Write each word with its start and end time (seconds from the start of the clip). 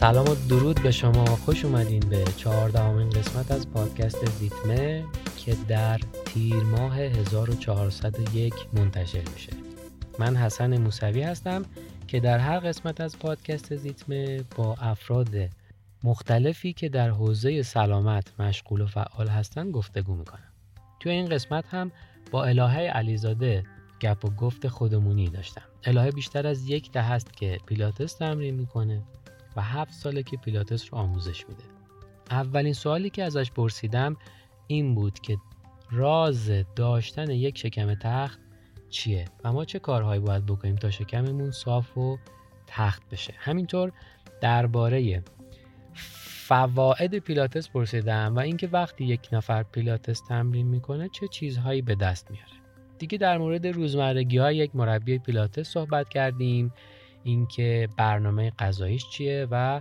سلام 0.00 0.28
و 0.28 0.34
درود 0.48 0.82
به 0.82 0.90
شما. 0.90 1.24
خوش 1.24 1.64
اومدین 1.64 2.00
به 2.00 2.24
چهاردهمین 2.36 3.10
قسمت 3.10 3.50
از 3.50 3.70
پادکست 3.70 4.30
زیتمه 4.30 5.04
که 5.36 5.56
در 5.68 6.00
تیر 6.24 6.54
ماه 6.54 6.96
1401 6.96 8.54
منتشر 8.72 9.22
میشه. 9.34 9.52
من 10.18 10.36
حسن 10.36 10.78
موسوی 10.78 11.22
هستم 11.22 11.64
که 12.08 12.20
در 12.20 12.38
هر 12.38 12.58
قسمت 12.58 13.00
از 13.00 13.18
پادکست 13.18 13.76
زیتمه 13.76 14.44
با 14.56 14.74
افراد 14.74 15.34
مختلفی 16.04 16.72
که 16.72 16.88
در 16.88 17.10
حوزه 17.10 17.62
سلامت 17.62 18.40
مشغول 18.40 18.80
و 18.80 18.86
فعال 18.86 19.28
هستن 19.28 19.70
گفتگو 19.70 20.14
می‌کنم. 20.14 20.52
توی 21.00 21.12
این 21.12 21.28
قسمت 21.28 21.64
هم 21.70 21.92
با 22.30 22.44
الهه 22.44 22.78
علیزاده 22.78 23.64
گپ 24.00 24.24
و 24.24 24.30
گفت 24.30 24.68
خودمونی 24.68 25.28
داشتم. 25.28 25.62
الهه 25.84 26.10
بیشتر 26.10 26.46
از 26.46 26.68
یک 26.68 26.92
ده 26.92 27.02
هست 27.02 27.32
که 27.32 27.58
پیلاتس 27.66 28.14
تمرین 28.14 28.54
می‌کنه. 28.54 29.02
و 29.60 29.62
هفت 29.62 29.92
ساله 29.92 30.22
که 30.22 30.36
پیلاتس 30.36 30.92
رو 30.92 30.98
آموزش 30.98 31.48
میده. 31.48 31.64
اولین 32.30 32.72
سوالی 32.72 33.10
که 33.10 33.24
ازش 33.24 33.50
پرسیدم 33.50 34.16
این 34.66 34.94
بود 34.94 35.20
که 35.20 35.36
راز 35.90 36.50
داشتن 36.76 37.30
یک 37.30 37.58
شکم 37.58 37.94
تخت 37.94 38.40
چیه 38.90 39.24
و 39.44 39.52
ما 39.52 39.64
چه 39.64 39.78
کارهایی 39.78 40.20
باید 40.20 40.46
بکنیم 40.46 40.76
تا 40.76 40.90
شکممون 40.90 41.50
صاف 41.50 41.98
و 41.98 42.18
تخت 42.66 43.02
بشه؟ 43.10 43.34
همینطور 43.38 43.92
درباره 44.40 45.22
فواید 45.94 47.18
پیلاتس 47.18 47.68
پرسیدم 47.68 48.36
و 48.36 48.38
اینکه 48.38 48.68
وقتی 48.68 49.04
یک 49.04 49.28
نفر 49.32 49.62
پیلاتس 49.62 50.20
تمرین 50.20 50.66
می‌کنه 50.66 51.08
چه 51.08 51.28
چیزهایی 51.28 51.82
به 51.82 51.94
دست 51.94 52.30
میاره. 52.30 52.52
دیگه 52.98 53.18
در 53.18 53.38
مورد 53.38 53.66
روزمرگی 53.66 54.38
های 54.38 54.56
یک 54.56 54.76
مربی 54.76 55.18
پیلاتس 55.18 55.68
صحبت 55.68 56.08
کردیم. 56.08 56.72
اینکه 57.22 57.88
برنامه 57.96 58.50
غذاییش 58.50 59.08
چیه 59.08 59.46
و 59.50 59.80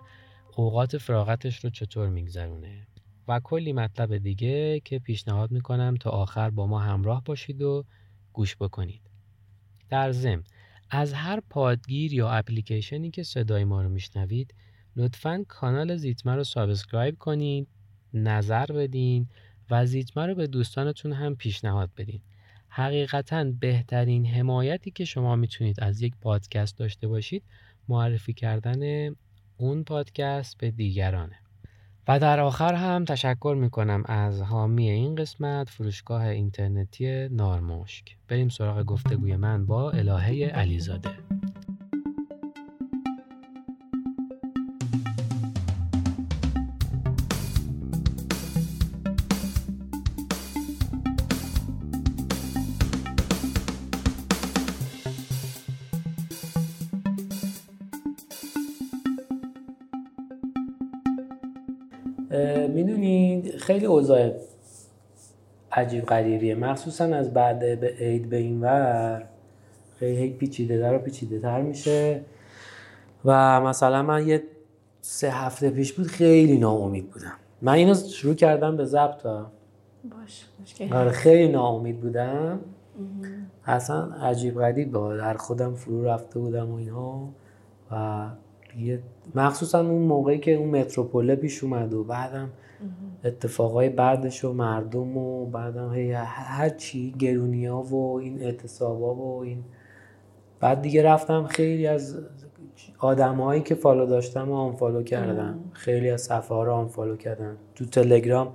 اوقات 0.56 0.98
فراغتش 0.98 1.64
رو 1.64 1.70
چطور 1.70 2.10
میگذرونه. 2.10 2.88
و 3.28 3.40
کلی 3.40 3.74
مطلب 3.74 4.18
دیگه 4.18 4.80
که 4.80 5.00
پیشنهاد 5.00 5.52
می‌کنم 5.52 5.96
تا 6.00 6.10
آخر 6.10 6.50
با 6.50 6.68
ما 6.68 6.80
همراه 6.80 7.24
باشید 7.24 7.62
و 7.62 7.86
گوش 8.34 8.56
بکنید. 8.56 9.02
در 9.90 10.12
ضمن 10.12 10.44
از 10.90 11.14
هر 11.14 11.40
پادگیر 11.50 12.14
یا 12.14 12.30
اپلیکیشنی 12.30 13.12
که 13.12 13.24
صدای 13.24 13.64
ما 13.64 13.82
رو 13.82 13.90
میشنوید 13.90 14.54
لطفا 14.96 15.46
کانال 15.48 15.96
زیتمه 15.96 16.36
رو 16.36 16.44
subscribe 16.44 17.18
کنید 17.18 17.68
نظر 18.14 18.66
بدین 18.66 19.28
و 19.70 19.86
زیتمه 19.86 20.26
رو 20.26 20.36
به 20.36 20.48
دوستانتون 20.48 21.14
هم 21.14 21.36
پیشنهاد 21.36 21.90
بدین. 21.98 22.22
حقیقتا 22.70 23.44
بهترین 23.60 24.26
حمایتی 24.26 24.92
که 24.92 25.06
شما 25.06 25.36
می‌تونید 25.36 25.84
از 25.84 26.02
یک 26.02 26.14
پادکست 26.22 26.78
داشته 26.78 27.08
باشید 27.08 27.44
معرفی 27.90 28.34
کردن 28.34 29.10
اون 29.58 29.84
پادکست 29.84 30.58
به 30.58 30.72
دیگرانه. 30.72 31.36
و 32.08 32.20
در 32.20 32.40
آخر 32.40 32.74
هم 32.74 33.06
تشکر 33.06 33.56
می‌کنم 33.60 34.04
از 34.06 34.42
حامی 34.42 34.90
این 34.90 35.16
قسمت 35.16 35.70
فروشگاه 35.70 36.22
اینترنتی 36.22 37.28
نارمشک. 37.30 38.18
بریم 38.28 38.50
سراغ 38.50 38.84
گفتگوی 38.84 39.36
من 39.36 39.66
با 39.66 39.92
الهه 39.92 40.46
علیزاده. 40.46 41.10
خیلی 63.70 63.86
اوضاع 63.86 64.32
عجیب 65.72 66.06
غریبیه. 66.06 66.56
مخصوصا 66.56 67.06
از 67.06 67.34
بعد 67.34 67.80
به 67.80 67.88
عید 67.88 68.30
به 68.30 68.38
این 68.38 68.62
ور 68.62 69.24
خیلی 70.00 70.30
پیچیده 70.30 70.78
در 70.78 70.96
و 70.96 71.00
پیچیده 71.00 71.40
تر 71.40 71.62
میشه. 71.62 72.22
و 73.26 73.62
مثلا 73.62 74.04
من 74.04 74.28
یه 74.28 74.44
سه 75.02 75.32
هفته 75.32 75.70
پیش 75.70 75.94
بود 75.94 76.08
خیلی 76.08 76.58
ناامید 76.58 77.10
بودم. 77.10 77.34
من 77.62 77.74
اینو 77.74 77.94
شروع 77.94 78.34
کردم 78.34 78.78
به 78.78 78.86
ضبط. 78.86 79.24
باش 79.24 80.46
آره 80.92 81.12
خیلی 81.12 81.52
ناامید 81.52 82.02
بودم. 82.02 82.60
اصلا 83.66 84.14
عجیب 84.14 84.60
غریب 84.60 84.92
با 84.92 85.16
در 85.16 85.34
خودم 85.34 85.76
فرو 85.76 86.06
رفته 86.06 86.40
بودم 86.40 86.72
و 86.72 86.76
اینها 86.76 87.30
و 87.92 88.26
یه 88.80 89.00
مخصوصا 89.36 89.80
اون 89.80 90.02
موقعی 90.02 90.40
که 90.40 90.54
اون 90.54 90.70
متروپوله 90.70 91.36
پیش 91.36 91.64
اومد 91.64 91.94
و 91.94 92.04
بعدم 92.04 92.50
اتفاقای 93.24 93.90
بعدش 93.90 94.46
و 94.46 94.54
مردم 94.54 95.18
و 95.18 95.46
بعدم 95.46 95.94
هی 95.94 96.12
هر 96.12 96.70
چی 96.70 97.12
گرونی 97.12 97.66
ها 97.66 97.82
و 97.82 98.18
این 98.18 98.42
اعتصابا 98.42 99.16
و 99.16 99.42
این. 99.42 99.64
بعد 100.60 100.82
دیگه 100.82 101.04
رفتم 101.04 101.48
خیلی 101.48 101.88
از 101.88 102.18
آدمایی 103.00 103.62
که 103.62 103.76
فالو 103.76 104.06
داشتم 104.06 104.52
و 104.52 104.56
آنفالو 104.56 105.04
کردم 105.04 105.60
خیلی 105.74 106.10
از 106.10 106.22
صفحه 106.22 106.56
ها 106.56 106.64
رو 106.64 106.74
آنفالو 106.74 107.16
کردم 107.16 107.58
تو 107.76 107.86
تلگرام 107.86 108.54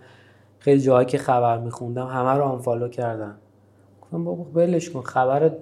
خیلی 0.59 0.81
جاهایی 0.81 1.07
که 1.07 1.19
خبر 1.19 1.59
میخوندم 1.59 2.07
همه 2.07 2.31
رو 2.31 2.43
آنفالو 2.43 2.89
کردم 2.89 3.34
گفتم 4.03 4.25
بابا 4.25 4.45
بلش 4.45 4.91
کن 4.91 5.01
خبر 5.01 5.53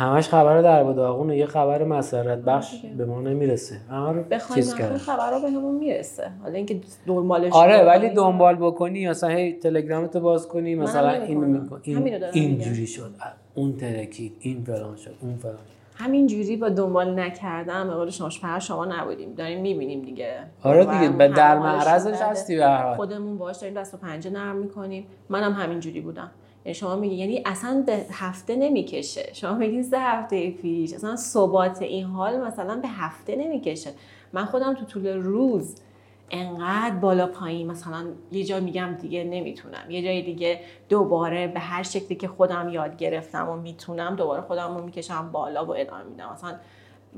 همش 0.00 0.28
خبر 0.28 0.62
در 0.62 0.82
و 0.82 1.32
یه 1.32 1.46
خبر 1.46 1.84
مسرت 1.84 2.38
بخش 2.38 2.84
به 2.96 3.04
ما 3.04 3.20
نمی‌رسه. 3.20 3.76
همه 3.90 4.12
رو 4.12 4.24
چیز 4.54 4.74
کرد 4.74 4.96
خبر 4.96 5.40
به 5.42 5.50
همون 5.50 5.74
می‌رسه. 5.74 6.30
حالا 6.42 6.54
اینکه 6.54 6.80
دنبالش 7.06 7.52
آره 7.52 7.84
ولی 7.84 8.08
دنبال 8.08 8.56
بکنی 8.56 9.08
مثلا 9.08 9.30
هی 9.30 9.52
تلگرامت 9.52 10.16
باز 10.16 10.48
کنی 10.48 10.74
مثلا 10.74 11.10
این 11.10 11.38
میکن 11.38 11.80
این 11.82 12.22
اینجوری 12.32 12.86
شد. 12.86 13.10
اون 13.54 13.76
ترکید 13.76 14.36
این 14.40 14.64
فلان 14.64 14.96
شد 14.96 15.14
اون 15.20 15.36
فلان 15.36 15.54
شد. 15.54 15.80
همین 15.94 16.26
جوری 16.26 16.56
با 16.56 16.68
دنبال 16.68 17.20
نکردن 17.20 17.88
به 17.88 17.94
قول 17.94 18.10
شما 18.10 18.58
شما 18.58 18.84
نبودیم. 18.84 19.34
داریم 19.34 19.60
می‌بینیم 19.60 20.02
دیگه. 20.02 20.34
آره 20.62 20.84
دیگه 20.84 21.08
به 21.08 21.28
در 21.28 21.58
معرضش 21.58 22.20
هستی 22.20 22.56
به 22.56 22.94
خودمون 22.96 23.38
باش 23.38 23.56
داریم 23.56 23.80
دست 23.80 23.94
و 23.94 23.96
پنجه 23.96 24.30
نرم 24.30 24.56
می‌کنیم. 24.56 25.06
منم 25.28 25.52
هم 25.52 25.62
همین 25.62 25.80
جوری 25.80 26.00
بودم. 26.00 26.30
شما 26.72 26.96
میگی 26.96 27.14
یعنی 27.14 27.42
اصلا 27.46 27.82
به 27.86 28.04
هفته 28.12 28.56
نمی‌کشه. 28.56 29.30
شما 29.32 29.54
میگی 29.54 29.82
سه 29.82 29.98
هفته 29.98 30.50
پیش. 30.50 30.92
اصلا 30.92 31.16
ثبات 31.16 31.82
این 31.82 32.04
حال 32.04 32.40
مثلا 32.40 32.80
به 32.80 32.88
هفته 32.88 33.36
نمی‌کشه. 33.36 33.90
من 34.32 34.44
خودم 34.44 34.74
تو 34.74 34.84
طول 34.84 35.06
روز 35.06 35.74
انقدر 36.30 36.94
بالا 36.94 37.26
پایین 37.26 37.70
مثلا 37.70 38.04
یه 38.32 38.44
جا 38.44 38.60
میگم 38.60 38.96
دیگه 39.00 39.24
نمی‌تونم. 39.24 39.90
یه 39.90 40.02
جای 40.02 40.22
دیگه 40.22 40.60
دوباره 40.88 41.48
به 41.48 41.60
هر 41.60 41.82
شکلی 41.82 42.16
که 42.16 42.28
خودم 42.28 42.68
یاد 42.68 42.96
گرفتم 42.96 43.48
و 43.48 43.56
می‌تونم 43.56 44.16
دوباره 44.16 44.42
خودم 44.42 44.76
رو 44.76 44.84
می‌کشم 44.84 45.32
بالا 45.32 45.66
و 45.66 45.76
ادامه 45.76 46.04
میدم. 46.04 46.32
مثلا 46.32 46.54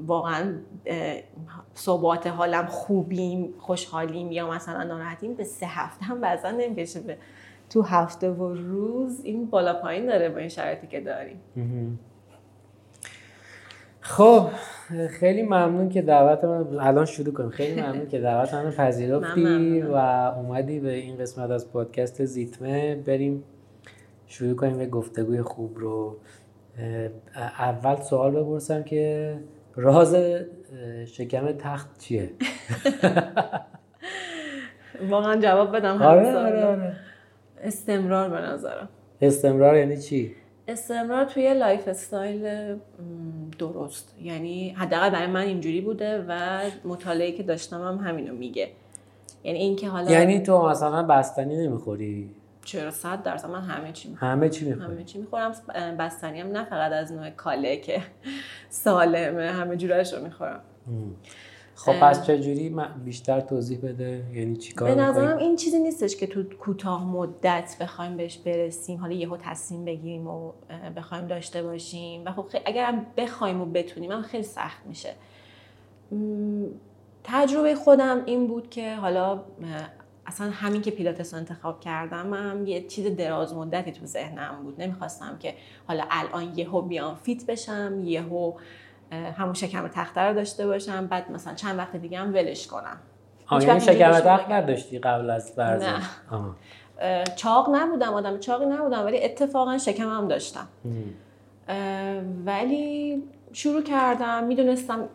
واقعا 0.06 0.54
ثبات 1.76 2.26
حالم 2.26 2.66
خوبیم 2.66 3.54
خوشحالیم 3.58 4.32
یا 4.32 4.50
مثلا 4.50 4.82
ناراحتیم 4.82 5.34
به 5.34 5.44
سه 5.44 5.66
هفته 5.66 6.04
هم 6.04 6.20
بعضا 6.20 6.50
نمی‌کشه. 6.50 7.00
به 7.00 7.16
تو 7.72 7.82
هفته 7.82 8.30
و 8.30 8.54
روز 8.54 9.20
این 9.24 9.46
بالا 9.46 9.74
پایین 9.74 10.06
داره 10.06 10.28
با 10.28 10.38
این 10.38 10.48
شرایطی 10.48 10.86
که 10.86 11.00
داریم. 11.00 11.40
خب 14.00 14.48
خیلی 15.10 15.42
ممنون 15.42 15.88
که 15.88 16.02
دعوت 16.02 16.44
من 16.44 16.78
الان 16.78 17.04
شروع 17.04 17.34
کنیم. 17.34 17.50
خیلی 17.50 17.80
ممنون 17.82 18.08
که 18.08 18.18
دعوت 18.18 18.54
من 18.54 18.70
پذیرفتی 18.70 19.82
و 19.82 19.94
اومدی 20.36 20.80
به 20.80 20.92
این 20.92 21.16
قسمت 21.16 21.50
از 21.50 21.72
پادکست 21.72 22.24
زیتمه. 22.24 22.94
بریم 22.94 23.44
شروع 24.26 24.56
کنیم 24.56 24.78
به 24.78 24.86
گفتگوی 24.86 25.42
خوب 25.42 25.78
رو. 25.78 26.16
اول 27.58 27.96
سوال 27.96 28.30
بپرسم 28.30 28.82
که 28.82 29.34
راز 29.76 30.16
شکم 31.06 31.52
تخت 31.52 31.98
چیه؟ 31.98 32.30
واقعا 35.10 35.40
جواب 35.40 35.76
بدم 35.76 36.02
آره 36.02 36.36
آره 36.36 36.64
آره. 36.64 36.96
استمرار 37.62 38.28
به 38.28 38.40
نظرم. 38.40 38.88
استمرار 39.20 39.76
یعنی 39.76 39.96
چی؟ 39.96 40.34
استمرار 40.68 41.24
توی 41.24 41.54
lifestyle 41.54 42.76
درست. 43.58 44.14
یعنی 44.22 44.70
حداقل 44.70 45.10
برای 45.10 45.26
من 45.26 45.40
اینجوری 45.40 45.80
بوده 45.80 46.24
و 46.28 46.60
مطالعه 46.84 47.32
که 47.32 47.42
داشتم 47.42 47.82
هم 47.82 48.08
همینو 48.08 48.34
میگه. 48.34 48.68
یعنی 49.44 49.58
اینکه 49.58 49.88
حالا 49.88 50.10
یعنی 50.10 50.40
تو 50.40 50.68
مثلا 50.68 51.02
بستنی 51.02 51.66
نمی‌خوری؟ 51.66 52.30
چرا 52.64 52.90
صد 52.90 53.22
درصد؟ 53.22 53.50
من 53.50 53.62
همه 53.62 53.92
چی 53.92 54.08
می‌خورم. 54.08 54.32
همه 54.32 54.48
چی 54.48 54.64
می‌خوری. 54.64 54.92
همه 54.94 55.04
چی 55.04 55.18
می‌خورم. 55.18 55.52
بستنی 55.98 56.40
هم 56.40 56.48
نه 56.48 56.64
فقط 56.64 56.92
از 56.92 57.12
نوع 57.12 57.30
کاله 57.30 57.76
که 57.76 58.02
سالمه 58.70 59.50
همه 59.50 59.76
جورش 59.76 60.12
رو 60.14 60.24
می‌خورم 60.24 60.60
خب 61.74 62.00
پس 62.00 62.26
چجوری 62.26 62.76
بیشتر 63.04 63.40
توضیح 63.40 63.78
بده؟ 63.78 64.24
یعنی 64.32 64.56
چیکار 64.56 64.94
به 64.94 65.00
نظرم 65.00 65.38
این 65.38 65.56
چیزی 65.56 65.78
نیستش 65.78 66.16
که 66.16 66.26
تو 66.26 66.42
کوتاه 66.42 67.04
مدت 67.08 67.76
بخوایم 67.80 68.16
بهش 68.16 68.38
برسیم. 68.38 68.98
حالا 68.98 69.12
یهو 69.12 69.36
تصمیم 69.36 69.84
بگیریم 69.84 70.26
و 70.26 70.52
بخوایم 70.96 71.26
داشته 71.26 71.62
باشیم. 71.62 72.24
و 72.24 72.32
خب 72.32 72.44
اگر 72.64 72.84
هم 72.84 73.06
بخوایم 73.16 73.60
و 73.60 73.64
بتونیم 73.64 74.12
هم 74.12 74.22
خیلی 74.22 74.42
سخت 74.42 74.86
میشه. 74.86 75.14
تجربه 77.24 77.74
خودم 77.74 78.22
این 78.26 78.46
بود 78.46 78.70
که 78.70 78.94
حالا 78.94 79.42
اصلا 80.26 80.50
همین 80.50 80.82
که 80.82 80.90
پیلاتس 80.90 81.34
رو 81.34 81.40
انتخاب 81.40 81.80
کردم 81.80 82.34
هم 82.34 82.66
یه 82.66 82.86
چیز 82.86 83.16
دراز 83.16 83.54
مدتی 83.54 83.92
تو 83.92 84.06
ذهنم 84.06 84.60
بود. 84.62 84.80
نمی‌خواستم 84.82 85.36
که 85.40 85.54
حالا 85.86 86.04
الان 86.10 86.58
یهو 86.58 86.82
بیام 86.82 87.14
فیت 87.14 87.46
بشم 87.46 88.00
یهو 88.04 88.52
همون 89.12 89.54
شکم 89.54 89.88
تخته 89.88 90.20
رو 90.20 90.34
داشته 90.34 90.66
باشم 90.66 91.06
بعد 91.06 91.30
مثلا 91.30 91.54
چند 91.54 91.78
وقت 91.78 91.96
دیگه 91.96 92.18
هم 92.18 92.34
ولش 92.34 92.66
کنم. 92.66 92.96
یعنی 93.60 93.80
شکم 93.80 94.12
تخت 94.12 94.50
نداشتی 94.50 94.98
قبل 94.98 95.30
از 95.30 95.52
ورزش؟ 95.56 95.86
نه. 96.32 96.54
چاق 97.36 97.68
نبودم 97.72 98.14
آدم 98.14 98.38
چاقی 98.38 98.66
نبودم 98.66 99.04
ولی 99.04 99.24
اتفاقا 99.24 99.78
شکم 99.78 100.08
هم 100.08 100.28
داشتم. 100.28 100.68
ولی 102.46 103.22
شروع 103.52 103.82
کردم. 103.82 104.44
می‌دونستم 104.44 105.08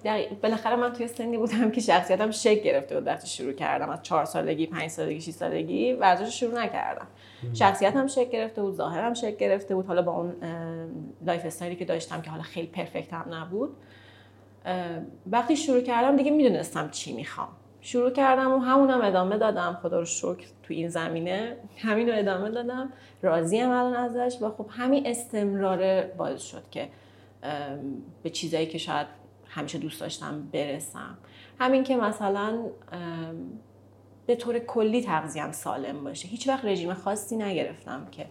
بالاخره 0.43 0.75
من 0.75 0.93
توی 0.93 1.07
سنی 1.07 1.37
بودم 1.37 1.71
که 1.71 1.81
شخصیتم 1.81 2.31
شکل 2.31 2.63
گرفته 2.63 2.95
بود 2.95 3.07
وقتی 3.07 3.27
شروع 3.27 3.53
کردم. 3.53 3.89
از 3.89 4.03
چهار 4.03 4.25
سالگی 4.25 4.65
پنج 4.65 4.89
سالگی 4.89 5.21
6 5.21 5.29
سالگی 5.29 5.93
ورزش 5.93 6.39
شروع 6.39 6.59
نکردم. 6.61 7.07
شخصیتم 7.53 8.07
شکل 8.07 8.29
گرفته 8.29 8.61
بود 8.61 8.73
ظاهرم 8.73 9.13
شکل 9.13 9.35
گرفته 9.35 9.75
بود. 9.75 9.85
حالا 9.85 10.01
با 10.01 10.11
اون 10.11 10.33
lifestyle 11.25 11.45
ی 11.45 11.75
که 11.75 11.85
داشتم 11.85 12.21
که 12.21 12.29
حالا 12.29 12.43
خیلی 12.43 12.67
perfect 12.67 13.13
هم 13.13 13.33
نبود. 13.33 13.69
وقتی 15.31 15.55
شروع 15.55 15.81
کردم 15.81 16.15
دیگه 16.15 16.31
می‌دونستم 16.31 16.89
چی 16.89 17.13
می‌خوام. 17.13 17.49
شروع 17.81 18.09
کردم 18.09 18.51
و 18.51 18.57
همونم 18.57 19.01
ادامه 19.01 19.37
دادم. 19.37 19.79
خدا 19.81 19.99
رو 19.99 20.05
شکر 20.05 20.47
تو 20.63 20.73
این 20.73 20.89
زمینه 20.89 21.57
همین 21.77 22.09
رو 22.09 22.17
ادامه 22.17 22.49
دادم. 22.49 22.89
راضیم 23.21 23.69
الان 23.69 23.95
ازش 23.95 24.37
و 24.41 24.49
خب 24.49 24.65
همین 24.69 25.07
استمرار 25.07 26.01
باعث 26.01 26.41
شد 26.41 26.63
که 26.71 26.87
به 28.23 28.29
چیزایی 28.29 28.65
که 28.65 28.77
شاید 28.77 29.07
همیشه 29.47 29.77
دوست 29.77 30.01
داشتم 30.01 30.49
برسم. 30.53 31.17
همین 31.59 31.83
که 31.83 31.97
مثلا 31.97 32.59
به 34.25 34.35
طور 34.35 34.59
کلی 34.59 35.01
تغذیم 35.01 35.51
سالم 35.51 36.03
باشه. 36.03 36.27
هیچ 36.27 36.47
وقت 36.47 36.65
رژیم 36.65 36.93
خاصی 36.93 37.35
نگرفتم 37.35 38.07
که 38.11 38.25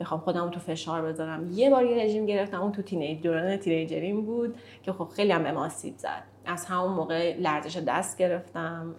بخوام 0.00 0.20
خودم 0.20 0.50
تو 0.50 0.60
فشار 0.60 1.02
بذارم. 1.02 1.50
یه 1.52 1.70
بار 1.70 1.84
یه 1.84 2.04
رژیم 2.04 2.26
گرفتم 2.26 2.62
اون 2.62 2.72
تو 2.72 2.82
تینیج 2.82 3.22
دوران 3.22 3.56
تینیجریم 3.56 4.26
بود 4.26 4.58
که 4.82 4.92
خب 4.92 5.08
خیلی 5.08 5.32
هم 5.32 5.42
به 5.42 5.68
زد. 5.96 6.22
از 6.46 6.64
همون 6.64 6.92
موقع 6.92 7.36
لرزش 7.36 7.76
دست 7.76 8.18
گرفتم 8.18 8.94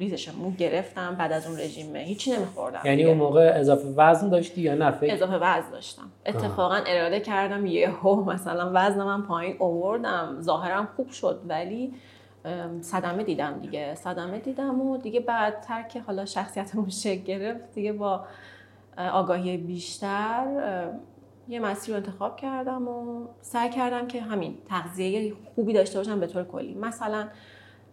ریزش 0.00 0.28
مو 0.28 0.50
گرفتم 0.50 1.14
بعد 1.14 1.32
از 1.32 1.46
اون 1.46 1.58
رژیم 1.58 1.96
هیچی 1.96 2.32
نمیخوردم 2.32 2.80
یعنی 2.84 3.04
اون 3.04 3.16
موقع 3.16 3.52
اضافه 3.54 3.88
وزن 3.96 4.28
داشتی 4.28 4.60
یا 4.60 4.74
نه؟ 4.74 4.98
اضافه 5.02 5.34
وزن 5.34 5.70
داشتم. 5.70 6.10
اتفاقا 6.26 6.80
اراده 6.86 7.20
کردم 7.20 7.66
یهو 7.66 8.24
مثلا 8.24 8.70
وزنم 8.74 9.06
من 9.06 9.22
پایین 9.22 9.56
اووردم. 9.58 10.36
ظاهرم 10.40 10.88
خوب 10.96 11.10
شد 11.10 11.40
ولی 11.48 11.94
صدمه 12.80 13.24
دیدم 13.24 13.58
دیگه. 13.58 13.94
صدمه 13.94 14.38
دیدم 14.38 14.80
و 14.80 14.96
دیگه 14.96 15.20
بعدتر 15.20 15.82
که 15.82 16.00
حالا 16.00 16.24
شخصیتمون 16.24 16.88
شکل 16.88 17.22
گرفت 17.22 17.74
دیگه 17.74 17.92
با 17.92 18.24
آگاهی 19.12 19.56
بیشتر 19.56 20.46
یه 21.48 21.60
مسیر 21.60 21.94
رو 21.94 22.00
انتخاب 22.00 22.36
کردم 22.36 22.88
و 22.88 23.26
سعی 23.40 23.70
کردم 23.70 24.06
که 24.06 24.20
همین 24.20 24.58
تغذیه 24.68 25.32
خوبی 25.54 25.72
داشته 25.72 25.98
باشم 25.98 26.20
به 26.20 26.26
طور 26.26 26.44
کلی. 26.44 26.74
مثلا 26.74 27.28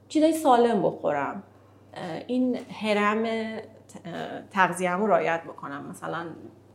چیزای 0.08 0.34
سالم 0.34 0.82
بخورم. 0.82 1.44
این 2.28 2.60
هرم 2.82 3.26
تغذیه 4.52 4.92
رو 4.92 5.08
رایت 5.08 5.44
بکنم. 5.44 5.86
مثلا 5.90 6.26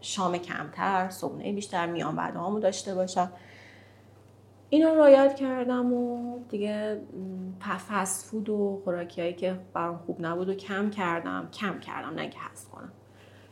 شام 0.01 0.39
کمتر 0.39 1.09
صبحونه 1.11 1.53
بیشتر 1.53 1.87
میان 1.87 2.17
بعد 2.17 2.37
همو 2.37 2.61
داشته 2.61 2.95
باشم. 2.95 3.33
اینو 4.69 4.95
رایت 4.95 5.35
کردم 5.35 5.93
و 5.93 6.39
دیگه 6.49 7.01
فست 7.89 8.27
فود 8.27 8.49
و 8.49 8.81
خوراکی 8.85 9.21
هایی 9.21 9.35
که 9.35 9.61
برام 9.75 9.99
خوب 9.99 10.17
نبود 10.21 10.49
و 10.49 10.55
کم 10.55 10.91
کردم. 10.91 11.49
کم 11.53 11.81
کردم 11.81 12.15
نه 12.15 12.29
که 12.29 12.39
حذف 12.39 12.69
کنم. 12.69 12.93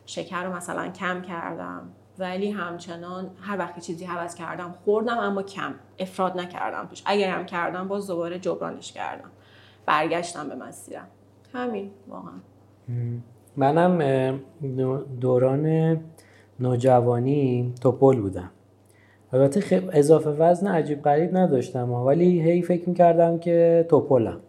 شکر 0.06 0.44
رو 0.44 0.56
مثلا 0.56 0.88
کم 0.88 1.22
کردم. 1.22 1.93
ولی 2.19 2.50
همچنان 2.50 3.31
هر 3.40 3.58
وقتی 3.58 3.81
چیزی 3.81 4.05
حوض 4.05 4.34
کردم 4.34 4.75
خوردم 4.84 5.19
اما 5.19 5.43
کم. 5.43 5.75
افراد 5.99 6.40
نکردم 6.40 6.87
توش. 6.87 7.02
اگر 7.06 7.31
هم 7.31 7.46
کردم 7.46 7.88
باز 7.88 8.06
دوباره 8.06 8.38
جبرانش 8.38 8.93
کردم. 8.93 9.31
برگشتم 9.87 10.49
به 10.49 10.55
مسیرم. 10.55 11.08
همین 11.54 11.90
واقعا. 12.08 12.34
منم 13.56 14.40
دوران 15.20 15.96
نوجوانی 16.60 17.74
توپل 17.80 18.20
بودم. 18.20 18.50
البته 19.32 19.60
خیلی 19.60 19.88
اضافه 19.92 20.30
وزن 20.30 20.66
عجیب 20.66 21.02
غریب 21.02 21.36
نداشتم 21.36 21.90
ولی 21.92 22.40
هی 22.40 22.62
فکر 22.62 22.88
می‌کردم 22.88 23.38
که 23.38 23.86
توپلم. 23.88 24.40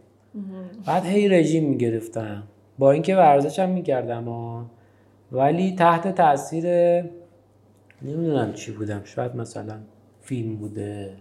بعد 0.87 1.05
هی 1.05 1.29
رژیم 1.29 1.69
می‌گرفتم. 1.69 2.43
با 2.79 2.91
اینکه 2.91 3.15
ورزشم 3.15 3.69
می‌کردم 3.69 4.27
ولی 5.31 5.75
تحت 5.75 6.15
تاثیر 6.15 6.65
نمی‌دونم 8.01 8.53
چی 8.53 8.71
بودم. 8.71 9.01
شاید 9.03 9.35
مثلا 9.35 9.77
فیلم 10.21 10.55
بوده 10.55 11.13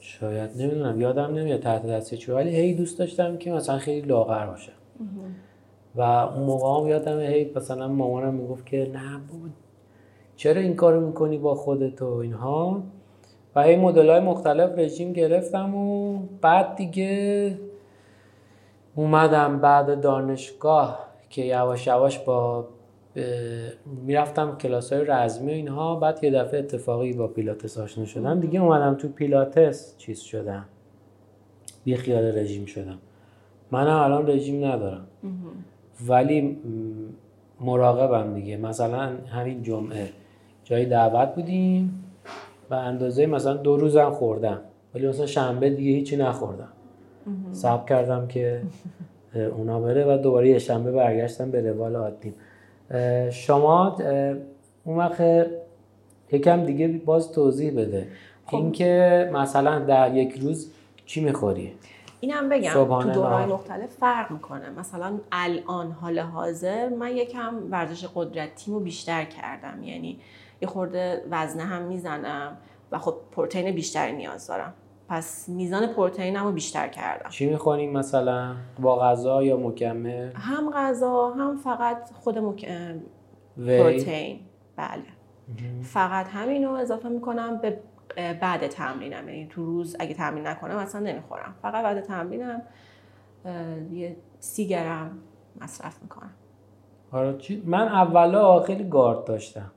شاید 0.00 0.50
نمی‌دونم 0.58 1.00
یادم 1.00 1.34
نمیاد 1.34 1.60
تحت 1.60 1.86
تاثیر 1.86 2.18
چی 2.18 2.32
ولی 2.32 2.56
هی 2.56 2.74
دوست 2.74 2.98
داشتم 2.98 3.36
که 3.36 3.52
مثلا 3.52 3.78
خیلی 3.78 4.06
لاغر 4.06 4.46
باشه 4.46 4.72
و 5.94 6.00
اون 6.00 6.42
موقع 6.42 6.82
هم 6.82 6.88
یادم 6.88 7.20
هی 7.20 7.52
مثلا 7.56 7.88
مامانم 7.88 8.34
می‌گفت 8.34 8.66
که 8.66 8.90
نه 8.92 9.18
بود 9.28 9.52
چرا 10.36 10.60
این 10.60 10.76
کارو 10.76 11.06
می‌کنی 11.06 11.38
با 11.38 11.54
خودت 11.54 12.02
و 12.02 12.06
اینها؟ 12.06 12.82
و 13.56 13.62
هی 13.62 13.76
مدل 13.76 14.10
های 14.10 14.20
مختلف 14.20 14.78
رژیم 14.78 15.12
گرفتم 15.12 15.74
و 15.74 16.18
بعد 16.40 16.76
دیگه 16.76 17.58
اومدم 18.94 19.58
بعد 19.58 20.00
دانشگاه 20.00 21.08
که 21.30 21.42
یواش 21.42 21.86
یواش 21.86 22.18
با 22.18 22.68
می‌رفتم 24.06 24.58
کلاس 24.58 24.92
های 24.92 25.04
رزمی 25.04 25.52
و 25.52 25.54
اینها. 25.54 25.96
بعد 25.96 26.24
یه 26.24 26.30
دفعه 26.30 26.58
اتفاقی 26.58 27.12
با 27.12 27.26
پیلاتس 27.26 27.78
آشنا 27.78 28.04
شدم. 28.04 28.40
دیگه 28.40 28.60
اومدم 28.60 28.94
تو 28.94 29.08
پیلاتس 29.08 29.96
چیز 29.98 30.20
شدم. 30.20 30.64
بی 31.84 31.96
خیال 31.96 32.38
رژیم 32.38 32.64
شدم. 32.64 32.98
منم 33.70 33.96
الان 33.96 34.26
رژیم 34.26 34.64
ندارم. 34.64 35.06
ولی 36.08 36.58
مراقبم 37.60 38.34
دیگه. 38.34 38.56
مثلا 38.56 39.10
همین 39.32 39.62
جمعه 39.62 40.08
جای 40.64 40.86
دعوت 40.86 41.34
بودیم 41.34 42.04
و 42.70 42.74
اندازه 42.74 43.26
مثلا 43.26 43.54
دو 43.54 43.76
روزم 43.76 44.10
خوردم. 44.10 44.60
ولی 44.94 45.08
مثلا 45.08 45.26
شنبه 45.26 45.70
دیگه 45.70 45.90
هیچی 45.90 46.16
نخوردم. 46.16 46.68
سب 47.52 47.86
کردم 47.86 48.26
که 48.26 48.62
اونا 49.56 49.80
بره 49.80 50.04
و 50.04 50.18
دوباره 50.22 50.48
یه 50.48 50.58
شنبه 50.58 50.92
برگشتم 50.92 51.50
به 51.50 51.72
روال 51.72 51.96
عادیم. 51.96 52.34
شما 53.30 53.96
اون 54.84 54.96
وقت 54.96 55.46
یکم 56.32 56.64
دیگه 56.64 56.88
باز 56.88 57.32
توضیح 57.32 57.72
بده. 57.72 58.06
خب. 58.46 58.56
اینکه 58.56 59.30
مثلا 59.34 59.78
در 59.78 60.14
یک 60.14 60.38
روز 60.38 60.72
چی 61.06 61.24
می‌خوری؟ 61.24 61.72
اینم 62.24 62.48
بگم 62.48 62.72
تو 62.72 63.10
دورهای 63.10 63.46
مختلف 63.46 63.90
فرق 63.90 64.30
می‌کنه. 64.30 64.70
مثلا 64.70 65.18
الان 65.32 65.92
حال 65.92 66.18
حاضر 66.18 66.88
من 66.88 67.16
یکم 67.16 67.54
ورزش 67.70 68.06
قدرتیمو 68.14 68.80
بیشتر 68.80 69.24
کردم. 69.24 69.82
یعنی 69.82 70.20
یه 70.62 70.68
خورده 70.68 71.24
وزنه 71.30 71.62
هم 71.62 71.82
می‌زنم 71.82 72.56
و 72.92 72.98
خب 72.98 73.14
پروتئین 73.32 73.74
بیشتری 73.74 74.12
نیاز 74.12 74.46
دارم. 74.46 74.74
پس 75.08 75.48
میزان 75.48 75.86
پروتئینمو 75.86 76.52
بیشتر 76.52 76.88
کردم. 76.88 77.30
چی 77.30 77.46
می‌خوریم 77.46 77.92
مثلا؟ 77.92 78.56
با 78.80 78.98
غذا 78.98 79.42
یا 79.42 79.56
مکمل؟ 79.56 80.30
هم 80.34 80.70
غذا 80.70 81.30
هم 81.30 81.56
فقط 81.56 82.10
خود 82.12 82.38
مک... 82.38 82.68
پروتئین. 83.56 84.40
بله. 84.76 85.04
فقط 85.82 86.26
همین 86.28 86.64
رو 86.64 86.72
اضافه 86.72 87.08
می‌کنم 87.08 87.58
به 87.58 87.80
بعد 88.16 88.66
تمرینم. 88.66 89.28
یعنی 89.28 89.46
تو 89.50 89.64
روز 89.64 89.96
اگه 89.98 90.14
تمرین 90.14 90.46
نکنم 90.46 90.76
اصلا 90.76 91.00
نمی‌خورم. 91.00 91.54
فقط 91.62 91.84
بعد 91.84 92.00
تمرینم 92.00 92.62
یه 93.92 94.16
سی 94.38 94.68
گرم 94.68 95.18
مصرف 95.60 96.02
می‌کنم. 96.02 96.30
آره 97.12 97.38
من 97.64 97.88
اولا 97.88 98.60
خیلی 98.60 98.88
گارد 98.88 99.24
داشتم. 99.24 99.70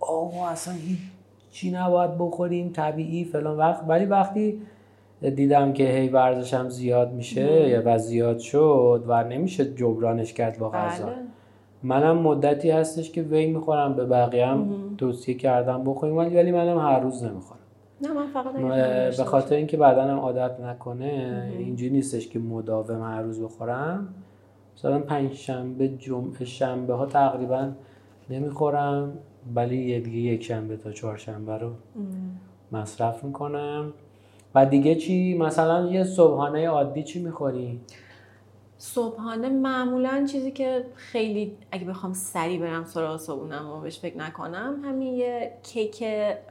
آه 0.00 0.50
اصلا 0.50 0.74
چی 1.50 1.70
نباید 1.70 2.18
بخوریم 2.18 2.72
طبیعی 2.72 3.24
فلان 3.24 3.56
وقت. 3.56 3.84
ولی 3.88 4.06
وقتی 4.06 4.62
دیدم 5.20 5.72
که 5.72 5.84
هی 5.84 6.08
ورزشم 6.08 6.68
زیاد 6.68 7.12
میشه 7.12 7.82
و 7.86 7.98
زیاد 7.98 8.38
شد 8.38 9.04
و 9.06 9.24
نمیشه 9.24 9.74
جبرانش 9.74 10.32
کرد 10.32 10.58
با 10.58 10.70
غذا. 10.70 11.06
بله. 11.06 11.21
منم 11.82 12.18
مدتی 12.18 12.70
هستش 12.70 13.10
که 13.10 13.22
وی 13.22 13.46
می‌خورم 13.46 13.94
به 13.94 14.04
بقیه 14.04 14.46
هم 14.46 14.66
توصیه 14.98 15.34
کردم 15.34 15.84
بخوریم 15.84 16.16
ولی 16.16 16.36
ولی 16.36 16.52
منم 16.52 16.78
هر 16.78 17.00
روز 17.00 17.24
نمی‌خورم. 17.24 17.58
نه 18.00 18.12
من 18.12 18.26
فقط 18.26 19.16
به 19.16 19.24
خاطر 19.24 19.54
اینکه 19.54 19.76
بدنم 19.76 20.18
عادت 20.18 20.60
نکنه 20.60 21.52
اینجوری 21.58 21.90
نیستش 21.90 22.28
که 22.28 22.38
مداوم 22.38 23.02
هر 23.02 23.22
روز 23.22 23.40
بخورم. 23.40 24.08
مثلا 24.76 24.98
پنج 24.98 25.32
شنبه 25.32 25.88
جمعه 25.88 26.44
شنبه 26.44 26.94
ها 26.94 27.06
تقریبا 27.06 27.68
نمی‌خورم 28.30 29.12
ولی 29.54 29.76
یه 29.76 30.00
دیگه 30.00 30.18
یک 30.18 30.44
شنبه 30.44 30.76
تا 30.76 30.92
چهارشنبه 30.92 31.58
رو 31.58 31.70
مصرف 32.72 33.24
می‌کنم. 33.24 33.92
و 34.54 34.66
دیگه 34.66 34.94
چی؟ 34.94 35.38
مثلا 35.38 35.90
یه 35.90 36.04
صبحانه 36.04 36.68
عادی 36.68 37.02
چی 37.02 37.22
می‌خوری؟ 37.22 37.80
صبحانه 38.84 39.48
معمولا 39.48 40.26
چیزی 40.32 40.50
که 40.50 40.84
خیلی 40.94 41.56
اگه 41.72 41.84
بخوام 41.84 42.12
سریع 42.12 42.60
برم 42.60 42.84
سراغ 42.84 43.16
صبحونم 43.16 43.70
و 43.70 43.80
بهش 43.80 43.98
فکر 43.98 44.16
نکنم 44.16 44.80
همین 44.84 45.14
یه 45.14 45.52
کیک 45.62 46.02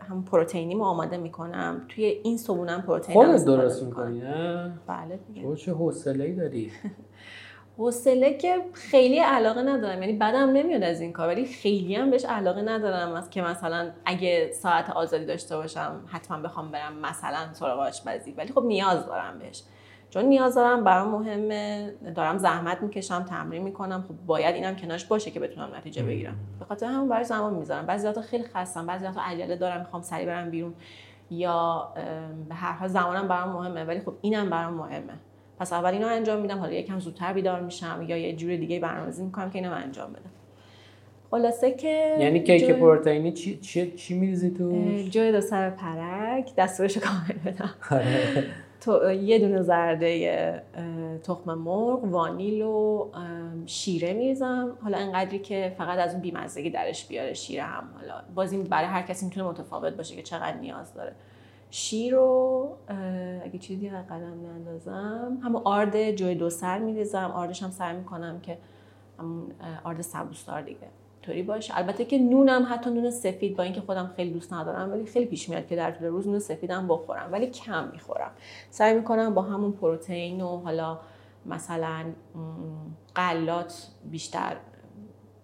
هم 0.09 0.25
پروتئینی 0.31 0.73
رو 0.73 0.83
آماده 0.83 1.17
می‌کنم. 1.17 1.85
توی 1.89 2.05
این 2.05 2.37
صبحونم 2.37 2.81
پروتئین 2.81 3.25
خودت 3.25 3.45
درست 3.45 3.83
می‌کنی 3.83 4.19
نه؟ 4.19 4.71
بله 4.87 5.19
دیگه. 5.27 5.41
تو 5.41 5.55
چه 5.55 5.71
حوصله‌ای 5.71 6.33
داری؟ 6.33 6.71
حوصله 7.77 8.33
که 8.33 8.57
خیلی 8.73 9.19
علاقه 9.19 9.61
ندارم. 9.61 10.01
یعنی 10.01 10.13
بدم 10.13 10.49
نمیاد 10.49 10.83
از 10.83 11.01
این 11.01 11.13
کار 11.13 11.27
ولی 11.27 11.45
خیلی 11.45 11.95
هم 11.95 12.11
بهش 12.11 12.25
علاقه 12.25 12.61
ندارم. 12.61 13.13
از 13.13 13.29
که 13.29 13.41
مثلا 13.41 13.91
اگه 14.05 14.51
ساعت 14.53 14.89
آزادی 14.89 15.25
داشته 15.25 15.55
باشم 15.55 16.01
حتما 16.07 16.37
بخوام 16.41 16.71
برم 16.71 16.93
مثلا 17.01 17.53
سراغ 17.53 17.79
آشپزی. 17.79 18.31
ولی 18.31 18.53
خب 18.53 18.63
نیاز 18.63 19.05
دارم 19.05 19.39
بهش. 19.39 19.63
چون 20.11 20.25
نیاز 20.25 20.55
دارم 20.55 20.83
برام 20.83 21.11
مهمه. 21.11 21.93
دارم 22.15 22.37
زحمت 22.37 22.81
می‌کشم 22.81 23.23
تمرین 23.23 23.63
می‌کنم. 23.63 24.05
خب 24.07 24.15
باید 24.25 24.55
اینم 24.55 24.75
کنارش 24.75 25.05
باشه 25.05 25.31
که 25.31 25.39
بتونم 25.39 25.69
نتیجه 25.75 26.03
بگیرم. 26.03 26.35
به 26.59 26.65
خاطر 26.65 26.85
همون 26.85 27.09
برای 27.09 27.23
زمان 27.23 27.53
می‌ذارم. 27.53 27.85
بعضی 27.85 28.07
وقتا 28.07 28.21
خیلی 28.21 28.43
خستم 28.43 28.85
بعضی 28.85 29.05
وقتا 29.05 29.21
عجله 29.21 29.55
دارم 29.55 29.79
می‌خوام 29.79 30.01
سریع 30.01 30.25
برم 30.25 30.49
بیرون. 30.49 30.73
یا 31.29 31.93
به 32.49 32.55
هر 32.55 32.71
حال 32.71 32.87
زمانم 32.87 33.27
برام 33.27 33.49
مهمه 33.49 33.83
ولی 33.83 33.99
خب 33.99 34.13
اینم 34.21 34.49
برام 34.49 34.73
مهمه. 34.73 35.13
پس 35.59 35.73
اول 35.73 35.91
اینو 35.91 36.07
انجام 36.07 36.41
میدم. 36.41 36.59
حالا 36.59 36.73
یکم 36.73 36.99
زودتر 36.99 37.33
بیدار 37.33 37.61
میشم 37.61 38.05
یا 38.07 38.17
یه 38.17 38.35
جور 38.35 38.55
دیگه 38.55 38.79
برنامه‌ریزی 38.79 39.23
می‌کنم 39.23 39.49
که 39.49 39.59
اینو 39.59 39.73
انجام 39.73 40.11
بدم. 40.13 40.31
خلاصه 41.31 41.71
که 41.71 42.17
یعنی 42.19 42.43
کیک 42.43 42.71
پروتئینی 42.71 43.31
چی 43.31 43.57
چی, 43.57 43.91
چی 43.91 44.19
میریزی 44.19 44.49
تو 44.49 44.71
جوی 45.09 45.31
دو 45.31 45.41
سر 45.41 45.69
پرک. 45.69 46.55
دستورش 46.55 46.97
کامل 46.97 47.53
بدم. 47.53 47.69
آره. 47.91 48.43
تو 48.81 49.11
یه 49.11 49.39
دونه 49.39 49.61
زرده 49.61 50.63
تخم 51.23 51.53
مرغ 51.53 52.03
وانیل 52.03 52.61
و 52.61 53.09
شیره 53.65 54.13
میریزم. 54.13 54.77
حالا 54.83 54.97
انقدری 54.97 55.39
که 55.39 55.75
فقط 55.77 55.99
از 55.99 56.11
اون 56.11 56.21
بیمزگی 56.21 56.69
درش 56.69 57.07
بیاره 57.07 57.33
شیره 57.33 57.63
هم. 57.63 57.83
حالا 57.99 58.13
باز 58.35 58.51
این 58.51 58.63
برای 58.63 58.87
هر 58.87 59.01
کسی 59.01 59.25
می‌تونه 59.25 59.47
متفاوت 59.47 59.93
باشه 59.93 60.15
که 60.15 60.21
چقدر 60.21 60.57
نیاز 60.57 60.93
داره. 60.93 61.15
شیر 61.69 62.13
رو 62.15 62.69
اگه 63.43 63.59
چیزی 63.59 63.89
قدم 63.89 64.45
نندازم 64.45 65.37
همون 65.43 65.61
آرد 65.65 66.11
جوی 66.11 66.35
دو 66.35 66.49
سر 66.49 66.79
میریزم. 66.79 67.31
آردش 67.35 67.63
هم 67.63 67.71
سر 67.71 67.93
می‌کنم 67.93 68.39
که 68.39 68.57
همون 69.19 69.51
آرد 69.83 70.01
سبوستار 70.01 70.61
دیگه. 70.61 70.87
طوری 71.21 71.43
باشه. 71.43 71.77
البته 71.77 72.05
که 72.05 72.17
نونم 72.17 72.67
حتی 72.69 72.89
نون 72.89 73.11
سفید 73.11 73.57
با 73.57 73.63
اینکه 73.63 73.81
خودم 73.81 74.11
خیلی 74.15 74.31
دوست 74.31 74.53
ندارم 74.53 74.91
ولی 74.91 75.05
خیلی 75.05 75.25
پیش 75.25 75.49
میاد 75.49 75.67
که 75.67 75.75
در 75.75 75.91
طول 75.91 76.07
روز 76.07 76.27
نون 76.27 76.39
سفیدم 76.39 76.87
بخورم 76.87 77.29
ولی 77.31 77.47
کم 77.47 77.87
می‌خورم. 77.93 78.31
سعی 78.69 78.95
می‌کنم 78.95 79.33
با 79.33 79.41
همون 79.41 79.71
پروتئین 79.71 80.41
و 80.41 80.57
حالا 80.57 80.99
مثلا 81.45 82.05
قلات 83.15 83.87
بیشتر 84.11 84.55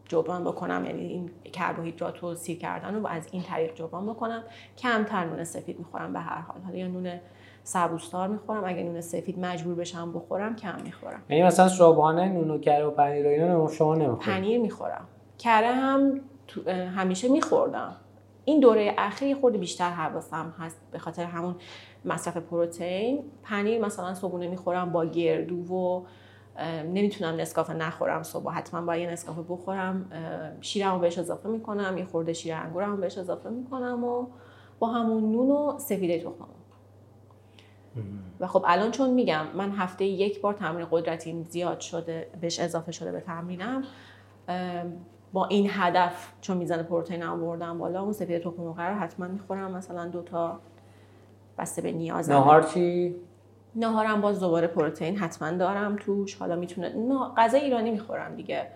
جبران 0.05 0.43
بکنم 0.43 0.85
یعنی 0.85 1.05
این 1.05 1.29
کربوهیدرات 1.53 2.19
رو 2.19 2.35
سیر 2.35 2.57
کردن 2.57 2.95
رو 2.95 3.07
از 3.07 3.27
این 3.31 3.43
طریق 3.43 3.73
جبران 3.73 4.05
بکنم. 4.05 4.43
کمتر 4.77 5.25
نون 5.25 5.43
سفید 5.43 5.79
می‌خورم 5.79 6.13
به 6.13 6.19
هر 6.19 6.41
حال. 6.41 6.61
حالا 6.61 6.77
یا 6.77 6.87
نون 6.87 7.19
سبوستار 7.63 8.27
می‌خورم 8.27 8.63
اگه 8.65 8.83
نون 8.83 9.01
سفید 9.01 9.39
مجبور 9.39 9.75
بشم 9.75 10.13
بخورم 10.13 10.55
کم 10.55 10.81
می‌خورم. 10.83 11.23
یعنی 11.29 11.43
مثلا 11.43 11.67
صبحانه 11.67 12.29
نون 12.29 12.51
و 12.51 12.57
کره 12.57 12.85
و 12.85 12.91
پنیر 12.91 13.25
و 13.25 13.29
اینا 13.29 13.67
شما 13.67 13.95
نمی‌خورید؟ 13.95 14.37
پنیر 14.37 14.61
می‌خورم. 14.61 15.07
کره 15.39 15.71
هم 15.71 16.21
همیشه 16.95 17.27
میخوردم. 17.27 17.95
این 18.45 18.59
دوره 18.59 18.95
اخیر 18.97 19.37
خورده 19.37 19.57
بیشتر 19.57 19.89
حواسم 19.89 20.53
هست 20.59 20.77
به 20.91 20.99
خاطر 20.99 21.23
همون 21.23 21.55
مصرف 22.05 22.37
پروتئین. 22.37 23.23
پنیر 23.43 23.85
مثلا 23.85 24.13
صبحونه 24.13 24.47
می‌خورم 24.47 24.91
با 24.91 25.05
گردو 25.05 25.55
و 25.55 26.05
نمی‌تونم 26.83 27.35
نسکافه 27.35 27.73
نخورم 27.73 28.23
صبح. 28.23 28.51
حتما 28.51 28.81
باید 28.81 29.01
یه 29.01 29.09
نسکافه 29.09 29.41
بخورم. 29.41 30.11
شیرم 30.61 30.93
رو 30.93 30.99
بهش 30.99 31.17
اضافه 31.17 31.49
می‌کنم. 31.49 31.97
یه 31.97 32.05
خورده 32.05 32.33
شیر 32.33 32.53
انگورم 32.53 32.91
رو 32.91 32.97
بهش 32.97 33.17
اضافه 33.17 33.49
می‌کنم 33.49 34.03
و 34.03 34.27
با 34.79 34.87
همون 34.87 35.31
نون 35.31 35.51
و 35.51 35.79
سفیده 35.79 36.19
تخمم 36.19 36.47
و 38.39 38.47
خب 38.47 38.63
الان 38.67 38.91
چون 38.91 39.09
میگم 39.09 39.45
من 39.55 39.71
هفته 39.71 40.05
یک 40.05 40.41
بار 40.41 40.53
تمرین 40.53 40.87
قدرتی 40.91 41.45
زیاد 41.49 41.79
شده 41.79 42.29
بهش 42.41 42.59
اضافه 42.59 42.91
شده 42.91 43.11
به 43.11 43.19
تمرینم 43.19 43.83
با 45.33 45.45
این 45.45 45.67
هدف 45.69 46.31
چون 46.41 46.57
میزان 46.57 46.83
پروتئین 46.83 47.21
هم 47.21 47.41
بردم 47.41 47.77
بالا 47.77 48.01
اون 48.01 48.13
سفید 48.13 48.43
تخم 48.43 48.63
مرغ 48.63 48.79
رو 48.79 48.95
حتما 48.95 49.27
می‌خورم. 49.27 49.71
مثلا 49.71 50.07
دو 50.07 50.21
تا 50.21 50.59
بسته 51.57 51.81
به 51.81 51.91
نیازم 51.91 52.33
نهار 52.33 52.63
چی؟ 52.63 53.15
نهارم 53.75 54.21
باز 54.21 54.39
دوباره 54.39 54.67
پروتئین 54.67 55.17
حتما 55.17 55.51
دارم 55.51 55.95
توش. 55.95 56.35
حالا 56.35 56.55
می‌تونه 56.55 56.93
غذا 57.37 57.57
ایرانی 57.57 57.91
می‌خورم 57.91 58.35
دیگه. 58.35 58.67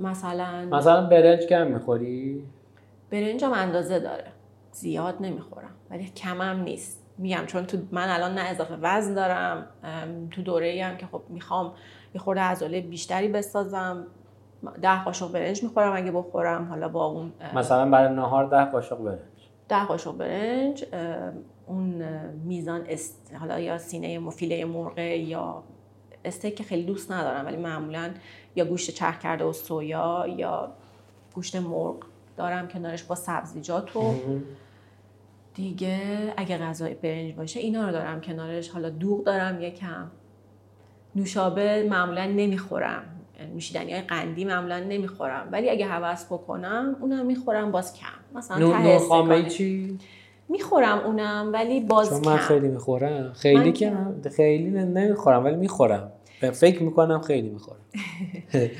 مثلا 0.00 0.64
مثلا 0.64 1.06
برنج 1.06 1.40
کم 1.40 1.66
می‌خوری؟ 1.66 2.44
برنج 3.10 3.44
هم 3.44 3.52
اندازه 3.52 3.98
داره. 4.00 4.26
زیاد 4.72 5.14
نمی‌خورم. 5.20 5.70
ولی 5.90 6.04
کمم 6.04 6.60
نیست. 6.60 7.04
میگم 7.18 7.42
چون 7.46 7.66
تو 7.66 7.78
من 7.92 8.08
الان 8.08 8.34
نه 8.34 8.50
اضافه 8.50 8.76
وزن 8.82 9.14
دارم. 9.14 9.66
تو 10.30 10.42
دوره 10.42 10.66
ای 10.66 10.80
هم 10.80 10.96
که 10.96 11.06
خب 11.06 11.22
می‌خوام 11.28 11.72
یه 12.14 12.20
خورده 12.20 12.40
عضله 12.40 12.80
بیشتری 12.80 13.28
بسازم. 13.28 14.06
ده 14.82 15.04
قاشق 15.04 15.32
برنج 15.32 15.62
می‌خورم 15.62 15.96
اگه 15.96 16.10
بخورم 16.10 16.64
حالا 16.68 16.88
با 16.88 17.04
اون 17.04 17.32
مثلا 17.54 17.90
برای 17.90 18.14
نهار 18.14 18.46
ده 18.46 18.64
قاشق 18.64 18.98
برنج. 18.98 19.18
ده 19.68 19.84
قاشق 19.84 20.16
برنج 20.16 20.84
اون 21.66 22.02
میزان 22.44 22.86
است... 22.88 23.34
حالا 23.40 23.60
یا 23.60 23.78
سینه 23.78 24.18
مفیله 24.18 24.64
مرغ 24.64 24.98
یا 24.98 25.62
استیک 26.24 26.56
که 26.56 26.64
خیلی 26.64 26.82
دوست 26.82 27.12
ندارم 27.12 27.46
ولی 27.46 27.56
معمولا 27.56 28.10
یا 28.56 28.64
گوشت 28.64 28.90
چرخ 28.90 29.18
کرده 29.18 29.44
و 29.44 29.52
سویا 29.52 30.26
یا 30.36 30.72
گوشت 31.34 31.56
مرغ 31.56 31.96
دارم 32.36 32.68
کنارش 32.68 33.02
با 33.02 33.14
سبزیجات 33.14 33.96
و 33.96 34.14
دیگه 35.54 36.34
اگه 36.36 36.58
غذای 36.58 36.94
برنج 36.94 37.34
باشه 37.34 37.60
اینا 37.60 37.86
رو 37.86 37.92
دارم 37.92 38.20
کنارش. 38.20 38.68
حالا 38.68 38.90
دوغ 38.90 39.24
دارم 39.24 39.62
یکم. 39.62 40.10
نوشابه 41.16 41.86
معمولا 41.90 42.24
نمی‌خورم. 42.24 43.17
نوشیدنی 43.54 43.92
های 43.92 44.02
قندی 44.02 44.44
معمولا 44.44 44.78
نمی‌خورم. 44.80 45.48
ولی 45.52 45.70
اگه 45.70 45.86
حوض 45.86 46.26
بکنم 46.26 46.96
اونم 47.00 47.26
می‌خورم 47.26 47.70
باز 47.70 47.94
کم. 47.94 48.38
مثلا 48.38 48.98
خامه 48.98 49.48
چی؟ 49.48 49.98
می‌خورم 50.48 50.98
اونم 50.98 51.50
ولی 51.52 51.80
باز 51.80 52.10
چون 52.10 52.26
من 52.26 52.36
خیلی 52.36 52.68
می‌خورم. 52.68 53.32
خیلی 53.32 53.72
که 53.72 53.92
خیلی 54.36 54.70
نمی‌خورم 54.70 55.44
ولی 55.44 55.56
می‌خورم. 55.56 56.12
فکر 56.52 56.82
می‌کنم 56.82 57.20
خیلی 57.20 57.48
می‌خورم. 57.48 57.80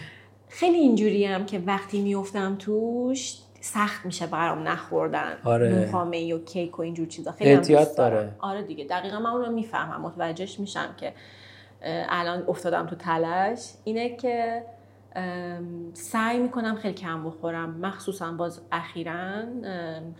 خیلی 0.48 0.76
اینجوری 0.76 1.24
هم 1.24 1.46
که 1.46 1.62
وقتی 1.66 2.02
میفتم 2.02 2.56
توش 2.58 3.38
سخت 3.60 4.06
میشه 4.06 4.26
برام 4.26 4.68
نخوردن. 4.68 5.38
آره. 5.44 5.88
خامه 5.92 6.34
و 6.34 6.44
کیک 6.44 6.78
و 6.78 6.82
اینجور 6.82 7.06
چیزا. 7.06 7.32
خیلی 7.32 7.50
احتیاط 7.50 7.96
داره. 7.96 8.34
آره 8.38 8.62
دیگه 8.62 8.84
دقیقا 8.84 9.18
من 9.18 9.30
اون 9.30 9.44
رو 9.44 9.52
می‌فهمم. 9.52 10.00
متوجهش 10.00 10.60
میشم 10.60 10.94
که 10.96 11.12
الان 11.82 12.44
افتادم 12.48 12.86
تو 12.86 12.96
تلش 12.96 13.72
اینه 13.84 14.16
که 14.16 14.64
سعی 15.94 16.38
می‌کنم 16.38 16.74
خیلی 16.74 16.94
کم 16.94 17.24
بخورم. 17.24 17.70
مخصوصا 17.70 18.32
باز 18.32 18.60
اخیرا 18.72 19.42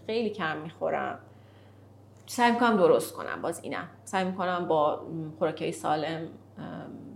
خیلی 0.07 0.31
کم 0.31 0.57
می‌خورم. 0.57 1.19
سعی 2.27 2.53
می‌کنم 2.53 2.77
درست 2.77 3.15
کنم 3.15 3.43
باز 3.43 3.61
اینم. 3.63 3.89
سعی 4.05 4.25
می‌کنم 4.25 4.69
با 4.69 5.07
خوراکی 5.39 5.73
سالم 5.73 6.29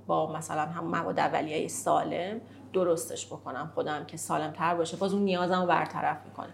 با 0.07 0.33
مثلا 0.33 0.63
هم 0.63 0.85
مواد 0.85 1.19
اولیه 1.19 1.69
سالم 1.69 2.41
درستش 2.73 3.27
بکنم. 3.27 3.71
خودم 3.75 4.05
که 4.05 4.17
سالم 4.17 4.51
تر 4.51 4.75
باشه. 4.75 4.97
باز 4.97 5.15
اون 5.15 5.23
نیازم 5.23 5.61
رو 5.61 5.67
برطرف 5.67 6.17
می‌کنه. 6.25 6.51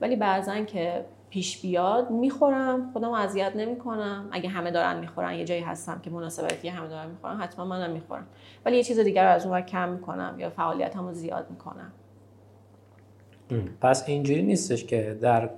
ولی 0.00 0.16
بعضا 0.16 0.58
که 0.64 1.04
پیش 1.30 1.62
بیاد 1.62 2.10
می‌خورم. 2.10 2.90
خودم 2.92 3.12
اذیت 3.12 3.52
نمی‌کنم. 3.56 4.28
اگه 4.30 4.48
همه 4.48 4.70
دارن 4.70 5.00
می‌خورن 5.00 5.34
یه 5.34 5.44
جایی 5.44 5.60
هستم 5.60 6.00
که 6.02 6.10
مناسبتی 6.10 6.68
همه 6.68 6.88
دارن 6.88 7.10
می‌خورن 7.10 7.36
حتما 7.36 7.64
منم 7.64 7.90
می‌خورم. 7.90 8.26
ولی 8.64 8.76
یه 8.76 8.82
چیز 8.82 8.98
دیگر 8.98 9.26
از 9.26 9.46
اون 9.46 9.60
کم 9.60 9.88
می‌کنم 9.88 10.34
یا 10.38 10.50
فعالیتمو 10.50 11.12
زیاد 11.12 11.46
می‌کنم. 11.50 11.92
پس 13.80 14.08
اینجوری 14.08 14.42
نیستش 14.42 14.84
که 14.84 15.18
در 15.20 15.50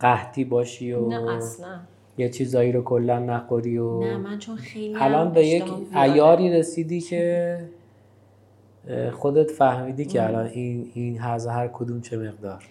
قحطی 0.00 0.44
باشی 0.44 0.92
و 0.92 1.08
نه 1.08 1.32
اصلا. 1.32 1.80
یه 2.18 2.28
چیزایی 2.28 2.72
رو 2.72 2.82
کلا 2.82 3.18
نخوری 3.18 3.78
و 3.78 4.00
نه 4.00 4.16
من 4.16 4.38
چون 4.38 4.56
خیلی 4.56 4.96
الان 4.96 5.32
به 5.32 5.46
یک 5.46 5.64
ایاری 5.94 6.50
رسیدی 6.50 7.00
که 7.00 7.58
خودت 9.12 9.50
فهمیدی 9.50 10.04
که 10.04 10.24
الان 10.24 10.46
این 10.46 10.90
این 10.94 11.18
هر 11.18 11.68
کدوم 11.72 12.00
چه 12.00 12.16
مقدار. 12.16 12.64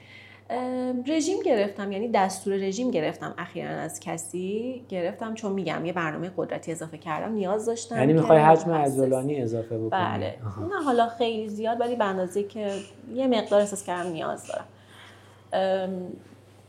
رژیم 1.08 1.38
گرفتم 1.46 1.92
یعنی 1.92 2.08
دستور 2.08 2.54
رژیم 2.54 2.92
گرفتم 2.92 3.34
اخیرا 3.38 3.70
از 3.70 4.00
کسی. 4.00 4.84
گرفتم 4.90 5.34
چون 5.34 5.52
میگم 5.52 5.86
یه 5.86 5.94
برنامه 5.94 6.32
قدرتی 6.38 6.72
اضافه 6.72 6.98
کردم 6.98 7.34
نیاز 7.34 7.66
داشتم 7.66 7.98
یعنی 7.98 8.14
می‌خوای 8.14 8.40
حجم 8.40 8.72
عضلانی 8.72 9.42
اضافه 9.42 9.78
بکنی. 9.78 9.90
بله. 9.90 10.38
نه 10.70 10.84
حالا 10.86 11.08
خیلی 11.08 11.50
زیاد 11.50 11.82
ولی 11.82 11.96
به 11.96 12.04
اندازه 12.06 12.44
که 12.44 12.72
یه 13.14 13.28
مقدار 13.28 13.60
احساس 13.60 13.86
کردم 13.86 14.10
نیاز 14.10 14.48
دارم. 14.48 14.66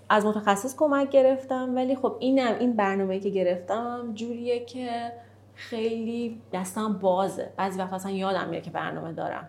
از 0.08 0.26
متخصص 0.26 0.76
کمک 0.76 1.10
گرفتم 1.10 1.72
ولی 1.74 1.96
خب 1.96 2.16
اینم 2.18 2.56
این 2.60 2.72
برنامه 2.72 3.20
که 3.20 3.30
گرفتم 3.30 4.10
جوریه 4.14 4.64
که 4.64 5.12
خیلی 5.54 6.40
دستم 6.52 6.92
بازه. 6.92 7.48
بعضی 7.56 7.78
وقت 7.78 7.92
اصلا 7.92 8.12
یادم 8.12 8.48
میره 8.48 8.62
که 8.62 8.70
برنامه 8.70 9.12
دارم. 9.12 9.48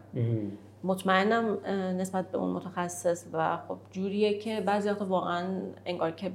مطمئنم 0.85 1.57
نسبت 1.97 2.31
به 2.31 2.37
اون 2.37 2.49
متخصص 2.49 3.25
و 3.33 3.57
خب 3.67 3.77
جوریه 3.91 4.39
که 4.39 4.61
بعضی 4.61 4.89
وقت 4.89 5.01
واقعا 5.01 5.61
انگار 5.85 6.11
که 6.11 6.31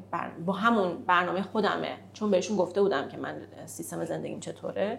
با 0.47 0.53
همون 0.53 1.05
برنامه 1.07 1.43
خودمه. 1.43 1.97
چون 2.13 2.31
بهشون 2.31 2.57
گفته 2.57 2.83
بودم 2.83 3.09
که 3.09 3.17
من 3.17 3.43
سیستم 3.67 4.05
زندگیم 4.05 4.41
چطوره. 4.41 4.99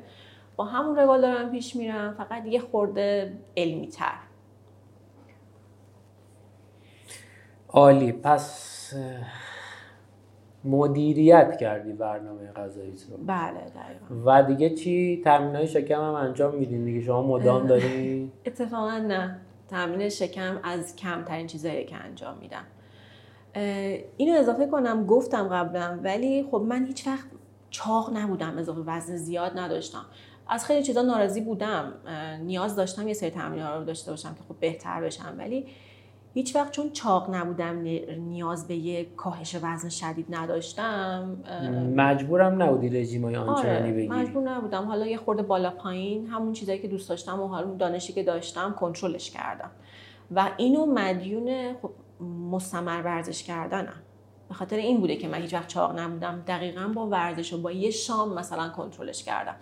با 0.55 0.65
همون 0.65 0.96
روال 0.96 1.22
دارم 1.22 1.51
پیش 1.51 1.75
میرم. 1.75 2.13
فقط 2.13 2.46
یه 2.46 2.60
خورده 2.60 3.38
علمی 3.58 3.88
تر 3.88 4.13
عالی. 7.70 8.12
پس 8.12 8.93
مدیریت 10.63 11.58
کردی 11.58 11.94
برنامه 11.94 12.51
غذایی 12.51 12.94
رو. 13.10 13.18
بله 13.18 13.60
دقیقا. 13.60 14.06
و 14.25 14.44
دیگه 14.44 14.70
چی؟ 14.70 15.22
تامین 15.24 15.56
های 15.56 15.68
شکم 15.68 16.01
هم 16.01 16.13
انجام 16.13 16.56
میدین 16.56 16.86
دیگه. 16.86 17.01
شما 17.01 17.22
مدام 17.27 17.68
داری؟ 17.68 18.32
اتفاقا 18.46 18.98
نه. 18.98 19.38
تامین 19.70 20.10
شکم 20.10 20.60
از 20.63 20.96
کمترین 20.96 21.48
چیزایی 21.48 21.86
که 21.86 21.96
انجام 21.96 22.38
میدم. 22.38 22.63
اینو 24.18 24.39
اضافه 24.39 24.68
کنم 24.68 25.06
گفتم 25.06 25.48
قبلا 25.48 26.00
ولی 26.03 26.44
خب 26.51 26.65
من 26.70 26.86
هیچ 26.86 27.08
وقت 27.08 27.25
چاق 27.70 28.18
نبودم 28.18 28.58
اضافه 28.58 28.82
وزن 28.86 29.15
زیاد 29.15 29.60
نداشتم. 29.60 30.06
از 30.50 30.65
خیلی 30.65 30.84
چیزا 30.84 31.01
ناراضی 31.01 31.41
بودم. 31.41 31.94
نیاز 32.46 32.75
داشتم 32.75 33.08
یه 33.08 33.13
سری 33.13 33.30
تمرین 33.30 33.62
ها 33.62 33.77
رو 33.77 33.86
داشته 33.86 34.12
باشم 34.12 34.34
که 34.36 34.41
خب 34.50 34.56
بهتر 34.60 35.01
بشم. 35.01 35.36
ولی 35.38 35.65
هیچ 36.34 36.56
وقت 36.56 36.72
چون 36.72 36.92
چاق 36.92 37.36
نبودم 37.36 37.76
نیاز 38.20 38.68
به 38.68 38.76
یه 38.76 39.06
کاهش 39.18 39.56
وزن 39.62 39.90
شدید 39.90 40.26
نداشتم 40.30 41.38
مجبورم 41.96 42.64
نبودی 42.64 42.90
رژیم 42.90 43.26
های 43.26 43.36
آنچنانی 43.36 43.78
آره، 43.78 43.92
بگیری 43.92 44.08
مجبور 44.08 44.44
نبودم. 44.44 44.86
حالا 44.86 45.08
یه 45.08 45.18
خورده 45.18 45.44
بالا 45.44 45.70
پایین 45.70 46.28
همون 46.28 46.54
چیزایی 46.54 46.80
که 46.80 46.88
دوست 46.88 47.10
داشتم 47.10 47.40
و 47.40 47.48
حالا 47.48 47.74
دانشی 47.74 48.14
که 48.14 48.24
داشتم 48.24 48.76
کنترلش 48.80 49.32
کردم. 49.32 49.72
و 50.32 50.50
اینو 50.58 50.86
مدیون 50.86 51.74
خب 51.82 51.92
مستمر 52.52 53.02
ورزش 53.02 53.44
کردنم. 53.44 54.02
به 54.50 54.56
خاطر 54.56 54.76
این 54.76 55.00
بوده 55.00 55.16
که 55.16 55.28
من 55.28 55.42
هیچ 55.42 55.54
وقت 55.54 55.68
چاق 55.68 56.00
نبودم. 56.00 56.44
دقیقا 56.48 56.88
با 56.96 57.08
ورزش 57.08 57.54
و 57.54 57.62
با 57.62 57.72
یه 57.72 57.92
شام 57.92 58.34
مثلا 58.34 58.70
کنترلش 58.70 59.24
کردم. 59.24 59.56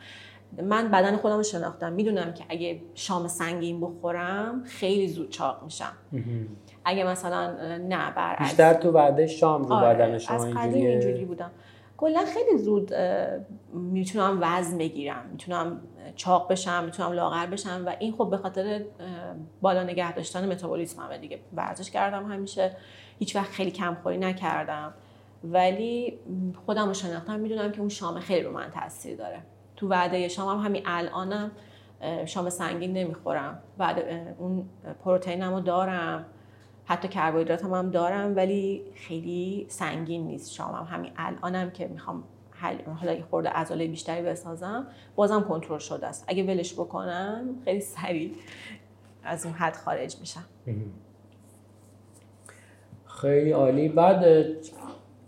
من 0.63 0.91
بدن 0.91 1.15
خودم 1.17 1.37
رو 1.37 1.43
شناختم. 1.43 1.93
می‌دونم 1.93 2.33
که 2.33 2.43
اگه 2.49 2.81
شام 2.93 3.27
سنگین 3.27 3.81
بخورم 3.81 4.63
خیلی 4.63 5.07
زود 5.07 5.29
چاق 5.29 5.63
میشم. 5.63 5.93
اگه 6.85 7.03
مثلا 7.03 7.47
نه 7.77 8.11
بر 8.11 8.35
بیشتر 8.39 8.73
تو 8.73 8.91
بعد 8.91 9.25
شام 9.25 9.63
رو 9.63 9.73
آره، 9.73 9.95
بدن 9.95 10.17
شما 10.17 10.35
از 10.35 10.53
قدیم 10.53 10.85
اینجوری 10.85 11.25
بودم. 11.25 11.51
کلا 11.97 12.25
خیلی 12.25 12.57
زود 12.57 12.93
می‌تونم 13.73 14.37
وزن 14.41 14.77
بگیرم. 14.77 15.25
می‌تونم 15.31 15.81
چاق 16.15 16.51
بشم 16.51 16.83
می‌تونم 16.83 17.11
لاغر 17.11 17.45
بشم 17.45 17.83
و 17.85 17.95
این 17.99 18.13
خب 18.13 18.29
به 18.29 18.37
خاطر 18.37 18.85
بالا 19.61 19.83
نگه 19.83 20.13
داشتن 20.13 20.51
متابولیسممه 20.51 21.17
دیگه. 21.17 21.39
ورزش 21.53 21.91
کردم 21.91 22.31
همیشه. 22.31 22.75
هیچ 23.19 23.35
وقت 23.35 23.51
خیلی 23.51 23.71
کمخوری 23.71 24.17
نکردم. 24.17 24.93
ولی 25.43 26.19
خودم 26.65 26.87
رو 26.87 26.93
شناختم. 26.93 27.39
می‌دونم 27.39 27.71
که 27.71 27.79
اون 27.79 27.89
شام 27.89 28.19
خیلی 28.19 28.41
رو 28.41 28.51
من 28.51 28.71
تاثیر 28.71 29.17
داره. 29.17 29.39
تو 29.79 29.87
وعده 29.87 30.27
شام 30.27 30.59
هم 30.59 30.65
همین 30.65 30.83
الانم 30.85 31.51
شام 32.25 32.49
سنگین 32.49 32.93
نمی‌خورم. 32.93 33.59
بعد 33.77 34.03
اون 34.37 34.65
پروتئینم 35.03 35.53
رو 35.53 35.59
دارم. 35.59 36.25
حتی 36.85 37.07
کربوهیدرات 37.07 37.63
هم, 37.63 37.73
هم 37.73 37.89
دارم 37.89 38.35
ولی 38.35 38.81
خیلی 38.95 39.65
سنگین 39.69 40.27
نیست 40.27 40.53
شامم. 40.53 40.87
همین 40.91 41.11
الانم 41.17 41.71
که 41.71 41.87
می‌خوام 41.87 42.23
حالا 42.99 43.13
یه 43.13 43.23
خورده 43.29 43.49
عضله 43.49 43.87
بیشتری 43.87 44.21
بسازم 44.21 44.87
بازم 45.15 45.41
کنترل 45.41 45.79
شده 45.79 46.07
است. 46.07 46.25
اگه 46.27 46.43
ولش 46.43 46.73
بکنم 46.73 47.55
خیلی 47.65 47.81
سریع 47.81 48.31
از 49.23 49.45
اون 49.45 49.55
حد 49.55 49.75
خارج 49.75 50.19
میشم. 50.19 50.43
خیلی 53.05 53.51
عالی. 53.51 53.89
بعد 53.89 54.25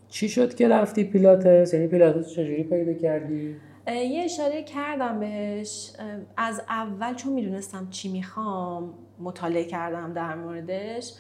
چی 0.10 0.30
شد 0.30 0.56
که 0.56 0.70
رفتی 0.70 1.04
پیلاتس؟ 1.04 1.74
یعنی 1.74 1.88
پیلاتس 1.88 2.32
چجوری 2.32 2.64
پیدا 2.64 2.94
کردی؟ 2.94 3.56
یه 3.88 4.24
اشاره 4.24 4.64
کردم 4.64 5.20
بهش 5.20 5.92
از 6.38 6.62
اول 6.70 7.14
چون 7.14 7.34
می‌دونستم 7.34 7.90
چی 7.90 8.12
می‌خوام 8.12 8.94
مطالعه 9.20 9.66
کردم 9.66 10.14
در 10.14 10.36
موردش 10.36 11.14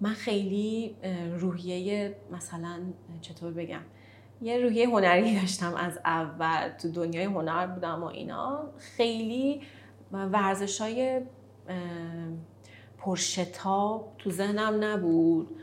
من 0.00 0.12
خیلی 0.12 0.96
روحیه 1.36 2.16
مثلا 2.32 2.80
چطور 3.20 3.52
بگم 3.52 3.80
یه 4.42 4.58
روحیه 4.58 4.88
هنری 4.88 5.40
داشتم 5.40 5.74
از 5.74 5.98
اول 6.04 6.68
تو 6.68 6.92
دنیای 6.92 7.24
هنر 7.24 7.66
بودم 7.66 8.02
و 8.02 8.06
اینا. 8.06 8.64
خیلی 8.78 9.62
ورزش 10.12 10.80
های 10.80 11.20
پرشتاب 12.98 14.14
تو 14.18 14.30
ذهنم 14.30 14.84
نبود 14.84 15.60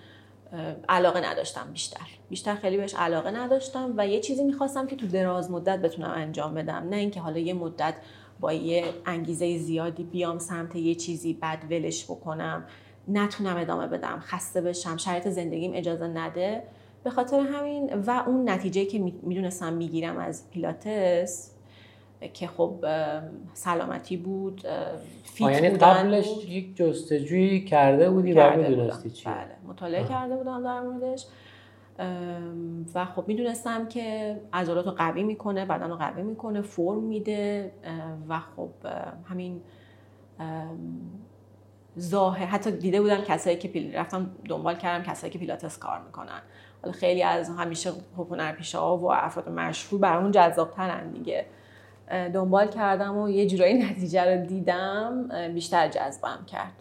علاقه 0.90 1.32
نداشتم 1.32 1.72
بیشتر. 1.72 2.15
بیشتر 2.36 2.56
خیلی 2.56 2.78
بهش 2.78 2.96
علاقه 2.96 3.32
نداشتم 3.32 3.94
و 3.98 4.08
یه 4.08 4.20
چیزی 4.20 4.44
می‌خواستم 4.44 4.88
که 4.88 4.96
تو 4.96 5.08
دراز 5.08 5.52
مدت 5.52 5.82
بتونم 5.82 6.12
انجام 6.16 6.54
بدم. 6.54 6.88
نه 6.90 6.96
اینکه 6.96 7.20
حالا 7.20 7.38
یه 7.38 7.54
مدت 7.54 7.94
با 8.40 8.54
یه 8.54 8.84
انگیزه 9.06 9.58
زیادی 9.58 10.04
بیام 10.04 10.40
سمت 10.40 10.76
یه 10.76 10.96
چیزی 10.96 11.34
بعد 11.34 11.64
ولش 11.70 12.06
بکنم 12.06 12.66
نتونم 13.08 13.58
ادامه 13.58 13.88
بدم 13.88 14.20
خسته 14.20 14.62
بشم 14.62 14.98
شرایط 14.98 15.28
زندگیم 15.28 15.72
اجازه 15.76 16.08
نده. 16.08 16.64
به 17.04 17.10
خاطر 17.10 17.40
همین 17.40 17.94
و 17.94 18.24
اون 18.28 18.50
نتیجه 18.50 18.86
که 18.86 19.00
می‌دونستم 19.00 19.74
می‌گیرم 19.74 20.18
از 20.18 20.50
پیلاتس 20.52 21.52
که 22.34 22.48
خب 22.48 22.86
سلامتی 23.54 24.18
بود 24.18 24.62
فیت 25.24 25.50
یعنی 25.50 25.70
قبلش 25.70 26.28
یک 26.48 26.76
جستجویی 26.76 27.66
کرده 27.66 28.10
بودی 28.10 28.34
و 28.34 28.58
می‌دونستی 28.58 29.10
چی. 29.10 29.26
بله 29.26 29.56
مطالعه 29.68 30.04
کرده 30.04 30.36
بودم 30.36 30.64
در 30.64 30.82
موردش. 30.82 31.26
و 32.96 33.06
خب 33.06 33.28
می‌دونستم 33.28 33.88
که 33.88 34.38
عضلات 34.54 34.86
رو 34.86 34.92
قوی 34.92 35.24
می‌کنه 35.24 35.66
بدن 35.66 35.90
رو 35.90 35.96
قوی 35.96 36.24
می‌کنه 36.24 36.62
فرم 36.62 37.04
میده 37.04 37.72
و 38.30 38.40
خب 38.40 38.70
همین 39.30 39.62
ظاهر 42.00 42.46
حتی 42.46 42.72
دیده 42.72 43.02
بودم 43.02 43.22
کسایی 43.22 43.58
که 43.58 43.68
پیل 43.68 43.96
رفتم 43.96 44.32
دنبال 44.50 44.76
کردم 44.76 45.04
کسایی 45.04 45.34
که 45.34 45.40
پیلاتس 45.40 45.78
کار 45.78 46.02
می‌کنن. 46.06 46.42
حالا 46.82 46.94
خیلی 46.94 47.24
از 47.24 47.50
همیشه 47.50 47.92
هنرپیشه 48.18 48.78
ها 48.78 48.98
و 48.98 49.12
افراد 49.12 49.50
مشهور 49.50 50.02
برامون 50.02 50.32
جذابترن 50.32 51.12
دیگه. 51.12 51.46
دنبال 52.34 52.68
کردم 52.68 53.18
و 53.18 53.30
یه 53.30 53.48
جورایی 53.48 53.74
نتیجه 53.90 54.36
رو 54.36 54.46
دیدم 54.46 55.30
بیشتر 55.54 55.88
جذبم 55.88 56.46
کرد. 56.48 56.74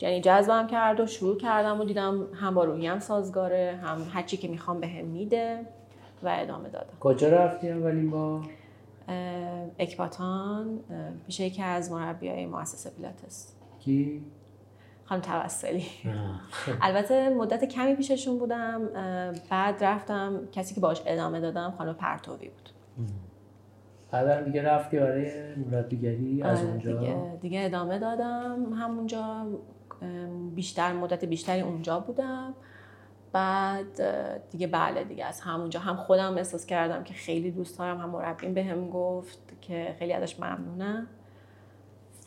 یعنی 0.00 0.20
جذبم 0.20 0.66
کرد 0.66 1.00
و 1.00 1.06
شروع 1.06 1.36
کردم 1.36 1.80
و 1.80 1.84
دیدم 1.84 2.26
هم 2.34 2.54
با 2.54 2.64
روحیم 2.64 2.98
سازگاره 2.98 3.78
هم 3.82 3.98
هرچی 4.12 4.36
که 4.36 4.48
می‌خوام 4.48 4.80
بهم 4.80 5.04
میده 5.04 5.60
و 6.22 6.36
ادامه 6.38 6.68
دادم. 6.68 6.92
کجا 7.00 7.28
رفتی 7.28 7.70
اولین 7.70 8.10
با 8.10 8.40
اکباتان 9.78 10.80
پیش 11.26 11.40
یکی 11.40 11.62
از 11.62 11.92
مربیای 11.92 12.46
مؤسسه 12.46 12.90
پیلاتس. 12.90 13.52
کی؟ 13.80 14.22
خانم 15.04 15.22
توسلی. 15.22 15.84
البته 16.82 17.28
مدت 17.28 17.64
کمی 17.64 17.94
پیششون 17.94 18.38
بودم 18.38 18.88
بعد 19.50 19.84
رفتم 19.84 20.48
کسی 20.52 20.74
که 20.74 20.80
باش 20.80 21.02
ادامه 21.06 21.40
دادم 21.40 21.74
خانم 21.78 21.94
پرتوی 21.94 22.48
بود. 22.48 22.70
بعد 24.10 24.44
دیگه 24.44 24.62
رفتی 24.62 24.98
برای 24.98 25.54
مربیگری 25.70 26.42
از 26.42 26.58
آره، 26.58 26.68
اونجا؟ 26.68 26.98
دیگه, 26.98 27.38
دیگه 27.40 27.64
ادامه 27.64 27.98
دادم 27.98 28.72
همونجا. 28.72 29.46
بیشتر 30.54 30.92
مدت 30.92 31.24
بیشتری 31.24 31.60
اونجا 31.60 32.00
بودم. 32.00 32.54
بعد 33.32 34.02
دیگه 34.50 34.66
بله 34.66 35.04
دیگه 35.04 35.24
از 35.24 35.40
همونجا 35.40 35.80
هم 35.80 35.96
خودم 35.96 36.36
احساس 36.36 36.66
کردم 36.66 37.04
که 37.04 37.14
خیلی 37.14 37.50
دوست 37.50 37.78
دارم 37.78 37.98
هم 37.98 38.10
مربیم 38.10 38.54
بهم 38.54 38.90
گفت 38.90 39.38
که 39.60 39.96
خیلی 39.98 40.12
ازش 40.12 40.40
ممنونم. 40.40 41.06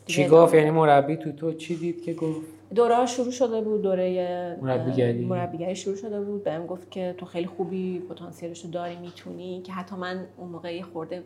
چی 0.06 0.28
گفت؟ 0.28 0.54
یعنی 0.54 0.70
مربی 0.70 1.16
تو 1.16 1.32
تو 1.32 1.52
چی 1.52 1.76
دید 1.76 2.02
که 2.02 2.14
گفت؟ 2.14 2.46
دوره 2.74 3.06
شروع 3.06 3.30
شده 3.30 3.60
بود 3.60 3.82
دوره 3.82 4.58
مربیگری. 4.62 5.24
مربیگری 5.24 5.76
شروع 5.76 5.96
شده 5.96 6.20
بود. 6.20 6.44
بهم 6.44 6.66
گفت 6.66 6.90
که 6.90 7.14
تو 7.18 7.26
خیلی 7.26 7.46
خوبی 7.46 7.98
پتانسیلش 7.98 8.64
رو 8.64 8.70
داری 8.70 8.96
می‌تونی. 8.96 9.62
که 9.62 9.72
حتی 9.72 9.96
من 9.96 10.26
اون 10.36 10.48
موقع 10.48 10.82
خورده 10.82 11.24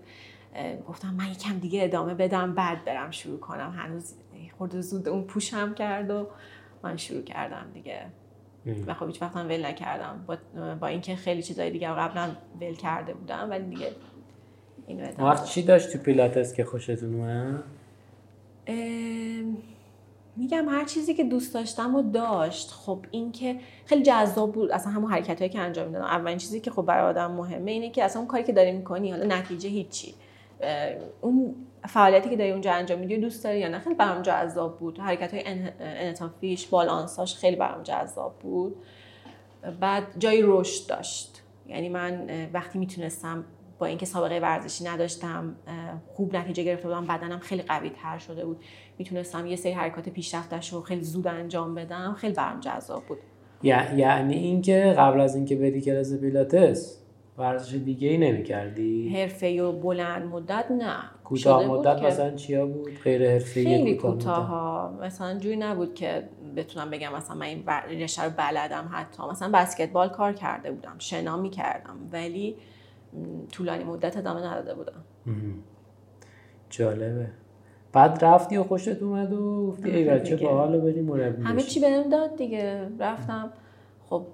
گفتم 0.89 1.15
من 1.15 1.31
یکم 1.31 1.59
دیگه 1.59 1.85
ادامه 1.85 2.15
بدم 2.15 2.55
بعد 2.55 2.85
برم 2.85 3.11
شروع 3.11 3.39
کنم. 3.39 3.75
هنوز 3.77 4.15
خورده 4.59 4.81
زود 4.81 5.09
اون 5.09 5.23
پوشم 5.23 5.75
کرد 5.75 6.11
و 6.11 6.27
من 6.83 6.97
شروع 6.97 7.23
کردم 7.23 7.67
دیگه. 7.75 8.01
و 8.87 8.95
خب 8.95 9.07
هیچ 9.07 9.23
وقتا 9.23 9.45
ول 9.45 9.67
نکردم. 9.67 10.25
با, 10.27 10.37
با 10.81 10.87
اینکه 10.87 11.17
خیلی 11.17 11.43
چیزای 11.43 11.71
دیگه 11.71 11.89
قبلا 11.89 12.31
ول 12.61 12.75
کرده 12.75 13.15
بودم 13.15 13.51
ولی 13.51 13.65
دیگه 13.65 13.91
اینو 14.87 15.09
ادامه 15.09 15.31
وقت 15.31 15.45
چی 15.45 15.63
داشت 15.63 15.93
تو 15.93 15.99
پیلاتس 15.99 16.55
که 16.55 16.65
خوشتون 16.65 17.15
اومد؟ 17.15 17.63
میگم 20.37 20.69
هر 20.69 20.85
چیزی 20.85 21.15
که 21.15 21.25
دوست 21.25 21.55
داشتم 21.55 21.95
و 21.95 22.03
داشت. 22.03 22.71
خب 22.71 22.99
این 23.11 23.33
که 23.33 23.57
خیلی 23.87 24.03
جذاب 24.03 24.53
بود. 24.53 24.73
اصلا 24.73 24.93
همون 24.93 25.13
حرکت 25.13 25.39
هایی 25.39 25.51
که 25.51 25.61
انجام 25.61 25.87
می‌دادم. 25.87 26.05
اولین 26.05 26.39
چیزی 26.39 26.61
که 26.61 26.71
خب 26.71 26.83
برای 26.83 27.09
آدم 27.09 27.31
مهمه 27.31 27.71
اینه 27.71 27.91
که 27.91 28.05
اصلا 28.05 28.21
اون 28.21 28.29
کاری 28.29 28.45
که 28.45 28.53
داری 28.53 28.73
می‌کنی 28.73 29.11
حالا 29.11 29.37
نتیجه 29.37 29.69
هیچی. 29.69 30.15
اون 31.21 31.55
فعالیتی 31.87 32.31
که 32.31 32.37
داری 32.37 32.51
اونجا 32.51 32.73
انجام 32.73 32.99
میدی 32.99 33.17
دوست 33.17 33.45
داری 33.45 33.59
یا 33.59 33.69
نه؟ 33.69 33.79
خیلی 33.79 33.95
برام 33.95 34.23
جذاب 34.23 34.79
بود. 34.79 34.99
حرکت 34.99 35.35
های 35.35 35.45
انعطافیش 35.81 36.67
بالانساش 36.67 37.35
خیلی 37.35 37.57
برام 37.57 37.83
جذاب 37.83 38.39
بود. 38.39 38.77
بعد 39.81 40.05
جای 40.19 40.43
رشد 40.45 40.89
داشت. 40.89 41.43
یعنی 41.67 41.89
من 41.89 42.27
وقتی 42.53 42.79
می‌تونستم 42.79 43.45
با 43.79 43.87
اینکه 43.87 44.07
سابقه 44.07 44.39
ورزشی 44.39 44.85
نداشتم 44.85 45.57
خوب 46.15 46.37
نتیجه 46.37 46.63
گرفته 46.63 46.89
بودم 46.89 47.07
بدنم 47.07 47.39
خیلی 47.39 47.63
قوی 47.63 47.91
تر 47.91 48.19
شده 48.19 48.45
بود. 48.45 48.65
می‌تونستم 48.99 49.47
یه 49.47 49.57
سری 49.57 49.73
حرکات 49.73 50.09
پیشرفتش 50.09 50.73
رو 50.73 50.81
خیلی 50.81 51.03
زود 51.03 51.27
انجام 51.27 51.75
بدم. 51.75 52.17
خیلی 52.19 52.33
برام 52.33 52.61
جذاب 52.61 53.05
بود. 53.05 53.19
یعنی 53.63 54.35
اینکه 54.35 54.95
قبل 54.99 55.21
از 55.21 55.37
اینکه 55.37 55.57
بری 55.57 55.81
کلاس 55.81 56.13
پیلاتس 56.13 56.99
ورزش 57.39 57.75
دیگه 57.75 58.09
ای 58.09 58.19
نمی 58.19 58.43
کردی؟ 58.43 59.09
حرفه 59.09 59.63
و 59.63 59.73
بلند 59.73 60.23
مدت 60.23 60.65
نه. 60.71 60.97
کوتاه 61.25 61.67
مدت 61.67 62.03
مثلا 62.03 62.31
چیا 62.31 62.67
بود؟ 62.67 62.91
غیر 63.05 63.31
حرفه 63.31 63.65
خیلی 63.65 63.95
کوتاه 63.95 64.47
ها 64.47 64.99
مثلا 65.03 65.39
جوی 65.39 65.57
نبود 65.57 65.95
که 65.95 66.29
بتونم 66.57 66.91
بگم 66.91 67.15
مثلا 67.17 67.37
من 67.37 67.47
این 67.47 67.65
رشته 68.03 68.23
رو 68.23 68.31
بلدم 68.31 68.91
حتی. 68.93 69.23
مثلا 69.31 69.51
بسکتبال 69.55 70.09
کار 70.09 70.33
کرده 70.33 70.71
بودم 70.71 70.95
شنا 70.99 71.37
می 71.37 71.51
کردم 71.51 71.97
ولی 72.13 72.57
طولانی 73.53 73.85
مدت 73.85 74.17
ادامه 74.17 74.47
نداده 74.47 74.75
بودم. 74.75 75.05
جالبه. 76.71 77.27
بعد 77.93 78.25
رفتی 78.25 78.57
و 78.57 78.63
خوشت 78.65 79.03
اومد 79.03 79.33
و 79.33 79.67
گفتی 79.67 79.91
ای 79.91 80.05
بچه 80.05 80.37
با 80.37 80.49
حالو 80.49 80.81
بریم 80.81 81.05
مربی 81.05 81.43
همه 81.43 81.63
چی 81.63 81.81
بهم 81.81 82.09
داد 82.09 82.37
دیگه. 82.37 82.89
رفتم. 83.01 83.51
خب 84.11 84.27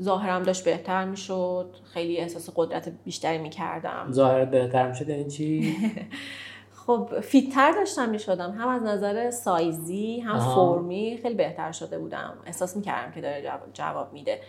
ظاهرم 0.00 0.42
داشت 0.42 0.64
بهتر 0.64 1.04
می‌شد. 1.04 1.76
خیلی 1.84 2.16
احساس 2.16 2.50
قدرت 2.56 2.88
بیشتری 3.04 3.38
می‌کردم. 3.38 4.08
ظاهرت 4.12 4.50
بهتر 4.50 4.88
می‌شد 4.88 5.08
یعنی 5.08 5.24
چی؟ 5.24 5.76
خب 6.86 7.20
فیتتر 7.20 7.72
داشتم 7.72 8.08
می‌شدم. 8.08 8.50
هم 8.50 8.68
از 8.68 8.82
نظر 8.82 9.30
سایزی 9.30 10.20
هم 10.20 10.36
آها. 10.36 10.74
فرمی 10.74 11.18
خیلی 11.22 11.34
بهتر 11.34 11.72
شده 11.72 11.98
بودم. 11.98 12.34
احساس 12.46 12.76
می‌کردم 12.76 13.12
که 13.12 13.20
داره 13.20 13.42
جواب, 13.42 13.72
جواب 13.72 14.12
میده. 14.12 14.40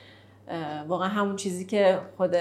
واقعا 0.88 1.08
همون 1.08 1.36
چیزی 1.36 1.66
که 1.66 2.00
خود 2.18 2.36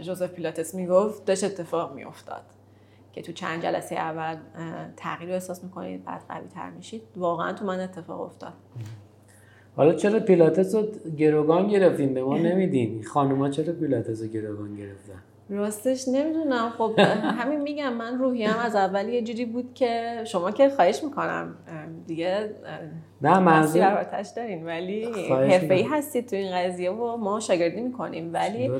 جوزف 0.00 0.30
پیلاتس 0.30 0.74
می‌گفت 0.74 1.24
داشت 1.24 1.44
اتفاق 1.44 1.94
میافتاد. 1.94 2.42
که 3.12 3.22
تو 3.22 3.32
چند 3.32 3.62
جلسه 3.62 3.94
اول 3.94 4.36
تغییر 4.96 5.28
رو 5.28 5.34
احساس 5.34 5.64
می‌کنید 5.64 6.04
بعد 6.04 6.22
قوی 6.28 6.48
تر 6.48 6.70
میشید. 6.70 7.02
واقعا 7.16 7.52
تو 7.52 7.64
من 7.64 7.80
اتفاق 7.80 8.20
افتاد. 8.20 8.52
حالا 9.76 9.94
چرا 9.94 10.20
پیلاتس 10.20 10.74
رو 10.74 10.86
گروگان 11.16 11.68
گرفتیم 11.68 12.14
به 12.14 12.22
ما 12.22 12.38
نمیدین. 12.38 13.02
خانوما 13.02 13.50
چرا 13.50 13.72
پیلاتس 13.72 14.22
رو 14.22 14.28
گروگان 14.28 14.76
گرفتن؟ 14.76 15.22
راستش 15.48 16.08
نمی‌دونم. 16.08 16.70
خب 16.78 16.94
همین 16.98 17.60
میگم 17.60 17.92
من 17.92 18.18
روحیم 18.18 18.50
از 18.64 18.74
اول 18.74 19.08
یه 19.08 19.22
جوری 19.22 19.44
بود 19.44 19.74
که 19.74 20.22
شما 20.26 20.50
که 20.50 20.68
خواهش 20.68 21.04
می‌کنم 21.04 21.54
دیگه 22.06 22.50
نه 23.22 23.38
منظور 23.38 24.06
دارین. 24.36 24.64
ولی 24.64 25.04
حرفه 25.30 25.74
ای 25.74 25.82
هستید 25.82 26.26
تو 26.26 26.36
این 26.36 26.52
قضیه 26.52 26.90
و 26.90 27.16
ما 27.16 27.40
شاگردی 27.40 27.80
می‌کنیم. 27.80 28.30
ولی 28.32 28.70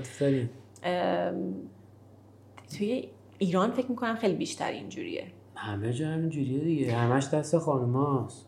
توی 2.78 3.09
ایران 3.38 3.70
فکر 3.70 3.87
می‌کنم 3.90 4.14
خیلی 4.14 4.35
بیشتر 4.35 4.70
اینجوریه. 4.70 5.24
همه 5.55 5.92
جا 5.92 6.07
همینجوریه 6.07 6.59
دیگه. 6.59 6.92
همش 6.92 7.28
دست 7.35 7.59
خانوماست. 7.59 8.46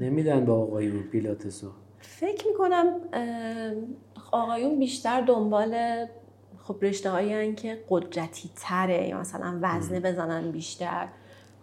نمیدن 0.00 0.44
به 0.44 0.52
آقایون 0.52 1.02
پیلاتسو. 1.02 1.68
فکر 1.98 2.46
می‌کنم 2.48 2.86
آقایون 4.32 4.78
بیشتر 4.78 5.20
دنبال 5.20 5.76
خب 6.58 6.76
رشته 6.82 7.10
هایی 7.10 7.54
که 7.54 7.78
قدرتی 7.88 8.50
تره 8.56 9.08
یا 9.08 9.20
مثلا 9.20 9.58
وزنه 9.62 10.00
بزنن 10.00 10.50
بیشتر. 10.50 11.08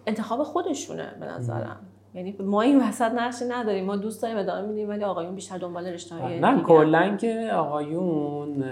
انتخاب 0.08 0.44
خودشونه 0.44 1.12
به 1.20 1.26
نظرم. 1.26 1.78
یعنی 2.14 2.36
ما 2.40 2.62
این 2.62 2.82
وسط 2.82 3.12
نقشی 3.12 3.46
نداریم. 3.46 3.86
ما 3.86 3.96
دوست 3.96 4.22
داریم 4.22 4.38
ادامه 4.38 4.68
میدیم 4.68 4.90
ولی 4.90 5.04
آقایون 5.04 5.36
بیشتر 5.36 5.58
دنبال 5.58 5.88
رشته 5.88 6.16
های 6.16 6.40
نه 6.40 6.62
کلا 6.62 7.18
که 7.18 7.50
آقایون 7.54 8.64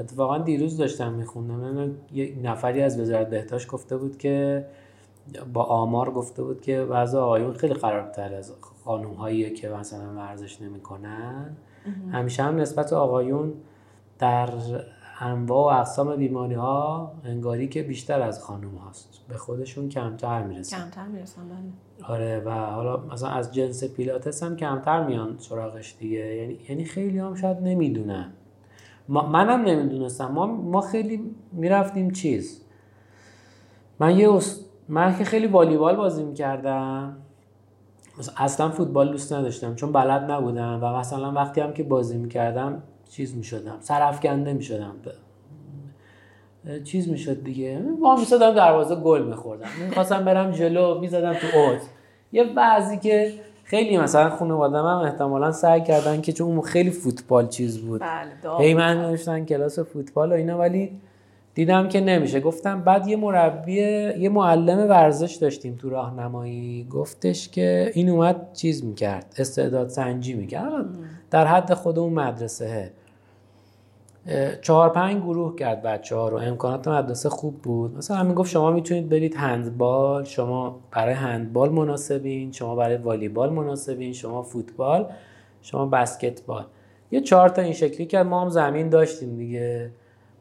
اتفاقا 0.00 0.38
دیروز 0.38 0.76
داشتم 0.76 1.12
میخوندم. 1.12 1.94
یه 2.12 2.34
نفری 2.42 2.82
از 2.82 3.00
وزارت 3.00 3.30
بهداشت 3.30 3.68
گفته 3.68 3.96
بود 3.96 4.18
که 4.18 4.66
با 5.52 5.62
آمار 5.62 6.10
گفته 6.10 6.42
بود 6.42 6.60
که 6.60 6.80
وضع 6.80 7.18
آقایون 7.18 7.54
خیلی 7.54 7.74
خرابتر 7.74 8.34
از 8.34 8.52
خانوم 8.84 9.14
هایی 9.14 9.50
که 9.50 9.68
مثلا 9.68 10.14
ورزش 10.14 10.62
نمی‌کنن. 10.62 11.56
همیشه 12.12 12.42
هم 12.42 12.56
نسبت 12.56 12.92
آقایون 12.92 13.52
در 14.18 14.48
انواع 15.20 15.74
و 15.74 15.78
اقسام 15.78 16.16
بیماری 16.16 16.54
ها 16.54 17.12
انگاری 17.24 17.68
که 17.68 17.82
بیشتر 17.82 18.22
از 18.22 18.42
خانوم 18.42 18.74
هاست. 18.74 19.20
به 19.28 19.36
خودشون 19.36 19.88
کمتر 19.88 20.42
می‌رسن. 20.42 20.76
کمتر 20.76 21.06
می‌رسن 21.06 21.42
بله. 21.48 22.12
آره 22.12 22.40
و 22.40 22.50
حالا 22.50 22.96
مثلا 22.96 23.28
از 23.28 23.54
جنس 23.54 23.84
پیلاتس 23.84 24.42
هم 24.42 24.56
کمتر 24.56 25.06
میان 25.06 25.36
سراغش 25.38 25.96
دیگه. 25.98 26.34
یعنی 26.36 26.58
یعنی 26.68 26.84
خیلی 26.84 27.18
هم 27.18 27.34
شاید 27.34 27.58
نمی‌دونن. 27.62 28.32
منم 29.08 29.64
نمی‌دونستم. 29.64 30.26
ما 30.26 30.46
ما 30.46 30.80
خیلی 30.80 31.34
می‌رفتیم 31.52 32.10
چیز. 32.10 32.60
من 34.00 34.18
یه 34.18 34.28
من 34.88 35.18
که 35.18 35.24
خیلی 35.24 35.46
والیبال 35.46 35.96
بازی 35.96 36.22
می‌کردم. 36.22 37.16
اصلا 38.36 38.68
فوتبال 38.68 39.12
دوست 39.12 39.32
نداشتم 39.32 39.74
چون 39.74 39.92
بلد 39.92 40.30
نبودم 40.30 40.78
و 40.82 40.96
مثلا 40.96 41.32
وقتی 41.32 41.60
هم 41.60 41.72
که 41.72 41.82
بازی 41.82 42.18
می‌کردم 42.18 42.82
چیز 43.10 43.36
می‌شدم 43.36 43.76
سرفکنده 43.80 44.52
می‌شدم. 44.52 44.94
چیز 46.84 47.08
می‌شد 47.08 47.44
دیگه. 47.44 47.82
ما 48.00 48.16
می‌شدم 48.16 48.54
دروازه 48.54 48.94
گل 48.94 49.22
میخوردم. 49.22 49.68
می‌خواستم 49.88 50.24
برم 50.24 50.50
جلو 50.50 51.00
می‌زدم 51.00 51.34
تو 51.34 51.58
اوت 51.58 51.80
یه 52.32 52.44
بعضی 52.44 52.98
که 52.98 53.32
خیلی 53.64 53.98
مثلا 53.98 54.30
خانواده 54.30 54.78
هم 54.78 54.84
احتمالا 54.84 55.52
سعی 55.52 55.82
کردن 55.82 56.20
که 56.20 56.32
چون 56.32 56.60
خیلی 56.60 56.90
فوتبال 56.90 57.48
چیز 57.48 57.78
بود. 57.78 58.00
بله 58.00 58.58
هی 58.58 58.74
من 58.74 59.00
نوشتن 59.00 59.44
کلاس 59.44 59.78
فوتبال 59.78 60.32
و 60.32 60.34
اینا 60.34 60.58
ولی 60.58 61.00
دیدم 61.54 61.88
که 61.88 62.00
نمیشه. 62.00 62.40
گفتم 62.40 62.80
بعد 62.80 63.08
یه 63.08 63.16
مربی 63.16 63.72
یه 64.18 64.28
معلم 64.28 64.90
ورزش 64.90 65.34
داشتیم 65.34 65.76
تو 65.76 65.90
راهنمایی. 65.90 66.86
گفتش 66.90 67.48
که 67.48 67.90
این 67.94 68.08
اومد 68.10 68.52
چیز 68.52 68.84
می‌کرد 68.84 69.34
استعداد 69.38 69.88
سنجی 69.88 70.34
می‌کرد. 70.34 70.86
در 71.30 71.46
حد 71.46 71.74
خود 71.74 71.98
اون 71.98 72.12
مدرسه. 72.12 72.92
چهار 74.62 74.88
پنج 74.88 75.22
گروه 75.22 75.56
کرد 75.56 75.82
بچه 75.82 76.16
ها 76.16 76.28
رو. 76.28 76.36
امکانات 76.36 76.88
مدرسه 76.88 77.28
خوب 77.28 77.62
بود. 77.62 77.96
مثلا 77.96 78.16
همین 78.16 78.34
گفت 78.34 78.50
شما 78.50 78.70
می‌تونید 78.70 79.08
برید 79.08 79.34
هندبال. 79.36 80.24
شما 80.24 80.80
برای 80.90 81.14
هندبال 81.14 81.72
مناسبین. 81.72 82.52
شما 82.52 82.76
برای 82.76 82.96
والیبال 82.96 83.52
مناسبین. 83.52 84.12
شما 84.12 84.42
فوتبال. 84.42 85.06
شما 85.62 85.86
بسکتبال. 85.86 86.64
یه 87.10 87.20
چهار 87.20 87.48
تا 87.48 87.62
این 87.62 87.72
شکلی 87.72 88.06
که 88.06 88.22
ما 88.22 88.42
هم 88.42 88.48
زمین 88.48 88.88
داشتیم 88.88 89.36
دیگه. 89.36 89.90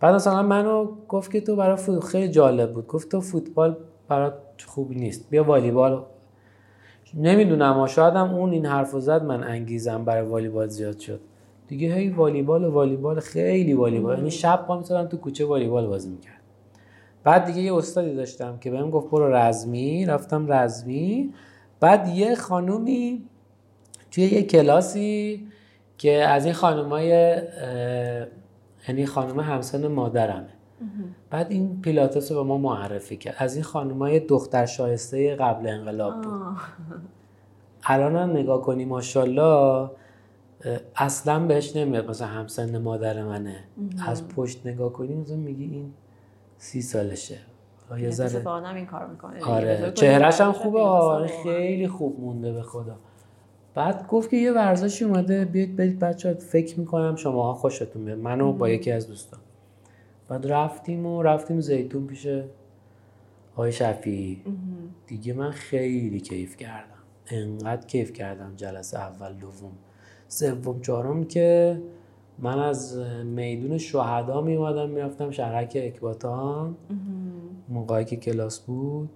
بعد 0.04 0.16
مثلا 0.16 0.44
منو 0.44 0.92
گفت 1.08 1.32
که 1.32 1.42
تو 1.42 1.56
برای 1.56 1.76
فوتبال 1.76 2.02
خیلی 2.02 2.28
جالب 2.28 2.74
بود. 2.74 2.88
گفت 2.88 3.10
تو 3.10 3.22
فوتبال 3.22 3.78
برات 4.08 4.34
خوبی 4.66 4.96
نیست. 4.96 5.30
بیا 5.30 5.44
والیبال. 5.44 6.04
نمی‌دونم 7.14 7.88
شاید 7.88 8.14
هم 8.14 8.34
اون 8.34 8.52
این 8.52 8.66
حرف 8.66 8.92
زد 9.00 9.24
من 9.24 9.44
انگیزم 9.44 10.06
برای 10.06 10.28
والیبال 10.28 10.68
زیاد 10.68 11.00
شد. 11.00 11.20
دیگه 11.68 11.96
هی 11.96 12.10
والیبال 12.10 12.64
و 12.64 12.72
والیبال 12.72 13.20
خیلی 13.20 13.74
والیبال. 13.74 14.18
یعنی 14.18 14.32
شب 14.32 14.66
پا 14.68 14.78
می‌زدم 14.78 15.08
تو 15.08 15.18
کوچه 15.18 15.46
والیبال 15.46 15.88
بازی 15.88 16.10
می‌کرد 16.10 16.42
بعد 17.24 17.46
دیگه 17.46 17.62
یه 17.62 17.76
استادی 17.76 18.16
داشتم 18.16 18.58
که 18.58 18.72
بهم 18.72 18.90
گفت 18.90 19.10
برو 19.10 19.36
رزمی. 19.36 20.06
رفتم 20.06 20.54
رزمی. 20.54 21.34
بعد 21.80 22.08
یه 22.08 22.36
خانومی 22.36 23.24
توی 24.12 24.24
یه 24.24 24.44
کلاسی 24.44 25.48
که 25.98 26.12
از 26.12 26.46
این 26.46 26.54
خانومای 26.54 27.42
یعنی 28.88 29.06
خانم 29.06 29.40
همسن 29.40 29.88
مادرمه. 29.88 30.50
بعد 31.30 31.52
این 31.52 31.82
پیلاتس 31.82 32.32
رو 32.32 32.44
به 32.44 32.50
ما 32.50 32.58
معرفی 32.58 33.18
کرد. 33.18 33.36
از 33.38 33.56
این 33.56 33.64
خانمای 33.64 34.20
دختر 34.20 34.66
شایسته 34.66 35.36
قبل 35.36 35.68
انقلاب 35.68 36.22
بود. 36.22 36.34
الان 37.84 38.32
نگاه 38.32 38.62
کنی 38.62 38.86
ماشاءالله 38.86 39.90
اصلا 40.96 41.40
بهش 41.48 41.76
نمیاد 41.76 42.10
مثلا 42.10 42.28
همسن 42.28 42.78
مادر 42.78 43.24
منه. 43.24 43.64
از 44.08 44.28
پشت 44.28 44.68
نگاه 44.68 44.94
کنی 44.94 45.16
مثلا 45.16 45.38
میگی 45.38 45.64
این 45.64 45.94
سی 46.58 46.82
سالشه. 46.82 47.38
یه 47.98 48.10
ذره. 48.10 48.48
این 48.76 48.86
کار 48.86 49.08
می‌کنه. 49.08 49.44
آره. 49.44 49.92
چهرش 49.96 50.42
هم 50.42 50.52
خوبه. 50.52 50.80
آره 50.80 51.44
خیلی 51.44 51.88
خوب 51.88 52.20
مونده 52.20 52.54
به 52.54 52.62
خدا. 52.62 52.96
بعد 53.76 54.08
گفت 54.08 54.30
که 54.30 54.38
یه 54.38 54.52
ورزشی 54.52 55.06
اومده 55.06 55.46
بیاید 55.46 55.76
برید 55.76 56.00
بچه 56.00 56.34
فکر 56.34 56.80
می‌کنم 56.80 57.16
شما 57.16 57.54
خوشتون 57.54 58.06
بیاد. 58.06 58.20
منو 58.20 58.54
با 58.54 58.70
یکی 58.70 58.92
از 58.92 59.08
دوستان. 59.08 59.40
بعد 60.28 60.48
رفتیم 60.48 61.06
و 61.06 61.24
رفتیم 61.24 61.62
زیتون 61.62 62.08
پیش 62.08 62.28
آقای 63.54 63.72
شفیعی. 63.72 64.42
دیگه 65.08 65.34
من 65.34 65.52
خیلی 65.52 66.20
کیف 66.20 66.58
کردم. 66.58 66.88
انقدر 67.28 67.88
کیف 67.88 68.14
کردم 68.14 68.54
جلسه 68.56 69.00
اول 69.00 69.34
دوم. 69.34 69.72
سوم 70.28 70.82
چهارم 70.82 71.24
که 71.24 71.82
من 72.40 72.60
از 72.60 72.98
میدون 73.26 73.78
شهدا 73.78 74.42
می 74.42 74.56
اومدم 74.56 74.90
می‌رفتم 74.90 75.32
شهرک 75.32 75.78
اکباتان. 75.82 76.76
موقعی 77.70 78.06
که 78.06 78.16
کلاس 78.16 78.60
بود. 78.60 79.10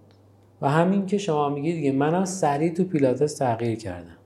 و 0.61 0.69
همین 0.69 1.05
که 1.05 1.17
شما 1.17 1.49
میگی 1.49 1.73
دیگه 1.73 1.91
منم 1.91 2.25
سریع 2.25 2.73
تو 2.73 2.83
پیلاتس 2.83 3.37
تغییر 3.37 3.77
کردم. 3.77 4.16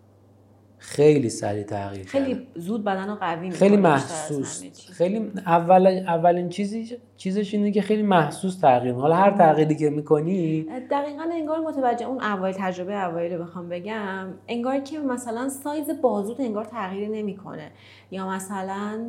خیلی 0.81 1.29
سریع 1.29 1.63
تغییر 1.63 2.05
خیلی 2.05 2.33
کردم. 2.33 2.45
زود 2.55 2.83
بدن 2.83 3.09
رو 3.09 3.15
قوی 3.15 3.41
می‌کنه 3.41 3.59
خیلی 3.59 3.77
محسوس. 3.77 4.63
خیلی 4.91 5.31
اول 5.45 5.87
اولین 5.87 6.49
چیزی 6.49 6.97
چیزش 7.17 7.53
اینه 7.53 7.71
که 7.71 7.81
خیلی 7.81 8.03
محسوس 8.03 8.59
تغییر. 8.59 8.93
حالا 8.93 9.15
هر 9.15 9.31
تغییری 9.31 9.75
که 9.75 9.89
می‌کنی 9.89 10.65
دقیقا 10.91 11.23
انگار 11.33 11.59
متوجه 11.59 12.05
اون 12.07 12.23
اوایل 12.23 12.55
تجربه 12.59 13.05
اوایل 13.05 13.33
رو 13.33 13.43
بخوام 13.43 13.69
بگم 13.69 14.27
انگار 14.47 14.79
که 14.79 14.99
مثلا 14.99 15.49
سایز 15.49 15.89
بازوت 16.01 16.39
انگار 16.39 16.65
تغییر 16.65 17.09
نمی‌کنه 17.09 17.71
یا 18.11 18.29
مثلا 18.29 18.99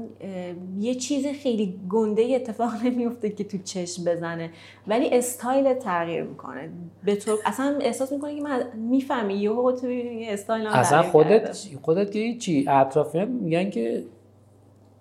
یه 0.78 0.94
چیز 0.94 1.26
خیلی 1.26 1.80
گنده 1.90 2.22
اتفاق 2.34 2.70
نمیفته 2.84 3.30
که 3.30 3.44
تو 3.44 3.58
چشم 3.58 4.04
بزنه 4.04 4.50
ولی 4.86 5.10
استایل 5.12 5.74
تغییر 5.74 6.22
می‌کنه. 6.22 6.70
به 7.04 7.16
طور 7.16 7.38
اصلا 7.44 7.78
احساس 7.80 8.12
می‌کنه 8.12 8.36
که 8.36 8.42
من 8.42 8.62
می‌فهمی 8.74 9.34
یهو 9.34 9.72
تو 9.72 9.90
یه 9.90 10.32
استایل 10.32 10.66
اصلا 10.66 11.02
خودت. 11.02 11.58
خودت 11.82 12.12
که 12.12 12.18
هیچی 12.18 12.66
اطرافیان 12.68 13.28
میگن 13.28 13.70
که 13.70 14.04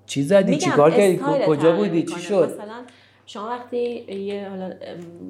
چی 0.06 0.24
زدی؟ 0.24 0.58
چی 0.58 0.66
میگم 0.66 0.78
کار 0.78 0.92
کردی؟ 0.92 1.20
کجا 1.46 1.76
بودی؟ 1.76 2.04
چی. 2.04 2.20
شد؟ 2.20 2.54
مثلا 2.54 2.82
شما 3.26 3.48
وقتی 3.48 3.78
یه 4.26 4.50
حالا 4.50 4.74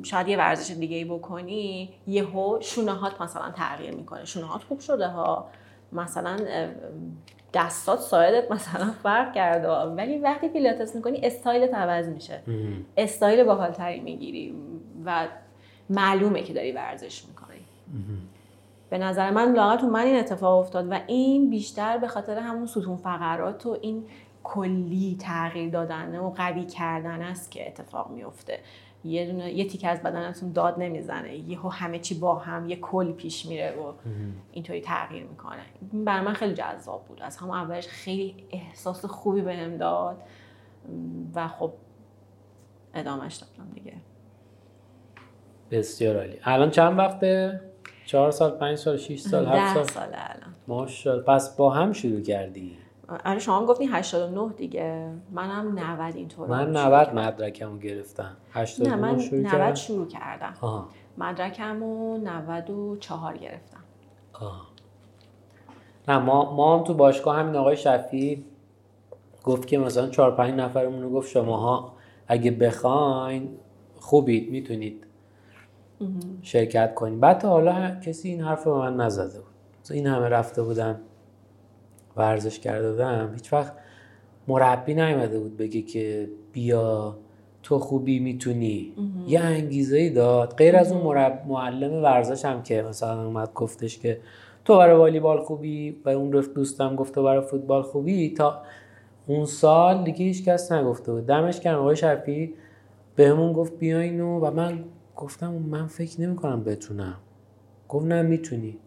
شاید 0.04 0.28
یه 0.28 0.38
ورزش 0.38 0.72
دیگه 0.72 0.98
ای 0.98 1.06
بکنی 1.06 1.90
یهو 2.08 2.58
شونه 2.62 2.92
هات 2.92 3.22
مثلا 3.22 3.52
تغییر 3.52 3.96
می‌کنه. 3.96 4.26
شونه 4.26 4.46
هات 4.46 4.64
خوب 4.64 4.80
شده 4.80 5.08
ها. 5.08 5.48
مثلا 5.94 6.38
دستات 7.54 8.00
ساعدت 8.00 8.52
مثلا 8.52 8.92
فرق 9.04 9.34
کرده. 9.34 9.70
ولی 9.70 10.18
وقتی 10.18 10.50
پیلاتس 10.50 10.96
می‌کنی 10.96 11.20
استایلت 11.24 11.74
عوض 11.74 12.08
میشه. 12.08 12.40
استایل 12.98 13.44
باحالتری 13.44 14.00
می‌گیری 14.00 14.56
و 15.06 15.28
معلومه 15.90 16.44
که 16.44 16.54
داری 16.54 16.72
ورزش 16.72 17.24
می‌کنی 17.26 17.60
به 18.90 18.98
نظر 18.98 19.30
من 19.30 19.54
لاغر 19.54 19.78
تو 19.78 19.88
من 19.88 20.00
این 20.00 20.16
اتفاق 20.16 20.60
افتاد 20.60 20.92
و 20.92 21.00
این 21.08 21.50
بیشتر 21.50 21.98
به 21.98 22.08
خاطر 22.08 22.38
همون 22.38 22.66
ستون 22.66 22.98
فقرات 22.98 23.66
و 23.66 23.78
این 23.82 24.04
کلی 24.44 25.18
تغییر 25.20 25.70
دادن 25.70 26.20
و 26.20 26.30
قوی 26.30 26.66
کردن 26.66 27.22
است 27.22 27.52
که 27.52 27.68
اتفاق 27.68 28.12
میفته 28.12 28.60
یه 29.04 29.32
دونه 29.32 29.54
یه 29.54 29.68
تیکه 29.68 29.88
از 29.88 30.02
بدنتون 30.04 30.52
داد 30.52 30.76
نمی‌زنه. 30.80 31.38
یهو 31.38 31.70
همه 31.70 32.00
چی 32.00 32.20
با 32.20 32.36
هم 32.36 32.70
یه 32.70 32.76
کل 32.76 33.12
پیش 33.12 33.46
میره 33.46 33.72
و 33.72 33.94
اینطوری 34.52 34.82
تغییر 34.82 35.24
می‌کنه. 35.24 35.62
این 35.92 36.06
برای 36.06 36.26
من 36.26 36.34
خیلی 36.34 36.54
جذاب 36.54 37.06
بود. 37.06 37.22
از 37.22 37.38
همون 37.38 37.58
اولش 37.58 37.88
خیلی 37.88 38.36
احساس 38.52 39.06
خوبی 39.06 39.42
بهم 39.42 39.78
داد. 39.78 40.18
و 41.36 41.48
خب 41.48 41.74
ادامهش 42.94 43.36
دادم 43.36 43.72
دیگه. 43.74 43.94
بسیار 45.72 46.18
عالی. 46.18 46.38
الان 46.44 46.72
چند 46.72 47.00
وقته؟ 47.00 47.62
چهار 48.06 48.32
سال 48.32 48.52
پنج 48.52 48.78
سال 48.78 48.98
شش 48.98 49.20
سال 49.20 49.46
هفت 49.46 49.78
ده 49.78 49.84
سال؟ 49.84 50.08
الان. 50.14 50.54
ماشاءالله. 50.68 51.26
پس 51.26 51.56
با 51.56 51.70
هم 51.70 51.94
شروع 51.94 52.22
کردی. 52.22 52.78
آره 53.26 53.40
شما 53.40 53.66
گفتین 53.66 53.90
89 53.92 54.54
دیگه. 54.54 55.12
منم 55.32 55.80
90 55.80 56.16
اینطور 56.16 56.48
من 56.48 56.78
90 56.78 57.16
مدرکمو 57.16 57.78
گرفتم. 57.78 58.24
نه 58.24 58.62
89 58.62 58.96
من 58.96 59.20
شروع 59.20 59.42
90 59.42 59.52
کردم. 59.52 59.74
شروع 59.76 60.08
کردم. 60.08 60.54
آها. 60.62 60.88
مدرکمو 61.18 62.18
94 62.18 63.38
گرفتم. 63.38 63.80
آها. 64.34 64.62
نه 66.08 66.18
ما 66.18 66.56
ما 66.56 66.78
هم 66.78 66.84
تو 66.84 66.94
باشگاه 66.94 67.38
همین 67.38 67.56
آقای 67.56 67.78
شفیع 67.78 68.44
گفت 69.44 69.68
که 69.68 69.78
مثلا 69.78 70.10
چهار 70.10 70.36
پنج 70.36 70.54
نفرمون 70.54 71.02
رو 71.02 71.10
گفت 71.10 71.30
شماها 71.30 71.94
اگه 72.28 72.52
بخواین 72.52 73.50
خوبید 74.00 74.52
می‌تونید 74.52 75.04
شرکت 76.42 76.94
کنید 76.96 77.20
بعد 77.20 77.38
تا 77.38 77.50
حالا 77.50 77.96
کسی 78.00 78.30
این 78.30 78.42
حرف 78.42 78.64
به 78.64 78.74
من 78.74 78.96
نزده 78.96 79.40
بود. 79.40 79.52
این 79.92 80.08
همه 80.08 80.30
رفته 80.30 80.64
بودن. 80.64 81.00
ورزش 82.18 82.60
کرده 82.60 82.92
بودم 82.92 83.32
هیچ 83.34 83.54
وقت 83.54 83.74
مربی 84.48 84.94
نیومده 84.94 85.40
بود 85.40 85.58
بگه 85.58 85.82
که 85.82 86.30
بیا 86.52 87.18
تو 87.64 87.80
خوبی 87.80 88.20
می‌تونی. 88.20 88.94
یه 89.28 89.40
انگیزه 89.40 89.98
ای 89.98 90.10
داد. 90.10 90.56
غیر 90.56 90.76
از 90.78 90.92
اون 90.92 91.02
مرب... 91.02 91.44
معلم 91.48 92.04
ورزش 92.04 92.46
هم 92.46 92.64
که 92.64 92.82
مثلا 92.82 93.26
اومد 93.26 93.54
گفتش 93.54 94.00
که 94.00 94.20
تو 94.66 94.78
برای 94.78 94.98
والیبال 94.98 95.42
خوبی 95.42 95.98
و 96.06 96.10
اون 96.10 96.34
رفت 96.34 96.54
دوستم 96.54 96.96
گفت 96.96 97.16
تو 97.16 97.24
برای 97.24 97.42
فوتبال 97.42 97.82
خوبی 97.82 98.34
تا 98.34 98.62
اون 99.28 99.46
سال 99.46 100.04
دیگه 100.04 100.26
هیچ 100.26 100.46
کس 100.46 100.72
نگفته 100.72 101.12
بود. 101.12 101.26
دمش 101.26 101.60
گرم. 101.60 101.80
آقای 101.80 101.96
شفی 101.96 102.54
بهمون 103.16 103.54
گفت 103.54 103.80
بیاین 103.80 104.22
و, 104.22 104.40
و 104.40 104.52
من 104.52 104.84
گفتم 105.16 105.52
من 105.52 105.88
فکر 105.88 106.22
نمی 106.22 106.36
کنم 106.36 106.64
بتونم. 106.64 107.18
گفت 107.90 108.06
نه 108.06 108.22
می‌تونی. 108.22 108.78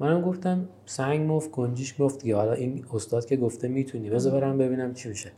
منم 0.00 0.22
گفتم 0.22 0.68
سنگ 0.86 1.30
مفت 1.32 1.50
کنجیش 1.50 1.94
گفت. 1.98 2.22
دیگه 2.22 2.36
حالا 2.36 2.52
این 2.52 2.84
استاد 2.94 3.26
که 3.26 3.36
گفته 3.36 3.68
می‌تونی. 3.68 4.10
بذار 4.10 4.40
برم 4.40 4.58
ببینم 4.58 4.94
چی 4.94 5.08
میشه. 5.08 5.32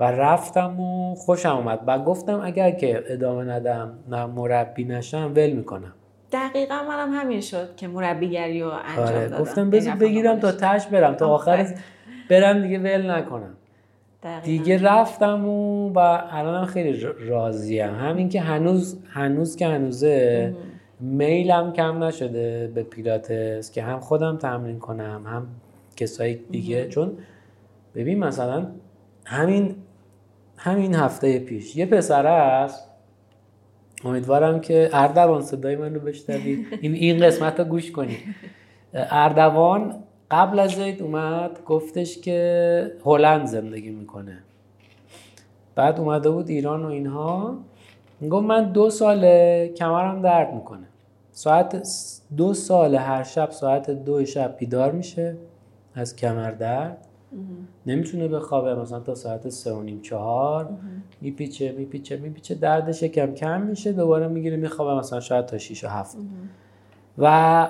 و 0.00 0.04
رفتم 0.04 0.80
و 0.80 1.14
خوشم 1.14 1.56
اومد. 1.56 1.80
و 1.86 1.98
گفتم 1.98 2.40
اگر 2.42 2.70
که 2.70 3.04
ادامه 3.06 3.44
ندم 3.44 3.98
نه 4.10 4.26
مربی 4.26 4.84
نشم 4.84 5.32
ول 5.36 5.50
می‌کنم. 5.50 5.92
دقیقا 6.32 6.82
منم 6.88 7.12
همین 7.12 7.40
شد 7.40 7.76
که 7.76 7.88
مربیگری 7.88 8.62
رو 8.62 8.68
انجام 8.68 9.06
آره 9.06 9.28
دادم. 9.28 9.42
گفتم 9.42 9.70
بذار 9.70 9.94
بگیرم 9.94 10.40
تا 10.40 10.52
تش 10.52 10.86
برم 10.86 11.14
تا 11.14 11.28
آخر. 11.28 11.74
برم 12.30 12.62
دیگه 12.62 12.78
ول 12.78 13.10
نکنم. 13.10 13.54
دقیقاً. 14.22 14.46
دیگه 14.46 14.82
رفتم 14.82 15.48
و 15.48 15.88
و 15.88 15.98
الانم 16.30 16.66
خیلی 16.66 17.06
راضیم. 17.28 17.94
همین 17.94 18.28
که 18.28 18.40
هنوز 18.40 18.98
هنوز 19.08 19.56
که 19.56 19.66
هنوزه 19.66 20.54
میلم 21.02 21.72
کم 21.72 22.04
نشده 22.04 22.72
به 22.74 22.82
پیلاتس 22.82 23.70
که 23.72 23.82
هم 23.82 24.00
خودم 24.00 24.36
تمرین 24.36 24.78
کنم 24.78 25.22
هم 25.26 25.46
کسایی 25.96 26.34
دیگه. 26.50 26.88
چون 26.88 27.12
ببین 27.94 28.18
مثلا 28.18 28.66
همین 29.24 29.74
همین 30.56 30.94
هفته 30.94 31.38
پیش 31.38 31.76
یه 31.76 31.86
پسر 31.86 32.26
است 32.26 32.88
امیدوارم 34.04 34.60
که 34.60 34.90
اردوان 34.92 35.42
صدای 35.42 35.76
من 35.76 35.94
رو 35.94 36.00
بشنوید 36.00 36.66
این 36.80 36.94
این 36.94 37.26
قسمت 37.26 37.60
رو 37.60 37.64
گوش 37.66 37.92
کنید 37.92 38.18
اردوان 38.94 39.94
قبل 40.30 40.58
از 40.58 40.78
عید 40.78 41.02
اومد 41.02 41.64
گفتش 41.66 42.18
که 42.18 42.92
هلند 43.04 43.46
زندگی 43.46 43.90
می‌کنه. 43.90 44.38
بعد 45.74 46.00
اومده 46.00 46.30
بود 46.30 46.48
ایران 46.48 46.84
و 46.84 46.88
اینها. 46.88 47.58
گفت 48.30 48.46
من 48.46 48.72
دو 48.72 48.90
ساله 48.90 49.68
کمرم 49.76 50.22
درد 50.22 50.54
می‌کنه. 50.54 50.86
ساعت 51.34 51.82
دو 52.36 52.54
سال 52.54 52.94
هر 52.94 53.22
شب 53.22 53.50
ساعت 53.50 53.90
دو 53.90 54.24
شب 54.24 54.56
بیدار 54.58 54.92
میشه 54.92 55.36
از 55.94 56.16
کمر 56.16 56.50
درد. 56.50 57.06
نمی‌تونه 57.86 58.28
بخوابه 58.28 58.74
مثلا 58.74 59.00
تا 59.00 59.14
ساعت 59.14 59.48
سه 59.48 59.72
و 59.72 59.82
نیم 59.82 60.00
چهار. 60.00 60.78
میپیچه 61.20 61.72
میپیچه 61.72 62.16
میپیچه. 62.16 62.54
دردش 62.54 63.04
کم 63.04 63.34
کم 63.34 63.60
میشه 63.62 63.92
دوباره 63.92 64.28
می‌گیره 64.28 64.56
میخوابه 64.56 65.00
مثلا 65.00 65.20
شاید 65.20 65.46
تا 65.46 65.58
6 65.58 65.84
و 65.84 65.88
هفت. 65.88 66.16
و 67.18 67.68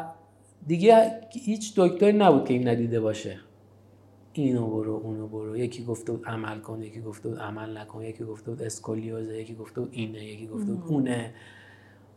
دیگه 0.66 1.20
هیچ 1.30 1.74
دکتری 1.76 2.12
نبود 2.12 2.44
که 2.44 2.54
این 2.54 2.68
ندیده 2.68 3.00
باشه. 3.00 3.36
اینو 4.32 4.66
برو 4.66 5.00
اونو 5.04 5.28
برو. 5.28 5.56
یکی 5.56 5.84
گفته 5.84 6.12
بود 6.12 6.26
عمل 6.26 6.58
کن 6.58 6.82
یکی 6.82 7.00
گفته 7.00 7.28
بود 7.28 7.38
عمل 7.38 7.78
نکن 7.78 8.02
یکی 8.02 8.24
گفته 8.24 8.50
بود 8.50 8.62
اسکولیوزه 8.62 9.40
یکی 9.40 9.54
گفته 9.54 9.80
بود 9.80 9.90
اینه 9.92 10.24
یکی 10.24 10.46
گفته 10.46 10.72
بود 10.72 10.84
اونه. 10.92 11.30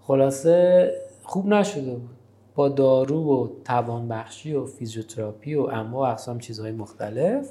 خلاصه 0.01 0.91
خوب 1.25 1.47
نشده 1.47 1.91
بود. 1.91 2.09
با 2.55 2.69
دارو 2.69 3.43
و 3.43 3.47
توانبخشی 3.65 4.53
و 4.53 4.65
فیزیوتراپی 4.65 5.55
و 5.55 5.61
انواع 5.61 6.09
و 6.09 6.11
اقسام 6.11 6.39
چیزهای 6.39 6.71
مختلف. 6.71 7.49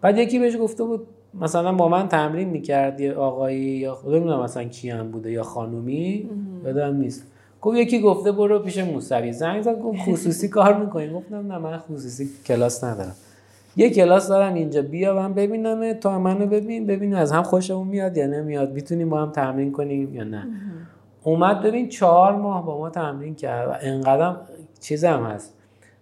بعد 0.00 0.18
یکی 0.18 0.38
بهش 0.38 0.56
گفته 0.60 0.84
بود 0.84 1.06
مثلا 1.34 1.72
با 1.72 1.88
من 1.88 2.08
تمرین 2.08 2.48
می‌کرد 2.48 3.00
یه 3.00 3.14
آقایی 3.14 3.60
یا 3.60 3.98
نمی‌دونم 4.06 4.42
مثلا 4.42 4.64
کی 4.64 4.90
هم 4.90 5.10
بوده 5.10 5.30
یا 5.30 5.42
خانومی. 5.42 6.30
یادم 6.64 6.96
نیست. 6.96 7.26
گفت 7.60 7.76
یکی 7.76 8.00
گفته 8.00 8.32
برو 8.32 8.58
پیش 8.58 8.78
موسوی. 8.78 9.32
زنگ 9.32 9.62
زد 9.62 9.80
گفت 9.80 9.98
خصوصی 9.98 10.48
کار 10.48 10.84
می‌کنی. 10.84 11.12
گفتم 11.12 11.52
نه 11.52 11.58
من 11.58 11.78
خصوصی 11.78 12.28
کلاس 12.46 12.84
ندارم. 12.84 13.14
یه 13.76 13.90
کلاس 13.90 14.28
دارم 14.28 14.54
اینجا. 14.54 14.82
بیا 14.82 15.14
من 15.14 15.34
ببینم 15.34 15.92
تا 15.92 16.18
منو 16.18 16.46
ببین. 16.46 16.86
ببین 16.86 17.14
از 17.14 17.32
هم 17.32 17.42
خوشمون 17.42 17.88
میاد 17.88 18.16
یا 18.16 18.26
نمیاد. 18.26 18.72
می‌تونیم 18.72 19.08
با 19.08 19.22
هم 19.22 19.30
تمرین 19.30 19.72
کنیم 19.72 20.14
یا 20.14 20.24
نه. 20.24 20.48
اومد 21.28 21.62
ببین 21.62 21.88
چهار 21.88 22.36
ماه 22.36 22.66
با 22.66 22.78
ما 22.78 22.90
تمرین 22.90 23.34
کرد 23.34 23.68
و 23.68 23.72
انقدرم 23.80 24.40
چیزم 24.80 25.22
هست. 25.22 25.54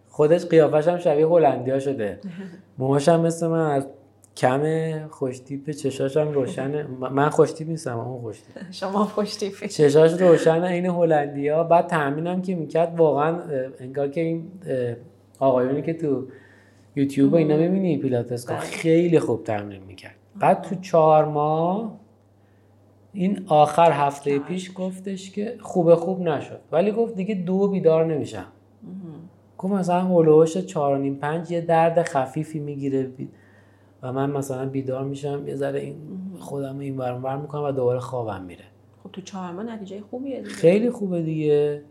خودش 0.09 0.47
قیافش 0.47 0.89
هم 0.89 0.99
شبیه 0.99 1.27
هلندیا 1.27 1.79
شده. 1.79 2.19
موهاش 2.79 3.09
هم 3.09 3.21
مثل 3.21 3.47
من 3.47 3.71
از 3.71 3.87
کم 4.37 4.63
خوشتیپ 5.09 5.71
چشاش 5.71 6.17
هم 6.17 6.29
روشنه 6.33 6.87
من 7.11 7.29
خوشتیپ 7.29 7.69
نیستم 7.69 7.99
اون 7.99 8.21
خوشتیپ. 8.21 8.57
شما 8.81 9.05
خوشتیپی. 9.05 9.69
چشاش 9.69 10.21
روشنه 10.21 10.67
این 10.67 10.87
هلندیا. 10.87 11.65
بعد 11.65 11.87
تامینم 11.87 12.43
که 12.43 12.55
می‌کرد 12.55 12.97
واقعا 12.97 13.39
انگار 13.81 14.09
که 14.09 14.21
این 14.21 14.45
آقایونی 15.39 15.83
که 15.83 15.95
تو 15.95 16.27
یوتیوب 16.97 17.35
اینا 17.35 17.57
می‌بینی 17.57 17.99
پیلاتس 17.99 18.47
بله. 18.47 18.59
خیلی 18.59 19.19
خوب 19.19 19.45
تمرین 19.45 19.83
می‌کرد. 19.83 20.15
بعد 20.41 20.63
تو 20.63 20.75
چهار 20.75 21.25
ماه 21.25 21.99
این 23.17 23.45
آخر 23.47 23.93
هفته 23.93 24.39
پیش 24.39 24.71
گفتش 24.75 25.31
که 25.31 25.57
خوبه 25.61 25.97
خوب 25.97 26.21
نشد. 26.21 26.61
ولی 26.73 26.93
گفت 26.93 27.15
دیگه 27.15 27.35
دو 27.35 27.69
بیدار 27.69 28.07
نمیشم. 28.07 28.47
گفت 29.59 29.75
مثلا 29.75 30.01
هلوهاش 30.01 30.57
چهار 30.57 30.95
و 30.95 30.99
نیم 30.99 31.15
پنج 31.15 31.51
یه 31.51 31.61
درد 31.61 32.03
خفیفی 32.03 32.59
می‌گیره. 32.59 33.11
و 34.03 34.13
من 34.13 34.31
مثلا 34.31 34.69
بیدار 34.69 35.05
میشم 35.05 35.49
یه 35.49 35.55
ذره 35.55 35.81
این 35.81 35.97
خودم 36.39 36.79
این 36.79 36.97
برم 36.97 37.23
بر 37.23 37.37
می‌کنم 37.37 37.63
و 37.63 37.73
دوباره 37.73 37.99
خوابم 37.99 38.43
میره. 38.45 38.65
خب 39.03 39.11
تو 39.13 39.21
چهار 39.21 39.53
ماه 39.53 39.65
نتیجه 39.65 40.01
خوبیه 40.01 40.37
دیگه. 40.37 40.49
خیلی 40.51 40.91
خوبه 40.91 41.23
دیگه. 41.23 41.83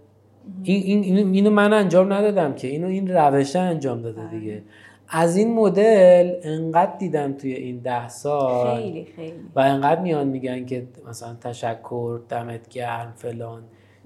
این, 0.63 0.83
این 0.83 1.03
اینو, 1.03 1.33
اینو 1.33 1.49
من 1.49 1.73
انجام 1.73 2.13
ندادم 2.13 2.53
که 2.53 2.67
اینو 2.67 2.87
این 2.87 3.07
روشه 3.07 3.59
انجام 3.59 4.01
داده 4.01 4.21
بله. 4.21 4.39
دیگه. 4.39 4.63
از 5.09 5.37
این 5.37 5.53
مدل 5.53 6.33
انقدر 6.43 6.97
دیدم 6.97 7.33
توی 7.33 7.53
این 7.53 7.79
ده 7.79 8.07
سال 8.07 8.75
خیلی 8.81 9.05
خیلی. 9.05 9.39
و 9.55 9.59
انقدر 9.59 10.01
میان 10.01 10.27
میگن 10.27 10.65
که 10.65 10.87
مثلا 11.09 11.33
تشکر 11.33 12.21
دمت 12.29 12.69
گرم 12.69 13.13
فلان 13.15 13.63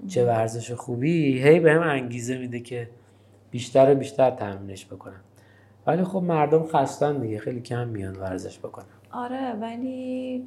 چه 0.08 0.24
ورزش 0.24 0.72
خوبی 0.72 1.42
هی 1.42 1.60
بهم 1.60 1.82
انگیزه 1.82 2.38
میده 2.38 2.60
که 2.60 2.88
بیشتر 3.50 3.92
و 3.92 3.94
بیشتر 3.94 4.30
تمرینش 4.30 4.86
بکنم 4.86 5.20
ولی 5.86 6.04
خب 6.04 6.22
مردم 6.22 6.66
خستن 6.66 7.18
دیگه 7.18 7.38
خیلی 7.38 7.60
کم 7.60 7.88
میان 7.88 8.16
ورزش 8.16 8.58
بکنن. 8.58 8.84
آره 9.12 9.52
ولی 9.52 10.44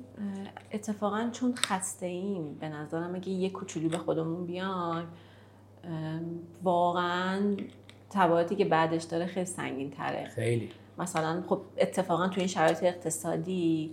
اتفاقا 0.71 1.29
چون 1.31 1.55
خسته 1.55 2.05
ایم 2.05 2.53
به 2.59 2.69
نظرم 2.69 3.15
اگه 3.15 3.29
یه 3.29 3.49
کوچولو 3.49 3.89
به 3.89 3.97
خودمون 3.97 4.45
بیایم 4.45 5.07
واقعا 6.63 7.55
تبعاتی 8.13 8.55
که 8.55 8.65
بعدش 8.65 9.03
داره 9.03 9.25
خیلی 9.25 9.45
سنگین 9.45 9.91
تره 9.91 10.25
خیلی. 10.25 10.69
مثلا 10.97 11.43
خب 11.49 11.61
اتفاقا 11.77 12.27
تو 12.27 12.39
این 12.39 12.47
شرایط 12.47 12.83
اقتصادی 12.83 13.91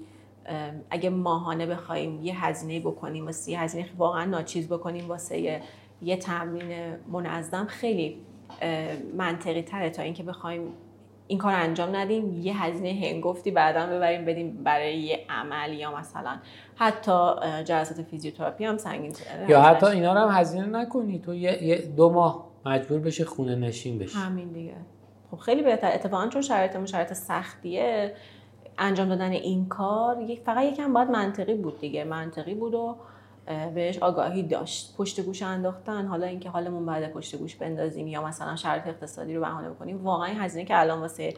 اگه 0.90 1.10
ماهانه 1.10 1.66
بخوایم 1.66 2.24
یه 2.24 2.44
هزینه 2.44 2.80
بکنیم 2.80 3.26
واسه 3.26 3.50
یه 3.50 3.60
هزینه 3.60 3.86
واقعا 3.98 4.24
ناچیز 4.24 4.68
بکنیم 4.68 5.08
واسه 5.08 5.38
یه, 5.38 5.60
یه 6.02 6.16
تمرین 6.16 6.96
منظم 7.12 7.66
خیلی 7.66 8.16
منطقی 9.16 9.62
تره 9.62 9.90
تا 9.90 10.02
اینکه 10.02 10.22
بخوایم 10.22 10.72
این 11.26 11.38
کار 11.38 11.54
انجام 11.54 11.96
ندیم 11.96 12.42
یه 12.42 12.62
هزینه 12.62 13.06
هنگفتی 13.06 13.50
بعدا 13.50 13.86
ببریم 13.86 14.24
بدیم 14.24 14.64
برای 14.64 14.98
یه 14.98 15.24
عمل 15.28 15.72
یا 15.72 15.96
مثلا 15.98 16.38
حتی 16.76 17.34
جلسات 17.64 18.02
فیزیوتراپی 18.02 18.64
هم 18.64 18.76
سنگین 18.76 19.12
یا 19.48 19.62
حتی 19.62 19.86
اینا 19.86 20.12
رو 20.12 20.20
هم 20.20 20.40
هزینه 20.40 20.66
نکنی. 20.66 21.18
تو 21.18 21.34
یه, 21.34 21.64
یه 21.64 21.76
دو 21.76 22.10
ماه 22.10 22.49
مجبور 22.66 22.98
بشه 22.98 23.24
خونه 23.24 23.54
نشین 23.54 23.98
بشی 23.98 24.18
همین 24.18 24.48
دیگه. 24.48 24.76
خب 25.30 25.36
خیلی 25.36 25.62
بهتر. 25.62 25.90
اتفاقا 25.94 26.28
چون 26.28 26.42
شرایطمون 26.42 26.86
شرایط 26.86 27.12
سختیه 27.12 28.14
انجام 28.78 29.08
دادن 29.08 29.30
این 29.30 29.68
کار 29.68 30.20
یک 30.20 30.40
فقط 30.40 30.64
یکم 30.64 30.92
باید 30.92 31.10
منطقی 31.10 31.54
بود 31.54 31.80
دیگه. 31.80 32.04
منطقی 32.04 32.54
بود 32.54 32.74
و 32.74 32.96
بهش 33.74 33.98
آگاهی 33.98 34.42
داشت. 34.42 34.94
پشت 34.96 35.20
گوش 35.20 35.42
انداختن. 35.42 36.06
حالا 36.06 36.26
اینکه 36.26 36.50
حالمون 36.50 36.86
بعد 36.86 37.12
پشت 37.12 37.36
گوش 37.36 37.56
بندازیم 37.56 38.06
یا 38.06 38.26
مثلا 38.26 38.56
شرایط 38.56 38.86
اقتصادی 38.86 39.34
رو 39.34 39.40
بهانه 39.40 39.70
بکنیم. 39.70 40.04
واقعا 40.04 40.26
این 40.26 40.40
هزینه 40.40 40.64
که 40.64 40.80
الان 40.80 41.00
واسه 41.00 41.34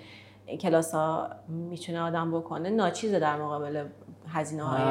کلاس 0.60 0.94
ها 0.94 1.28
می‌تونه 1.48 2.00
آدم 2.00 2.30
بکنه 2.38 2.70
ناچیزه 2.70 3.18
در 3.18 3.36
مقابل 3.36 3.84
هزینه 4.28 4.62
های 4.62 4.82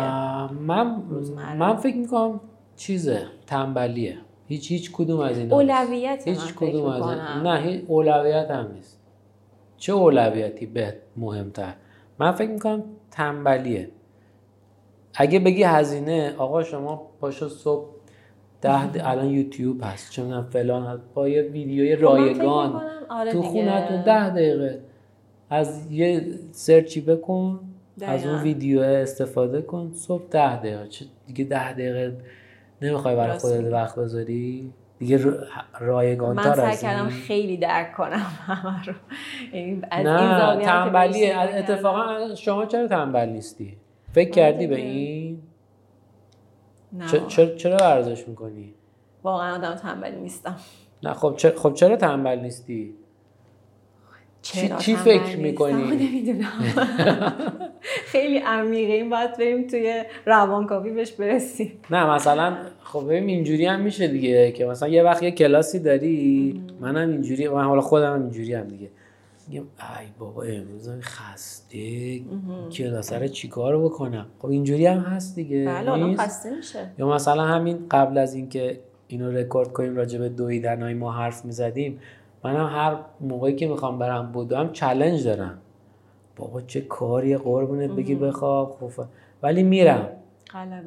من. 0.53 1.03
من 1.57 1.75
فکر 1.75 1.97
می‌کنم 1.97 2.39
چیزه 2.75 3.27
تنبلیه. 3.47 4.17
هیچ 4.51 4.71
هیچ 4.71 4.91
کدوم 4.91 5.19
از 5.19 5.37
اینا 5.37 5.61
نیست. 5.61 5.71
اولویت 5.71 6.27
هیچ 6.27 6.55
کدوم 6.55 6.85
از 6.85 7.03
این. 7.03 7.47
نه 7.47 7.59
هیچ 7.61 7.83
اولویت 7.87 8.51
هم 8.51 8.71
نیست 8.73 8.99
چه 9.77 9.93
اولویتی 9.93 10.65
به 10.65 10.93
مهمتر 11.17 11.73
من 12.19 12.31
فکر 12.31 12.49
می‌کنم 12.49 12.83
تنبلیه 13.11 13.89
اگه 15.13 15.39
بگی 15.39 15.63
هزینه 15.63 16.35
آقا 16.37 16.63
شما 16.63 17.01
پاشو 17.21 17.49
صبح 17.49 17.85
ده 18.61 19.07
الان 19.09 19.29
یوتیوب 19.29 19.83
هست 19.83 20.11
چه 20.11 20.21
می‌دونم 20.23 20.43
فلان 20.43 20.83
هست 20.85 21.01
با 21.13 21.29
یه 21.29 21.41
ویدیوی 21.41 21.95
خب 21.95 22.01
رایگان 22.03 22.81
آره 23.09 23.31
تو 23.31 23.37
دیگه. 23.41 23.49
خونتون 23.51 24.01
ده 24.03 24.29
دقیقه 24.29 24.81
از 25.49 25.91
یه 25.91 26.25
سرچی 26.51 27.01
بکن 27.01 27.59
از 28.01 28.25
اون 28.25 28.31
دقیقاً. 28.33 28.43
ویدیو 28.43 28.79
استفاده 28.81 29.61
کن 29.61 29.91
صبح 29.93 30.23
ده 30.31 30.59
دقیقه 30.59 30.87
چه 30.87 31.05
دیگه 31.27 31.43
ده 31.43 31.73
دقیقه 31.73 32.17
نمی‌خوای 32.81 33.15
برای 33.15 33.37
خودت. 33.37 33.73
وقت 33.73 33.99
بذاری؟ 33.99 34.73
دیگه 34.99 35.19
رایگان 35.79 36.35
من 36.35 36.43
تر 36.43 36.55
سعی 36.55 36.71
از 36.71 36.81
کردم 36.81 37.09
خیلی 37.09 37.57
درک 37.57 37.93
کنم 37.93 38.25
همه 38.45 38.85
رو. 38.85 38.93
یعنی 39.53 39.81
از 39.91 40.05
نه 40.05 40.65
تنبلیه. 40.65 41.37
اتفاقا 41.39 42.35
شما 42.35 42.65
چرا 42.65 42.87
تنبل 42.87 43.29
نیستی؟ 43.29 43.77
فکر 44.11 44.29
کردی 44.29 44.67
به. 44.67 44.75
این؟ 44.75 45.41
نه 46.93 47.07
چرا 47.27 47.55
چرا 47.55 47.77
ورزش 47.77 48.27
می‌کنی؟ 48.27 48.73
واقعا 49.23 49.55
آدم 49.55 49.75
تنبلی 49.75 50.19
نیستم. 50.19 50.55
نه 51.03 51.13
خب 51.13 51.33
چرا 51.37 51.59
خب 51.59 51.73
چرا 51.73 51.95
تنبل 51.95 52.39
نیستی؟ 52.39 52.95
چی- 54.41 54.75
چی 54.79 54.95
فکر؟ 54.95 55.35
می‌کنی؟ 55.37 55.83
نمی‌دونم. 56.07 56.51
خیلی 58.05 58.37
عمیقه. 58.37 58.93
این 58.93 59.09
باید 59.09 59.37
بریم 59.37 59.67
توی 59.67 60.03
روانکاوی 60.25 60.91
بهش 60.91 61.11
برسیم. 61.11 61.71
نه 61.89 62.09
مثلا 62.09 62.57
خب 62.83 63.03
ببین 63.05 63.29
اینجوری 63.29 63.65
هم 63.65 63.81
میشه 63.81 64.07
دیگه 64.07 64.51
که 64.51 64.65
مثلا 64.65 64.89
یه 64.89 65.03
وقت 65.03 65.23
یه 65.23 65.31
کلاسی 65.31 65.79
داری 65.79 66.61
منم 66.79 67.09
اینجوری 67.09 67.47
من 67.47 67.63
حالا 67.63 67.81
خودم 67.81 68.13
هم 68.13 68.21
اینجوری 68.21 68.53
هم 68.53 68.67
دیگه. 68.67 68.89
میگم 69.47 69.63
ای 69.99 70.07
بابا 70.19 70.43
امروز 70.43 70.89
خسته. 71.01 72.19
کلاس 72.71 73.13
رو 73.13 73.27
چیکار 73.27 73.79
بکنم؟ 73.85 74.25
خب 74.39 74.47
اینجوری 74.49 74.85
هم 74.85 74.99
هست 74.99 75.35
دیگه. 75.35 75.65
بله 75.65 76.03
نیست؟ 76.03 76.21
خسته 76.21 76.55
میشه. 76.55 76.91
یا 76.99 77.07
مثلا 77.07 77.43
همین 77.43 77.79
قبل 77.91 78.17
از 78.17 78.33
اینکه 78.33 78.79
اینو 79.07 79.31
رکورد 79.31 79.71
کنیم 79.73 79.95
راجع 79.95 80.19
به 80.19 80.29
دویدن 80.29 80.81
های 80.81 80.93
ما 80.93 81.11
حرف 81.11 81.45
می‌زدیم 81.45 81.99
منم 82.43 82.65
هر 82.65 82.97
موقعی 83.21 83.55
که 83.55 83.67
می‌خوام 83.67 83.99
برم 83.99 84.31
بدوم 84.31 84.69
چلنج 84.71 85.23
دارم. 85.23 85.57
بابا 86.35 86.61
چه 86.61 86.81
کاری 86.81 87.37
قربونت 87.37 87.91
بگی 87.91 88.15
بخواب. 88.15 88.71
خب 88.71 89.03
ولی 89.43 89.63
میرم. 89.63 90.07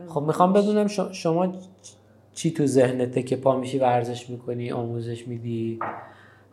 خب 0.08 0.22
می‌خوام 0.22 0.52
بدونم 0.52 0.86
شما 1.12 1.52
چی 2.34 2.50
تو 2.50 2.66
ذهنته 2.66 3.22
که 3.22 3.36
پا 3.36 3.56
میشی 3.56 3.78
ورزش 3.78 4.30
می‌کنی 4.30 4.72
آموزش 4.72 5.28
میدی؟ 5.28 5.78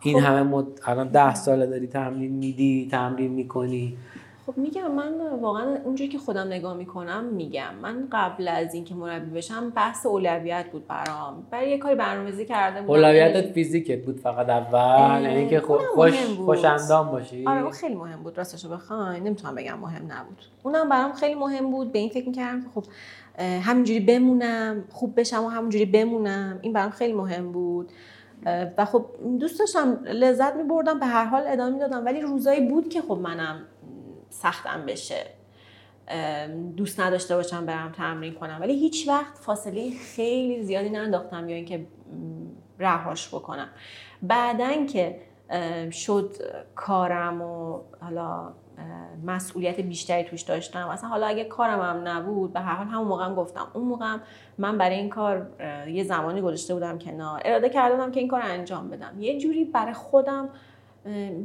این 0.01 0.19
خب. 0.19 0.25
همه 0.25 0.43
مد... 0.43 0.65
الان 0.85 1.07
ده 1.07 1.35
ساله 1.35 1.65
داری 1.65 1.87
تمرین 1.87 2.31
میدی 2.31 2.87
تمرین 2.91 3.31
می‌کنی. 3.31 3.97
خب 4.45 4.57
میگم 4.57 4.91
من 4.91 5.13
واقعا 5.41 5.75
اونجوری 5.83 6.09
که 6.09 6.17
خودم 6.17 6.47
نگاه 6.47 6.73
می‌کنم 6.73 7.23
میگم. 7.23 7.75
من 7.81 8.07
قبل 8.11 8.47
از 8.47 8.73
اینکه 8.73 8.95
مربی 8.95 9.37
بشم 9.37 9.69
بحث 9.69 10.05
اولویت 10.05 10.65
بود 10.71 10.87
برام. 10.87 11.47
برای 11.51 11.69
یه 11.69 11.77
کاری 11.77 11.95
برنامه‌ریزی 11.95 12.45
کرده 12.45 12.81
بودم. 12.81 12.93
اولویتت 12.93 13.51
فیزیکت 13.51 14.05
بود 14.05 14.19
فقط 14.19 14.49
اول. 14.49 15.21
یعنی 15.23 15.49
که 15.49 15.59
خو- 15.59 15.77
خوش. 15.95 16.25
خوش 16.45 16.65
اندام 16.65 17.11
باشی. 17.11 17.47
آره 17.47 17.61
اون 17.61 17.71
خیلی 17.71 17.95
مهم 17.95 18.23
بود. 18.23 18.37
راستش 18.37 18.65
رو 18.65 18.71
بخواین. 18.71 19.23
نمی‌تونم 19.23 19.55
بگم 19.55 19.79
مهم 19.79 20.03
نبود. 20.11 20.37
اونم 20.63 20.89
برام 20.89 21.13
خیلی 21.13 21.35
مهم 21.35 21.71
بود. 21.71 21.91
به 21.91 21.99
این 21.99 22.09
فکر 22.09 22.27
می‌کردم 22.27 22.61
که 22.61 22.67
خب 22.75 22.83
همینجوری 23.61 23.99
بمونم 23.99 24.83
خوب 24.91 25.19
بشم 25.19 25.43
و 25.43 25.49
همینجوری 25.49 25.85
بمونم. 25.85 26.59
این 26.61 26.73
برام 26.73 26.91
خیلی 26.91 27.13
مهم 27.13 27.51
بود. 27.51 27.91
و 28.77 28.85
خب 28.85 29.05
دوست 29.39 29.59
داشتم 29.59 29.99
لذت 30.03 30.55
میبردم 30.55 30.99
به 30.99 31.05
هر 31.05 31.25
حال 31.25 31.43
ادامه 31.47 31.73
می‌دادم. 31.73 32.05
ولی 32.05 32.21
روزایی 32.21 32.61
بود 32.61 32.89
که 32.89 33.01
خب 33.01 33.17
منم 33.23 33.61
سختم 34.31 34.85
بشه. 34.85 35.25
دوست 36.77 36.99
نداشته 36.99 37.35
باشم 37.35 37.65
برم 37.65 37.91
تمرین 37.91 38.33
کنم. 38.33 38.57
ولی 38.61 38.79
هیچ 38.79 39.07
وقت 39.07 39.37
فاصله 39.37 39.91
خیلی 40.15 40.63
زیادی 40.63 40.89
ننداختم 40.89 41.49
یا 41.49 41.55
اینکه 41.55 41.85
رهاش 42.79 43.27
بکنم. 43.27 43.69
بعدن 44.21 44.85
که 44.85 45.21
شد 45.91 46.35
کارم 46.75 47.41
و 47.41 47.81
حالا 48.01 48.53
مسئولیت 49.25 49.79
بیشتری 49.79 50.23
توش 50.23 50.41
داشتم. 50.41 50.87
اصلا 50.87 51.09
حالا 51.09 51.27
اگه 51.27 51.43
کارم 51.43 51.81
هم 51.81 52.07
نبود 52.07 52.53
به 52.53 52.59
هر 52.59 52.75
حال 52.75 52.87
همون 52.87 53.07
موقع 53.07 53.25
هم 53.25 53.35
گفتم. 53.35 53.67
اون 53.73 53.83
موقع 53.87 54.17
من 54.57 54.77
برای 54.77 54.95
این 54.95 55.09
کار 55.09 55.47
یه 55.87 56.03
زمانی 56.03 56.41
گذاشته 56.41 56.73
بودم 56.73 56.99
کنار. 56.99 57.41
اراده 57.45 57.69
کردم 57.69 58.11
که 58.11 58.19
این 58.19 58.29
کار 58.29 58.41
انجام 58.43 58.89
بدم. 58.89 59.15
یه 59.19 59.39
جوری 59.39 59.65
برای 59.65 59.93
خودم 59.93 60.49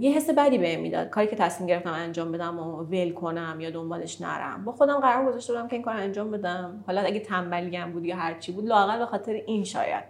یه 0.00 0.16
حس 0.16 0.30
بدی 0.30 0.59
بهم 0.59 0.80
می‌داد. 0.80 1.11
کاری 1.11 1.26
که 1.26 1.36
تصمیم 1.36 1.68
گرفتم 1.68 1.92
انجام 1.92 2.32
بدم 2.32 2.59
و 2.59 2.82
ول 2.82 3.12
کنم 3.12 3.57
یا 3.61 3.70
دنبالش 3.70 4.20
نرم. 4.20 4.64
با 4.64 4.72
خودم 4.72 5.00
قرار 5.00 5.26
گذاشته 5.26 5.52
بودم 5.52 5.68
که 5.68 5.76
این 5.76 5.84
کار 5.84 5.96
انجام 5.96 6.30
بدم. 6.30 6.84
حالا 6.86 7.00
اگه 7.00 7.20
تنبلیم 7.20 7.92
بود 7.92 8.04
یا 8.04 8.16
هر 8.16 8.34
چی 8.34 8.52
بود 8.52 8.66
لااقل 8.66 8.98
به 8.98 9.07
خاطر 9.07 9.32
این 9.32 9.64
شاید. 9.64 10.04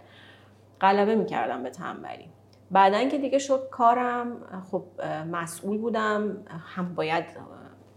غلبه 0.81 1.15
می‌کردم 1.15 1.63
به 1.63 1.69
تنبلی. 1.69 2.29
بعدا 2.71 3.03
که 3.03 3.17
دیگه 3.17 3.39
شد 3.39 3.67
کارم 3.71 4.37
خب 4.71 4.83
مسئول 5.31 5.77
بودم. 5.77 6.37
هم 6.75 6.95
باید 6.95 7.25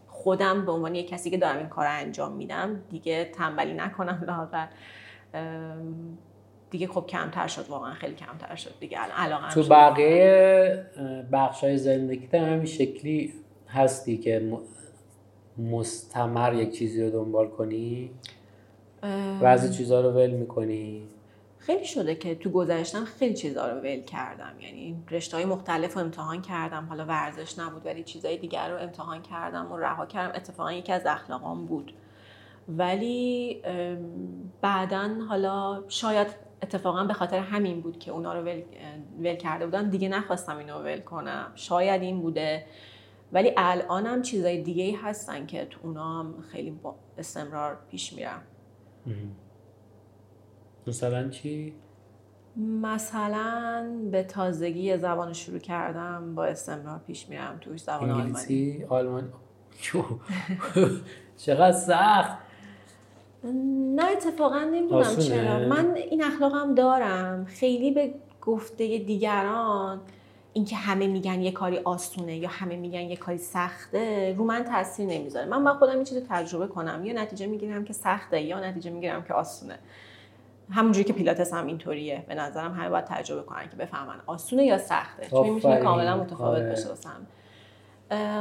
خودم 0.08 0.66
به 0.66 0.72
عنوان 0.72 0.94
یک 0.94 1.08
کسی 1.08 1.30
که 1.30 1.38
دارم 1.38 1.58
این 1.58 1.68
کار 1.68 1.86
انجام 1.86 2.32
میدم 2.32 2.82
دیگه 2.90 3.24
تنبلی 3.24 3.74
نکنم 3.74 4.22
لاغر 4.26 4.66
دیگه 6.70 6.86
خب 6.86 7.06
کمتر 7.06 7.46
شد 7.46 7.68
واقعا 7.68 7.94
خیلی 7.94 8.14
کمتر 8.14 8.54
شد 8.54 8.72
دیگه. 8.80 8.98
الان 9.16 9.50
تو 9.50 9.62
بقیه 9.62 10.86
بخش 11.32 11.64
های 11.64 11.78
زندگی 11.78 12.36
همین 12.36 12.64
شکلی 12.64 13.34
هستی 13.68 14.18
که 14.18 14.58
مستمر 15.58 16.54
یک 16.54 16.72
چیزی 16.72 17.02
رو 17.02 17.10
دنبال 17.10 17.48
کنی؟ 17.48 18.10
بعضی 19.42 19.76
چیزها 19.76 20.00
رو 20.00 20.10
ول 20.10 20.30
می‌کنی؟ 20.30 21.02
خیلی 21.58 21.84
شده 21.84 22.14
که 22.14 22.34
تو 22.34 22.50
گذشتم 22.50 23.04
خیلی 23.04 23.34
چیزا 23.34 23.68
رو 23.68 23.80
ول 23.80 24.00
کردم. 24.00 24.52
یعنی 24.60 24.96
رشته 25.10 25.36
های 25.36 25.46
مختلف 25.46 25.94
رو 25.94 26.00
امتحان 26.00 26.42
کردم. 26.42 26.86
حالا 26.88 27.04
ورزش 27.04 27.58
نبود 27.58 27.86
ولی 27.86 28.02
چیزهای 28.02 28.36
دیگر 28.36 28.70
رو 28.70 28.78
امتحان 28.78 29.22
کردم 29.22 29.72
و 29.72 29.76
رها 29.76 30.06
کردم. 30.06 30.36
اتفاقا 30.36 30.72
یکی 30.72 30.92
از 30.92 31.06
اخلاقام 31.06 31.66
بود. 31.66 31.94
ولی 32.68 33.62
بعدا 34.60 35.10
حالا 35.28 35.84
شاید 35.88 36.26
اتفاقا 36.62 37.04
به 37.04 37.12
خاطر 37.12 37.38
همین 37.38 37.80
بود 37.80 37.98
که 37.98 38.10
اونا 38.10 38.34
رو 38.34 38.40
ول, 38.40 38.62
ول 39.18 39.34
کرده 39.34 39.64
بودم 39.64 39.90
دیگه 39.90 40.08
نخواستم 40.08 40.56
اینو 40.56 40.78
ول 40.78 41.00
کنم. 41.00 41.52
شاید 41.54 42.02
این 42.02 42.20
بوده. 42.20 42.66
ولی 43.32 43.52
الانم 43.56 44.22
چیزای 44.22 44.62
دیگه 44.62 44.84
ای 44.84 44.94
هستن 44.94 45.46
که 45.46 45.64
تو 45.64 45.80
اونا 45.82 46.20
هم 46.20 46.34
خیلی 46.52 46.70
با 46.70 46.94
استمرار 47.18 47.78
پیش 47.90 48.12
میرم. 48.12 48.42
مثلا 50.86 51.28
چی؟ 51.28 51.74
مثلا 52.56 53.90
به 54.10 54.22
تازگی 54.22 54.96
زبان 54.96 55.32
شروع 55.32 55.58
کردم 55.58 56.34
با 56.34 56.44
استمرار 56.44 56.98
پیش 56.98 57.28
میرم. 57.28 57.58
توش 57.60 57.80
زبان 57.80 58.10
انگلیسی؟ 58.10 58.84
آلمانی؟ 58.88 59.28
چقدر 61.36 61.72
سخت. 61.72 62.38
نه 63.94 64.04
اتفاقا 64.12 64.58
نمی‌دونم 64.58 65.16
چرا. 65.16 65.58
من 65.58 65.94
این 65.94 66.24
اخلاقم 66.24 66.74
دارم. 66.74 67.44
خیلی 67.44 67.90
به 67.90 68.14
گفته 68.42 68.98
دیگران 68.98 70.00
اینکه 70.52 70.76
همه 70.76 71.06
میگن 71.06 71.40
یه 71.40 71.52
کاری 71.52 71.78
آسونه 71.78 72.36
یا 72.36 72.48
همه 72.48 72.76
میگن 72.76 73.00
یه 73.00 73.16
کاری 73.16 73.38
سخته 73.38 74.34
رو 74.38 74.44
من 74.44 74.64
تاثیر 74.64 75.06
نمی‌ذاره. 75.06 75.46
من 75.46 75.64
با 75.64 75.74
خودم 75.74 75.94
این 75.94 76.04
چیزی 76.04 76.20
تجربه 76.28 76.66
کنم. 76.66 77.04
یا 77.04 77.22
نتیجه 77.22 77.46
می‌گیرم 77.46 77.84
که 77.84 77.92
سخته 77.92 78.40
یا 78.40 78.60
نتیجه 78.60 78.90
می‌گیرم 78.90 79.22
که 79.22 79.34
آسونه. 79.34 79.78
همونجوری 80.70 81.04
که 81.04 81.12
پیلاتس 81.12 81.54
هم 81.54 81.66
اینطوریه. 81.66 82.24
به 82.28 82.34
نظرم 82.34 82.72
همه 82.72 82.88
باید 82.88 83.04
تجربه 83.04 83.42
کنن 83.42 83.68
که 83.70 83.76
بفهمن 83.76 84.16
آسونه 84.26 84.64
یا 84.64 84.78
سخته. 84.78 85.28
چون 85.30 85.50
می‌تونه 85.50 85.76
کاملا 85.76 86.16
متفاوت 86.16 86.58
آره. 86.58 86.68
باشه 86.68 86.88
واسم. 86.88 87.26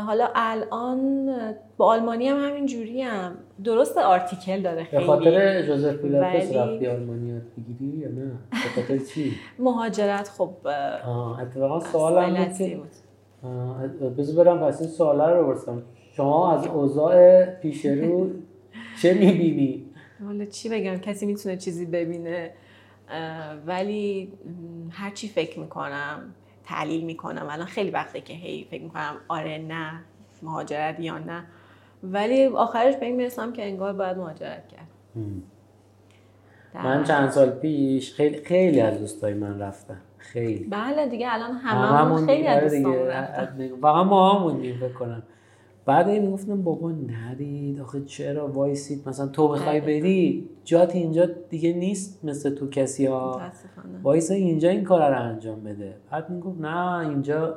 حالا 0.06 0.30
الان 0.36 1.30
با 1.78 1.86
آلمانی 1.86 2.28
هم 2.28 2.38
همین 2.50 2.66
جوری 2.66 3.02
هم. 3.02 3.36
درست 3.64 3.98
آرتیکل 3.98 4.62
داره 4.62 4.84
خیلی. 4.84 5.02
به 5.02 5.08
خاطر 5.08 5.62
جوزف 5.62 5.96
پیلاتس 5.96 6.56
رفتی 6.56 6.88
آلمانی 6.88 7.30
یاد 7.30 7.42
بگیری 7.58 7.98
یا 7.98 8.10
نه؟ 8.10 8.32
به 8.52 8.82
خاطر 8.82 8.98
چی؟ 8.98 9.32
مهاجرت 9.60 10.30
خب 10.30 10.50
اتفاقا 11.42 11.80
سوالم 11.80 12.46
بود 14.00 14.16
بذار 14.18 14.46
برم 14.46 14.60
پس 14.60 14.82
این 14.82 14.90
سواله 14.90 15.34
رو 15.34 15.48
برسم 15.48 15.82
شما 16.12 16.54
از 16.54 16.68
اوضاع 16.68 17.46
پیش 17.46 17.86
رو 17.86 18.30
چه 19.02 19.14
می‌بینی؟ 19.14 19.86
حالا 20.26 20.46
چی 20.46 20.70
بگم؟ 20.70 20.98
کسی 20.98 21.26
می‌تونه 21.26 21.58
چیزی 21.58 21.86
ببینه. 21.86 22.52
ولی 23.66 24.32
هر 24.90 25.10
چی 25.10 25.28
فکر 25.28 25.60
می‌کنم 25.60 26.36
تحلیل 26.70 27.04
می‌کنم. 27.04 27.48
الان 27.50 27.66
خیلی 27.66 27.90
وقته 27.90 28.22
که 28.22 28.34
هی 28.34 28.68
فکر 28.72 28.84
می‌کنم 28.84 29.16
آره 29.28 29.58
نه 29.58 29.92
مهاجرت 30.44 31.00
یا 31.00 31.18
نه. 31.18 31.44
ولی 32.04 32.46
آخرش 32.46 32.96
به 32.96 33.06
این 33.06 33.16
می‌رسم 33.16 33.54
که 33.54 33.66
انگار 33.66 33.94
باید 33.94 34.18
مهاجرت 34.18 34.68
کرد. 34.68 34.88
من 36.74 37.04
چند 37.04 37.30
سال 37.30 37.50
پیش 37.50 38.14
خیلی 38.14 38.44
خیلی 38.44 38.82
از 38.82 39.00
دوستای 39.00 39.34
من 39.34 39.60
رفتن. 39.60 40.02
خیلی. 40.18 40.64
بله 40.64 41.08
دیگه 41.08 41.28
الان 41.34 41.52
همه 41.52 42.26
خیلی 42.26 42.48
از 42.48 42.58
آره 42.58 42.70
دوستان 42.70 43.08
رفتن. 43.08 43.70
فقط 43.82 44.06
ما 44.06 44.34
هم 44.34 44.42
موندیم 44.42 44.80
بکنم 44.80 45.24
بعد 45.90 46.10
این 46.10 46.32
گفتم 46.32 46.62
بابا 46.62 46.92
نرید 46.92 47.80
آخه 47.80 48.02
چرا 48.02 48.48
وایسید؟ 48.48 49.10
مثلا 49.10 49.28
تو 49.28 49.48
بخوای 49.48 49.82
بری 49.82 50.50
جات 50.64 50.96
اینجا 50.96 51.26
دیگه 51.50 51.74
نیست 51.74 52.26
مثل 52.26 52.56
تو 52.56 52.70
کسی 52.70 53.06
ها. 53.06 53.42
وایسا 54.04 54.34
اینجا 54.34 54.70
این 54.70 54.84
کار 54.84 55.12
رو 55.12 55.22
انجام 55.22 55.64
بده. 55.64 55.96
بعد 56.12 56.30
می‌گفت 56.30 56.62
نه 56.62 57.10
اینجا 57.10 57.56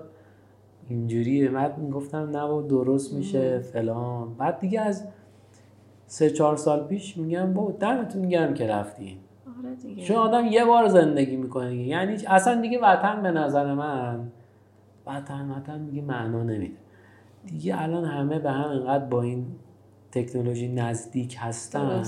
اینجوریه. 0.89 1.49
بعد 1.49 1.78
می‌گفتم 1.78 2.18
نه 2.18 2.47
با 2.47 2.62
درست 2.62 3.14
میشه 3.14 3.59
فلان. 3.59 4.35
بعد 4.35 4.61
دیگه 4.61 4.80
از 4.80 5.09
سه 6.07 6.30
چهار 6.30 6.57
سال 6.57 6.87
پیش 6.87 7.16
میگم 7.16 7.55
بابا 7.55 7.72
دمتون 7.72 8.28
گرم 8.28 8.55
که 8.55 8.66
رفتین. 8.66 9.16
آره 9.59 10.03
چون 10.03 10.16
آدم 10.16 10.47
یه 10.47 10.64
بار 10.64 10.89
زندگی 10.89 11.37
می‌کنه 11.37 11.76
یعنی 11.76 12.16
اصلا 12.26 12.61
دیگه 12.61 12.78
وطن 12.83 13.22
به 13.22 13.30
نظر 13.30 13.74
من 13.74 14.33
وطن 15.07 15.51
وطن 15.51 15.87
دیگه 15.87 16.03
معنا 16.03 16.43
نمیده. 16.43 16.82
دیگه 17.47 17.82
الان 17.82 18.05
همه 18.05 18.38
به 18.38 18.51
هم 18.51 18.70
انقدر 18.70 19.05
با 19.05 19.22
این 19.22 19.47
تکنولوژی 20.12 20.68
نزدیک 20.68 21.36
هستن. 21.38 22.03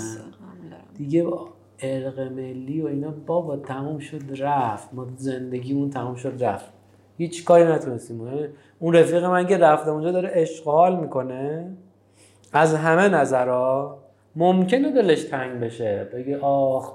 دیگه 0.95 1.27
ارق 1.79 2.21
ملی 2.21 2.81
و 2.81 2.87
اینا 2.87 3.11
بابا 3.27 3.57
تموم 3.57 3.99
شد 3.99 4.23
رفت. 4.43 4.95
ما 4.95 5.07
زندگیمون 5.17 5.91
تموم 5.91 6.15
شد 6.15 6.45
رفت. 6.45 6.73
هیچ 7.19 7.45
کاری 7.45 7.65
نتونستیم. 7.65 8.29
اون 8.79 8.95
رفیق 8.95 9.25
من 9.25 9.47
که 9.47 9.59
رفته 9.59 9.91
اونجا 9.91 10.13
داره 10.13 10.31
اشغال 10.33 11.01
می‌کنه. 11.01 11.71
از 12.53 12.75
همه 12.75 13.09
نظرها 13.09 13.99
ممکنه 14.37 14.93
دلش 14.93 15.25
تنگ 15.25 15.61
بشه. 15.61 16.09
بگه 16.15 16.39
آخ 16.41 16.93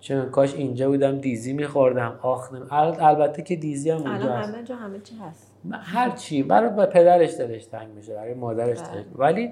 چون 0.00 0.30
کاش 0.30 0.54
اینجا 0.54 0.88
بودم 0.88 1.18
دیزی 1.18 1.52
میخوردم. 1.52 2.18
آخ 2.22 2.50
البته 2.70 3.42
که 3.42 3.56
دیزی 3.56 3.90
هم 3.90 4.02
اونجا 4.02 4.32
هست. 4.32 4.54
همه 4.54 4.64
جا 4.64 4.76
همه 4.76 5.00
چی 5.00 5.14
هست. 5.16 5.49
هر 5.72 6.10
چی 6.10 6.42
برای 6.42 6.86
پدرش 6.86 7.34
دلش 7.34 7.66
تنگ 7.66 7.88
میشه 7.88 8.14
برای 8.14 8.34
مادرش 8.34 8.78
بله. 8.78 8.88
تنگ 8.88 9.18
ولی 9.18 9.50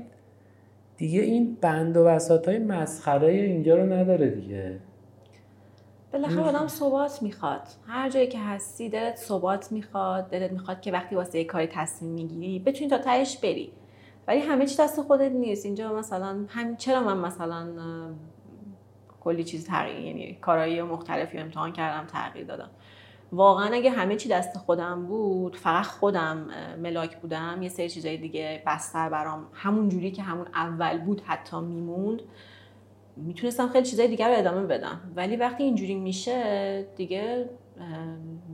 دیگه 0.96 1.20
این 1.20 1.56
بند 1.60 1.96
و 1.96 2.04
وسط 2.04 2.48
های 2.48 2.58
مسخره 2.58 3.28
اینجا 3.32 3.76
رو 3.76 3.92
نداره 3.92 4.28
دیگه. 4.30 4.80
بالاخره 6.12 6.40
آدم 6.40 6.66
ثبات 6.66 7.22
می‌خواد. 7.22 7.62
هر 7.86 8.10
جایی 8.10 8.26
که 8.26 8.38
هستی 8.38 8.88
دلت 8.88 9.16
ثبات 9.16 9.72
می‌خواد 9.72 10.30
دلت 10.30 10.52
می‌خواد 10.52 10.80
که 10.80 10.92
وقتی 10.92 11.16
واسه 11.16 11.38
یه 11.38 11.44
کاری 11.44 11.66
تصمیم 11.66 12.12
می‌گیری 12.12 12.58
بتونی 12.58 12.90
تا 12.90 12.98
تهش 12.98 13.36
بری. 13.36 13.72
ولی 14.28 14.40
همه 14.40 14.66
چی 14.66 14.76
دست 14.82 15.02
خودت 15.02 15.32
نیست. 15.32 15.66
اینجا 15.66 15.92
مثلا 15.92 16.44
هم 16.48 16.76
چرا 16.76 17.00
من 17.00 17.18
مثلا 17.18 17.66
کلی 19.20 19.44
چیز 19.44 19.66
تغییر 19.66 20.06
یعنی 20.06 20.38
کارایی 20.40 20.82
مختلفی 20.82 21.38
امتحان 21.38 21.72
کردم 21.72 22.06
تغییر 22.06 22.46
دادم. 22.46 22.70
واقعا 23.32 23.74
اگه 23.74 23.90
همه 23.90 24.16
چی 24.16 24.28
دست 24.28 24.56
خودم 24.56 25.06
بود 25.06 25.56
فقط 25.56 25.86
خودم 25.86 26.48
ملاک 26.78 27.16
بودم 27.16 27.58
یه 27.62 27.68
سری 27.68 27.88
چیزای 27.88 28.16
دیگه 28.16 28.62
بستر 28.66 29.08
برام 29.08 29.46
همون 29.52 29.88
جوری 29.88 30.10
که 30.10 30.22
همون 30.22 30.46
اول 30.54 30.98
بود 30.98 31.20
حتی 31.20 31.60
میموند. 31.60 32.22
می‌تونستم 33.16 33.68
خیلی 33.68 33.86
چیزای 33.86 34.08
دیگر 34.08 34.28
رو 34.28 34.38
ادامه 34.38 34.66
بدم. 34.66 35.00
ولی 35.16 35.36
وقتی 35.36 35.62
اینجوری 35.62 35.94
میشه 35.94 36.86
دیگه 36.96 37.50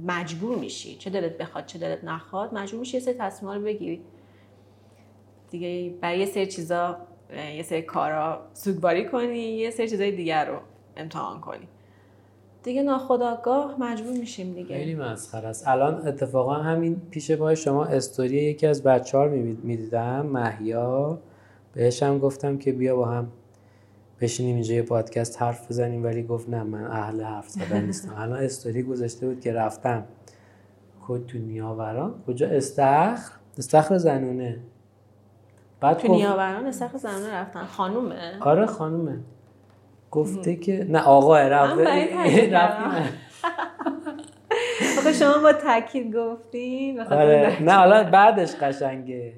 مجبور 0.06 0.58
میشی. 0.58 0.96
چه 0.96 1.10
دلت 1.10 1.38
بخواد 1.38 1.66
چه 1.66 1.78
دلت 1.78 2.04
نخواد 2.04 2.54
مجبور 2.54 2.80
میشی 2.80 2.96
یه 2.96 3.02
سری 3.02 3.14
تصمیمات 3.14 3.56
رو 3.56 3.64
بگیری. 3.64 4.02
دیگه 5.50 5.94
برای 6.00 6.18
یه 6.18 6.26
سری 6.26 6.46
چیزا 6.46 6.96
یه 7.56 7.62
سری 7.62 7.82
کارا 7.82 8.46
سوگواری 8.52 9.08
کنی 9.08 9.38
یه 9.38 9.70
سری 9.70 9.88
چیزای 9.88 10.10
دیگر 10.10 10.44
رو 10.44 10.58
امتحان 10.96 11.40
کنی. 11.40 11.68
دیگه 12.64 12.82
ناخداگاه 12.82 13.76
مجبور 13.80 14.12
میشیم 14.12 14.54
دیگه. 14.54 14.76
خیلی 14.76 14.94
مسخره 14.94 15.48
است. 15.48 15.68
الان 15.68 16.08
اتفاقا 16.08 16.54
همین 16.54 17.02
پیش 17.10 17.30
پای 17.30 17.56
شما 17.56 17.84
استوری 17.84 18.36
یکی 18.36 18.66
از 18.66 18.82
بچه 18.82 19.18
ها 19.18 19.24
می‌دیدم 19.62 20.26
محیا 20.26 21.18
بهش 21.72 22.02
هم 22.02 22.18
گفتم 22.18 22.58
که 22.58 22.72
بیا 22.72 22.96
با 22.96 23.04
هم 23.04 23.28
بشینیم 24.20 24.54
اینجا 24.54 24.74
یه 24.74 24.82
پادکست 24.82 25.42
حرف 25.42 25.68
بزنیم 25.70 26.04
ولی 26.04 26.22
گفت 26.22 26.48
نه 26.48 26.62
من 26.62 26.84
اهل 26.84 27.22
حرف 27.22 27.48
زدن 27.48 27.84
نیستم. 27.84 28.14
الان 28.16 28.38
استوری 28.38 28.82
گذاشته 28.82 29.26
بود 29.26 29.40
که 29.40 29.52
رفتم 29.52 30.04
کد 31.06 31.26
تو 31.26 31.38
نیاوران. 31.38 32.14
کجا؟ 32.26 32.46
استخر؟ 32.48 33.32
استخر 33.58 33.98
زنونه. 33.98 34.60
بعد 35.80 35.96
تو 35.96 36.08
نیاوران 36.08 36.66
استخر 36.66 36.98
زنونه 36.98 37.34
رفتن. 37.34 37.64
خانومه؟ 37.64 38.38
آره 38.40 38.66
خانومه. 38.66 39.18
گفته 40.14 40.56
که 40.56 40.86
نه 40.88 41.02
آقا 41.02 41.38
رفته 41.38 41.84
رفتی. 42.56 43.08
شما 45.20 45.38
با 45.42 45.52
تاکید 45.52 46.16
گفتین؟ 46.16 47.00
آره. 47.00 47.62
نه 47.62 47.72
حالا 47.72 48.04
بعدش 48.04 48.54
قشنگه. 48.54 49.32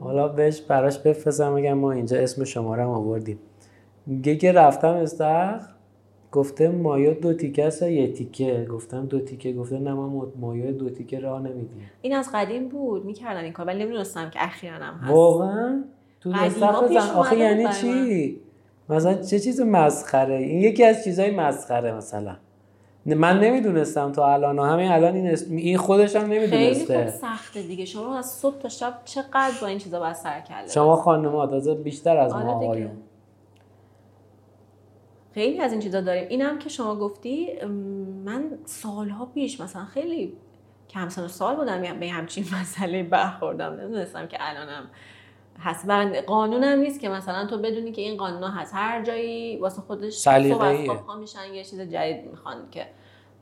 حالا 0.00 0.28
بهش 0.28 0.60
براش 0.60 0.98
بفرستم 0.98 1.52
میگم 1.52 1.72
ما 1.72 1.92
اینجا 1.92 2.18
اسم 2.18 2.44
شما 2.44 2.74
رو 2.74 2.88
آوردیم. 2.90 3.38
میگه 4.06 4.36
که 4.36 4.52
رفتم 4.52 4.94
استخر 4.94 5.60
گفته 6.32 6.68
مایو 6.68 7.14
دو 7.14 7.34
تیکه 7.34 7.64
است 7.64 7.82
یه 7.82 8.12
تیکه. 8.12 8.66
گفتم 8.70 9.06
دو 9.06 9.20
تیکه. 9.20 9.52
گفته 9.52 9.78
نه 9.78 9.92
ما 9.92 10.32
مایو 10.40 10.72
دو 10.72 10.90
تیکه 10.90 11.20
راه 11.20 11.42
نمیدیم. 11.42 11.90
این 12.02 12.14
از 12.16 12.30
قدیم 12.34 12.68
بود. 12.68 13.04
می‌کردن 13.04 13.44
این 13.44 13.52
کار. 13.52 13.66
ولی 13.66 13.84
نمی‌دونستم 13.84 14.30
که 14.30 14.44
اخیرا 14.44 14.74
هم 14.74 14.94
هست. 14.94 15.10
واقعا 15.10 15.84
تو 16.20 16.32
زن 16.48 16.62
آخه 17.16 17.38
یعنی 17.38 17.68
چی؟ 17.80 18.40
مثلا 18.88 19.14
چه 19.14 19.40
چیز 19.40 19.60
مسخره؟ 19.60 20.34
این 20.34 20.58
یکی 20.62 20.84
از 20.84 21.04
چیزای 21.04 21.30
مسخره 21.30 21.92
مثلا. 21.92 22.36
من 23.06 23.40
نمی‌دونستم 23.40 24.12
تا 24.12 24.32
الان 24.32 24.58
همین 24.58 24.90
الان 24.90 25.14
این, 25.14 25.26
اسم- 25.30 25.56
این 25.56 25.76
خودش 25.78 26.16
هم 26.16 26.28
خیلی 26.28 26.46
خوب 26.46 26.54
نمی‌دونسته 26.56 27.10
سخته 27.10 27.62
دیگه. 27.62 27.84
شما 27.84 28.18
از 28.18 28.26
صبح 28.30 28.58
تا 28.58 28.68
شب 28.68 28.94
چقدر 29.04 29.52
با 29.60 29.66
این 29.66 29.78
چیزا 29.78 30.00
باید 30.00 30.14
سر 30.14 30.40
کله 30.40 30.68
شما 30.68 30.96
خانم‌ها 30.96 31.46
تازه 31.46 31.74
بیشتر 31.74 32.16
از 32.16 32.32
آره 32.32 32.44
ما 32.44 32.52
دیگه. 32.54 32.66
آقایون 32.66 32.90
خیلی 35.34 35.60
از 35.60 35.72
این 35.72 35.80
چیزا 35.80 36.00
داریم. 36.00 36.26
اینم 36.28 36.58
که 36.58 36.68
شما 36.68 36.96
گفتی 36.96 37.48
من 38.24 38.44
سالها 38.64 39.26
پیش 39.26 39.60
مثلا 39.60 39.84
خیلی 39.84 40.32
کم 40.88 41.08
سن 41.08 41.26
سال 41.26 41.56
بودم 41.56 41.84
یه- 41.84 41.94
به 41.94 42.08
همچین 42.08 42.44
مسئله 42.60 43.02
برخوردم. 43.02 43.72
نمی‌دونستم 43.72 44.26
که 44.26 44.36
الانم 44.40 44.86
هست. 45.58 45.84
و 45.88 46.06
قانونم 46.26 46.78
نیست 46.78 47.00
که 47.00 47.08
مثلا 47.08 47.46
تو 47.46 47.58
بدونی 47.58 47.92
که 47.92 48.02
این 48.02 48.16
قانونا 48.16 48.48
هست. 48.48 48.74
هر 48.74 49.02
جایی 49.02 49.56
واسه 49.56 49.80
خودش 49.80 50.12
سلیقه‌ایه. 50.12 50.94
پا 50.94 51.16
میشن 51.16 51.54
یه 51.54 51.64
چیز 51.64 51.80
جدید 51.80 52.30
می‌خوان 52.30 52.56
که 52.70 52.86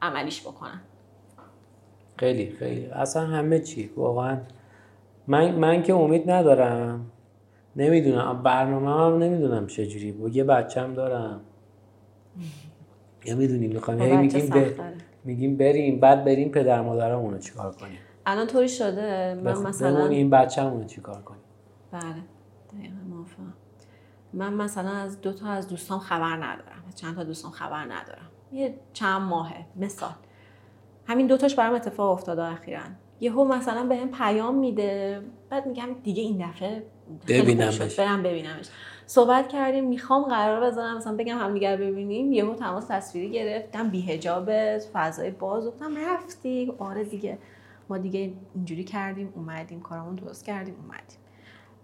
عملیش 0.02 0.40
بکنن. 0.42 0.80
خیلی 2.16 2.50
خیلی. 2.50 2.86
اصلا 2.86 3.22
همه 3.26 3.60
چی. 3.60 3.90
واقعا. 3.96 4.38
من 5.26 5.50
من 5.54 5.82
که 5.82 5.94
امید 5.94 6.30
ندارم. 6.30 7.06
نمی‌دونم. 7.76 8.42
برنامه 8.42 8.90
هم 8.90 9.18
نمی‌دونم 9.22 9.66
چجوری. 9.66 10.12
بود 10.12 10.36
یه 10.36 10.44
بچم 10.44 10.94
دارم. 10.94 11.40
یا 13.26 13.36
می‌دونی 13.36 13.66
می‌خوایم 13.68 13.98
با 14.00 14.04
هی 14.04 14.28
بچه 14.28 14.42
میگیم 14.42 14.50
ب... 14.50 14.80
میگیم 15.24 15.56
بریم. 15.56 16.00
بعد 16.00 16.24
بریم 16.24 16.48
پدر 16.48 16.80
مادرمون 16.80 17.32
رو 17.32 17.38
چیکار 17.38 17.72
کنیم؟ 17.74 17.98
الان 18.26 18.46
طوری 18.46 18.68
شده؟ 18.68 19.34
من 19.34 19.54
بخ- 19.54 19.66
مثلا 19.66 19.98
بمونیم 19.98 20.30
بچه‌مون 20.30 20.80
رو 20.80 20.86
چیکار 20.86 21.22
کنیم؟ 21.22 21.41
بله 21.92 22.22
دقیقا 22.72 22.96
موافقم. 23.08 23.54
من 24.32 24.54
مثلا 24.54 24.90
از 24.90 25.20
دو 25.20 25.32
تا 25.32 25.46
از 25.46 25.68
دوستان 25.68 25.98
خبر 25.98 26.36
ندارم 26.36 26.84
چند 26.94 27.16
تا 27.16 27.24
دوستان 27.24 27.50
خبر 27.50 27.84
ندارم. 27.84 28.28
یه 28.52 28.74
چند 28.92 29.22
ماهه 29.22 29.64
مثال. 29.76 30.14
همین 31.06 31.26
دو 31.26 31.36
تاش 31.36 31.54
برام 31.54 31.74
اتفاق 31.74 32.10
افتاده 32.10 32.44
اخیرا. 32.44 32.80
یهو 33.20 33.44
مثلا 33.44 33.86
بهم 33.86 34.10
پیام 34.10 34.54
میده 34.54 35.22
بعد 35.50 35.66
میگم 35.66 35.88
دیگه 36.02 36.22
این 36.22 36.48
دفعه 36.48 36.86
ببینمش. 37.28 37.98
برم 37.98 38.22
ببینمش. 38.22 38.68
صحبت 39.06 39.48
کردیم 39.48 39.88
می‌خوام 39.88 40.22
قرار 40.22 40.70
بزنم 40.70 40.96
مثلا 40.96 41.16
بگم 41.16 41.38
همدیگر 41.38 41.76
ببینیم. 41.76 42.32
یهو 42.32 42.54
تماس 42.54 42.84
تصویری 42.88 43.30
گرفتم 43.30 43.88
بیهجاب 43.88 44.78
فضای 44.78 45.30
باز 45.30 45.66
گفتم 45.66 45.98
رفتی. 45.98 46.72
آره 46.78 47.04
دیگه 47.04 47.38
ما 47.88 47.98
دیگه 47.98 48.32
اینجوری 48.54 48.84
کردیم 48.84 49.32
اومدیم 49.36 49.80
کارمون 49.80 50.14
درست 50.14 50.44
کردیم 50.44 50.74
اومدیم. 50.74 51.18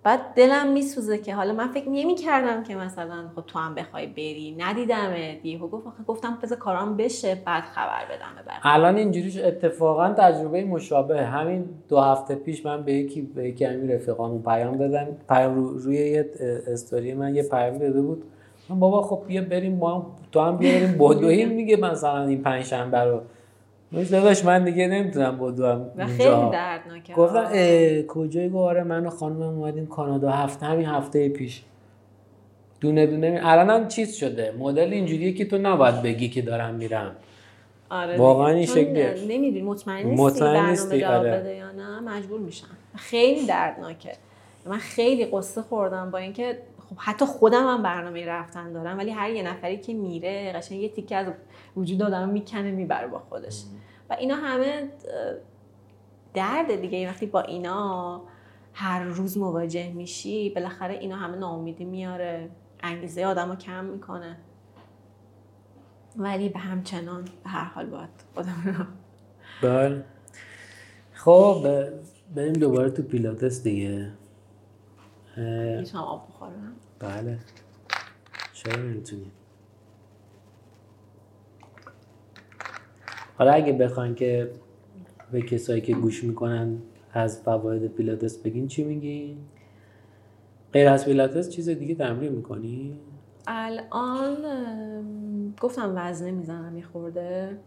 بعد 0.03 0.21
دلم 0.37 0.73
میسوزه 0.73 1.19
که 1.19 1.35
حالا 1.35 1.53
من 1.55 1.69
فکر 1.69 1.89
نمی 1.89 2.15
کردم 2.15 2.63
که 2.63 2.75
مثلا 2.75 3.25
خب 3.37 3.43
تو 3.47 3.59
هم 3.59 3.75
بخوای 3.75 4.07
بری. 4.07 4.57
ندیدمت. 4.59 5.45
یهو 5.45 5.69
گفت 5.69 5.87
گفتم 6.07 6.39
بذار 6.43 6.59
کارام 6.59 6.97
بشه 6.97 7.43
بعد 7.47 7.63
خبر 7.63 8.05
بدم 8.05 8.43
بقیه. 8.47 8.61
الان 8.75 8.97
اینجوری 8.97 9.31
شد. 9.31 9.41
اتفاقا 9.45 10.09
تجربه 10.13 10.65
مشابه. 10.65 11.23
همین 11.23 11.65
دو 11.89 12.01
هفته 12.01 12.35
پیش 12.35 12.67
من 12.67 12.83
به 12.83 12.93
یکی 12.93 13.23
به 13.23 13.49
یکی 13.49 13.65
همین 13.65 13.91
رفیقامون 13.91 14.43
پیام 14.43 14.77
دادم. 14.77 15.07
پیام 15.29 15.55
رو- 15.55 15.79
روی 15.79 15.97
یه 15.97 16.31
استوری 16.67 17.15
من 17.15 17.35
یه 17.35 17.43
پیام 17.43 17.79
داده 17.79 18.03
بود. 18.03 18.25
من 18.69 18.81
بابا 18.81 19.03
خب 19.03 19.23
بیا 19.27 19.43
بریم 19.43 19.73
ما 19.77 20.17
تو 20.33 20.41
هم 20.41 20.57
بیا 20.57 20.73
بریم. 20.73 20.99
بدویم 20.99 21.49
میگه 21.49 21.77
مثلا 21.77 22.25
این 22.27 22.43
پنج 22.43 22.65
شنبه 22.65 22.99
رو. 23.05 23.21
گفتم 23.93 24.11
داداش 24.11 24.45
من 24.45 24.65
دیگه 24.65 24.89
نمی‌تونم 24.89 25.39
بدوم 25.39 25.91
و 25.97 26.01
اونجا. 26.01 26.07
خیلی 26.07 26.51
دردناکه 26.51 27.15
گفتم 27.15 27.37
آه. 27.37 27.51
اه، 27.53 28.03
کجای 28.03 28.49
گفت 28.49 28.57
آره 28.57 28.83
من 28.83 29.07
و 29.07 29.11
خانمم 29.11 29.43
اومدیم 29.43 29.87
کانادا 29.87 30.31
هفته 30.31 30.67
همین 30.67 30.87
هفته 30.87 31.29
پیش 31.29 31.63
دونه 32.81 33.07
دونه 33.07 33.31
می... 33.31 33.39
الان 33.43 33.71
هم 33.71 33.89
چیز 33.89 34.15
شده 34.15 34.55
مدل 34.59 34.93
اینجوریه 34.93 35.33
که 35.33 35.45
تو 35.45 35.59
نباید 35.59 36.03
بگی 36.03 36.29
که 36.29 36.43
دارم 36.43 36.75
میرم 36.75 37.17
آره 37.91 38.17
واقعا. 38.17 38.49
این 38.49 38.67
شکلیه. 38.67 39.15
نمی‌دونی 39.29 39.63
مطمئن 39.63 40.07
نیستی 40.07 40.23
مطمئن 40.23 40.53
برنامه 40.53 40.71
نیستی، 40.71 41.05
آره. 41.05 41.31
بده 41.31 41.55
یا 41.55 41.73
نه 41.73 42.01
مجبور 42.01 42.41
میشن 42.41 42.67
خیلی 42.97 43.47
دردناکه 43.47 44.13
من 44.67 44.79
خیلی 44.79 45.25
قصه 45.25 45.63
خوردم 45.63 46.11
با 46.11 46.19
اینکه 46.19 46.59
خب 46.89 46.97
حتی 46.99 47.25
خودم 47.25 47.67
هم 47.67 47.83
برنامه 47.83 48.27
رفتن 48.27 48.73
دارم 48.73 48.99
ولی 48.99 49.11
هر 49.11 49.31
یه 49.31 49.43
نفری 49.43 49.79
که 49.79 49.95
میره 49.95 50.53
قشنگ 50.53 50.81
یه 50.81 50.89
تیکه 50.89 51.17
از 51.17 51.27
وجود 51.77 52.03
آدم 52.03 52.29
می‌کنه 52.29 52.71
می‌بره 52.71 53.07
با 53.07 53.19
خودش. 53.19 53.65
و 54.11 54.17
اینا 54.19 54.35
همه 54.35 54.89
درد 56.35 56.81
دیگه. 56.81 57.09
وقتی 57.09 57.27
با 57.27 57.41
اینا 57.41 58.23
هر 58.73 59.05
روز 59.05 59.39
مواجه 59.39 59.93
میشی 59.93 60.51
بالاخره 60.51 60.95
اینا 60.95 61.17
همه 61.17 61.37
ناامیدی 61.37 61.85
میاره. 61.85 62.51
انگیزه 62.83 63.25
آدم 63.25 63.49
رو 63.49 63.57
کم 63.57 63.85
می‌کنه. 63.85 64.37
ولی 66.17 66.49
به 66.49 66.59
همچنان 66.59 67.25
به 67.25 67.51
هر 67.51 67.65
حال 67.65 67.87
باید 67.87 68.09
خودم 68.35 68.63
رو 68.65 68.85
بله. 69.69 70.05
خب 71.13 71.67
بریم 72.35 72.53
دوباره 72.53 72.91
تو 72.91 73.03
پیلاتس 73.03 73.63
دیگه. 73.63 74.13
می‌تونم 75.79 76.05
آب 76.05 76.29
بخورم 76.29 76.73
بله 76.99 77.39
چرا 78.53 78.83
نمی‌تونی 78.83 79.31
حالا 83.39 83.53
اگه 83.53 83.73
بخواین 83.73 84.15
که 84.15 84.51
به 85.33 85.43
کسایی 85.43 85.81
که 85.81 85.95
گوش 85.95 86.25
می‌کنن 86.25 86.79
از 87.13 87.43
فواید 87.43 87.87
پیلاتس 87.87 88.39
بگین 88.39 88.69
چی 88.69 88.85
میگین؟ 88.85 89.39
غیر 90.73 90.89
از 90.89 91.05
پیلاتس 91.05 91.49
چیز 91.49 91.69
دیگه 91.69 91.95
تمرین 91.95 92.33
می‌کنی؟ 92.33 93.01
الان 93.47 94.37
گفتم 95.61 95.93
وزنه 95.97 96.31
می‌زنم 96.31 96.77
یه 96.77 96.85
خورده 96.85 97.59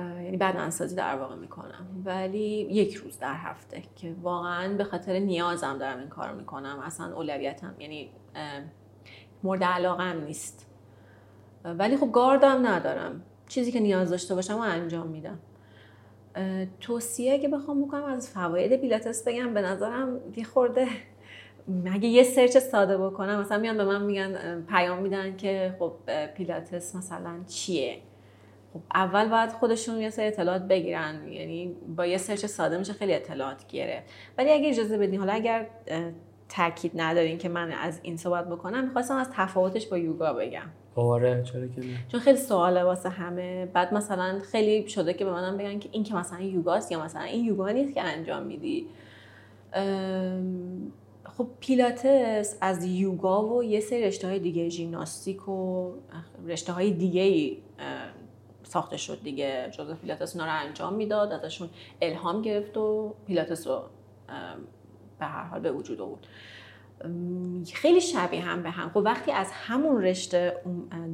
یعنی 0.00 0.36
بدنسازی 0.36 0.96
در 0.96 1.16
واقع 1.16 1.34
می‌کنم. 1.34 1.86
ولی 2.04 2.66
یک 2.70 2.94
روز 2.94 3.18
در 3.18 3.34
هفته 3.34 3.82
که 3.96 4.14
واقعا 4.22 4.76
به 4.76 4.84
خاطر 4.84 5.18
نیازم 5.18 5.78
دارم 5.78 5.98
این 5.98 6.08
کار 6.08 6.32
می‌کنم. 6.32 6.80
اصلا 6.84 7.16
اولویتم 7.16 7.74
یعنی 7.78 8.10
مورد 9.42 9.64
علاقم 9.64 10.24
نیست. 10.24 10.66
اه، 11.64 11.72
ولی 11.72 11.96
خب 11.96 12.12
گاردم 12.12 12.66
ندارم. 12.66 13.22
چیزی 13.48 13.72
که 13.72 13.80
نیاز 13.80 14.10
داشته 14.10 14.34
باشم 14.34 14.54
و 14.54 14.60
انجام 14.60 15.06
میدم. 15.06 15.38
توصیه 16.80 17.32
اگه 17.32 17.48
بخوام 17.48 17.82
بکنم 17.82 18.04
از 18.04 18.30
فواید 18.30 18.76
پیلاتس 18.80 19.28
بگم 19.28 19.54
به 19.54 19.62
نظرم 19.62 20.20
یه 20.36 20.44
خورده 20.44 20.88
اگه 21.92 22.08
یه 22.08 22.22
search 22.22 22.58
ساده 22.58 22.98
بکنم 22.98 23.40
مثلا 23.40 23.58
میان 23.58 23.76
به 23.76 23.84
من 23.84 24.02
میگن 24.02 24.62
پیام 24.68 24.98
میدن 24.98 25.36
که 25.36 25.76
خب 25.78 25.92
پیلاتس 26.34 26.96
مثلا 26.96 27.40
چیه؟ 27.48 27.98
خب 28.72 28.80
اول 28.94 29.28
باید 29.28 29.52
خودشون 29.52 30.00
یه 30.00 30.10
سری 30.10 30.26
اطلاعات 30.26 30.62
بگیرن. 30.62 31.28
یعنی 31.28 31.76
با 31.96 32.06
یه 32.06 32.18
search 32.18 32.46
ساده 32.46 32.78
میشه 32.78 32.92
خیلی 32.92 33.14
اطلاعات 33.14 33.68
گیره. 33.68 34.02
ولی 34.38 34.50
اگه 34.50 34.68
اجازه 34.68 34.98
بدین 34.98 35.18
حالا 35.20 35.32
اگر 35.32 35.66
تاکید 36.48 36.92
ندارین 36.94 37.38
که 37.38 37.48
من 37.48 37.72
از 37.72 38.00
این 38.02 38.16
صحبت 38.16 38.48
بکنم 38.48 38.84
می‌خواستم 38.84 39.16
از 39.16 39.28
تفاوتش 39.32 39.86
با 39.86 39.98
یوگا 39.98 40.32
بگم. 40.32 40.70
آره 40.96 41.42
چرا 41.42 41.66
که 41.66 41.82
چون 42.08 42.20
خیلی 42.20 42.38
سواله 42.38 42.84
واسه 42.84 43.08
همه. 43.08 43.66
بعد 43.66 43.94
مثلا 43.94 44.38
خیلی 44.38 44.88
شده 44.88 45.14
که 45.14 45.24
به 45.24 45.32
منم 45.32 45.56
بگن 45.56 45.78
که 45.78 45.88
این 45.92 46.02
که 46.02 46.14
مثلا 46.14 46.40
یوگاست 46.40 46.92
یا 46.92 47.04
مثلا 47.04 47.22
این 47.22 47.44
یوگا 47.44 47.68
نیست 47.68 47.94
که 47.94 48.02
انجام 48.02 48.42
میدی. 48.42 48.86
خب 51.24 51.46
پیلاتس 51.60 52.56
از 52.60 52.84
یوگا 52.84 53.48
و 53.48 53.64
یه 53.64 53.80
سری 53.80 54.02
رشته 54.02 54.28
های 54.28 54.38
دیگه 54.38 54.68
ژیمناستیک 54.68 55.48
و 55.48 55.90
رشته 56.46 56.72
های 56.72 56.90
دیگه 56.90 57.56
ساخته 58.70 58.96
شد 58.96 59.22
دیگه. 59.22 59.70
جزء 59.78 59.94
پیلاتس 59.94 60.36
اونا 60.36 60.46
رو 60.46 60.60
انجام 60.60 60.94
می‌داد 60.94 61.32
ازشون 61.32 61.70
الهام 62.02 62.42
گرفت 62.42 62.76
و 62.76 63.14
پیلاتس 63.26 63.66
رو 63.66 63.82
به 65.18 65.26
هر 65.26 65.42
حال 65.44 65.60
به 65.60 65.72
وجود 65.72 66.00
ام، 67.04 67.64
خیلی 67.64 68.00
شبیه 68.00 68.40
هم 68.40 68.62
به 68.62 68.70
هم. 68.70 68.90
خب 68.90 68.96
وقتی 68.96 69.32
از 69.32 69.50
همون 69.52 70.02
رشته 70.02 70.56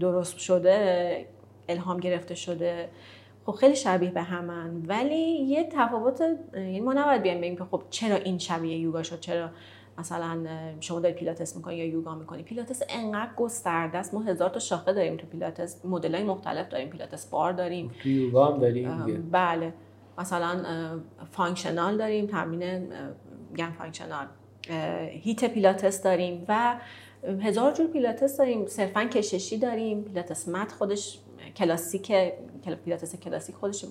درست 0.00 0.38
شده 0.38 1.26
الهام 1.68 2.00
گرفته 2.00 2.34
شده 2.34 2.88
خب 3.46 3.52
خیلی 3.52 3.76
شبیه 3.76 4.10
به 4.10 4.22
همن. 4.22 4.86
ولی 4.86 5.20
یه 5.30 5.68
تفاوت 5.72 6.20
یعنی 6.54 6.80
ما 6.80 6.92
نباید 6.92 7.22
بیایم 7.22 7.40
بگیم 7.40 7.56
که 7.56 7.64
خب 7.64 7.82
چرا 7.90 8.16
این 8.16 8.38
شبیه 8.38 8.78
یوگا 8.78 9.02
شد 9.02 9.20
چرا 9.20 9.50
مثلا 9.98 10.46
شما 10.80 11.00
داری 11.00 11.14
پیلاتس 11.14 11.56
می‌کنی 11.56 11.76
یا 11.76 11.84
یوگا 11.86 12.14
می‌کنی. 12.14 12.42
پیلاتس 12.42 12.82
انقدر 12.88 13.30
گسترده 13.36 13.98
است 13.98 14.14
ما 14.14 14.22
هزار 14.22 14.50
تا 14.50 14.58
شاخه 14.58 14.92
داریم 14.92 15.16
تو 15.16 15.26
پیلاتس. 15.26 15.84
مدل 15.84 16.14
های 16.14 16.24
مختلف 16.24 16.68
داریم. 16.68 16.88
پیلاتس 16.88 17.26
barre 17.26 17.52
داریم. 17.52 17.90
تو 18.02 18.08
یوگا 18.08 18.46
هم 18.52 18.58
داری 18.60 18.80
دیگه. 19.04 19.18
بله. 19.18 19.72
مثلا 20.18 20.62
functional 21.30 21.96
داریم. 21.98 22.26
تمرین 22.26 22.92
اه، 22.92 22.98
میگم 23.50 23.72
functional. 23.78 24.26
HIIT 25.10 25.44
پیلاتس 25.44 26.02
داریم 26.02 26.44
و 26.48 26.76
هزار 27.40 27.72
جور 27.72 27.86
پیلاتس 27.86 28.36
داریم. 28.36 28.66
صرفا 28.66 29.04
کششی 29.04 29.58
داریم. 29.58 30.02
پیلاتس 30.02 30.48
mat 30.48 30.72
خودش 30.72 31.18
کلاسیک 31.56 32.06
کل- 32.64 32.74
پیلاتس 32.84 33.16
کلاسیک 33.16 33.54
خودش 33.54 33.84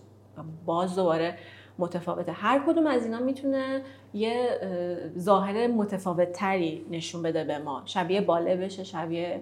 باز 0.66 0.95
دوباره 0.95 1.38
متفاوته. 1.80 2.32
هر 2.32 2.63
کدوم 2.67 2.88
از 2.88 3.03
اینا 3.03 3.19
می‌تونه 3.19 3.82
یه 4.13 4.59
ظاهر 5.19 5.67
متفاوت 5.67 6.32
تری 6.32 6.86
نشون 6.91 7.21
بده 7.21 7.43
به 7.43 7.57
ما. 7.57 7.82
شبیه 7.86 8.21
باله 8.21 8.55
بشه 8.55 8.84
شبیه 8.84 9.41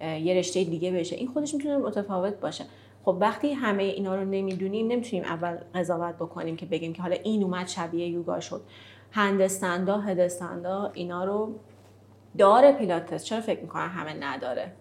یه 0.00 0.34
رشته 0.34 0.64
دیگه 0.64 0.92
بشه. 0.92 1.16
این 1.16 1.28
خودش 1.28 1.54
می‌تونه 1.54 1.76
متفاوت 1.76 2.34
باشه. 2.34 2.64
خب 3.04 3.16
وقتی 3.20 3.52
همه 3.52 3.82
اینا 3.82 4.14
رو 4.14 4.24
نمی‌دونیم 4.24 4.86
نمی‌تونیم 4.86 5.24
اول 5.24 5.56
قضاوت 5.74 6.14
بکنیم 6.14 6.56
که 6.56 6.66
بگیم 6.66 6.92
که 6.92 7.02
حالا 7.02 7.16
این 7.22 7.42
اومد 7.42 7.66
شبیه 7.66 8.08
یوگا 8.08 8.40
شد. 8.40 8.60
هندستندا 9.12 9.98
هدستندا 9.98 10.90
اینا 10.94 11.24
رو 11.24 11.54
داره 12.38 12.72
پیلاتس. 12.72 13.24
چرا 13.24 13.40
فکر 13.40 13.60
می‌کنن 13.60 13.88
همه 13.88 14.14
نداره؟ 14.20 14.72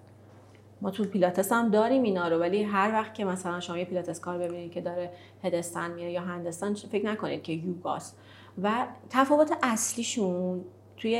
ما 0.83 0.91
تو 0.91 1.03
پیلاتس 1.03 1.51
هم 1.51 1.69
داریم 1.69 2.03
اینا 2.03 2.27
رو 2.27 2.37
ولی 2.37 2.63
هر 2.63 2.91
وقت 2.93 3.13
که 3.13 3.25
مثلا 3.25 3.59
شما 3.59 3.77
یه 3.77 3.85
پیلاتس 3.85 4.19
کار 4.19 4.37
ببینید 4.37 4.71
که 4.71 4.81
داره 4.81 5.11
هدستان 5.43 5.91
میره 5.91 6.11
یا 6.11 6.21
هندستان 6.21 6.73
فکر 6.73 7.05
نکنید 7.05 7.43
که 7.43 7.53
یوگاست. 7.53 8.19
و 8.63 8.87
تفاوت 9.09 9.57
اصلیشون 9.63 10.65
توی 10.97 11.15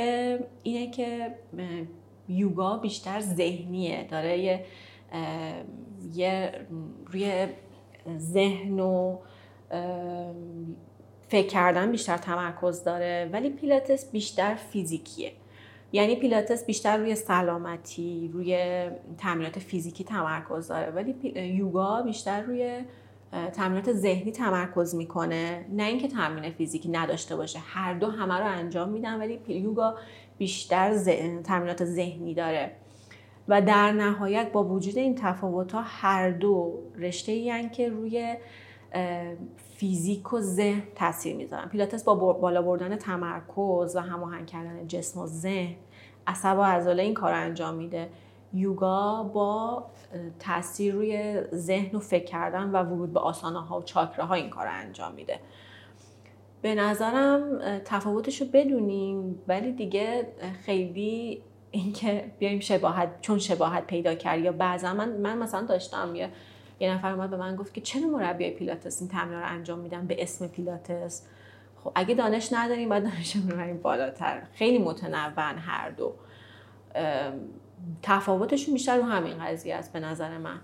اینه 0.62 0.90
که 0.90 1.34
یوگا 2.28 2.76
بیشتر 2.76 3.20
ذهنیه. 3.20 4.06
داره 4.10 4.38
یه 4.38 4.64
یه 6.14 6.52
روی 7.06 7.46
ذهن 8.18 8.80
و 8.80 9.18
فکر 11.28 11.48
کردن 11.48 11.90
بیشتر 11.90 12.16
تمرکز 12.16 12.84
داره. 12.84 13.30
ولی 13.32 13.50
پیلاتس 13.50 14.10
بیشتر 14.10 14.54
فیزیکیه. 14.54 15.32
یعنی 15.94 16.16
پیلاتس 16.16 16.66
بیشتر 16.66 16.96
روی 16.96 17.14
سلامتی 17.14 18.30
روی 18.32 18.58
تمرینات 19.18 19.58
فیزیکی 19.58 20.04
تمرکز 20.04 20.68
داره 20.68 20.90
ولی 20.90 21.12
یوگا 21.56 22.02
بیشتر 22.02 22.40
روی 22.40 22.80
تمرینات 23.52 23.92
ذهنی 23.92 24.32
تمرکز 24.32 24.94
می‌کنه. 24.94 25.64
نه 25.72 25.82
اینکه 25.82 26.08
تمرین 26.08 26.52
فیزیکی 26.52 26.88
نداشته 26.88 27.36
باشه 27.36 27.58
هر 27.58 27.94
دو 27.94 28.06
همه 28.10 28.34
رو 28.34 28.46
انجام 28.46 28.88
میدن 28.88 29.18
ولی 29.18 29.40
یوگا 29.48 29.94
بیشتر 30.38 30.98
تمرینات 31.42 31.84
ذهنی 31.84 32.34
داره. 32.34 32.72
و 33.48 33.62
در 33.62 33.92
نهایت 33.92 34.52
با 34.52 34.64
وجود 34.64 34.98
این 34.98 35.14
تفاوت 35.14 35.72
ها 35.72 35.82
هر 35.84 36.30
دو 36.30 36.82
رشته 36.98 37.68
که 37.68 37.88
روی 37.88 38.36
فیزیک 39.84 40.32
و 40.32 40.40
ذهن 40.40 40.82
تاثیر 40.94 41.36
می‌ذارن. 41.36 41.68
پیلاتس 41.68 42.04
با 42.04 42.14
بالا 42.14 42.62
بردن 42.62 42.96
تمرکز 42.96 43.96
و 43.96 44.00
هماهنگ 44.00 44.46
کردن 44.46 44.86
جسم 44.86 45.20
و 45.20 45.26
ذهن 45.26 45.74
عصب 46.26 46.58
و 46.58 46.62
عضله 46.62 47.02
این 47.02 47.14
کار 47.14 47.32
انجام 47.32 47.74
میده. 47.74 48.08
یوگا 48.52 49.22
با 49.22 49.84
تاثیر 50.38 50.94
روی 50.94 51.40
ذهن 51.54 51.96
و 51.96 51.98
فکر 52.00 52.24
کردن 52.24 52.70
و 52.70 52.82
ورود 52.82 53.12
به 53.12 53.20
آسانه 53.20 53.60
ها 53.60 53.78
و 53.78 53.82
چاکره 53.82 54.24
ها 54.24 54.34
این 54.34 54.50
کار 54.50 54.66
انجام 54.66 55.14
میده. 55.14 55.40
به 56.62 56.74
نظرم 56.74 57.58
تفاوتش 57.84 58.40
رو 58.40 58.46
بدونیم 58.52 59.42
ولی 59.48 59.72
دیگه 59.72 60.28
خیلی 60.64 61.42
اینکه 61.70 62.30
بیایم 62.38 62.60
شباهت 62.60 63.20
چون 63.20 63.38
شباهت 63.38 63.86
پیدا 63.86 64.14
کرد 64.14 64.40
یا 64.40 64.52
بعضا 64.52 64.94
من 64.94 65.16
من 65.16 65.38
مثلا 65.38 65.66
داشتم 65.66 66.14
یه 66.14 66.30
یه 66.80 66.94
نفر 66.94 67.12
اومد 67.12 67.30
به 67.30 67.36
من 67.36 67.56
گفت 67.56 67.74
که 67.74 67.80
چرا 67.80 68.06
مربی 68.06 68.50
پیلاتس 68.50 69.00
این 69.00 69.10
تمرین 69.10 69.38
رو 69.38 69.46
انجام 69.46 69.78
میدن 69.78 70.06
به 70.06 70.22
اسم 70.22 70.46
پیلاتس؟ 70.46 71.22
خب 71.84 71.92
اگه 71.94 72.14
دانش 72.14 72.52
نداریم 72.52 72.88
باید 72.88 73.02
دانش 73.04 73.36
رو 73.36 73.74
بالاتر. 73.82 74.42
خیلی 74.52 74.78
متنوع 74.78 75.54
هر 75.58 75.90
دو. 75.90 76.12
تفاوتشون 78.02 78.74
بیشتر 78.74 78.96
رو 78.96 79.02
همین 79.02 79.44
قضیه 79.44 79.74
است 79.74 79.92
به 79.92 80.00
نظر 80.00 80.38
من. 80.38 80.60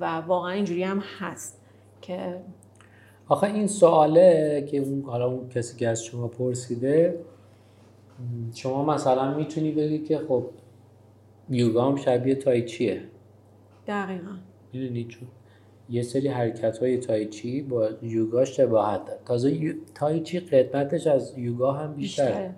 و 0.00 0.16
واقعا 0.16 0.50
اینجوری 0.50 0.82
هم 0.82 1.02
هست 1.18 1.60
که 2.02 2.40
آخه 3.28 3.46
این 3.46 3.66
سواله 3.66 4.68
که 4.70 4.78
اون 4.78 5.02
حالا 5.02 5.26
اون 5.26 5.48
کسی 5.48 5.76
که 5.76 5.88
از 5.88 6.04
شما 6.04 6.28
پرسیده 6.28 7.24
شما 8.54 8.84
مثلا 8.84 9.34
می‌تونی 9.34 9.72
بگی 9.72 9.98
که 9.98 10.18
خب 10.28 10.46
یوگا 11.50 11.84
هم 11.84 11.96
شبیه 11.96 12.34
تایچیه 12.34 13.02
دقیقا. 13.86 14.36
می‌دونی 14.72 15.04
چون 15.04 15.28
یه 15.90 16.02
سری 16.02 16.28
حرکت 16.28 16.78
های 16.78 16.98
تایچی 16.98 17.62
با 17.62 17.88
یوگا 18.02 18.44
شباهت 18.44 19.04
داره 19.04 19.18
تازه 19.26 19.74
تایچی 19.94 20.40
قدمتش 20.40 21.06
از 21.06 21.38
یوگا 21.38 21.72
هم 21.72 21.94
بیشتره. 21.94 22.50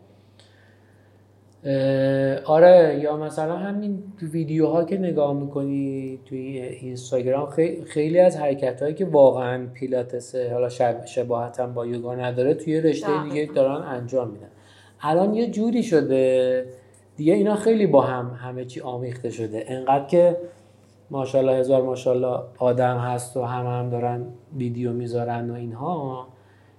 آره 2.45 3.01
یا 3.03 3.17
مثلا 3.17 3.57
همین 3.57 4.03
ویدیوها 4.23 4.85
که 4.85 4.99
نگاه 4.99 5.33
می‌کنی 5.33 6.19
توی 6.25 6.39
اینستاگرام 6.63 7.49
خیلی 7.87 8.19
از 8.19 8.37
حرکت 8.37 8.83
هایی 8.83 8.95
که 8.95 9.05
واقعا 9.05 9.67
پیلاتسه 9.75 10.53
حالا 10.53 10.69
شباهت 11.07 11.61
هم 11.61 11.75
با 11.75 11.87
یوگا 11.87 12.15
نداره 12.15 12.55
توی 12.55 12.81
رشته 12.81 13.23
دیگه 13.25 13.51
دارن 13.55 13.83
انجام 13.87 14.31
میدن. 14.31 14.49
الان 15.01 15.35
یه 15.35 15.51
جوری 15.51 15.83
شده 15.83 16.65
دیگه 17.17 17.35
اینا 17.35 17.57
خیلی 17.57 17.87
با 17.87 18.01
هم 18.01 18.39
همه 18.43 18.65
چی 18.65 18.81
آمیخته 18.81 19.31
شده. 19.31 19.65
انقدر 19.69 20.07
که 20.07 20.37
ماشاءالله 21.11 21.57
هزار 21.57 21.83
ماشاءالله 21.83 22.43
آدم 22.59 22.99
هست 22.99 23.37
و 23.37 23.43
همه 23.43 23.69
هم 23.69 23.91
دارن 23.91 24.27
ویدیو 24.57 24.93
می‌ذارن 24.93 25.51
و 25.51 25.55
اینها. 25.55 26.29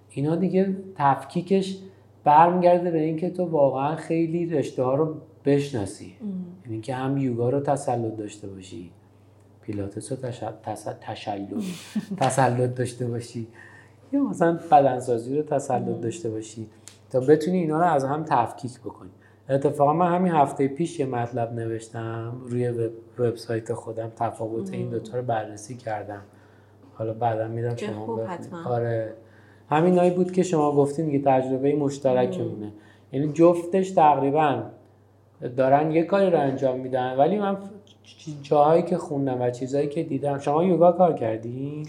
اینا 0.09 0.35
دیگه 0.35 0.75
تفکیکش 0.95 1.77
برمیگرده 2.23 2.91
به 2.91 2.99
اینکه 2.99 3.29
تو 3.29 3.45
واقعا 3.45 3.95
خیلی 3.95 4.45
رشته 4.49 4.83
ها 4.83 4.95
رو 4.95 5.15
بشناسی. 5.45 6.15
یعنی 6.65 6.81
که 6.81 6.95
هم 6.95 7.17
یوگا 7.17 7.49
رو 7.49 7.59
تسلط 7.59 8.17
داشته 8.17 8.47
باشی 8.47 8.91
پیلاتس 9.61 10.11
رو 10.11 10.17
تسلط 10.63 10.95
تسلط 12.21 12.75
داشته 12.75 13.07
باشی 13.07 13.47
یا 14.13 14.23
مثلا 14.23 14.59
بدنسازی 14.71 15.37
رو 15.37 15.43
تسلط 15.43 16.01
داشته 16.01 16.29
باشی. 16.29 16.67
تا 17.09 17.19
بتونی 17.19 17.57
اینا 17.57 17.79
رو 17.79 17.85
از 17.85 18.05
هم 18.05 18.23
تفکیک 18.23 18.79
بکنی. 18.79 19.09
اتفاقا 19.49 19.93
من 19.93 20.15
همین 20.15 20.33
هفته 20.33 20.67
پیش 20.67 20.99
یه 20.99 21.05
مطلب 21.05 21.53
نوشتم 21.53 22.41
روی 22.45 22.69
وب 22.69 22.91
وبسایت 23.19 23.73
خودم. 23.73 24.11
تفاوت 24.15 24.73
این 24.73 24.89
دوتا 24.89 25.17
رو 25.17 25.23
بررسی 25.23 25.77
کردم. 25.77 26.21
حالا 26.93 27.13
بعدا 27.13 27.47
میدم 27.47 27.75
شما 27.75 28.27
آره. 28.65 29.13
همینایی 29.69 30.11
بود 30.11 30.31
که 30.31 30.43
شما 30.43 30.71
گفتین 30.71 31.11
که 31.11 31.21
تجربه 31.21 31.75
مشترکمونه. 31.75 32.71
یعنی 33.11 33.33
جفتش 33.33 33.91
تقریبا 33.91 34.63
دارن 35.57 35.91
یه 35.91 36.03
کاری 36.03 36.29
رو 36.29 36.39
انجام 36.39 36.79
میدن 36.79 37.17
ولی 37.17 37.39
من 37.39 37.57
جاهایی 38.41 38.83
که 38.83 38.97
خوندم 38.97 39.41
و 39.41 39.49
چیزهایی 39.49 39.87
که 39.87 40.03
دیدم 40.03 40.39
شما 40.39 40.63
یوگا 40.63 40.91
کار 40.91 41.13
کردی؟ 41.13 41.83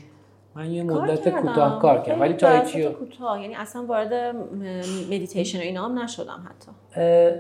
من 0.55 0.71
یه 0.71 0.83
مدت 0.83 1.29
کوتاه 1.29 1.83
کار 1.83 2.03
کردم 2.03 2.21
ولی 2.21 2.35
تایچی 2.35 2.85
کوتاه. 2.85 3.43
یعنی 3.43 3.55
اصلا 3.55 3.87
وارد 3.87 4.37
مدیتیشن 5.11 5.59
و 5.59 5.63
اینا 5.63 5.85
هم 5.85 5.99
نشدم 5.99 6.43
حتی. 6.45 6.73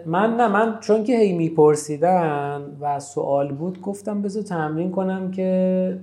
من 0.06 0.36
نه 0.36 0.48
من 0.48 0.78
چون 0.80 1.04
که 1.04 1.18
هی 1.18 1.32
میپرسیدن 1.32 2.76
و 2.80 3.00
سوال 3.00 3.52
بود 3.52 3.80
گفتم 3.80 4.22
بذار 4.22 4.42
تمرین 4.42 4.90
کنم 4.90 5.30
که 5.30 5.98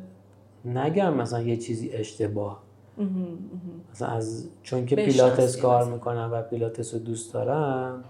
نگم 0.65 1.13
مثلا 1.13 1.41
یه 1.41 1.57
چیزی 1.57 1.89
اشتباه. 1.89 2.63
مثلا 3.91 4.07
از 4.07 4.49
چون 4.63 4.85
که 4.85 4.95
پیلاتس 4.95 5.61
کار 5.61 5.85
می‌کنم 5.91 6.29
و 6.33 6.41
پیلاتس 6.41 6.93
رو 6.93 6.99
دوست 6.99 7.33
دارم 7.33 8.03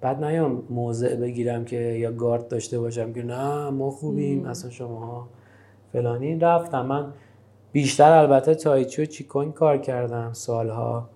بعد 0.00 0.24
نیام 0.24 0.62
موضع 0.70 1.16
بگیرم 1.16 1.64
که 1.64 1.76
یا 1.76 2.12
گارد 2.12 2.48
داشته 2.48 2.78
باشم 2.78 3.12
که 3.12 3.22
نه 3.22 3.70
ما 3.70 3.90
خوبیم 3.90 4.46
اصلا 4.46 4.70
شما 4.70 5.28
فلانی. 5.92 6.38
رفتم. 6.38 6.86
من 6.86 7.12
بیشتر 7.72 8.12
البته 8.12 8.54
تایچی 8.54 9.02
و 9.02 9.04
چیکون 9.04 9.52
کار 9.52 9.78
کردم 9.78 10.32
سالها 10.32 11.08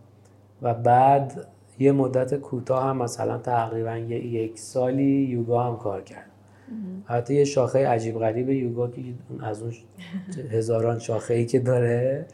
و 0.63 0.75
بعد 0.75 1.47
یه 1.79 1.93
مدت 1.93 2.35
کوتاه 2.35 2.85
هم 2.85 2.97
مثلا 2.97 3.39
تقریبا 3.39 3.97
یه 3.97 4.27
یک 4.27 4.59
سالی 4.59 5.27
یوگا 5.31 5.63
هم 5.63 5.77
کار 5.77 6.03
کردم. 6.03 6.31
حتی 7.05 7.35
یه 7.35 7.45
شاخه 7.45 7.89
عجیب 7.89 8.19
غریب 8.19 8.49
یوگا 8.51 8.89
که 8.89 9.03
از 9.43 9.63
اون 9.63 9.73
هزاران 10.51 10.99
شاخه 10.99 11.35
ای 11.35 11.47
که 11.47 11.59
داره 11.59 12.27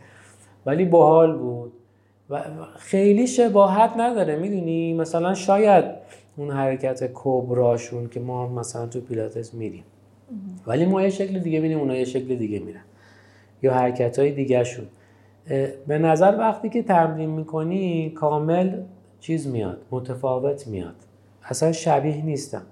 ولی 0.66 0.84
باحال 0.84 1.36
بود. 1.36 1.72
و 2.30 2.42
خیلی 2.76 3.26
شباهت 3.26 3.90
نداره 3.96 4.36
می‌دونی؟ 4.36 4.94
مثلا 4.94 5.34
شاید 5.34 5.84
اون 6.36 6.50
حرکت 6.50 7.10
کبراشون 7.14 8.08
که 8.08 8.20
ما 8.20 8.48
مثلا 8.48 8.86
تو 8.86 9.00
پیلاتس 9.00 9.54
میریم. 9.54 9.84
ولی 10.66 10.86
ما 10.86 11.02
یه 11.02 11.10
شکل 11.10 11.38
دیگه 11.38 11.60
میریم 11.60 11.78
اونا 11.78 11.96
یه 11.96 12.04
شکل 12.04 12.36
دیگه 12.36 12.58
میرن. 12.58 12.80
یا 13.62 13.74
حرکت 13.74 14.18
های 14.18 14.32
دیگه 14.32 14.64
شون 14.64 14.86
به 15.86 15.98
نظر 15.98 16.36
وقتی 16.38 16.68
که 16.68 16.82
تمرین 16.82 17.30
می‌کنی 17.30 18.10
کامل 18.10 18.82
چیز 19.20 19.48
میاد 19.48 19.78
متفاوت 19.90 20.66
میاد. 20.66 20.94
اصلا 21.44 21.72
شبیه 21.72 22.24
نیستم. 22.24 22.62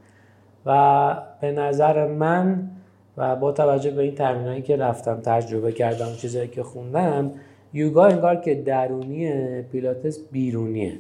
و 0.67 1.17
به 1.41 1.53
نظر 1.53 2.07
من 2.07 2.71
و 3.17 3.37
با 3.37 3.53
توجه 3.53 3.91
به 3.91 4.03
این 4.03 4.15
تمرینایی 4.15 4.63
که 4.63 4.77
رفتم 4.77 5.21
تجربه 5.25 5.73
کردم 5.73 6.15
چیزایی 6.17 6.49
که 6.49 6.63
خوندم 6.63 7.31
یوگا 7.73 8.07
انگار 8.07 8.37
که 8.37 8.55
درونیه 8.55 9.67
پیلاتس 9.73 10.19
بیرونیه. 10.33 10.99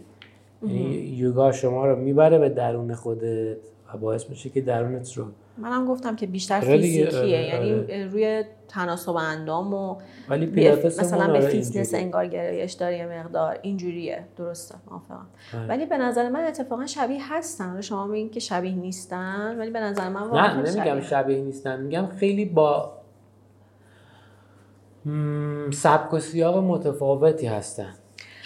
یعنی 0.62 0.80
یوگا 0.94 1.52
شما 1.52 1.86
رو 1.86 1.96
می‌بره 1.96 2.38
به 2.38 2.48
درون 2.48 2.94
خودت 2.94 3.56
و 3.94 3.98
باعث 3.98 4.30
میشه 4.30 4.50
که 4.50 4.60
درونت 4.60 5.12
رو 5.12 5.24
منم 5.58 5.86
گفتم 5.86 6.16
که 6.16 6.26
بیشتر 6.26 6.56
آره 6.56 6.78
فیزیکیه 6.78 7.18
آره، 7.18 7.28
یعنی 7.28 7.72
آره. 7.72 8.06
روی 8.06 8.44
تناسب 8.68 9.16
اندام 9.16 9.74
و 9.74 9.96
ولی 10.28 10.70
مثلا 10.84 11.32
به 11.32 11.40
فیتنس. 11.40 11.94
انگار 11.94 12.26
گرایش 12.26 12.72
داره 12.72 12.96
یه 12.96 13.06
مقدار 13.06 13.58
اینجوریه 13.62 14.24
درسته 14.36 14.74
موافقم 14.90 15.26
آره. 15.54 15.66
ولی 15.66 15.86
به 15.86 15.98
نظر 15.98 16.28
من 16.28 16.44
اتفاقا 16.44 16.86
شبیه 16.86 17.34
هستن 17.34 17.80
شما 17.80 18.06
میگین 18.06 18.30
که 18.30 18.40
شبیه 18.40 18.74
نیستن 18.74 19.58
ولی 19.58 19.70
به 19.70 19.80
نظر 19.80 20.08
من 20.08 20.30
نه 20.30 20.54
نمیگم 20.56 20.84
شبیه 20.84 21.00
شبیه 21.00 21.38
نیستن 21.38 21.80
میگم 21.80 22.06
خیلی 22.06 22.44
با 22.44 22.98
سبک 25.72 26.14
و 26.14 26.18
سیاق 26.18 26.56
متفاوتی 26.58 27.46
هستن 27.46 27.94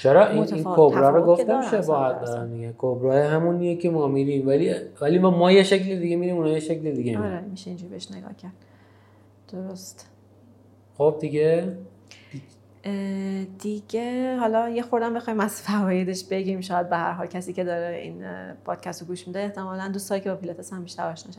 چرا؟ 0.02 0.26
این, 0.26 0.54
این. 0.54 0.64
cobra 0.64 1.10
رو 1.10 1.22
گفتم 1.26 1.62
شباهت. 1.70 2.20
دارن 2.20 2.52
دیگه؟ 2.52 2.74
cobra 2.78 3.28
همونیه 3.28 3.76
که 3.76 3.90
ما 3.90 4.08
میریم. 4.08 4.46
ولی 4.46 4.74
ولی 5.00 5.18
ما, 5.18 5.30
ما 5.30 5.52
یه 5.52 5.62
شکل 5.62 6.00
دیگه 6.00 6.16
میریم 6.16 6.36
اونها 6.36 6.52
یه 6.52 6.60
شکل 6.60 6.90
دیگه 6.90 7.18
آره 7.18 7.40
میشه 7.40 7.70
اینجوری 7.70 7.90
بهش 7.90 8.10
نگاه 8.10 8.36
کرد. 8.36 8.52
درست. 9.52 10.10
خب 10.98 11.16
دیگه؟ 11.20 11.76
دیگه 13.58 14.36
حالا 14.36 14.68
یه 14.68 14.82
خوردم 14.82 15.14
بخوایم 15.14 15.40
از 15.40 15.62
فوایدش 15.62 16.24
بگیم. 16.24 16.60
شاید 16.60 16.88
به 16.88 16.96
هر 16.96 17.12
حال 17.12 17.26
کسی 17.26 17.52
که 17.52 17.64
داره 17.64 17.96
این 17.96 18.24
پادکست 18.64 19.00
رو 19.00 19.06
گوش 19.06 19.26
میده 19.26 19.40
احتمالا 19.40 19.88
دوست 19.88 20.10
داره 20.10 20.22
که 20.22 20.30
با 20.30 20.36
پیلاتس 20.36 20.72
هم 20.72 20.82
بیشتر 20.82 21.10
آشنا 21.10 21.32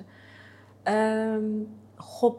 خب 1.97 2.35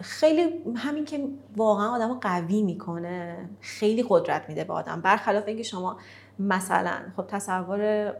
خیلی 0.00 0.50
همین 0.76 1.04
که 1.04 1.28
واقعا 1.56 1.88
آدم 1.88 2.14
قوی 2.14 2.62
می‌کنه 2.62 3.48
خیلی 3.60 4.04
قدرت 4.08 4.48
میده 4.48 4.64
به 4.64 4.72
آدم. 4.72 5.00
برخلاف 5.00 5.44
اینکه 5.46 5.62
شما 5.62 5.96
مثلا 6.38 6.94
خب 7.16 7.26
تصور 7.26 8.12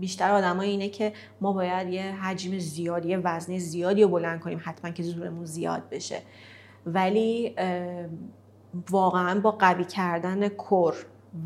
بیشتر 0.00 0.30
آدمای 0.30 0.68
اینه 0.68 0.88
که 0.88 1.12
ما 1.40 1.52
باید 1.52 1.88
یه 1.88 2.02
حجم 2.02 2.58
زیادی 2.58 3.08
یه 3.08 3.18
وزنه 3.18 3.58
زیادی 3.58 4.02
رو 4.02 4.08
بلند 4.08 4.40
کنیم 4.40 4.60
حتما 4.64 4.90
که 4.90 5.02
زورمون 5.02 5.44
زیاد 5.44 5.82
بشه. 5.90 6.22
ولی 6.86 7.54
واقعا 8.90 9.40
با 9.40 9.50
قوی 9.50 9.84
کردن 9.84 10.48
کور 10.48 10.94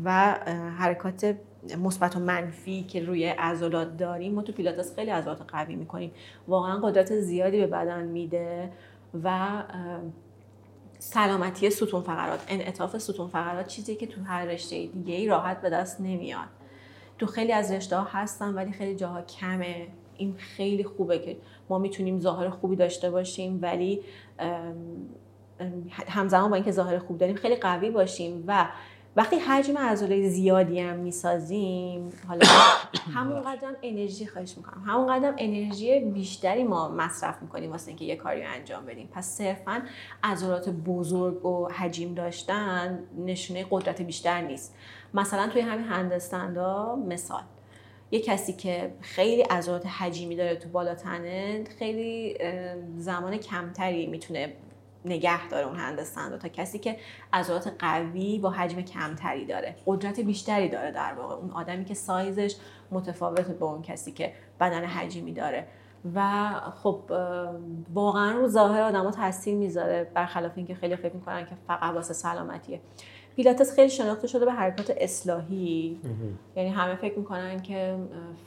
و 0.03 0.31
حرکات 0.77 1.35
مثبت 1.83 2.15
و 2.15 2.19
منفی 2.19 2.83
که 2.83 3.05
روی 3.05 3.25
عضلات 3.25 3.97
داریم 3.97 4.33
ما 4.33 4.41
تو 4.41 4.51
پیلاتس 4.51 4.95
خیلی 4.95 5.11
عضلات 5.11 5.41
قوی 5.47 5.75
می‌کنیم. 5.75 6.11
واقعا 6.47 6.79
قدرت 6.79 7.19
زیادی 7.19 7.59
به 7.59 7.67
بدن 7.67 8.05
میده. 8.05 8.69
و 9.23 9.63
سلامتی 10.99 11.69
ستون 11.69 12.01
فقرات 12.01 12.43
انعطاف 12.47 12.97
ستون 12.97 13.27
فقرات 13.27 13.67
چیزی 13.67 13.95
که 13.95 14.07
تو 14.07 14.21
هر 14.21 14.45
رشته 14.45 14.85
دیگه 14.85 15.13
ای 15.13 15.27
راحت 15.27 15.61
به 15.61 15.69
دست 15.69 16.01
نمیاد. 16.01 16.47
تو 17.19 17.25
خیلی 17.25 17.51
از 17.51 17.71
رشته 17.71 17.97
ها 17.97 18.03
هستن 18.03 18.53
ولی 18.53 18.71
خیلی 18.71 18.95
جاها 18.95 19.21
کمه. 19.21 19.87
این 20.17 20.35
خیلی 20.37 20.83
خوبه 20.83 21.19
که 21.19 21.37
ما 21.69 21.77
می‌تونیم 21.77 22.19
ظاهر 22.19 22.49
خوبی 22.49 22.75
داشته 22.75 23.11
باشیم 23.11 23.59
ولی 23.61 24.01
همزمان 26.07 26.49
با 26.49 26.55
اینکه 26.55 26.71
ظاهر 26.71 26.99
خوب 26.99 27.17
داریم 27.17 27.35
خیلی 27.35 27.55
قوی 27.55 27.89
باشیم 27.89 28.43
و 28.47 28.67
وقتی 29.15 29.35
حجم 29.35 29.77
عضله 29.77 30.29
زیادی 30.29 30.79
هم 30.79 30.95
می‌سازیم 30.95 32.09
حالا 32.27 32.45
همون 33.15 33.41
قدم 33.41 33.75
انرژی 33.81 34.27
خواهش 34.27 34.57
می‌کنم. 34.57 34.83
همون 34.87 35.19
قدم 35.19 35.35
انرژی 35.37 35.99
بیشتری 35.99 36.63
ما 36.63 36.89
مصرف 36.89 37.41
می‌کنیم 37.41 37.71
واسه 37.71 37.87
اینکه 37.87 38.05
یه 38.05 38.15
کاری 38.15 38.41
رو 38.43 38.47
انجام 38.51 38.85
بدیم. 38.85 39.09
پس 39.13 39.25
صرفا 39.25 39.81
عضلات 40.23 40.69
بزرگ 40.69 41.45
و 41.45 41.69
حجیم 41.69 42.13
داشتن 42.13 42.99
نشونه 43.25 43.65
قدرت 43.71 44.01
بیشتر 44.01 44.41
نیست. 44.41 44.75
مثلا 45.13 45.47
توی 45.47 45.61
همین 45.61 45.85
هندستندا 45.85 46.95
مثال 46.95 47.43
یه 48.11 48.19
کسی 48.21 48.53
که 48.53 48.93
خیلی 49.01 49.41
عضلات 49.41 49.85
حجیمی 49.85 50.35
داره 50.35 50.55
تو 50.55 50.69
بالا 50.69 50.95
تنه 50.95 51.63
خیلی 51.79 52.37
زمان 52.97 53.37
کمتری 53.37 54.07
می‌تونه 54.07 54.53
نگه 55.05 55.47
داره 55.47 55.65
اون 55.65 55.75
هندستند 55.75 56.37
تا 56.37 56.47
کسی 56.47 56.79
که 56.79 56.97
عضلات 57.33 57.73
قوی 57.79 58.39
با 58.39 58.49
حجم 58.49 58.81
کمتری 58.81 59.45
داره. 59.45 59.75
قدرت 59.85 60.19
بیشتری 60.19 60.69
داره 60.69 60.91
در 60.91 61.13
واقع. 61.13 61.35
اون 61.35 61.51
آدمی 61.51 61.85
که 61.85 61.93
سایزش 61.93 62.55
متفاوته 62.91 63.53
با 63.53 63.67
اون 63.67 63.81
کسی 63.81 64.11
که 64.11 64.33
بدن 64.59 64.83
حجیمی 64.83 65.33
داره. 65.33 65.67
و 66.15 66.49
خب 66.83 66.99
واقعا 67.93 68.31
رو 68.31 68.47
ظاهر 68.47 68.81
آدما 68.81 69.11
تاثیر 69.11 69.55
می‌ذاره 69.55 70.11
برخلاف 70.13 70.51
اینکه 70.55 70.75
خیلی 70.75 70.95
فکر 70.95 71.13
می‌کنن 71.13 71.45
که 71.45 71.55
فقط 71.67 71.93
واسه 71.93 72.13
سلامتیه. 72.13 72.81
پیلاتس 73.35 73.75
خیلی 73.75 73.89
شناخته 73.89 74.27
شده 74.27 74.45
به 74.45 74.51
حرکات 74.51 74.93
اصلاحی. 74.97 75.99
یعنی 76.55 76.69
همه 76.69 76.95
فکر 76.95 77.19
می‌کنن 77.19 77.61
که 77.61 77.97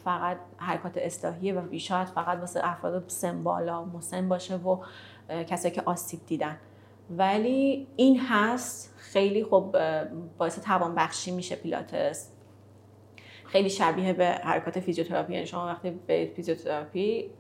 فقط 0.05 0.37
حرکات 0.57 0.93
اصلاحیه 0.97 1.55
و 1.55 1.61
بیشاید 1.61 2.09
فقط 2.09 2.39
واسه 2.39 2.61
افراد 2.63 3.05
سن 3.07 3.43
بالا 3.43 3.85
مسن 3.85 4.29
باشه 4.29 4.57
و 4.57 4.79
کسایی 5.29 5.75
که 5.75 5.83
آسیب 5.87 6.21
دیدن. 6.27 6.57
ولی 7.11 7.87
این 7.97 8.21
هست 8.21 8.95
خیلی 8.97 9.45
خب 9.45 9.77
باعث 10.39 10.59
توانبخشی 10.59 11.31
میشه 11.31 11.57
پیلاتس. 11.57 12.31
خیلی 13.45 13.71
شبیه 13.71 14.13
به 14.13 14.27
حرکات 14.27 14.81
فیزیوتراپی 14.81 15.33
یعنی 15.33 15.47
شما 15.47 15.67
وقتی 15.67 15.91
به 15.91 16.33
فیزیوتراپی 16.37 17.31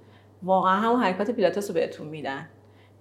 واقعا 0.43 0.77
همون 0.77 1.03
حرکات 1.03 1.31
پیلاتس 1.31 1.69
رو 1.69 1.75
بهتون 1.75 2.07
میدن. 2.07 2.49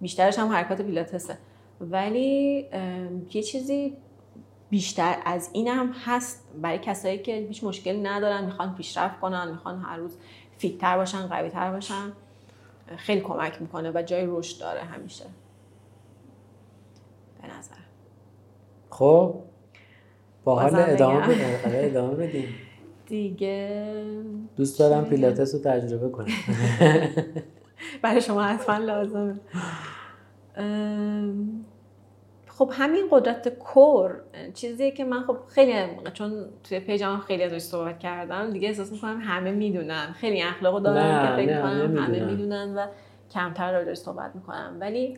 بیشترش 0.02 0.40
هم 0.40 0.48
حرکات 0.48 0.82
پیلاتسه. 0.82 1.38
ولی 1.82 2.68
یه 3.34 3.44
چیزی 3.44 3.98
بیشتر 4.70 5.16
از 5.26 5.50
این 5.54 5.68
هم 5.68 5.94
هست 6.06 6.50
برای 6.62 6.78
کسایی 6.78 7.18
که 7.18 7.36
هیچ 7.36 7.64
مشکلی 7.64 8.02
ندارن 8.02 8.46
می‌خوان 8.46 8.76
پیشرفت 8.76 9.20
کنن 9.20 9.52
می‌خوان 9.52 9.82
هر 9.82 9.98
روز 9.98 10.18
fit 10.58 10.82
تر 10.82 10.98
باشن 10.98 11.28
قوی 11.28 11.50
تر 11.50 11.72
باشن. 11.72 12.12
خیلی 12.98 13.22
کمک 13.22 13.62
می‌کنه 13.62 13.92
و 13.96 14.02
جای 14.02 14.26
رشد 14.28 14.60
داره 14.60 14.80
همیشه. 14.80 15.26
به 17.42 17.48
نظر. 17.58 17.76
خب 18.90 19.36
با 20.44 20.60
حال 20.60 20.76
ادامه. 20.76 21.28
بدیم. 21.28 21.46
آره، 21.66 21.86
ادامه 21.86 22.16
بدیم. 22.16 22.48
دیگه 23.06 23.86
دوست 24.56 24.80
دارم؟ 24.80 25.06
پیلاتس 25.06 25.56
رو 25.56 25.62
تجربه 25.62 26.10
کنم. 26.10 26.28
برای 28.02 28.22
شما 28.22 28.44
حتما 28.44 28.78
لازمه. 28.78 29.40
خب 32.58 32.72
همین 32.74 33.08
قدرت 33.12 33.49
کور 33.49 34.22
چیزیه 34.53 34.91
که 34.91 35.06
من 35.06 35.24
خب 35.24 35.38
خیلی 35.47 35.74
چون 36.14 36.45
توی 36.64 36.80
پیجم 36.80 37.18
خیلی 37.18 37.43
ازش 37.43 37.58
صحبت 37.58 37.99
کردم 37.99 38.51
دیگه 38.51 38.68
احساس 38.68 38.91
می‌کنم 38.91 39.22
همه 39.22 39.51
می‌دونن. 39.51 40.12
خیلی 40.12 40.41
اخلاقو 40.41 40.80
دارن 40.80 41.03
نه، 41.03 41.28
که 41.28 41.45
فکر 41.45 41.62
کنم 41.62 41.97
همه. 41.97 42.26
می‌دونن 42.26 42.76
و 42.78 42.88
کمتر 43.32 43.72
راجعش 43.72 43.97
صحبت 43.97 44.36
می‌کنم. 44.36 44.78
ولی 44.80 45.18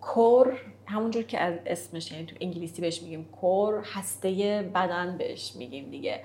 کور 0.00 0.58
همونجور 0.86 1.22
که 1.22 1.40
از 1.40 1.54
اسمش 1.66 2.12
یعنی 2.12 2.26
تو 2.26 2.36
انگلیسی 2.40 2.82
بهش 2.82 3.02
میگیم 3.02 3.28
کور 3.40 3.82
هسته 3.94 4.70
بدن 4.74 5.18
بهش 5.18 5.56
میگیم 5.56 5.90
دیگه. 5.90 6.20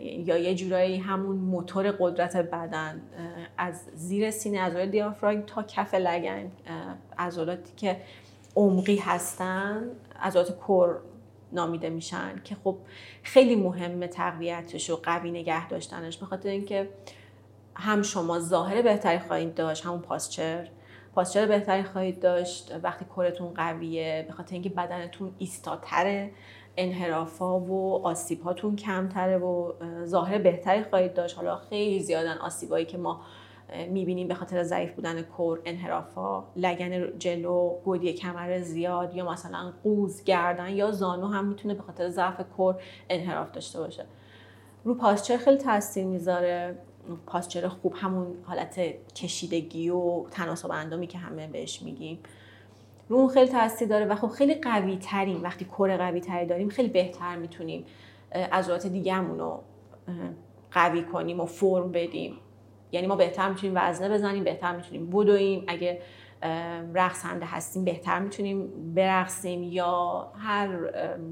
یا 0.00 0.38
یه 0.38 0.54
جورایی 0.54 0.96
همون 0.96 1.36
موتور 1.36 1.90
قدرت 1.98 2.36
بدن. 2.36 3.02
از 3.58 3.82
زیر 3.94 4.30
سینه 4.30 4.60
عضله 4.60 4.86
دیافراگم 4.86 5.42
تا 5.42 5.62
کف 5.62 5.94
لگن. 5.94 6.50
عضلاتی 7.18 7.72
که 7.76 7.96
عمقی 8.58 8.96
هستن 8.96 9.90
عضلات 10.20 10.58
کور 10.58 11.00
نامیده 11.52 11.90
میشن 11.90 12.40
که 12.44 12.56
خب 12.64 12.76
خیلی 13.22 13.56
مهمه 13.56 14.06
تقویتش 14.06 14.90
و 14.90 14.96
قوی 14.96 15.30
نگه 15.30 15.68
داشتنش. 15.68 16.16
به 16.16 16.26
خاطر 16.26 16.48
اینکه 16.48 16.88
هم 17.74 18.02
شما 18.02 18.38
ظاهر 18.38 18.82
بهتری 18.82 19.18
خواهید 19.18 19.54
داشت 19.54 19.86
همون 19.86 20.00
پاسچر 20.00 20.68
پاسچر 21.14 21.46
بهتری 21.46 21.82
خواهید 21.82 22.20
داشت 22.20 22.74
وقتی 22.82 23.04
کورتون 23.04 23.54
قویه 23.54 24.24
به 24.28 24.32
خاطر 24.32 24.52
اینکه 24.52 24.68
بدنتون 24.68 25.34
ایستاتره 25.38 26.30
انحرافا 26.76 27.60
و 27.60 28.06
آسیب 28.06 28.42
هاتون 28.42 28.76
کمتره 28.76 29.38
و 29.38 29.72
اه، 29.80 30.04
ظاهر 30.04 30.38
بهتری 30.38 30.82
خواهید 30.82 31.14
داشت. 31.14 31.36
حالا 31.36 31.56
خیلی 31.56 32.00
زیادن 32.00 32.38
آسیبایی 32.38 32.86
که 32.86 32.98
ما 32.98 33.20
می‌بینیم 33.90 34.28
به 34.28 34.34
خاطر 34.34 34.62
ضعیف 34.62 34.92
بودن 34.92 35.22
کور 35.22 35.60
انحرافا 35.64 36.44
لگن 36.56 37.18
جلو 37.18 37.74
گودی 37.84 38.12
کمر 38.12 38.60
زیاد 38.60 39.14
یا 39.14 39.30
مثلا 39.30 39.72
قوز 39.82 40.24
گردن 40.24 40.68
یا 40.68 40.92
زانو 40.92 41.26
هم 41.26 41.48
می‌تونه 41.48 41.74
به 41.74 41.82
خاطر 41.82 42.08
ضعف 42.08 42.40
کور 42.56 42.74
انحراف 43.10 43.50
داشته 43.50 43.80
باشه. 43.80 44.04
رو 44.84 44.94
پاسچر 44.94 45.36
خیلی 45.36 45.56
تاثیر 45.56 46.04
می‌ذاره. 46.04 46.78
پاسچر 47.26 47.68
خوب 47.68 47.94
همون 47.96 48.26
حالت 48.44 48.80
کشیدگی 49.14 49.90
و 49.90 50.24
تناسب 50.30 50.70
اندامی 50.70 51.06
که 51.06 51.18
همه 51.18 51.46
بهش 51.46 51.82
میگیم. 51.82 52.18
رو 53.08 53.16
اون 53.16 53.28
خیلی 53.28 53.48
تاثیر 53.48 53.88
داره 53.88 54.06
و 54.06 54.14
خب 54.14 54.28
خیلی 54.28 54.54
قوی 54.54 54.96
تریم 54.96 55.42
وقتی 55.42 55.64
کور 55.64 55.96
قوی 55.96 56.20
تری 56.20 56.46
داریم 56.46 56.68
خیلی 56.68 56.88
بهتر 56.88 57.36
می‌تونیم 57.36 57.84
عضلات 58.32 58.86
دیگه‌مون 58.86 59.38
رو 59.38 59.60
قوی 60.70 61.02
کنیم 61.02 61.40
و 61.40 61.46
فرم 61.46 61.92
بدیم. 61.92 62.34
یعنی 62.92 63.06
ما 63.06 63.16
بهتر 63.16 63.48
می‌تونیم 63.48 63.76
وزنه 63.76 64.08
بزنیم 64.08 64.44
بهتر 64.44 64.76
می‌تونیم 64.76 65.10
بدویم 65.10 65.64
اگه 65.68 66.00
رقصنده 66.94 67.46
هستیم 67.46 67.84
بهتر 67.84 68.18
می‌تونیم 68.18 68.68
برقصیم 68.94 69.62
یا 69.62 70.32
هر 70.38 70.66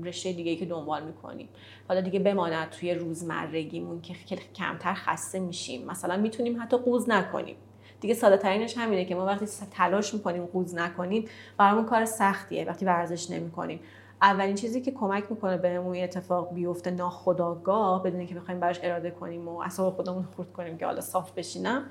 رشته 0.04 0.32
دیگه 0.32 0.56
که 0.56 0.66
دنبال 0.66 1.02
می‌کنیم. 1.04 1.48
حالا 1.88 2.00
دیگه 2.00 2.18
بماند 2.18 2.70
توی 2.70 2.94
روزمرگیمون 2.94 4.00
که 4.00 4.14
خیلی 4.14 4.42
کمتر 4.54 4.94
خسته 4.94 5.38
میشیم. 5.38 5.86
مثلا 5.86 6.16
می‌تونیم 6.16 6.62
حتی 6.62 6.76
قوز 6.76 7.08
نکنیم. 7.08 7.56
دیگه 8.00 8.14
ساده 8.14 8.36
ترینش 8.36 8.78
همینه 8.78 9.04
که 9.04 9.14
ما 9.14 9.26
وقتی 9.26 9.46
تلاش 9.70 10.14
می‌کنیم 10.14 10.46
قوز 10.46 10.74
نکنیم 10.74 11.28
برامون 11.58 11.84
کار 11.84 12.04
سختیه. 12.04 12.64
وقتی 12.64 12.84
ورزش 12.84 13.30
نمی‌کنیم. 13.30 13.80
اولین 14.22 14.54
چیزی 14.54 14.80
که 14.80 14.90
کمک 14.90 15.24
می‌کنه 15.30 15.56
بهمون 15.56 15.94
این 15.94 16.04
اتفاق 16.04 16.54
بیفته 16.54 16.90
ناخداگاه 16.90 18.02
بدون 18.02 18.26
که 18.26 18.34
بخوایم 18.34 18.60
براش 18.60 18.80
اراده 18.82 19.10
کنیم 19.10 19.48
و 19.48 19.58
اعصاب 19.58 19.96
خودمون 19.96 20.22
خورد 20.36 20.52
کنیم 20.52 20.78
که 20.78 20.86
حالا 20.86 21.00
صاف 21.00 21.32
بشینم 21.32 21.82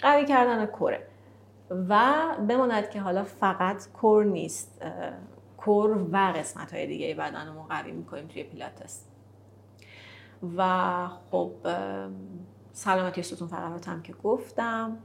قوی 0.00 0.24
کردن 0.24 0.66
کره 0.66 1.06
و 1.70 2.14
بماند 2.48 2.90
که 2.90 3.00
حالا 3.00 3.24
فقط 3.24 3.92
کور 3.92 4.24
نیست 4.24 4.82
کور 5.56 6.08
و 6.12 6.16
قسمت 6.16 6.74
های 6.74 6.86
دیگه 6.86 7.14
بدنمون 7.14 7.66
قوی 7.68 7.92
می‌کنیم 7.92 8.26
توی 8.26 8.42
پیلاتس. 8.42 9.04
و 10.56 11.08
خب 11.30 11.52
سلامتی 12.72 13.22
ستون 13.22 13.48
فقرات 13.48 13.88
هم 13.88 14.02
که 14.02 14.12
گفتم. 14.12 14.98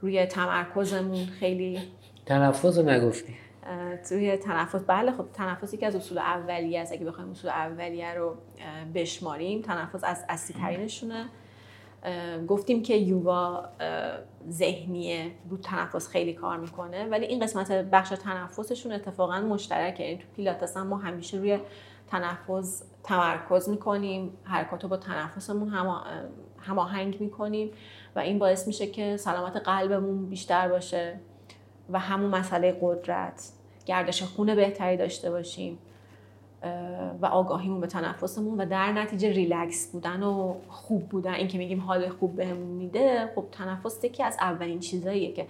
روی 0.00 0.26
تمرکزمون 0.26 1.26
خیلی 1.26 1.80
تنفس 2.26 2.78
رو 2.78 2.82
نگفتی. 2.82 3.34
توی 4.08 4.36
تنفس. 4.36 4.84
بله 4.86 5.12
خب 5.12 5.26
تنفسی 5.32 5.76
که 5.76 5.86
از 5.86 5.96
اصول 5.96 6.18
اولیه 6.18 6.80
است. 6.80 6.92
اگه 6.92 7.04
بخوایم 7.04 7.30
اصول 7.30 7.50
اولیه 7.50 8.14
رو 8.14 8.36
بشماریم 8.94 9.62
تنفس 9.62 10.04
از 10.04 10.24
اصلی 10.28 10.60
ترینشونه 10.60 11.26
گفتیم 12.48 12.82
که 12.82 12.94
یوگا 12.94 13.68
ذهنیه 14.50 15.32
رو 15.50 15.56
تنفس 15.56 16.08
خیلی 16.08 16.32
کار 16.32 16.56
می‌کنه. 16.58 17.04
ولی 17.04 17.26
این 17.26 17.40
قسمت 17.40 17.72
بخش 17.72 18.08
تنفسشون 18.08 18.92
اتفاقا 18.92 19.40
مشترکه. 19.40 20.04
یعنی 20.04 20.18
تو 20.18 20.26
پیلاتس 20.36 20.76
هم 20.76 20.86
ما 20.86 20.96
همیشه 20.96 21.36
روی 21.36 21.58
تنفس 22.08 22.84
تمرکز 23.04 23.68
می‌کنیم. 23.68 24.32
حرکات 24.44 24.82
رو 24.82 24.88
با 24.88 24.96
تنفسمون 24.96 25.72
هماهنگ 26.58 27.20
می‌کنیم. 27.20 27.70
و 28.16 28.18
این 28.18 28.38
باعث 28.38 28.66
میشه 28.66 28.86
که 28.86 29.16
سلامت 29.16 29.56
قلبمون 29.56 30.26
بیشتر 30.26 30.68
باشه. 30.68 31.20
و 31.92 31.98
همون 31.98 32.30
مسئله 32.30 32.78
قدرت 32.80 33.48
گردش 33.86 34.22
خون 34.22 34.54
بهتری 34.54 34.96
داشته 34.96 35.30
باشیم 35.30 35.78
و 37.22 37.26
آگاهیمون 37.26 37.80
به 37.80 37.86
تنفسمون 37.86 38.60
و 38.60 38.66
در 38.66 38.92
نتیجه 38.92 39.32
ریلکس 39.32 39.92
بودن 39.92 40.22
و 40.22 40.54
خوب 40.68 41.08
بودن. 41.08 41.34
این 41.34 41.48
که 41.48 41.58
میگیم 41.58 41.80
حال 41.80 42.08
خوب 42.08 42.36
بهمون 42.36 42.68
میده 42.68 43.32
خب 43.34 43.44
تنفس 43.52 44.04
یکی 44.04 44.22
از 44.22 44.36
اولین 44.40 44.80
چیزاییه 44.80 45.32
که 45.32 45.46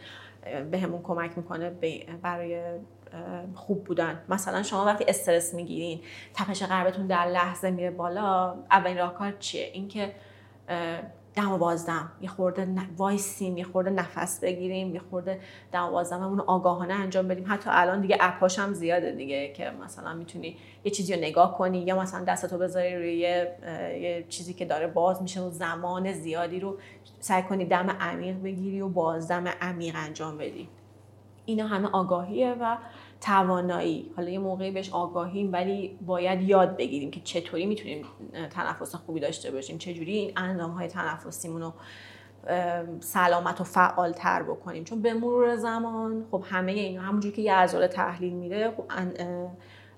بهمون 0.70 1.02
کمک 1.02 1.38
می‌کنه 1.38 1.70
برای 2.22 2.62
خوب 3.54 3.84
بودن. 3.84 4.20
مثلا 4.28 4.62
شما 4.62 4.84
وقتی 4.84 5.04
استرس 5.08 5.54
می‌گیرین 5.54 6.00
تپش 6.34 6.62
قلبتون 6.62 7.06
در 7.06 7.26
لحظه 7.26 7.70
میره 7.70 7.90
بالا 7.90 8.54
اولین 8.70 8.98
راهکار 8.98 9.32
چیه؟ 9.38 9.70
اینکه 9.72 10.12
دم 11.34 11.52
و 11.52 11.58
بازدم. 11.58 12.12
یه 12.20 12.28
خورده 12.28 12.68
وایسیم 12.96 13.56
یه 13.56 13.64
خورده 13.64 13.90
نفس 13.90 14.40
بگیریم 14.40 14.94
یه 14.94 15.00
خورده 15.10 15.40
دم 15.72 15.84
و 15.84 15.90
بازدممون 15.90 16.40
آگاهانه 16.40 16.94
انجام 16.94 17.28
بدیم. 17.28 17.44
حتی 17.48 17.70
الان 17.72 18.00
دیگه 18.00 18.16
اپاش 18.20 18.58
هم 18.58 18.72
زیاده 18.72 19.12
دیگه 19.12 19.52
که 19.52 19.70
مثلا 19.84 20.14
می‌تونی 20.14 20.56
یه 20.84 20.90
چیزی 20.90 21.14
رو 21.14 21.20
نگاه 21.20 21.58
کنی 21.58 21.78
یا 21.78 22.00
مثلا 22.00 22.24
دستتو 22.24 22.58
بذاری 22.58 22.96
روی 22.96 23.14
یه 23.14 24.26
چیزی 24.28 24.54
که 24.54 24.64
داره 24.64 24.86
باز 24.86 25.22
میشه 25.22 25.40
و 25.40 25.50
زمان 25.50 26.12
زیادی 26.12 26.60
رو 26.60 26.76
سعی 27.20 27.42
کنی 27.42 27.64
دم 27.64 27.90
عمیق 28.00 28.42
بگیری 28.42 28.80
و 28.80 28.88
بازدم 28.88 29.44
عمیق 29.60 29.94
انجام 29.98 30.38
بدی. 30.38 30.68
اینا 31.44 31.66
همه 31.66 31.88
آگاهیه 31.92 32.56
و 32.60 32.76
توانایی. 33.20 34.10
حالا 34.16 34.30
یه 34.30 34.38
موقعی 34.38 34.70
بهش 34.70 34.90
آگاهیم 34.90 35.52
ولی 35.52 35.98
باید 36.06 36.42
یاد 36.42 36.76
بگیریم 36.76 37.10
که 37.10 37.20
چطوری 37.24 37.66
می‌تونیم 37.66 38.04
تنفس 38.50 38.94
خوبی 38.94 39.20
داشته 39.20 39.50
باشیم. 39.50 39.78
چجوری 39.78 40.12
این 40.12 40.32
اندام 40.36 40.70
های 40.70 40.88
تنفسیمون 40.88 41.62
رو 41.62 41.72
سلامت 43.00 43.60
و 43.60 43.64
فعال 43.64 44.12
تر 44.12 44.42
بکنیم. 44.42 44.84
چون 44.84 45.02
به 45.02 45.14
مرور 45.14 45.56
زمان 45.56 46.24
خب 46.30 46.44
همه 46.46 46.72
اینا 46.72 47.02
همونجوری 47.02 47.36
که 47.36 47.42
یه 47.42 47.54
عضله 47.54 47.88
تحلیل 47.88 48.32
میره 48.32 48.70
خب 48.76 48.84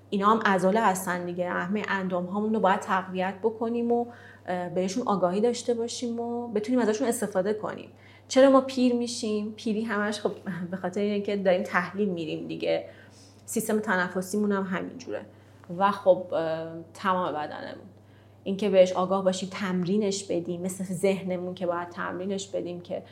اینا 0.09 0.27
هم 0.27 0.39
عضله 0.45 0.81
هستن 0.81 1.25
دیگه. 1.25 1.49
همه 1.49 1.83
اندام 1.87 2.25
هامون 2.25 2.53
رو 2.53 2.59
باید 2.59 2.79
تقویت 2.79 3.35
بکنیم 3.43 3.91
و 3.91 4.05
بهشون 4.75 5.07
آگاهی 5.07 5.41
داشته 5.41 5.73
باشیم 5.73 6.19
و 6.19 6.47
بتونیم 6.47 6.81
ازشون 6.81 7.07
استفاده 7.07 7.53
کنیم. 7.53 7.89
چرا 8.27 8.49
ما 8.49 8.61
پیر 8.61 8.95
میشیم؟ 8.95 9.53
پیری 9.57 9.83
همش 9.83 10.19
خب 10.19 10.31
به 10.71 10.77
خاطر 10.77 11.01
اینکه 11.01 11.37
داریم 11.37 11.63
تحلیل 11.63 12.09
میریم 12.09 12.47
دیگه. 12.47 12.85
سیستم 13.45 13.79
تنفسیمون 13.79 14.51
هم 14.51 14.63
همینجوره 14.63 15.25
و 15.77 15.91
خب 15.91 16.23
تمام 16.93 17.33
بدنمون. 17.33 17.85
اینکه 18.43 18.69
بهش 18.69 18.91
آگاه 18.91 19.23
باشیم 19.23 19.49
تمرینش 19.51 20.23
بدیم 20.23 20.61
مثل 20.61 20.83
ذهنمون 20.83 21.53
که 21.53 21.65
باید 21.65 21.89
تمرینش 21.89 22.47
بدیم 22.47 22.81
که 22.81 23.03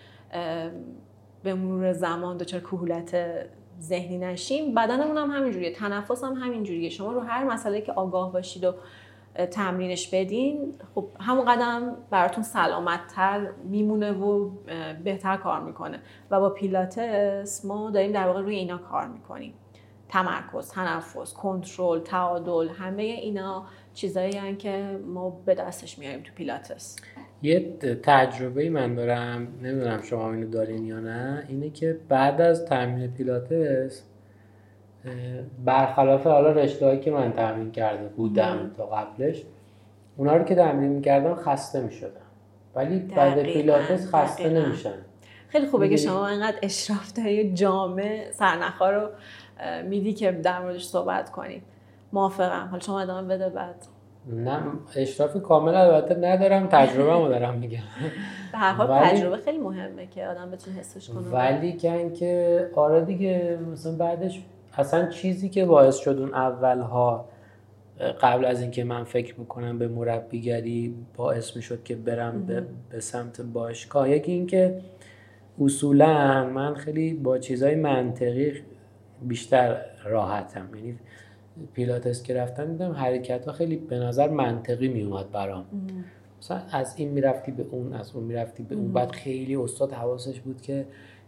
به 1.43 1.53
مرور 1.53 1.93
زمان 1.93 2.37
دچار 2.37 2.59
کهولت 2.59 3.17
ذهنی 3.81 4.17
نشیم. 4.17 4.75
بدنمون 4.75 5.17
هم 5.17 5.31
همینجوریه 5.31 5.73
تنفس 5.73 6.23
هم 6.23 6.33
همینجوریه 6.33 6.89
شما 6.89 7.11
رو 7.11 7.19
هر 7.19 7.43
مسئله 7.43 7.81
که 7.81 7.91
آگاه 7.91 8.33
باشید 8.33 8.63
و 8.63 8.73
تمرینش 9.51 10.07
بدین 10.07 10.73
خب 10.95 11.07
همون 11.19 11.45
قدم 11.45 11.95
براتون 12.09 12.43
سلامتتر 12.43 13.51
میمونه 13.63 14.11
و 14.11 14.49
بهتر 15.03 15.37
کار 15.37 15.59
می‌کنه. 15.59 15.99
و 16.31 16.39
با 16.39 16.49
پیلاتس 16.49 17.65
ما 17.65 17.91
داریم 17.91 18.11
در 18.11 18.27
واقع 18.27 18.41
روی 18.41 18.55
اینا 18.55 18.77
کار 18.77 19.07
می‌کنیم. 19.07 19.53
تمرکز 20.11 20.69
تنفس 20.69 21.33
کنترل 21.33 21.99
تعادل 21.99 22.69
همه 22.69 23.03
اینا 23.03 23.65
چیزایی 23.93 24.55
که 24.55 24.99
ما 25.05 25.29
به 25.45 25.55
دستش 25.55 25.99
میاریم 25.99 26.21
تو 26.21 26.33
پیلاتس. 26.35 26.95
یه 27.41 27.77
تجربه 28.03 28.69
من 28.69 28.95
دارم 28.95 29.47
نمی‌دونم 29.61 30.01
شما 30.01 30.33
اینو 30.33 30.49
دارین 30.49 30.85
یا 30.85 30.99
نه 30.99 31.43
اینه 31.47 31.69
که 31.69 31.99
بعد 32.09 32.41
از 32.41 32.65
تمرین 32.65 33.11
پیلاتس 33.13 34.03
برخلاف 35.65 36.27
حالا 36.27 36.51
رشته 36.51 36.99
که 36.99 37.11
من 37.11 37.31
تمرین 37.31 37.71
کرده 37.71 38.07
بودم 38.07 38.71
تا 38.77 38.85
قبلش 38.85 39.43
اونا 40.17 40.35
رو 40.35 40.43
که 40.43 40.55
تمرین 40.55 40.91
می‌کردم 40.91 41.35
خسته 41.35 41.81
می‌شدم. 41.81 42.21
ولی 42.75 42.99
بعد 42.99 43.43
پیلاتس 43.43 44.15
خسته 44.15 44.49
نمیشن 44.49 44.93
خیلی 45.47 45.67
خوبه 45.67 45.89
که 45.89 45.97
شما 45.97 46.27
اینقدر 46.27 46.57
اشراف 46.61 47.13
داری 47.13 47.53
جامع 47.53 48.31
سرنخا 48.31 48.89
رو 48.89 49.09
میدی 49.89 50.13
که 50.13 50.31
در 50.31 50.61
موردش 50.61 50.85
صحبت 50.85 51.31
کنیم. 51.31 51.63
موافقم. 52.13 52.67
حالا 52.71 52.79
شما 52.83 53.01
ادامه 53.01 53.35
بده 53.35 53.49
بعد. 53.49 53.75
نه 54.27 54.59
اشراف 54.95 55.41
کامل 55.41 55.75
البته 55.75 56.15
ندارم 56.15 56.67
تجربه 56.67 57.13
رو 57.13 57.27
دارم 57.27 57.57
میگم. 57.57 57.79
به 58.51 58.57
هر 58.57 58.71
حال 58.71 58.99
تجربه 58.99 59.37
خیلی 59.37 59.57
مهمه 59.57 60.07
که 60.07 60.27
آدم 60.27 60.51
بتونه 60.51 60.77
حسش 60.77 61.09
کنه. 61.09 61.27
ولی 61.27 61.77
کن 61.79 62.13
که 62.13 62.69
آره 62.75 63.05
دیگه 63.05 63.59
مثلا 63.71 63.95
بعدش 63.95 64.41
اصلا 64.77 65.07
چیزی 65.07 65.49
که 65.49 65.65
باعث 65.65 65.97
شد 65.97 66.17
اون 66.19 66.33
اولها 66.33 67.25
قبل 68.21 68.45
از 68.45 68.61
اینکه 68.61 68.83
من 68.83 69.03
فکر 69.03 69.39
می‌کنم 69.39 69.79
به 69.79 69.87
مربیگری 69.87 70.95
باعث 71.17 71.55
می‌شد 71.55 71.83
که 71.83 71.95
برم 71.95 72.45
به, 72.45 72.65
به 72.89 72.99
سمت 72.99 73.41
باشگاه. 73.41 74.09
یکی 74.09 74.31
اینکه 74.31 74.81
اصولا 75.61 76.43
من 76.49 76.75
خیلی 76.75 77.13
با 77.13 77.37
چیزهای 77.37 77.75
منطقی 77.75 78.53
بیشتر 79.21 79.77
راحتم. 80.05 80.69
یعنی 80.75 80.97
پیلاتس 81.73 82.23
که 82.23 82.33
رفتم 82.33 82.71
دیدم 82.71 82.91
حرکت 82.91 83.45
ها 83.45 83.51
خیلی 83.51 83.75
به 83.75 83.99
نظر 83.99 84.29
منطقی 84.29 84.87
می 84.87 85.03
اومد 85.03 85.31
برام 85.31 85.65
مثلا 86.41 86.61
از 86.71 86.93
این 86.97 87.09
می‌رفتی 87.09 87.51
به 87.51 87.65
اون 87.71 87.93
از 87.93 88.15
اون 88.15 88.23
می‌رفتی 88.23 88.63
به 88.63 88.75
اون. 88.75 88.93
بعد 88.93 89.11
خیلی 89.11 89.55
استاد 89.55 89.91
حواسش 89.91 90.39
بود 90.39 90.61
که 90.61 90.85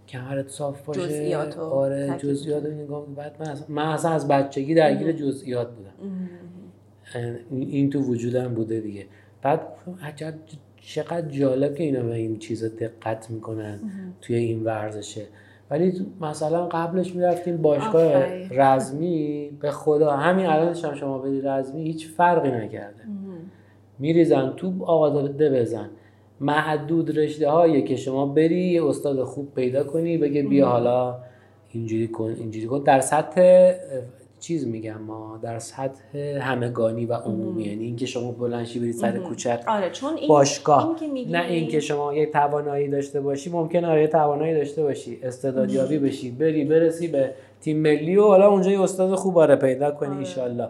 کمرت 0.08 0.48
صاف 0.48 0.86
باشه. 0.86 1.02
جزئیات 1.02 1.58
آره 1.58 2.18
جزئیات 2.18 2.66
نگاه 2.66 3.06
بعد 3.06 3.36
من 3.40 3.48
اصلا, 3.50 3.66
من 3.70 3.86
اصلا 3.86 4.12
از 4.12 4.28
بچگی 4.28 4.74
درگیر 4.76 5.12
جزئیات 5.12 5.68
بودم. 5.76 5.94
این 7.50 7.90
تو 7.90 8.00
وجودم 8.00 8.54
بوده 8.54 8.80
دیگه. 8.80 9.06
بعد 9.42 9.62
عجب 10.02 10.34
چقدر 10.82 11.28
جالب 11.28 11.76
که 11.76 11.84
اینا 11.84 12.04
به 12.04 12.16
این 12.16 12.40
چیزا 12.40 12.68
دقت 12.68 13.30
می‌کنن 13.32 13.80
توی 14.22 14.36
این 14.36 14.64
ورزشه. 14.64 15.26
ولی 15.74 15.94
مثلا 16.22 16.66
قبلش 16.66 17.16
می‌رفتیم 17.16 17.58
باشگاه 17.58 18.24
رزمی 18.52 19.50
به 19.62 19.72
خدا 19.72 20.12
همین 20.12 20.46
الانش 20.46 20.86
هم 20.86 20.94
شما 20.94 21.18
بدی 21.18 21.42
رزمی 21.42 21.84
هیچ 21.84 22.08
فرقی 22.08 22.52
نکرده. 22.52 23.04
میریزن 24.00 24.54
تو 24.58 24.86
آقا 24.86 25.22
ده 25.28 25.50
بزن. 25.50 25.90
محدود 26.40 27.20
رشته 27.20 27.50
هایی 27.50 27.84
که 27.84 27.96
شما 27.96 28.26
بری 28.26 28.66
یه 28.66 28.86
استاد 28.86 29.24
خوب 29.24 29.54
پیدا 29.56 29.84
کنی 29.84 30.18
بگه 30.18 30.44
بیا 30.44 30.68
حالا 30.68 31.16
اینجوری 31.72 32.08
کن 32.08 32.36
اینجوری 32.40 32.68
کن. 32.68 32.84
در 32.84 33.00
سطح 33.00 33.72
چیز 34.44 34.68
میگم 34.68 35.02
ما 35.08 35.40
در 35.42 35.60
سطح 35.60 36.18
همگانی 36.18 37.06
و 37.06 37.14
عمومی 37.14 37.64
یعنی 37.64 37.86
اینکه 37.86 38.06
شما 38.06 38.32
بلنشی 38.32 38.80
برید 38.80 38.94
سر 38.94 39.18
کوچک 39.18 39.64
آره 39.68 39.90
چون 39.90 40.18
این 40.18 40.28
باشگاه. 40.28 40.98
این 41.02 41.36
نه 41.36 41.46
اینکه 41.46 41.80
شما 41.80 42.14
یک 42.14 42.32
توانایی 42.32 42.88
داشته 42.88 43.22
باشی 43.22 43.50
ممکنه 43.50 43.88
آره 43.88 44.08
توانایی 44.08 44.54
داشته 44.54 44.84
باشی. 44.84 45.20
استعدادیابی 45.24 45.98
بشی 45.98 46.32
بری 46.32 46.66
برسی 46.66 47.08
به 47.08 47.34
تیم 47.62 47.78
ملی 47.78 48.16
و 48.16 48.24
حالا 48.24 48.50
اونجا 48.50 48.72
یه 48.72 48.82
استاد 48.82 49.16
خوب 49.16 49.38
آره 49.38 49.56
پیدا 49.56 49.92
کنی 49.92 50.26
آره. 50.42 50.70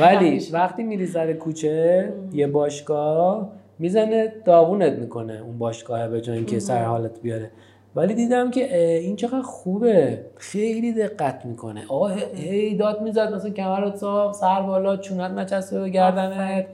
ولی 0.00 0.46
وقتی 0.52 0.82
میری 0.82 1.06
سر 1.06 1.32
کوچه 1.32 2.12
یه 2.32 2.46
باشگاه 2.46 3.52
می‌زنه 3.78 4.32
داغونت 4.44 4.92
می‌کنه 4.92 5.40
اون 5.44 5.58
باشگاه 5.58 6.08
به 6.08 6.20
جای 6.20 6.36
اینکه 6.36 6.58
سر 6.58 6.84
حالت 6.84 7.20
بیاره. 7.22 7.50
ولی 7.98 8.14
دیدم 8.14 8.50
که 8.50 8.78
این 8.98 9.16
چقدر 9.16 9.42
خوبه. 9.42 10.24
خیلی 10.36 10.92
دقت 10.92 11.46
می‌کنه. 11.46 11.84
آه 11.88 12.14
هی 12.34 12.76
داد 12.76 13.02
می‌زد 13.02 13.34
مثلا 13.34 13.50
کمرت 13.50 13.96
صاف 13.96 14.34
سر 14.36 14.62
بالا 14.62 14.96
چونت 14.96 15.30
نچسبه 15.30 15.80
به 15.80 15.90
گردنت. 15.90 16.66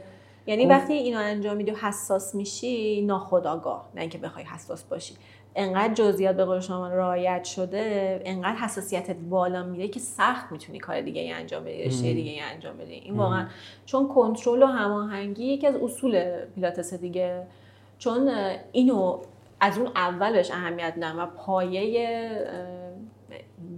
یعنی 0.46 0.66
وقتی 0.66 0.92
اینو 0.92 1.18
انجام 1.18 1.56
میدی 1.56 1.70
و 1.70 1.74
حساس 1.74 2.34
میشی 2.34 3.02
ناخداگاه 3.02 3.88
نه 3.94 4.00
اینکه 4.00 4.18
بخوای 4.18 4.44
حساس 4.44 4.82
باشی. 4.82 5.14
انقدر 5.56 5.94
جزئیات 5.94 6.36
به 6.36 6.44
قول 6.44 6.60
شما 6.60 6.88
رعایت 6.88 7.44
شده 7.44 8.20
انقدر 8.24 8.56
حساسیتت 8.56 9.16
بالا 9.30 9.62
میره 9.62 9.88
که 9.88 10.00
سخت 10.00 10.52
می‌تونی 10.52 10.78
کار 10.78 11.00
دیگه 11.00 11.20
ای 11.20 11.32
انجام 11.32 11.64
بدی 11.64 11.84
رشته 11.84 12.12
دیگه 12.12 12.30
ای 12.30 12.40
انجام 12.40 12.76
بدی. 12.76 12.92
این 12.92 13.16
واقعا 13.16 13.46
چون 13.86 14.08
کنترل 14.08 14.62
و 14.62 14.66
هماهنگی 14.66 15.44
یکی 15.44 15.66
از 15.66 15.74
اصول 15.76 16.24
پیلاتس 16.54 16.94
دیگه. 16.94 17.42
چون 17.98 18.30
اینو 18.72 19.18
از 19.64 19.78
اون 19.78 19.86
اولش 19.86 20.50
اهمیت 20.50 20.92
میدن 20.96 21.16
و 21.16 21.26
پایه 21.26 22.30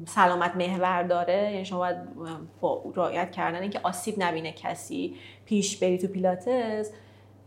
سلامت 0.07 0.57
محور 0.57 1.03
داره. 1.03 1.51
یعنی 1.53 1.65
شما 1.65 1.79
باید 1.79 1.97
با 2.61 2.83
رعایت 2.97 3.31
کردن 3.31 3.63
اینکه 3.63 3.81
آسیب 3.83 4.15
نبینه 4.19 4.53
کسی 4.53 5.15
پیش 5.45 5.77
بری 5.77 5.99
تو 5.99 6.07
پیلاتس 6.07 6.91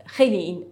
خیلی 0.05 0.37
این 0.37 0.65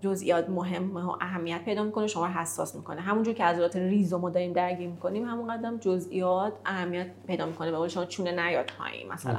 جزئیات 0.00 0.48
مهم 0.48 0.96
و 0.96 1.16
اهمیت 1.20 1.64
پیدا 1.64 1.82
می‌کنه 1.82 2.06
شما 2.06 2.26
رو 2.26 2.32
حساس 2.32 2.74
می‌کنه. 2.74 3.00
همونجور 3.00 3.34
که 3.34 3.44
عضلات 3.44 3.76
ریز 3.76 4.14
ما 4.14 4.30
داریم 4.30 4.52
درگیر 4.52 4.88
می‌کنیم 4.88 5.24
همون 5.24 5.56
قدرم 5.56 5.78
جزئیات 5.78 6.52
اهمیت 6.64 7.06
پیدا 7.26 7.46
می‌کنه. 7.46 7.78
به 7.78 7.88
شما 7.88 8.04
چونه 8.04 8.46
نیاد 8.46 8.70
پایین 8.78 9.12
مثلا. 9.12 9.38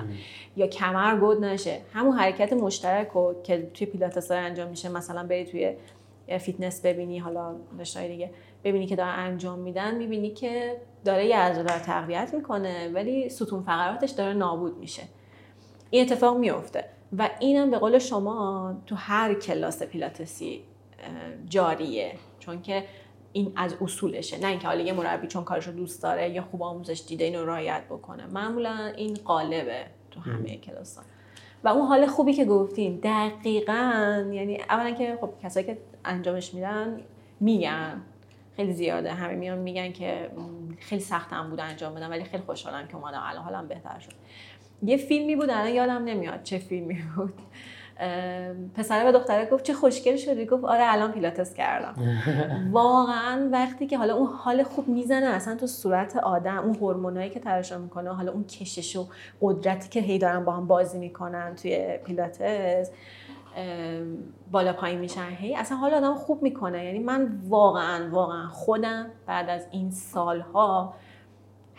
یا 0.58 0.68
کمر 0.68 1.20
گود 1.20 1.46
نشه. 1.46 1.82
همون 1.94 2.18
حرکت 2.18 2.54
مشترک 2.54 3.08
رو 3.08 3.36
که 3.44 3.72
توی 3.74 3.88
پیلاتس 3.88 4.32
انجام 4.32 4.70
میشه 4.70 4.90
مثلا 4.90 5.24
بری 5.28 5.46
توی 5.46 5.74
فیتنس 6.28 6.82
ببینی 6.86 7.20
حالا 7.20 7.56
رشته 7.80 8.08
دیگه 8.08 8.32
ببینی 8.64 8.88
که 8.88 8.96
داره 8.96 9.10
انجام 9.10 9.60
میدن 9.60 9.96
می‌بینی 9.96 10.30
که 10.30 10.78
داره 11.06 11.26
یه 11.26 11.38
عضله 11.38 11.74
رو 11.74 11.80
تقویت 11.80 12.34
می‌کنه 12.34 12.90
ولی 12.90 13.30
ستون 13.30 13.64
فقراتش 13.64 14.10
داره 14.10 14.34
نابود 14.34 14.78
میشه. 14.78 15.04
این 15.90 16.06
اتفاق 16.06 16.38
میفته 16.38 16.86
و 17.18 17.30
اینم 17.40 17.72
به 17.72 17.78
قول 17.78 18.00
شما 18.00 18.74
تو 18.86 18.96
هر 18.96 19.34
کلاس 19.34 19.84
پیلاتسی 19.84 20.64
جاریه. 21.50 22.14
چون 22.40 22.62
که 22.62 22.84
این 23.34 23.54
از 23.56 23.76
اصولشه. 23.82 24.40
نه 24.40 24.48
اینکه 24.48 24.68
حالا 24.68 24.82
یه 24.82 24.94
مربی 24.94 25.28
چون 25.28 25.44
کارش 25.44 25.68
رو 25.68 25.74
دوست 25.74 26.04
داره 26.04 26.30
یا 26.30 26.42
خوب 26.42 26.64
آموزش 26.64 27.04
دیده 27.08 27.24
اینو 27.24 27.46
رعایت 27.46 27.84
بکنه. 27.90 28.26
معمولا 28.26 28.94
این 28.98 29.14
قالبه 29.26 29.86
تو 30.12 30.20
همه 30.20 30.58
کلاس 30.58 30.98
ها. 30.98 31.04
و 31.64 31.68
اون 31.68 31.88
حال 31.88 32.06
خوبی 32.06 32.34
که 32.34 32.46
گفتین 32.46 33.00
دقیقا 33.04 34.26
یعنی 34.34 34.62
اولا 34.70 34.92
که 34.92 35.18
خب 35.22 35.30
کسایی 35.44 35.66
که 35.66 35.78
انجامش 36.06 36.54
میدن 36.54 37.02
میگن. 37.40 38.02
خیلی 38.56 38.74
زیاده. 38.74 39.14
همه 39.14 39.36
میان 39.36 39.58
میگن 39.58 39.92
که 39.92 40.32
خیلی 40.80 41.02
سختم 41.02 41.50
بود 41.50 41.60
انجام 41.60 41.96
بدم 41.96 42.10
ولی 42.10 42.24
خیلی 42.24 42.44
خوشحالم 42.44 42.88
که 42.88 42.96
اومدم. 42.96 43.22
الان 43.24 43.44
حالم 43.44 43.68
بهتر 43.68 44.00
شد. 44.00 44.12
یه 44.84 44.98
فیلمی 44.98 45.36
بود 45.36 45.50
الان 45.50 45.74
یادم 45.74 46.04
نمیاد 46.04 46.44
چه 46.44 46.58
فیلمی 46.58 46.98
بود. 47.16 47.34
پسره 48.76 49.04
به 49.04 49.12
دختره 49.12 49.46
گفت 49.46 49.64
چه 49.64 49.74
خوشگل 49.74 50.16
شدی؟ 50.16 50.46
گفت 50.46 50.64
آره 50.64 50.94
الان 50.94 51.12
پیلاتس 51.12 51.54
کردم. 51.54 51.96
واقعا 52.72 53.50
وقتی 53.52 53.88
که 53.88 53.98
حالا 53.98 54.16
اون 54.16 54.28
حال 54.28 54.64
خوب 54.64 54.88
می‌زنه 54.88 55.26
اصلا 55.26 55.56
تو 55.56 55.68
صورت 55.68 56.18
آدم 56.18 56.58
اون 56.58 56.76
هورمونایی 56.76 57.30
که 57.30 57.40
ترشح 57.40 57.78
می‌کنه 57.78 58.14
حالا 58.14 58.32
اون 58.32 58.44
کشش 58.44 58.96
و 58.96 59.08
قدرتی 59.42 59.90
که 59.90 60.00
هی 60.00 60.20
دارن 60.20 60.46
با 60.46 60.52
هم 60.52 60.68
بازی 60.68 61.00
می‌کنن 61.00 61.56
توی 61.56 61.98
پیلاتس 62.06 62.92
بالا 64.52 64.74
پایین 64.74 65.00
میشن 65.00 65.30
هی 65.30 65.56
اصلا 65.56 65.78
حال 65.78 65.94
آدم 65.94 66.16
خوب 66.16 66.44
می‌کنه. 66.44 66.86
یعنی 66.86 67.00
من 67.00 67.40
واقعا 67.50 68.10
واقعا 68.12 68.48
خودم 68.48 69.06
بعد 69.28 69.50
از 69.50 69.68
این 69.72 69.92
سالها 69.92 70.94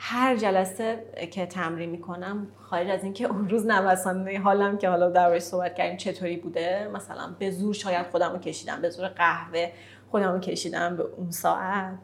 هر 0.05 0.37
جلسه 0.37 1.05
که 1.31 1.47
تمرین 1.47 1.91
می‌کنم 1.91 2.47
خارج 2.61 2.89
از 2.89 3.05
اینکه 3.05 3.27
اون 3.27 3.49
روز 3.49 3.67
نوسانه 3.67 4.39
حالم 4.39 4.79
که 4.79 4.89
حالا 4.89 5.11
در 5.11 5.39
صحبت 5.39 5.75
کردیم 5.75 5.97
چطوری 5.97 6.37
بوده 6.37 6.91
مثلا 6.95 7.35
به 7.39 7.51
زور 7.51 7.75
شاید 7.75 8.07
خودم 8.07 8.33
رو 8.33 8.39
کشیدم 8.39 8.81
به 8.83 8.91
زور 8.91 9.09
قهوه 9.09 9.71
خودم 10.11 10.33
رو 10.33 10.39
کشیدم 10.39 10.97
به 10.97 11.03
اون 11.17 11.31
ساعت. 11.31 11.99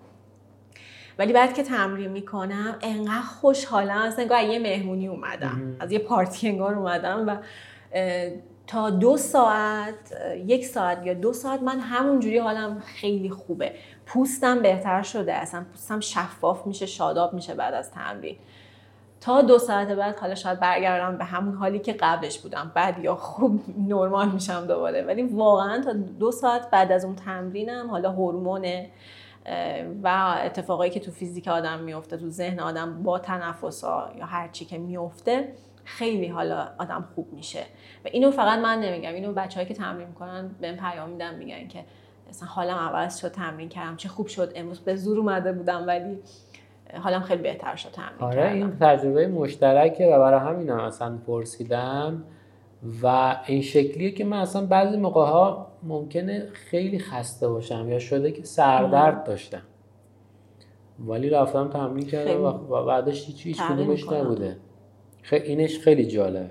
ولی 1.19 1.33
بعد 1.33 1.55
که 1.55 1.63
تمرین 1.63 2.11
می‌کنم 2.11 2.79
انقدر 2.83 3.21
خوشحالم 3.41 3.99
از 3.99 4.19
انگار 4.19 4.43
یه 4.43 4.59
مهمونی 4.59 5.09
اومدم. 5.09 5.77
از 5.81 5.93
یه 5.93 5.99
پارتی 5.99 6.49
انگار 6.49 6.75
اومدم 6.75 7.29
و 7.29 7.37
تا 8.67 8.91
دو 8.91 9.17
ساعت 9.17 9.95
یک 10.47 10.67
ساعت 10.67 11.07
یا 11.07 11.15
دو 11.15 11.33
ساعت 11.33 11.63
من 11.63 11.81
همونجوری 11.81 12.39
حالم 12.39 12.81
خیلی 12.81 13.31
خوبه. 13.31 13.73
پوستم 14.09 14.63
بهتر 14.63 15.03
شده 15.03 15.35
اصلا 15.35 15.65
پوستم 15.73 16.01
شفاف 16.01 16.67
میشه 16.67 16.87
شاداب 16.87 17.35
میشه 17.35 17.55
بعد 17.55 17.75
از 17.75 17.91
تمرین. 17.91 18.37
تا 19.21 19.43
دو 19.43 19.59
ساعت 19.59 19.89
بعد 19.89 20.19
حالا 20.19 20.35
شاید 20.35 20.61
برگردم 20.61 21.19
به 21.19 21.25
همون 21.25 21.55
حالی 21.55 21.79
که 21.79 21.93
قبلش 21.93 22.39
بودم. 22.39 22.73
بعد 22.75 22.99
یا 22.99 23.15
خوب 23.15 23.61
نرمال 23.89 24.29
میشم 24.29 24.67
دوباره. 24.67 25.03
ولی 25.03 25.23
واقعا 25.23 25.83
تا 25.83 25.93
دو 25.93 26.33
ساعت 26.33 26.71
بعد 26.71 26.93
از 26.93 27.05
اون 27.05 27.17
تمرینم 27.17 27.91
حالا 27.91 28.11
هورمون 28.11 28.87
و 30.03 30.37
اتفاقایی 30.45 30.91
که 30.91 31.01
تو 31.01 31.11
فیزیک 31.11 31.49
آدم 31.49 31.79
میفته 31.79 32.17
تو 32.17 32.29
ذهن 32.29 32.61
آدم 32.61 33.03
با 33.03 33.19
تنفس 33.19 33.85
ها 33.85 34.11
یا 34.19 34.27
هر 34.27 34.49
چی 34.49 34.65
که 34.65 34.79
میفته 34.79 35.53
خیلی 35.85 36.29
حالا 36.29 36.69
آدم 36.79 37.09
خوب 37.15 37.33
میشه. 37.33 37.63
و 38.05 38.09
اینو 38.13 38.31
فقط 38.31 38.59
من 38.59 38.81
نمیگم 38.81 39.15
اینو 39.15 39.33
بچه‌هایی 39.33 39.69
که 39.69 39.75
تمرین 39.75 40.09
می‌کنن 40.09 40.51
بهم 40.61 40.77
پیام 40.77 41.11
میدن 41.11 41.35
میگن 41.35 41.69
که 41.69 41.85
مثلا 42.29 42.49
حالم 42.49 42.75
عوض 42.75 43.19
شد 43.19 43.29
تمرین 43.29 43.69
کردم 43.69 43.97
چه 43.97 44.09
خوب 44.09 44.27
شد. 44.27 44.53
امروز 44.55 44.81
به 44.81 44.97
زور 44.97 45.19
اومده 45.19 45.53
بودم 45.53 45.85
ولی 45.87 46.19
حالم 47.01 47.21
خیلی 47.21 47.43
بهتر 47.43 47.77
شد 47.77 47.91
تمرین 47.91 48.21
آره 48.21 48.43
کردم. 48.43 48.57
این 48.57 48.77
تجربه 48.81 49.27
مشترکه 49.27 50.07
و 50.07 50.19
برای 50.19 50.41
همین 50.41 50.71
هم 50.71 50.81
اصلا 50.81 51.19
پرسیدم. 51.27 52.25
و 53.03 53.37
این 53.47 53.63
شکلیه 53.63 54.11
که 54.11 54.25
من 54.25 54.39
اصلا 54.39 54.67
بعضی 54.67 54.97
موقع 54.97 55.25
ها 55.25 55.67
ممکنه 55.83 56.47
خیلی 56.53 56.99
خسته 56.99 57.49
باشم 57.49 57.89
یا 57.89 57.99
شده 57.99 58.33
که 58.33 58.43
سردرد 58.43 59.25
داشتم. 59.25 59.63
ولی 61.07 61.31
رفتم 61.31 61.69
تمرین 61.69 62.07
کردم 62.07 62.45
و 62.45 62.85
بعدش 62.85 63.27
هیچ 63.27 63.47
هیچ 63.47 63.63
کدومش 63.63 64.13
نبوده. 64.13 64.57
خیلی 65.23 65.45
اینش 65.45 65.79
خیلی 65.79 66.07
جالبه. 66.07 66.51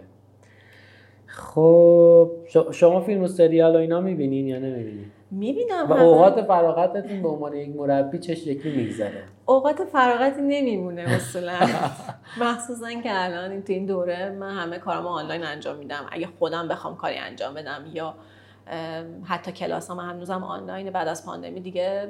خب 1.26 2.32
شما 2.72 3.02
فیلم 3.02 3.24
و 3.24 3.28
سریال 3.28 3.76
و 3.76 3.80
اینا 3.80 4.02
می‌بینین 4.02 4.48
یا 4.48 4.60
نمی‌بینین؟ 4.60 5.12
می‌بینم 5.32 5.86
و 5.90 5.94
اوقات 5.94 6.42
فراغتتون 6.42 7.22
به 7.22 7.30
عنوان 7.30 7.54
یک 7.56 7.76
مربی 7.76 8.20
چه 8.20 8.36
شکلی 8.36 8.76
میگذره؟ 8.76 9.24
اوقات 9.46 9.84
فراغتی 9.84 10.42
نمیمونه 10.42 11.02
اصولا. 11.16 11.60
مخصوصا 12.42 12.94
که 13.04 13.10
الان 13.24 13.62
تو 13.62 13.74
این 13.74 13.86
دوره 13.86 14.30
من 14.30 14.52
همه 14.58 14.78
کارامو 14.80 15.08
آنلاین 15.08 15.44
انجام 15.44 15.78
میدم. 15.78 16.06
اگه 16.12 16.28
خودم 16.40 16.68
بخوام 16.68 16.96
کاری 16.96 17.18
انجام 17.18 17.54
بدم 17.54 17.86
یا 17.94 18.14
حتی 19.24 19.52
کلاس 19.52 19.92
هم 19.92 20.00
هنوزم 20.00 20.44
آنلاین 20.44 20.90
بعد 20.90 21.08
از 21.08 21.26
پاندمی 21.26 21.60
دیگه 21.60 22.10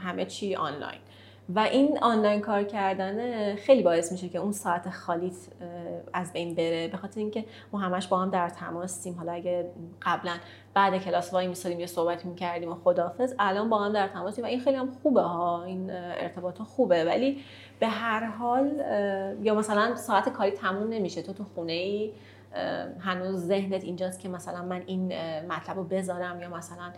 همه 0.00 0.24
چی 0.24 0.54
آنلاین. 0.54 1.00
و 1.48 1.58
این 1.58 1.98
آنلاین 2.02 2.40
کار 2.40 2.62
کردن 2.62 3.56
خیلی 3.56 3.82
باعث 3.82 4.12
میشه 4.12 4.28
که 4.28 4.38
اون 4.38 4.52
ساعت 4.52 4.90
خالیت 4.90 5.36
از 6.12 6.32
بین 6.32 6.54
بره. 6.54 6.88
به 6.88 6.96
خاطر 6.96 7.20
اینکه 7.20 7.44
ما 7.72 7.78
همش 7.78 8.06
با 8.06 8.18
هم 8.18 8.30
در 8.30 8.48
تماسیم 8.48 9.14
حالا 9.14 9.32
اگه 9.32 9.70
قبلا 10.02 10.32
بعد 10.74 11.04
کلاس 11.04 11.32
وای 11.32 11.46
میسادیم 11.46 11.80
یه 11.80 11.86
صحبتی 11.86 12.28
می‌کردیم 12.28 12.72
و 12.72 12.74
خدافظ 12.74 13.34
الان 13.38 13.70
با 13.70 13.78
هم 13.78 13.92
در 13.92 14.08
تماسیم 14.08 14.44
و 14.44 14.46
این 14.46 14.60
خیلی 14.60 14.76
هم 14.76 14.92
خوبه 15.02 15.22
ها. 15.22 15.64
این 15.64 15.90
ارتباط 15.90 16.62
خوبه. 16.62 17.04
ولی 17.04 17.40
به 17.80 17.86
هر 17.86 18.24
حال 18.24 18.72
یا 19.42 19.54
مثلا 19.54 19.96
ساعت 19.96 20.28
کاری 20.28 20.50
تموم 20.50 20.88
نمیشه. 20.88 21.22
تو 21.22 21.32
تو 21.32 21.44
خونه 21.54 21.72
ای 21.72 22.12
هنوز 23.00 23.46
ذهنت 23.46 23.84
اینجاست 23.84 24.20
که 24.20 24.28
مثلا 24.28 24.62
من 24.62 24.82
این 24.86 25.12
مطلب 25.42 25.76
رو 25.76 25.84
بذارم 25.84 26.40
یا 26.40 26.48
مثلا 26.48 26.92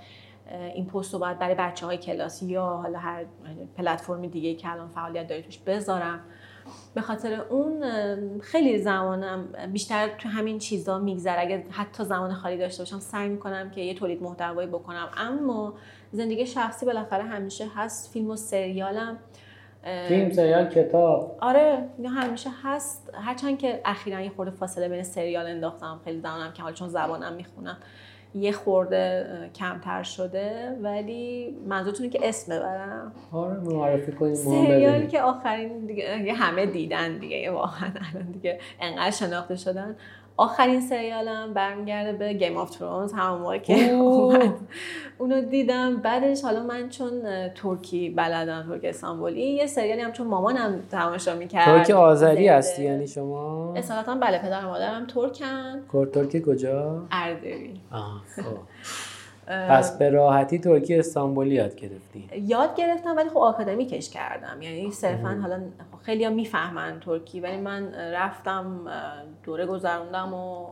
این 0.75 0.87
پست 0.87 1.15
رو 1.15 1.21
باید 1.21 1.39
برای 1.39 1.55
بچه 1.55 1.87
های 1.87 1.99
کلاس 1.99 2.43
یا 2.43 2.65
حالا 2.65 2.99
هر 2.99 3.25
پلتفرم 3.77 4.27
دیگه 4.27 4.55
که 4.55 4.73
الان 4.73 4.89
فعالیت 4.89 5.29
داری 5.29 5.43
توش 5.43 5.59
بذارم. 5.59 6.21
به 6.95 7.01
خاطر 7.01 7.41
اون 7.41 7.85
خیلی 8.41 8.79
زمانم 8.79 9.49
بیشتر 9.73 10.09
تو 10.09 10.29
همین 10.29 10.59
چیزا 10.59 10.99
میگذره. 10.99 11.41
اگه 11.41 11.65
حتی 11.71 12.05
زمان 12.05 12.35
خالی 12.35 12.59
داشته 12.59 12.83
باشم 12.83 12.99
سعی 12.99 13.29
می‌کنم 13.29 13.71
که 13.71 13.81
یه 13.81 13.95
تولید 13.95 14.23
محتوایی 14.23 14.69
بکنم. 14.69 15.09
اما 15.17 15.75
زندگی 16.13 16.47
شخصی 16.47 16.87
بالاخره 16.87 17.23
همیشه 17.25 17.67
هست. 17.77 18.13
فیلم 18.13 18.31
و 18.31 18.37
سریالم 18.37 19.19
فیلم 20.09 20.31
سریال 20.31 20.69
کتاب. 20.69 21.39
آره 21.41 21.89
همیشه 22.05 22.51
هست. 22.63 23.11
هرچند 23.15 23.59
که 23.59 23.81
اخیرا 23.85 24.21
یه 24.21 24.31
خورده 24.31 24.51
فاصله 24.51 24.89
بین 24.89 25.03
سریال 25.03 25.47
انداختم. 25.47 26.01
خیلی 26.05 26.21
زمانم 26.21 26.53
که 26.53 26.63
حالا 26.63 26.75
چون 26.75 26.89
زبانم 26.89 27.33
می‌خونم. 27.33 27.77
یه 28.37 28.53
خورده 28.53 29.27
کمتر 29.55 30.03
شده 30.03 30.77
ولی 30.83 31.57
منظورتونه 31.67 32.09
که 32.09 32.19
اسم 32.23 32.57
ببرم؟ 32.57 33.13
آره 33.33 33.61
معرفی 33.61 34.13
کنیم 34.13 34.35
سریالی 34.35 35.07
که 35.07 35.23
آخرین 35.23 35.87
دیگه 35.87 36.33
همه 36.35 36.67
دیدن 36.67 37.19
دیگه 37.19 37.51
واقعا 37.51 37.91
الان 38.15 38.31
دیگه 38.33 38.59
انقدر 38.81 39.11
شناخته 39.11 39.57
شدن. 39.57 39.97
آخرین 40.37 40.81
سریالم 40.81 41.55
برمیگرده 41.55 42.13
به 42.13 42.33
Game 42.33 42.57
of 42.57 42.71
Thrones 42.71 43.13
همون 43.13 43.41
موقع 43.41 43.59
که 43.59 43.91
اومد. 43.91 44.55
اونو 45.19 45.41
دیدم. 45.41 45.97
بعدش 45.97 46.43
حالا 46.43 46.63
من 46.63 46.89
چون 46.89 47.11
ترکی 47.55 48.11
بلدم 48.11 48.67
ترک 48.69 48.81
استانبولی 48.85 49.41
یه 49.43 49.67
سریالی 49.67 50.01
هم 50.01 50.13
چون 50.13 50.27
مامانم 50.27 50.83
تماشا 50.91 51.35
می‌کرد. 51.35 51.65
ترک 51.65 51.91
آذری 51.91 52.49
هستی 52.49 52.85
یعنی 52.85 53.07
شما؟ 53.07 53.75
اصالتا 53.77 54.15
بله 54.15 54.39
پدر 54.39 54.65
مادرم 54.65 55.07
ترکن. 55.07 56.07
ترک 56.13 56.43
کجا؟ 56.43 57.07
اردبیل 57.11 57.81
خب. 58.37 58.43
پس 59.47 59.99
به 59.99 60.11
راحتی 60.11 60.59
ترکی 60.59 60.99
استانبولی 60.99 61.55
یاد 61.55 61.75
گرفتی؟ 61.75 62.29
یاد 62.43 62.77
گرفتم 62.77 63.17
ولی 63.17 63.29
خب 63.29 63.39
آکادمیکش 63.39 64.11
کردم. 64.11 64.63
یعنی 64.63 64.91
صرفا 64.91 65.39
حالا 65.43 65.61
خیلی 66.03 66.25
ها 66.25 66.31
می‌فهمن 66.31 67.01
ترکی 67.01 67.41
ولی 67.41 67.57
من 67.57 67.95
رفتم 67.95 68.81
دوره 69.43 69.67
گذروندم 69.67 70.35
و 70.35 70.67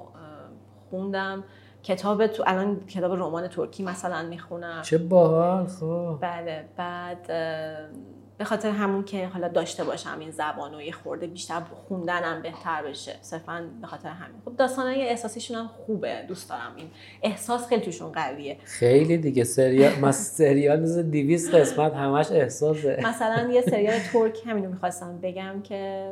خوندم. 0.91 1.45
کتاب 1.83 2.27
تو 2.27 2.45
الان 2.47 2.81
کتاب 2.87 3.13
رمان 3.13 3.49
ترکی 3.49 3.83
مثلا 3.83 4.23
می‌خونم. 4.23 4.83
چه 4.83 4.99
باحال 4.99 5.67
خب. 5.67 6.19
بله 6.21 6.65
بعد 6.77 7.31
به 8.39 8.45
خاطر 8.45 8.71
همون 8.71 9.05
که 9.05 9.27
حالا 9.27 9.49
داشته 9.49 9.85
باشم 9.85 10.17
این 10.21 10.31
زبان 10.31 10.75
و 10.75 10.83
یه 10.83 10.93
خورده 10.93 11.27
بیشتر 11.27 11.61
خوندنم 11.61 12.43
بهتر 12.43 12.83
بشه. 12.83 13.17
صرفا 13.21 13.69
به 13.81 13.87
خاطر 13.87 14.09
همین. 14.09 14.37
خب 14.45 14.57
داستانای 14.57 15.09
احساسیشون 15.09 15.57
هم 15.57 15.69
خوبه. 15.69 16.25
دوست 16.29 16.49
دارم. 16.49 16.73
این 16.77 16.91
احساس 17.23 17.69
خیلی 17.69 17.83
توشون 17.83 18.13
قویه. 18.13 18.59
خیلی 18.65 19.19
دیگه. 19.19 19.45
سریال 19.45 19.99
ما 20.01 20.13
سریال 20.13 20.81
مثل 20.81 21.03
200 21.03 21.55
قسمت 21.55 21.95
همش 21.95 22.33
احساسه. 22.33 23.01
مثلا 23.05 23.53
یه 23.53 23.63
سریال 23.63 23.99
ترک 23.99 24.39
همینو 24.47 24.69
می‌خواستم 24.69 25.19
بگم 25.23 25.63
که 25.63 26.11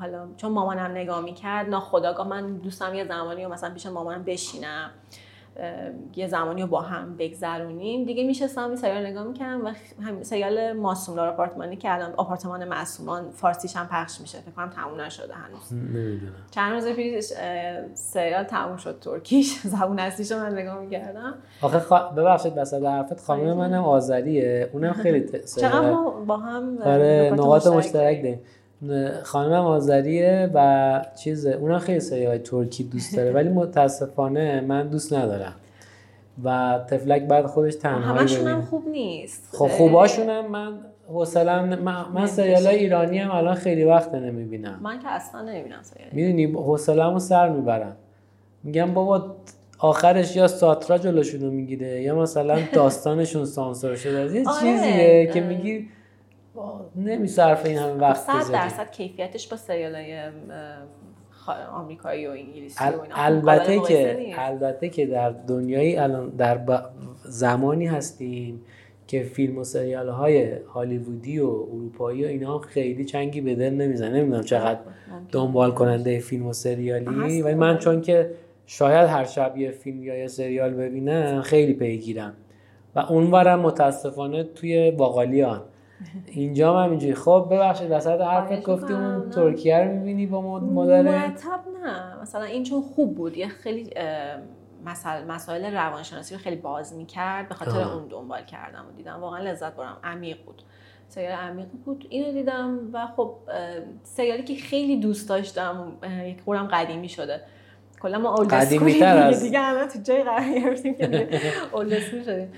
حالا 0.00 0.28
چون 0.36 0.52
مامانم 0.52 0.90
نگاه 0.90 1.20
می‌کرد 1.20 1.68
ناخداگاه 1.68 2.28
من 2.28 2.56
دوستم 2.56 2.94
یه 2.94 3.04
زمانی 3.04 3.44
و 3.44 3.48
مثلا 3.48 3.70
پیش 3.74 3.86
مامانم 3.86 4.24
بشینم. 4.24 4.90
یه 6.16 6.26
زمانی 6.26 6.62
رو 6.62 6.68
با 6.68 6.80
هم 6.80 7.16
بگذرونیم. 7.16 8.04
دیگه 8.04 8.24
میشستم 8.24 8.66
این 8.66 8.76
سریال 8.76 9.06
نگاه 9.06 9.24
می‌کردم 9.26 9.64
و 9.64 9.68
هم 10.02 10.22
سریال 10.22 10.72
ماسوملار 10.72 11.28
آپارتمانی 11.28 11.76
که 11.76 11.94
الان 11.94 12.12
آپارتمان 12.16 12.68
معصومان 12.68 13.30
فارسیش 13.30 13.76
هم 13.76 13.88
پخش 13.90 14.20
میشه. 14.20 14.38
فکر 14.38 14.50
کنم 14.50 14.70
تموم 14.70 15.00
نشده 15.00 15.34
هنوز. 15.34 15.72
نمی‌دونم. 15.72 16.32
چند 16.50 16.72
روز 16.72 16.86
پیش 16.88 17.24
سریال 17.94 18.44
تموم 18.44 18.76
شد 18.76 18.98
ترکیش. 19.00 19.60
زبون 19.80 19.98
اصلیش 19.98 20.32
رو 20.32 20.38
من 20.38 20.58
نگاه 20.58 20.78
می‌کردم. 20.80 21.34
آخه 21.62 21.78
خوا... 21.78 21.98
ببخشید 21.98 22.52
وسط 22.56 22.82
حرفت 22.82 23.20
خانم 23.20 23.52
منم 23.56 23.84
آذریه. 23.84 24.70
اونم 24.72 24.92
خیلی. 24.92 25.28
چقدر 25.60 25.90
ما 25.90 26.10
با 26.10 26.36
هم 26.36 26.78
آره 26.78 27.30
نقاط 27.34 27.66
مشترک 27.66 28.22
داریم. 28.22 28.40
خانمم 29.22 29.64
آذریه 29.66 30.50
و 30.54 31.00
چیزه 31.16 31.50
اونم 31.50 31.78
خیلی 31.78 32.00
سریال 32.00 32.38
ترکی 32.38 32.84
دوست 32.84 33.16
داره 33.16 33.32
ولی 33.32 33.48
متاسفانه 33.48 34.60
من 34.60 34.88
دوست 34.88 35.12
ندارم. 35.12 35.54
و 36.44 36.78
تفلک 36.90 37.22
بعد 37.22 37.46
خودش 37.46 37.74
تنهایی 37.74 38.20
همشون 38.20 38.46
هم 38.46 38.62
خوب 38.62 38.88
نیست. 38.88 39.48
خب 39.52 39.66
خوباشونم 39.68 40.50
من 40.50 40.72
حوصله‌ام 41.08 41.74
من, 41.74 42.04
من 42.14 42.26
سریال 42.26 42.66
ایرانی 42.66 43.18
هم 43.18 43.30
الان 43.30 43.54
خیلی 43.54 43.84
وقت 43.84 44.14
نمی‌بینم. 44.14 44.80
من 44.82 44.98
که 44.98 45.08
اصلا 45.08 45.42
نمی‌بینم 45.42 45.82
سریال 45.82 46.08
می‌دونی 46.12 46.44
حوصله‌مو 46.44 47.18
سر 47.18 47.48
می‌برم 47.48 47.96
میگم 48.64 48.94
بابا 48.94 49.36
آخرش 49.78 50.36
یا 50.36 50.48
ساترا 50.48 50.98
جلوشونو 50.98 51.50
می‌گیره 51.50 52.02
یا 52.02 52.14
مثلا 52.16 52.58
داستانشون 52.72 53.44
سانسور 53.44 53.96
شده. 53.96 54.34
یه 54.36 54.42
آره. 54.48 54.60
چیزیه 54.60 55.30
که 55.34 55.40
میگی 55.40 55.88
نمیصرف 56.96 57.66
این 57.66 57.78
همه 57.78 57.92
وقت 57.92 58.16
صد. 58.16 58.52
درصد 58.52 58.90
کیفیتش 58.90 59.48
با 59.48 59.56
سریال 59.56 59.94
های 59.94 60.18
آمریکایی 61.72 62.26
و 62.26 62.30
انگلیسی 62.30 62.84
ال- 62.84 62.94
و 62.94 63.02
اینا 63.02 63.14
البته 63.16 63.78
که. 63.88 64.16
البته 64.38 64.88
که 64.88 65.06
در 65.06 65.30
دنیایی 65.30 65.96
الان 65.96 66.28
در 66.28 66.58
ب- 66.58 66.84
زمانی 67.24 67.86
هستیم 67.86 68.60
که 69.06 69.22
فیلم 69.22 69.58
و 69.58 69.64
سریال 69.64 70.08
های 70.08 70.52
هالیوودی 70.52 71.38
و 71.38 71.46
اروپایی 71.46 72.24
و 72.24 72.28
اینا 72.28 72.58
خیلی 72.58 73.04
چنگی 73.04 73.40
به 73.40 73.54
دل 73.54 73.70
نمی‌زنه 73.74 74.10
نمی‌دونم 74.20 74.42
چقدر 74.42 74.80
ممکن. 75.10 75.26
دنبال 75.32 75.70
کننده 75.72 76.18
فیلم 76.18 76.46
و 76.46 76.52
سریالی. 76.52 77.42
ولی 77.42 77.54
من 77.54 77.78
چون 77.78 78.00
که 78.00 78.30
شاید 78.66 79.08
هر 79.08 79.24
شب 79.24 79.56
یه 79.56 79.70
فیلم 79.70 80.02
یا 80.02 80.14
یه 80.16 80.26
سریال 80.28 80.70
ببینم 80.74 81.42
خیلی 81.42 81.74
پیگیرم 81.74 82.34
و 82.94 82.98
اونورم 83.00 83.60
متاسفانه 83.60 84.44
توی 84.44 84.90
باقالیان 84.90 85.60
اینجا 86.26 86.76
هم 86.78 86.84
همینجوری. 86.84 87.14
خب 87.14 87.48
ببخشید 87.50 87.90
وسط 87.90 88.20
حرفت 88.20 88.46
خواهش 88.46 88.80
گفتی 88.80 88.92
اون. 88.92 89.30
ترکیه 89.30 89.78
رو 89.78 89.90
می‌بینی 89.92 90.26
با 90.26 90.40
مد- 90.40 90.62
مادرت 90.72 91.04
مرتب 91.06 91.60
نه. 91.84 92.20
مثلا 92.22 92.44
این 92.44 92.62
چون 92.64 92.82
خوب 92.82 93.14
بود. 93.14 93.36
یه 93.36 93.48
خیلی 93.48 93.90
مسائل 94.84 95.24
مسائل 95.24 95.74
روانشناسی 95.74 96.34
رو 96.34 96.40
خیلی 96.40 96.56
باز 96.56 96.94
می‌کرد. 96.94 97.48
به 97.48 97.54
خاطر. 97.54 97.80
اون 97.80 98.06
دنبال 98.08 98.44
کردم 98.44 98.84
و 98.88 98.96
دیدم. 98.96 99.20
واقعا 99.20 99.40
لذت 99.40 99.76
برم 99.76 99.96
عمیق 100.04 100.44
بود. 100.46 100.62
سریال 101.08 101.32
عمیق 101.32 101.66
بود. 101.84 102.06
اینو 102.08 102.32
دیدم 102.32 102.78
و 102.92 103.06
خب 103.16 103.34
سریالی 104.02 104.42
که 104.42 104.54
خیلی 104.54 104.96
دوست 105.00 105.28
داشتم. 105.28 105.92
یک 106.24 106.44
قولم 106.44 106.66
قدیمی 106.66 107.08
شده. 107.08 107.40
کلا 108.02 108.18
ما 108.18 108.34
اولد 108.34 108.68
دیگه, 108.68 109.38
دیگه 109.42 109.58
همه 109.58 109.86
تو 109.86 109.98
جای 110.02 110.22
قرار 110.22 110.60
گرفتیم 110.60 110.94
که 110.94 111.28
اولد 111.72 111.98
شدیم. 112.24 112.52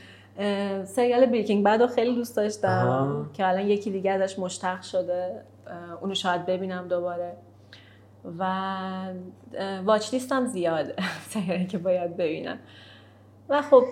سریال 0.85 1.27
بریکینگ 1.27 1.65
بد 1.65 1.81
رو 1.81 1.87
خیلی 1.87 2.15
دوست 2.15 2.37
داشتم 2.37 2.89
آها. 2.89 3.27
که 3.33 3.49
الان 3.49 3.67
یکی 3.67 3.91
دیگه 3.91 4.11
ازش 4.11 4.39
مشتق 4.39 4.83
شده. 4.83 5.41
اونو 6.01 6.15
شاید 6.15 6.47
ببینم 6.47 6.89
دوباره. 6.89 7.33
و 8.39 8.45
واچ 9.85 10.15
لیستم 10.15 10.47
زیاده 10.47 10.95
سریالی 11.29 11.67
که 11.67 11.79
باید 11.79 12.17
ببینم. 12.17 12.59
و 13.49 13.63
خب 13.63 13.85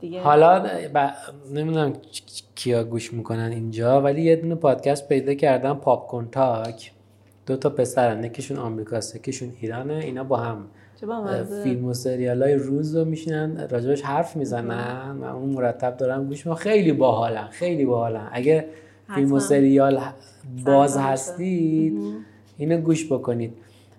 دیگه. 0.00 0.22
حالا 0.22 0.60
ب... 0.94 1.10
نمی‌دونم 1.52 1.92
کیا 2.54 2.84
گوش 2.84 3.12
می‌کنن 3.12 3.50
اینجا 3.52 4.02
ولی 4.02 4.22
یه 4.22 4.36
دونه 4.36 4.54
پادکست 4.54 5.08
پیدا 5.08 5.34
کردم 5.34 5.74
پاپ 5.74 6.06
کنتاک 6.06 6.92
دو 7.46 7.56
تا 7.56 7.70
پسرن 7.70 8.24
یکیشون 8.24 8.56
آمریکاست 8.56 9.16
یکیشون 9.16 9.52
ایرانه 9.60 9.94
اینا 9.94 10.24
با 10.24 10.36
هم. 10.36 10.66
فیلم 11.62 11.84
و 11.84 11.94
سریال 11.94 12.42
های 12.42 12.54
روز 12.54 12.96
رو 12.96 13.04
میشینن 13.04 13.68
راجبش 13.68 14.02
حرف 14.02 14.36
می‌زنن 14.36 15.16
و 15.20 15.24
اون 15.24 15.48
مرتب 15.48 15.96
دارم 15.96 16.26
گوش 16.26 16.46
می‌کنم 16.46 16.54
خیلی 16.54 16.92
باحالن 16.92 17.48
خیلی 17.50 17.84
باحالن. 17.84 18.28
اگه 18.32 18.64
فیلم 19.14 19.32
و. 19.32 19.40
سریال 19.40 20.00
باز 20.64 20.96
هستید. 20.96 22.02
اینو 22.58 22.80
گوش 22.80 23.12
بکنید. 23.12 23.52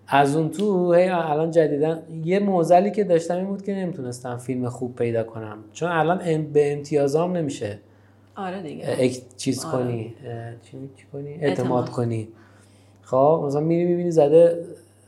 از 0.07 0.35
اون 0.35 0.49
تو 0.49 0.93
هی 0.93 1.07
الان 1.07 1.51
جدیدن. 1.51 1.99
یه 2.23 2.39
موزلی 2.39 2.91
که 2.91 3.03
داشتم 3.03 3.35
این 3.35 3.45
بود 3.45 3.63
که 3.63 3.75
نمی‌تونستم 3.75 4.37
فیلم 4.37 4.69
خوب 4.69 4.95
پیدا 4.95 5.23
کنم. 5.23 5.57
چون 5.73 5.89
الان 5.89 6.21
ام- 6.23 6.53
به 6.53 6.73
امتیازام 6.73 7.37
نمیشه. 7.37 7.79
آره 8.35 8.61
دیگه. 8.61 9.09
چیز 9.37 9.65
آره. 9.65 9.83
کنی. 9.83 10.13
چی 10.95 11.05
کنی؟ 11.13 11.29
اعتماد. 11.29 11.49
اعتماد 11.49 11.89
کنی. 11.89 12.27
خب 13.01 13.43
مثلا 13.45 13.61
میری 13.61 13.85
می‌بینی 13.85 14.11
زده 14.11 14.65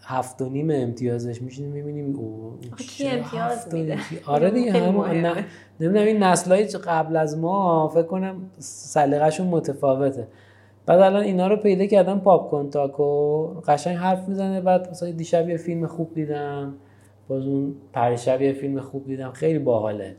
هفت 0.10 0.42
و 0.42 0.50
نیم 0.50 0.70
امتیازش 0.72 1.42
میشینی 1.42 1.68
می‌بینی 1.68 2.14
او 2.14 2.58
کی 2.78 3.08
امتیاز 3.08 3.74
میده؟ 3.74 3.98
آره 4.26 4.50
دیگه. 4.50 4.92
نه 4.92 5.46
نمی‌دونم 5.80 6.06
این 6.06 6.24
نسلای 6.24 6.66
قبل 6.66 7.18
از 7.18 7.38
ما 7.38 7.88
فکر 7.88 8.04
کنم 8.04 8.36
سلیقه‌شون 8.58 9.48
متفاوته. 9.48 10.28
بعد 10.86 11.00
الان 11.00 11.24
اینا 11.24 11.48
رو 11.48 11.56
پیدا 11.56 11.86
کردم 11.86 12.20
پاپ 12.20 12.52
کنتاکو 12.52 13.44
قشنگ 13.48 13.98
حرف 13.98 14.28
می‌زنه. 14.28 14.62
بعد 14.62 14.90
مثلا 14.90 15.12
دیشب 15.12 15.50
یه 15.50 15.58
فیلم 15.58 15.88
خوب 15.88 16.14
دیدم 16.14 16.74
باز 17.28 17.46
اون 17.46 17.76
پریشب 17.94 18.42
یه 18.42 18.54
فیلم 18.54 18.80
خوب 18.80 19.06
دیدم. 19.06 19.32
خیلی 19.32 19.60
باحاله. 19.60 20.16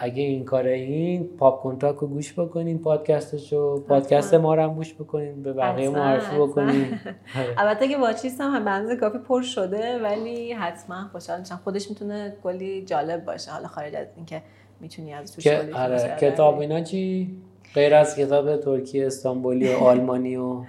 اگه 0.00 0.22
این 0.22 0.44
کار 0.44 0.66
این 0.66 1.28
پاپ 1.38 1.62
کنتاک 1.62 1.96
رو 1.96 2.06
گوش 2.08 2.32
بکنین 2.32 2.78
پادکستشو 2.78 3.84
پادکست 3.88 4.34
ما 4.34 4.54
رو 4.54 4.62
هم 4.62 4.74
گوش 4.74 4.94
بکنین 4.94 5.42
به 5.42 5.52
بقیه 5.52 5.88
معرفی. 5.88 6.36
بکنین. 6.36 6.86
البته 7.58 7.88
که 7.88 7.96
واچلیست 7.96 8.40
هم 8.40 8.64
بنز 8.64 9.00
کافی 9.00 9.18
پر 9.18 9.42
شده 9.42 10.02
ولی 10.02 10.52
حتما 10.52 11.08
خوشحال 11.12 11.40
میشم 11.40 11.60
خودش 11.64 11.90
می‌تونه 11.90 12.36
کلی 12.42 12.84
جالب 12.84 13.24
باشه 13.24 13.50
حالا 13.50 13.68
خارج 13.68 13.94
از 13.94 14.06
اینکه 14.16 14.42
می‌تونی 14.80 15.14
از 15.14 15.34
توش 15.34 15.44
که 15.44 15.68
آره 15.74 16.16
کتاب. 16.20 16.58
اینا 16.58 16.80
چی 16.80 17.30
غیر 17.74 17.94
از 17.94 18.16
کتاب 18.16 18.56
ترکی 18.56 19.04
استانبولی 19.04 19.74
و 19.74 19.76
آلمانی 19.90 20.36
و 20.36 20.62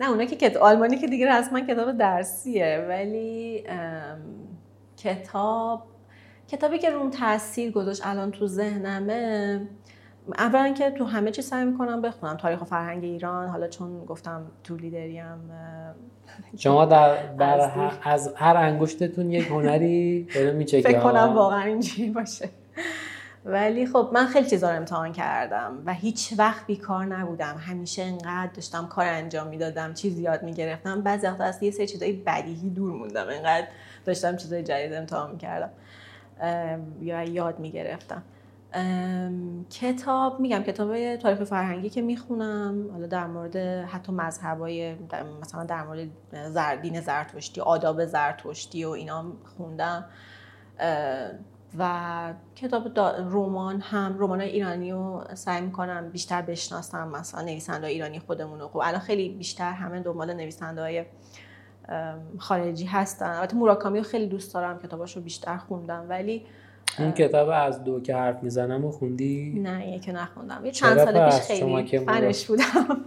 نه 0.00 0.10
اونا 0.10 0.24
که 0.24 0.36
کت... 0.36 0.56
آلمانی 0.56 0.96
که 0.96 1.06
دیگه 1.06 1.38
رسما 1.38 1.60
کتاب 1.60 1.98
درسیه 1.98 2.86
ولی 2.88 3.64
کتاب 4.96 5.82
کتابی 6.50 6.78
که 6.78 6.90
روم 6.90 7.10
تاثیر 7.10 7.72
گذاشت 7.72 8.06
الان 8.06 8.30
تو 8.30 8.46
ذهنمه 8.46 9.60
اولا 10.38 10.72
که 10.72 10.90
تو 10.90 11.04
همه 11.04 11.30
چی 11.30 11.42
سعی 11.42 11.64
می‌کنم 11.64 12.02
بخونم. 12.02 12.36
تاریخ 12.36 12.62
و 12.62 12.64
فرهنگ 12.64 13.04
ایران 13.04 13.48
حالا 13.48 13.68
چون 13.68 14.04
گفتم 14.04 14.42
تو 14.64 14.76
لیدریم 14.76 15.50
شما 16.56 16.84
در 16.84 17.26
بر 17.26 17.60
از 17.60 17.70
هر- 17.70 17.98
از 18.04 18.34
هر 18.36 18.56
انگشتتون 18.56 19.30
یک 19.30 19.46
هنری 19.46 20.28
داره 20.34 20.52
میچکه. 20.52 20.88
فکر 20.88 21.00
کنم 21.00 21.32
واقعا 21.34 21.62
اینجوری 21.62 22.10
باشه. 22.10 22.48
ولی 23.44 23.86
خب 23.86 24.10
من 24.12 24.26
خیلی 24.26 24.50
چیزا 24.50 24.70
رو 24.70 24.76
امتحان 24.76 25.12
کردم 25.12 25.82
و 25.86 25.94
هیچ 25.94 26.34
وقت 26.38 26.66
بیکار 26.66 27.04
نبودم. 27.04 27.56
همیشه 27.58 28.02
انقدر 28.02 28.50
داشتم 28.54 28.86
کار 28.86 29.06
انجام 29.06 29.46
می‌دادم 29.46 29.94
چیز 29.94 30.18
یاد 30.18 30.42
می‌گرفتم. 30.42 31.02
بعضی 31.02 31.26
وقتا 31.26 31.44
از 31.44 31.62
یه 31.62 31.70
سری 31.70 31.86
چیزای 31.86 32.12
بدیهی 32.12 32.70
دور 32.70 32.92
موندم. 32.92 33.26
انقدر 33.28 33.66
داشتم 34.04 34.36
چیزای 34.36 34.62
جدید 34.62 34.92
امتحان 34.92 35.30
می‌کردم. 35.30 35.70
یا 37.00 37.22
یاد 37.22 37.58
می‌گرفتم. 37.58 38.22
کتاب 39.70 40.40
میگم 40.40 40.62
کتاب 40.62 41.16
تاریخ 41.16 41.44
فرهنگی 41.44 41.90
که 41.90 42.02
می‌خونم 42.02 42.90
حالا 42.92 43.06
در 43.06 43.26
مورد 43.26 43.56
حتی 43.86 44.12
مذهبای 44.12 44.94
مثلا 45.40 45.64
در 45.64 45.82
مورد 45.82 46.08
دین 46.82 47.00
زرتشتی 47.00 47.60
آداب 47.60 48.04
زرتشتی 48.04 48.84
و 48.84 48.88
اینا 48.88 49.24
خوندم. 49.56 50.04
و 51.78 52.34
کتاب 52.56 52.98
رمان 53.18 53.80
هم 53.80 54.16
رمان 54.18 54.40
ایرانی 54.40 54.92
رو 54.92 55.24
سعی 55.34 55.60
می‌کنم 55.60 56.08
بیشتر 56.08 56.42
بشناسم 56.42 57.08
مثلا 57.08 57.42
نویسنده 57.42 57.86
ایرانی 57.86 58.18
خودمون 58.18 58.60
رو 58.60 58.68
خب 58.68 58.80
الان 58.84 59.00
خیلی 59.00 59.28
بیشتر 59.28 59.72
همه 59.72 60.00
دنبال 60.00 60.34
نویسنده 60.34 60.80
های 60.80 61.04
خارجی 62.38 62.84
هستن. 62.84 63.30
البته 63.30 63.56
موراکامی 63.56 63.98
رو 63.98 64.04
خیلی 64.04 64.26
دوست 64.26 64.54
دارم 64.54 64.78
کتاباش 64.78 65.16
رو 65.16 65.22
بیشتر 65.22 65.56
خوندم 65.56 66.06
ولی 66.08 66.42
اون 66.98 67.12
کتاب 67.12 67.48
از 67.48 67.84
دو 67.84 68.00
که 68.00 68.16
حرف 68.16 68.42
می‌زنم 68.42 68.84
و 68.84 68.90
خوندی؟ 68.90 69.60
نه 69.62 69.88
یه 69.88 69.98
که 69.98 70.12
نخوندم. 70.12 70.64
یه 70.64 70.72
چند 70.72 70.98
سال 70.98 71.30
پیش 71.30 71.40
خیلی 71.40 71.98
فنش 71.98 72.46
بودم. 72.46 72.64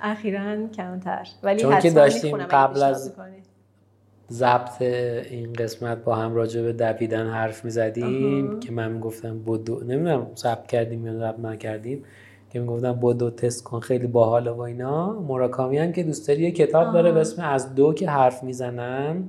اخیرا 0.00 0.66
کمتر. 0.66 1.26
ولی 1.42 1.60
چون 1.60 1.78
که 1.78 1.90
داشتیم 1.90 2.36
قبل 2.36 2.82
از 2.82 3.12
ضبط 4.30 4.82
این 4.82 5.52
قسمت 5.52 6.04
با 6.04 6.14
هم 6.14 6.34
راجع 6.34 6.62
به 6.62 6.72
دویدن 6.72 7.26
حرف 7.30 7.64
می‌زدیم 7.64 8.60
که 8.60 8.72
من 8.72 8.92
می‌گفتم 8.92 9.42
بدو 9.42 9.80
نمی‌دونم 9.80 10.26
ضبط 10.36 10.66
کردیم 10.66 11.06
یا 11.06 11.14
ضبط 11.18 11.38
نکردیم. 11.38 12.04
که 12.50 12.60
می‌گفتم 12.60 12.92
بدو 12.92 13.30
تست 13.30 13.64
کن 13.64 13.80
خیلی 13.80 14.06
باحاله 14.06 14.50
و 14.50 14.60
اینا. 14.60 15.12
مراکامی 15.12 15.78
هم 15.78 15.92
که 15.92 16.02
دوست 16.02 16.28
داری 16.28 16.42
یه 16.42 16.50
کتاب 16.50 16.92
داره 16.92 17.12
به 17.12 17.20
اسم 17.20 17.42
از 17.42 17.74
دو 17.74 17.94
که 17.94 18.10
حرف 18.10 18.42
می‌زنن 18.42 19.24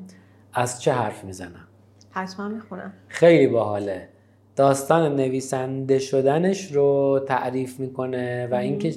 از 0.53 0.81
چه 0.81 0.91
حرف 0.91 1.23
می‌زنن؟ 1.23 1.67
حتما 2.09 2.47
می‌خونم. 2.47 2.93
خیلی 3.07 3.47
باحاله. 3.47 4.07
داستان 4.55 5.15
نویسنده 5.15 5.99
شدنش 5.99 6.71
رو 6.71 7.19
تعریف 7.27 7.79
می‌کنه 7.79 8.47
و 8.51 8.55
اینکه 8.55 8.93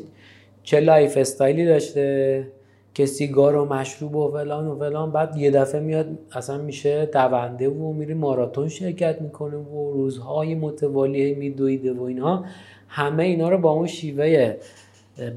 چه 0.63 0.81
lifestyle 0.81 1.17
ی 1.17 1.67
داشته 1.67 2.47
که 2.95 3.07
سیگار 3.07 3.57
و 3.57 3.65
مشروب 3.65 4.17
و 4.17 4.31
فلان 4.31 4.67
و 4.67 4.79
فلان. 4.79 5.13
بعد 5.13 5.37
یه 5.37 5.51
دفعه 5.51 5.81
میاد 5.81 6.07
اصلا 6.33 6.59
میشه 6.59 7.07
دونده 7.07 7.69
و 7.69 7.93
میره 7.93 8.15
ماراتون 8.15 8.69
شرکت 8.69 9.21
می‌کنه 9.21 9.57
و 9.57 9.93
روزهای 9.93 10.55
متوالی 10.55 11.35
میدویده 11.35 11.93
و 11.93 12.03
اینها. 12.03 12.45
همه 12.93 13.23
اینا 13.23 13.49
رو 13.49 13.59
با 13.59 13.71
اون 13.71 13.87
شیوه 13.87 14.57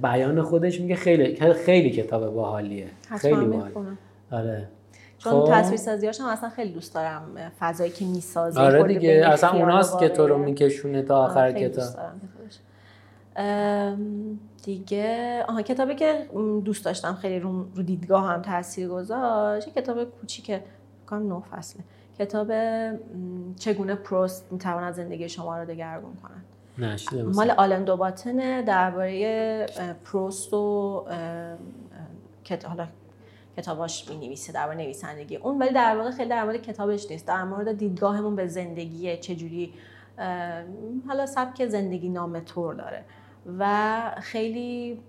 بیان 0.01 0.41
خودش 0.41 0.81
میگه 0.81 0.95
خیلی 0.95 1.53
خیلی 1.53 1.89
کتاب 1.89 2.33
باحالیه. 2.33 2.87
خیلی 3.19 3.45
باحال 3.45 3.71
آره. 4.31 4.67
چون 5.17 5.31
خب. 5.31 5.51
تصویر 5.51 5.77
سازیاش 5.77 6.21
هم 6.21 6.27
اصلا 6.27 6.49
خیلی 6.49 6.71
دوست 6.71 6.95
دارم 6.95 7.51
فضایی 7.59 7.91
که 7.91 8.05
می‌سازه 8.05 8.61
آره 8.61 8.83
دیگه 8.83 9.23
اصلا 9.27 9.49
اوناست 9.49 9.99
که 9.99 10.09
تو 10.09 10.27
رو 10.27 10.37
میکشونه 10.37 11.01
تا 11.01 11.25
آخر 11.25 11.51
کتاب. 11.51 11.85
دیگه 14.63 15.43
آها 15.47 15.61
کتابی 15.61 15.95
که 15.95 16.25
دوست 16.65 16.85
داشتم 16.85 17.13
خیلی 17.13 17.39
رو, 17.39 17.65
رو 17.75 17.83
دیدگاه 17.83 18.27
هم 18.27 18.41
تاثیر 18.41 18.87
گذاشت 18.87 19.73
کتاب 19.75 20.03
کوچیک 20.03 20.59
کام 21.05 21.33
نه 21.33 21.41
فصله. 21.51 21.83
کتاب 22.19 22.51
چگونه 23.59 23.95
پروست 23.95 24.45
می‌تواند 24.51 24.93
زندگی 24.93 25.29
شما 25.29 25.57
رو 25.57 25.65
دگرگون 25.65 26.13
کنند 26.23 26.45
مال 27.35 27.51
آلن 27.51 27.83
دوباتنه 27.83 28.61
درباره 28.61 29.65
پروست 30.03 30.53
و 30.53 31.05
حالا 32.67 32.87
کتاباش 33.57 34.09
می 34.09 34.15
نویسه 34.15 34.53
در 34.53 34.65
مورد 34.65 34.77
نویسندگی. 34.77 35.35
اون 35.35 35.59
ولی 35.59 35.73
در 35.73 35.97
واقع 35.97 36.11
خیلی 36.11 36.29
در 36.29 36.43
مورد 36.43 36.61
کتابش 36.61 37.11
نیست. 37.11 37.27
در 37.27 37.43
مورد 37.43 37.77
دیدگاهمون 37.77 38.35
به 38.35 38.47
زندگی 38.47 39.17
چجوری 39.17 39.73
حالا 41.07 41.25
سبک 41.25 41.67
زندگی 41.67 42.09
نام 42.09 42.39
طور 42.39 42.73
داره. 42.73 43.03
و 43.59 44.01
خیلی 44.21 44.99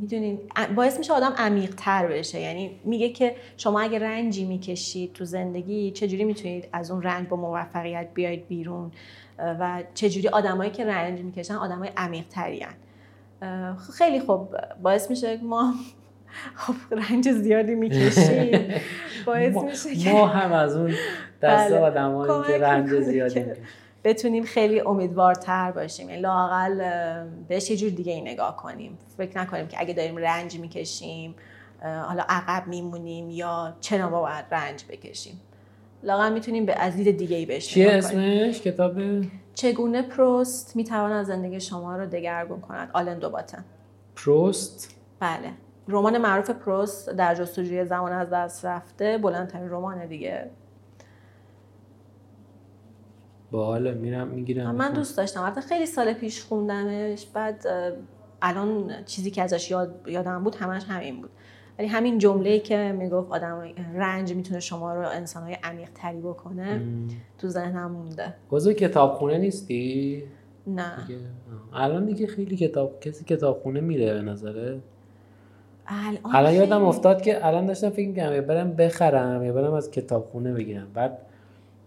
می‌دونین 0.00 0.38
باعث 0.76 0.98
میشه 0.98 1.12
آدم 1.12 1.34
عمیق 1.38 1.74
تر 1.76 2.06
بشه. 2.06 2.40
یعنی 2.40 2.70
میگه 2.84 3.08
که 3.08 3.36
شما 3.56 3.80
اگه 3.80 3.98
رنجی 3.98 4.44
می‌کشید 4.44 5.12
تو 5.12 5.24
زندگی 5.24 5.90
چجوری 5.90 6.24
می‌تونید 6.24 6.68
از 6.72 6.90
اون 6.90 7.02
رنج 7.02 7.28
با 7.28 7.36
موفقیت 7.36 8.08
بیاید 8.14 8.48
بیرون؟ 8.48 8.92
و 9.38 9.82
چجوری 9.94 10.28
آدمایی 10.28 10.70
که 10.70 10.84
رنج 10.84 11.20
می‌کشن 11.20 11.54
آدمای 11.54 11.90
عمیق 11.96 12.24
ترین 12.30 12.66
خیلی 13.98 14.20
خوب 14.20 14.56
باعث 14.82 15.10
میشه 15.10 15.36
ما 15.42 15.74
خب 16.56 16.74
رنج 16.90 17.30
زیادی 17.30 17.74
می‌کشیم. 17.74 18.74
باعث 19.26 19.56
میشه 19.56 19.96
که 19.96 20.12
ما 20.12 20.26
هم 20.26 20.52
از 20.52 20.76
اون 20.76 20.94
بله. 21.40 21.78
آدمایی 21.78 22.46
که 22.46 22.58
رنج 22.58 23.00
زیادی 23.00 23.44
بتونیم 24.04 24.44
خیلی 24.44 24.80
امیدوارتر 24.80 25.72
باشیم. 25.72 26.08
یعنی 26.08 26.22
لاقل 26.22 26.82
بهش 27.48 27.70
یه 27.70 27.76
جور 27.76 27.90
دیگه 27.90 28.12
ای 28.12 28.20
نگاه 28.20 28.56
کنیم. 28.56 28.98
فکر 29.16 29.38
نکنیم 29.38 29.66
که 29.66 29.80
اگه 29.80 29.94
داریم 29.94 30.16
رنج 30.16 30.58
می‌کشیم 30.58 31.34
حالا 31.82 32.24
عقب 32.28 32.66
میمونیم 32.66 33.30
یا 33.30 33.76
چرا 33.80 34.10
ما 34.10 34.20
باید 34.20 34.44
رنج 34.50 34.84
بکشیم. 34.88 35.40
لاقل 36.02 36.32
می‌تونیم 36.32 36.66
به 36.66 36.74
از 36.80 36.96
دید 36.96 37.16
دیگه 37.16 37.36
ای 37.36 37.46
بهش 37.46 37.68
چیه 37.68 37.92
اسمش؟ 37.92 38.60
کتاب؟ 38.60 38.92
چگونه 39.54 40.02
پروست 40.02 40.76
می‌تواند 40.76 41.24
زندگی 41.24 41.60
شما 41.60 41.96
رو 41.96 42.06
دگرگون 42.06 42.60
کند؟ 42.60 42.90
آلن 42.92 43.18
دوباتن 43.18 43.64
پروست؟ 44.16 44.94
بله. 45.20 45.50
رمان 45.88 46.18
معروف 46.18 46.50
پروست 46.50 47.10
در 47.10 47.34
جستجوی 47.34 47.84
زمان 47.84 48.12
از 48.12 48.30
دست 48.30 48.64
رفته 48.64 49.18
بلندترین 49.18 49.70
رمان 49.70 50.06
دیگه 50.06 50.50
باحال 53.54 53.94
میرم 53.94 54.28
می‌گیرم 54.28 54.74
من 54.74 54.92
دوست 54.92 55.16
داشتم. 55.16 55.42
البته 55.42 55.60
خیلی 55.60 55.86
سال 55.86 56.12
پیش 56.12 56.42
خوندمش 56.42 57.26
بعد 57.26 57.66
الان 58.42 58.90
چیزی 59.06 59.30
که 59.30 59.42
ازش 59.42 59.70
یاد 59.70 59.94
یادم 60.06 60.44
بود 60.44 60.54
همش 60.54 60.84
همین 60.88 61.20
بود. 61.20 61.30
ولی 61.78 61.88
همین 61.88 62.18
جمله 62.18 62.58
که 62.58 62.92
می‌گفت 62.98 63.32
آدم 63.32 63.68
رنج 63.94 64.32
می‌تونه 64.32 64.60
شما 64.60 64.94
رو 64.94 65.08
انسانهای 65.08 65.56
عمیق 65.62 65.88
تری 65.94 66.20
بکنه 66.20 66.82
تو 67.38 67.48
ذهنم 67.48 67.90
مونده. 67.90 68.34
کتاب 68.50 68.72
کتابخونه 68.72 69.38
نیستی؟ 69.38 70.22
نه. 70.66 70.92
الان 71.72 72.04
دیگه 72.04 72.26
خیلی 72.26 72.56
کتاب 72.56 73.00
کسی 73.00 73.24
کتابخونه 73.24 73.80
میره 73.80 74.14
به 74.14 74.22
نظره 74.22 74.80
الان 76.34 76.54
یادم 76.54 76.84
افتاد 76.84 77.22
که 77.22 77.46
الان 77.46 77.66
داشتم 77.66 77.90
فکر 77.90 78.08
می‌کردم 78.08 78.40
برم 78.40 78.72
بخرم 78.72 79.44
یا 79.44 79.52
برم 79.52 79.72
از 79.72 79.90
کتابخونه 79.90 80.52
بگیرم. 80.52 80.86
بعد 80.94 81.18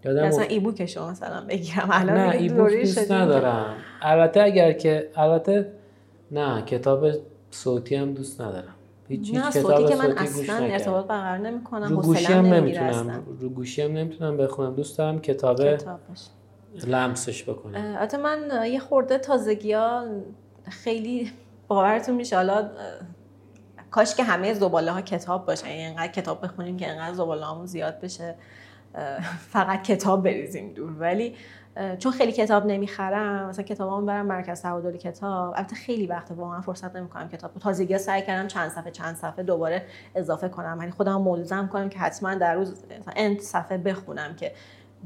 یادم 0.04 0.26
مثلا 0.26 0.44
ای 0.44 0.60
بوکشو 0.60 1.10
مثلا 1.10 1.46
بگیرم. 1.48 1.88
الان 1.92 2.16
نه 2.18 2.30
ای 2.30 2.48
بوک 2.48 2.72
دوست 2.72 3.12
ندارم. 3.12 3.76
البته 4.02 4.42
اگر 4.42 4.72
که 4.72 5.10
البته 5.16 5.72
نه 6.30 6.62
کتاب 6.62 7.06
صوتی 7.50 7.94
هم 7.94 8.14
دوست 8.14 8.40
ندارم. 8.40 8.74
هیچ 9.08 9.34
نه 9.34 9.50
صوتی 9.50 9.84
که 9.84 9.96
من 9.96 10.18
اصلا 10.18 10.56
ارتباط 10.56 11.06
برقرار 11.06 11.38
نمی‌کنم 11.38 11.88
رو 11.88 12.02
گوشی 12.02 12.32
هم 12.32 12.46
نمی‌تونم 12.46 13.24
رو 13.40 13.48
گوشی 13.48 13.82
هم 13.82 13.92
نمی‌تونم 13.92 14.36
بخونم. 14.36 14.74
دوست 14.74 14.98
دارم 14.98 15.20
کتاب 15.20 15.60
لمسش 16.86 17.42
بکنم. 17.42 17.96
البته 17.98 18.16
من 18.16 18.66
یه 18.66 18.78
خورده 18.78 19.18
تازگی 19.18 19.72
ها 19.72 20.04
خیلی 20.68 21.32
باورتون 21.68 22.14
میشه. 22.14 22.36
حالا 22.36 22.70
کاش 23.90 24.14
که 24.14 24.24
همه 24.24 24.54
زباله 24.54 24.92
ها 24.92 25.00
کتاب 25.00 25.46
باشه 25.46 25.68
یعنی 25.68 25.84
اینقدر 25.84 26.12
کتاب 26.12 26.44
بخونیم 26.44 26.76
که 26.76 26.90
اینقدر 26.90 27.14
زباله 27.14 27.44
هامون 27.44 27.66
زیاد 27.66 28.00
بشه. 28.00 28.34
فقط 29.48 29.82
کتاب 29.82 30.24
بریزیم 30.24 30.72
دور. 30.74 30.92
ولی 30.98 31.34
چون 31.98 32.12
خیلی 32.12 32.32
کتاب 32.32 32.66
نمی‌خرم 32.66 33.48
مثلا 33.48 33.64
کتابامو 33.64 34.06
برم 34.06 34.26
مرکز 34.26 34.62
تعادل 34.62 34.96
کتاب. 34.96 35.54
البته 35.56 35.76
خیلی 35.76 36.06
وقت 36.06 36.30
واقعا 36.30 36.60
فرصت 36.60 36.96
نمی‌کنم 36.96 37.28
کتاب 37.28 37.50
تازگی 37.54 37.98
سعی 37.98 38.22
کردم 38.22 38.48
چند 38.48 38.70
صفحه 38.70 38.90
چند 38.90 39.16
صفحه 39.16 39.42
دوباره 39.42 39.82
اضافه 40.14 40.48
کنم. 40.48 40.76
یعنی 40.80 40.90
خودم 40.90 41.22
ملزم 41.22 41.68
کنم 41.72 41.88
که 41.88 41.98
حتما 41.98 42.34
در 42.34 42.54
روز 42.54 42.84
اند 43.16 43.40
صفحه 43.40 43.78
بخونم 43.78 44.34
که 44.36 44.52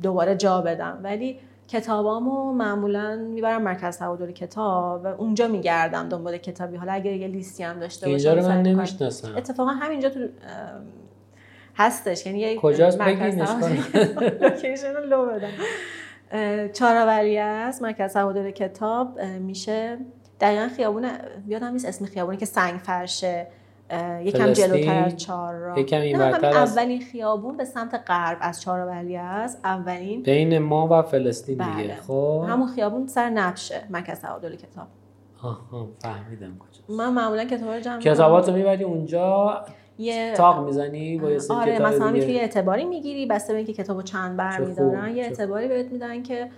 دوباره 0.02 0.36
جا 0.36 0.60
بدم. 0.60 1.00
ولی 1.02 1.38
کتابامو 1.68 2.52
معمولا 2.52 3.16
می‌برم 3.16 3.62
مرکز 3.62 3.98
تعادل 3.98 4.30
کتاب 4.30 5.04
و 5.04 5.06
اونجا 5.06 5.48
میگردم 5.48 6.08
دنبال 6.08 6.36
کتابی. 6.38 6.76
حالا 6.76 6.92
اگر 6.92 7.12
یه 7.12 7.28
لیستی 7.28 7.62
هم 7.62 7.80
داشته 7.80 8.06
باشم 8.06 8.28
اینجا 8.28 8.34
رو 8.34 8.48
من 8.48 8.62
نمی‌شناسم. 8.62 9.36
اتفاقا 9.36 9.70
همینجا 9.70 10.10
تو 10.10 10.20
هستش. 11.76 12.26
یعنی 12.26 12.58
کجاست؟ 12.60 12.98
بگینش 12.98 13.48
لوکیشن 14.40 14.94
رو 14.94 15.04
لو 15.04 15.26
بدم. 15.26 15.48
چهارآوری 16.72 17.38
است. 17.38 17.82
مرکز 17.82 18.12
تعادل 18.12 18.50
کتاب. 18.50 19.20
میشه 19.20 19.98
دقیقا 20.40 20.68
خیابون 20.76 21.08
یادم 21.46 21.72
نیست 21.72 21.88
اسم 21.88 22.04
خیابونی 22.04 22.36
که 22.36 22.46
سنگ 22.46 22.80
فرشه. 22.80 23.46
یکم؟ 24.22 24.52
جلوتر 24.52 25.04
از 25.04 25.16
چهار 25.16 25.54
راه. 25.54 25.80
یکم 25.80 26.00
این 26.00 26.20
اولین 26.20 27.00
خیابون 27.00 27.56
به 27.56 27.64
سمت 27.64 28.02
غرب 28.06 28.38
از 28.40 28.60
چهار 28.60 28.80
ولی 28.80 29.16
است. 29.16 29.60
اولین 29.64 30.22
بین 30.22 30.58
ما 30.58 30.88
و 30.90 31.02
فلسطین 31.02 31.54
دیگه. 31.54 31.88
بله. 31.88 31.94
خب. 31.94 32.44
همون 32.48 32.68
خیابون 32.68 33.06
سر 33.06 33.30
نبشه 33.30 33.80
مرکز 33.90 34.20
تعادل 34.20 34.56
کتاب. 34.56 34.86
آها 35.42 35.88
فهمیدم 35.98 36.58
کجا 36.58 36.96
من 36.96 37.12
معمولا 37.12 37.44
کتاب 37.44 37.70
رو 37.70 37.80
جمع 37.80 37.96
می‌کنم. 37.96 38.14
کتاباتو 38.14 38.52
می‌بری 38.52 38.84
اونجا. 38.84 39.64
یه 40.02 40.32
تاق 40.36 40.64
می‌زنی 40.66 41.18
با 41.18 41.30
یه 41.30 41.38
سری 41.38 41.56
آره 41.56 41.74
کتاب 41.74 41.86
مثلا 41.86 42.10
دیگه؟ 42.10 42.30
یه 42.30 42.40
اعتباری 42.40 42.84
می‌گیری 42.84 43.26
بسته 43.26 43.52
به 43.52 43.56
اینکه 43.56 43.72
کتابو 43.72 44.02
چند 44.02 44.36
بر 44.36 44.60
میدارن 44.60 45.16
یه 45.16 45.24
اعتباری 45.24 45.68
بهت 45.68 45.86
میدن 45.92 46.22
که 46.22 46.48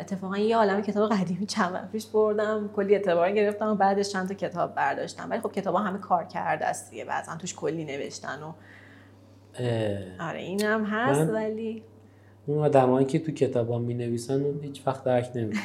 اتفاقا 0.00 0.38
یه 0.38 0.56
عالم 0.56 0.82
کتاب 0.82 1.10
قدیمی 1.12 1.46
چند 1.46 1.74
وقت 1.74 1.92
پیش 1.92 2.06
بردم 2.06 2.70
کلی 2.76 2.94
اعتبار 2.94 3.30
گرفتم 3.32 3.66
و 3.66 3.74
بعدش 3.74 4.08
چند 4.08 4.28
تا 4.28 4.34
کتاب 4.34 4.74
برداشتم. 4.74 5.30
ولی 5.30 5.40
خب 5.40 5.52
کتابا 5.52 5.78
همه 5.78 5.98
کار 5.98 6.24
کرده 6.24 6.66
است 6.66 6.90
دیگه 6.90 7.04
بعضا 7.04 7.36
توش 7.36 7.54
کلی 7.54 7.84
نوشتن 7.84 8.42
و 8.42 8.52
اه، 9.58 10.28
آره 10.28 10.38
اینم 10.40 10.84
هست 10.84 11.20
من- 11.20 11.30
ولی 11.34 11.82
اون 12.46 12.58
آدمایی 12.58 13.06
که 13.06 13.18
تو 13.18 13.32
کتابا 13.32 13.78
می 13.78 13.94
نویسن 13.94 14.42
اون 14.42 14.60
هیچ 14.62 14.82
وقت 14.86 15.04
درک 15.04 15.30
نمی 15.34 15.54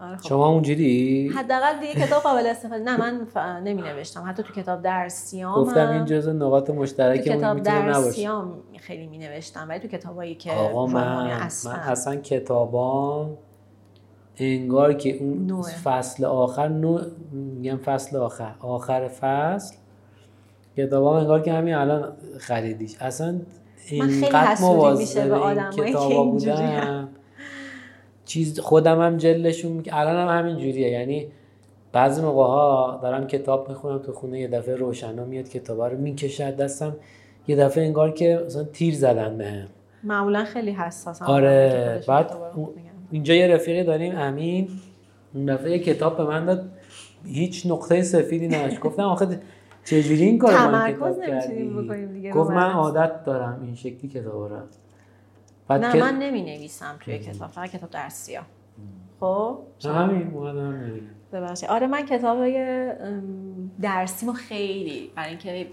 آره 0.00 0.16
خب. 0.16 0.28
شما 0.28 0.48
اونجوری؟ 0.48 1.28
حداقل 1.36 1.80
دیگه 1.80 2.06
کتاب 2.06 2.22
قابل 2.22 2.46
استفاده 2.46 2.84
نه 2.84 2.96
من 2.96 3.24
ف... 3.24 3.36
نمی 3.36 3.82
نوشتم 3.82 4.24
حتی 4.28 4.42
تو 4.42 4.52
کتاب 4.52 4.82
درسیام 4.82 5.54
گفتم 5.54 5.90
این 5.90 6.04
جزء 6.04 6.32
نقاط 6.32 6.66
تو 6.66 6.74
مشترکمون 6.74 7.38
کتاب 7.38 7.62
درسیام 7.62 8.54
خیلی 8.78 9.06
می 9.06 9.18
نوشتم 9.18 9.68
ولی 9.68 9.80
تو 9.80 9.88
کتابایی 9.88 10.34
که 10.34 10.52
آقا 10.52 10.86
من 10.86 11.26
اصلا 11.26 11.72
من 11.72 11.78
اصلا. 11.78 12.16
کتابام 12.16 13.38
انگار 14.36 14.92
که 14.92 15.16
اون 15.16 15.46
نوعه. 15.46 15.72
فصل 15.72 16.24
آخر 16.24 16.68
نوع 16.68 17.00
میگم 17.32 17.76
فصل 17.76 18.16
آخر. 18.16 18.54
آخر 18.60 19.08
فصل. 19.08 19.76
کتابام 20.76 21.16
انگار 21.16 21.42
که 21.42 21.52
همین 21.52 21.74
الان 21.74 22.12
خریدیش. 22.38 22.96
اصلا 23.00 23.40
اینقدر 23.88 24.56
به 24.60 25.84
این 25.84 25.90
کتابا 25.90 26.24
بودم. 26.24 27.08
چیز 28.26 28.60
خودم 28.60 29.00
هم 29.00 29.16
جلشون. 29.16 29.82
الان 29.92 30.28
هم 30.28 30.38
همین 30.38 30.56
جوریه. 30.56 30.90
یعنی 30.90 31.26
بعضی 31.92 32.22
موقع 32.22 32.42
ها 32.42 33.00
دارم 33.02 33.26
کتاب 33.26 33.68
می‌خونم 33.68 33.98
تو 33.98 34.12
خونه 34.12 34.40
یه 34.40 34.48
دفعه 34.48 34.76
روشنا 34.76 35.24
میاد 35.24 35.48
کتاب 35.48 35.82
رو 35.82 35.98
می‌کشد 35.98 36.56
دستم. 36.56 36.96
یه 37.48 37.56
دفعه 37.56 37.84
انگار 37.84 38.10
که 38.10 38.42
مثلا 38.46 38.64
تیر 38.64 38.94
زدن 38.94 39.38
بهم. 39.38 39.66
معمولا 40.04 40.44
خیلی 40.44 40.70
حساس 40.70 41.22
آره. 41.22 42.02
بعد 42.08 42.32
اینجا 43.10 43.34
یه 43.34 43.46
رفیقی 43.46 43.84
داریم 43.84 44.16
امین. 44.16 44.68
اون 45.34 45.46
دفعه 45.46 45.70
یه 45.70 45.78
کتاب 45.78 46.16
به 46.16 46.24
من 46.24 46.44
داد. 46.44 46.70
هیچ 47.24 47.66
نقطه 47.66 48.02
سفیدی 48.02 48.48
نداشت. 48.48 48.80
گفتم 48.80 49.02
آخه 49.02 49.40
چجوری 49.84 50.24
این 50.24 50.38
کار 50.38 50.52
با 50.52 50.58
این 50.58 50.70
تمرکز 50.70 50.96
کتاب 50.96 51.26
کردی؟ 51.26 52.30
گفت 52.30 52.50
من. 52.50 52.70
عادت 52.70 53.24
دارم 53.24 53.60
این 53.64 53.74
شکلی 53.74 54.08
کتاب 54.08 54.34
رو. 54.34 54.56
بعد 55.68 55.84
نه 55.84 55.92
که 55.92 56.00
من 56.00 56.18
نمی 56.18 56.42
نویسم 56.42 56.96
توی 57.00 57.18
کتاب 57.18 57.50
فقط 57.50 57.70
کتاب 57.70 57.90
درسی 57.90 58.34
ها 58.34 58.44
خب؟ 59.20 59.58
نه 59.84 59.92
همین 59.94 60.30
ببخشید. 61.32 61.68
آره 61.68 61.86
من 61.86 62.06
کتاب 62.06 62.38
درسیمو 63.82 64.32
خیلی 64.32 65.12
برای 65.16 65.28
اینکه 65.28 65.66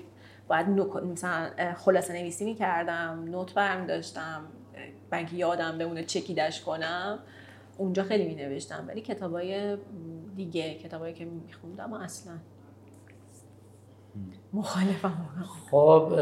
باید 0.47 0.67
نک- 0.67 1.03
مثلا 1.03 1.49
خلاصه 1.77 2.13
نویسی 2.13 2.45
می‌کردم 2.45 3.23
نوت 3.27 3.53
برمی 3.53 3.87
داشتم 3.87 4.41
برای 5.09 5.23
اینکه 5.23 5.37
یادم 5.37 5.77
بمونه 5.77 6.03
چکیدش 6.03 6.61
کنم. 6.61 7.19
اونجا 7.77 8.03
خیلی 8.03 8.27
می 8.27 8.35
نوشتم 8.35 8.85
ولی 8.87 9.01
کتابای 9.01 9.77
دیگه 10.35 10.73
کتابایی 10.73 11.13
که 11.13 11.25
میخوندم 11.25 11.93
اصلا 11.93 12.33
مخالفم 14.53 15.25
خب 15.71 16.13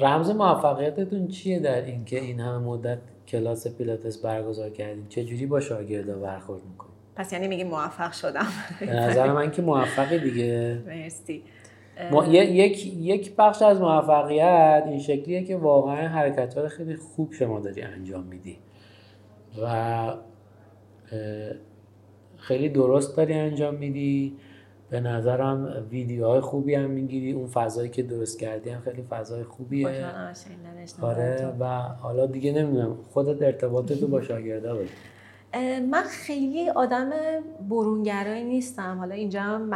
رمز 0.00 0.30
موفقیتتون 0.30 1.28
چیه 1.28 1.60
در 1.60 1.84
اینکه 1.84 2.20
این 2.20 2.40
همه 2.40 2.58
مدت 2.58 2.98
کلاس 3.28 3.66
پیلاتس 3.66 4.18
برگزار 4.18 4.70
کردین؟ 4.70 5.08
چه 5.08 5.24
جوری 5.24 5.46
با 5.46 5.60
شاگردا 5.60 6.18
برخورد 6.18 6.62
می‌کنید 6.70 6.98
پس 7.16 7.32
یعنی 7.32 7.48
میگی 7.48 7.64
موفق 7.64 8.12
شدم. 8.12 8.46
به 8.80 8.86
نظر 8.86 9.32
من 9.32 9.50
که 9.50 9.62
موفقی 9.62 10.18
دیگه. 10.18 10.82
مرسی. 10.86 11.42
ما 12.10 12.26
یک 12.26 12.86
یک 12.86 13.36
بخش 13.36 13.62
از 13.62 13.80
موفقیت 13.80 14.84
این 14.86 14.98
شکلیه 14.98 15.44
که 15.44 15.56
واقعا 15.56 16.08
حرکت 16.08 16.58
رو 16.58 16.68
خیلی 16.68 16.96
خوب 16.96 17.32
شما 17.32 17.60
داری 17.60 17.82
انجام 17.82 18.24
میدی. 18.24 18.58
و 19.62 20.14
خیلی 22.36 22.68
درست 22.68 23.16
داری 23.16 23.34
انجام 23.34 23.74
میدی. 23.74 24.36
به 24.90 25.00
نظرم 25.00 25.86
ویدیوهای 25.90 26.40
خوبی 26.40 26.74
هم 26.74 26.90
می‌گیری. 26.90 27.32
اون 27.32 27.46
فضایی 27.46 27.88
که 27.88 28.02
درست 28.02 28.38
کردی 28.38 28.70
هم 28.70 28.80
خیلی 28.80 29.02
فضای 29.02 29.44
خوبیه. 29.44 30.06
آره 31.02 31.36
تو. 31.36 31.64
و 31.64 31.64
حالا 31.78 32.26
دیگه 32.26 32.52
نمی‌دونم. 32.52 32.96
خودت 33.10 33.42
ارتباطتو 33.42 34.06
با 34.06 34.22
شاگردا 34.22 34.76
بود 34.76 34.88
من 35.90 36.02
خیلی 36.02 36.70
آدم 36.70 37.10
برونگرایی 37.70 38.44
نیستم. 38.44 38.98
حالا 38.98 39.14
اینجا 39.14 39.42
هم 39.42 39.70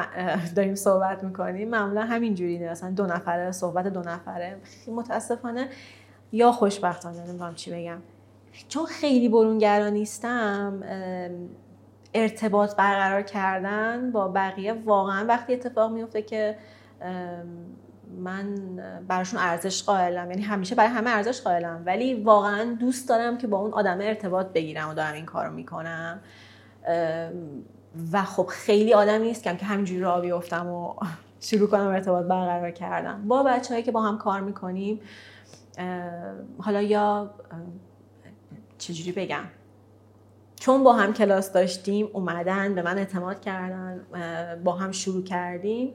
داریم 0.56 0.74
صحبت 0.74 1.24
می‌کنیم. 1.24 1.68
معمولا 1.68 2.00
همینجوری 2.00 2.68
مثلا 2.68 2.90
دو 2.90 3.06
نفره 3.06 3.52
صحبت 3.52 3.86
دو 3.86 4.00
نفره. 4.00 4.56
متاسفانه 4.88 5.68
یا 6.32 6.52
خوشبختانه 6.52 7.26
نمی‌دونم 7.28 7.54
چی 7.54 7.70
بگم. 7.70 7.98
چون 8.68 8.86
خیلی 8.86 9.28
برونگرا 9.28 9.88
نیستم 9.88 10.82
ارتباط 12.14 12.76
برقرار 12.76 13.22
کردن 13.22 14.12
با 14.12 14.28
بقیه 14.28 14.72
واقعا 14.72 15.26
وقتی 15.26 15.52
اتفاق 15.52 15.92
میفته 15.92 16.22
که 16.22 16.56
من 18.18 18.54
براشون 19.08 19.40
ارزش 19.40 19.82
قائلم. 19.82 20.30
یعنی 20.30 20.42
همیشه 20.42 20.74
برای 20.74 20.90
همه 20.90 21.10
ارزش 21.10 21.42
قائلم. 21.42 21.82
ولی 21.86 22.22
واقعا 22.22 22.76
دوست 22.80 23.08
دارم 23.08 23.38
که 23.38 23.46
با 23.46 23.58
اون 23.58 23.72
آدم 23.72 23.98
ارتباط 24.00 24.46
بگیرم 24.46 24.88
و 24.88 24.94
دارم 24.94 25.14
این 25.14 25.26
کارو 25.26 25.52
می‌کنم. 25.52 26.20
و 28.12 28.22
خب 28.22 28.46
خیلی 28.46 28.94
آدم 28.94 29.20
نیستم 29.20 29.56
که 29.56 29.66
همینجوری 29.66 30.00
راه 30.00 30.20
بیفتم 30.20 30.66
و 30.66 30.94
شروع 31.40 31.68
کنم 31.68 31.86
ارتباط 31.86 32.24
برقرار 32.24 32.70
کردم 32.70 33.28
با 33.28 33.42
بچههایی 33.42 33.84
که 33.84 33.92
با 33.92 34.02
هم 34.02 34.18
کار 34.18 34.40
می‌کنیم 34.40 35.00
حالا 36.58 36.82
یا 36.82 37.34
چجوری 38.78 39.12
بگم؟ 39.12 39.44
چون 40.62 40.84
با 40.84 40.92
هم 40.92 41.12
کلاس 41.12 41.52
داشتیم 41.52 42.08
اومدن 42.12 42.74
به 42.74 42.82
من 42.82 42.98
اعتماد 42.98 43.40
کردن 43.40 44.00
با 44.64 44.72
هم 44.72 44.92
شروع 44.92 45.24
کردیم. 45.24 45.94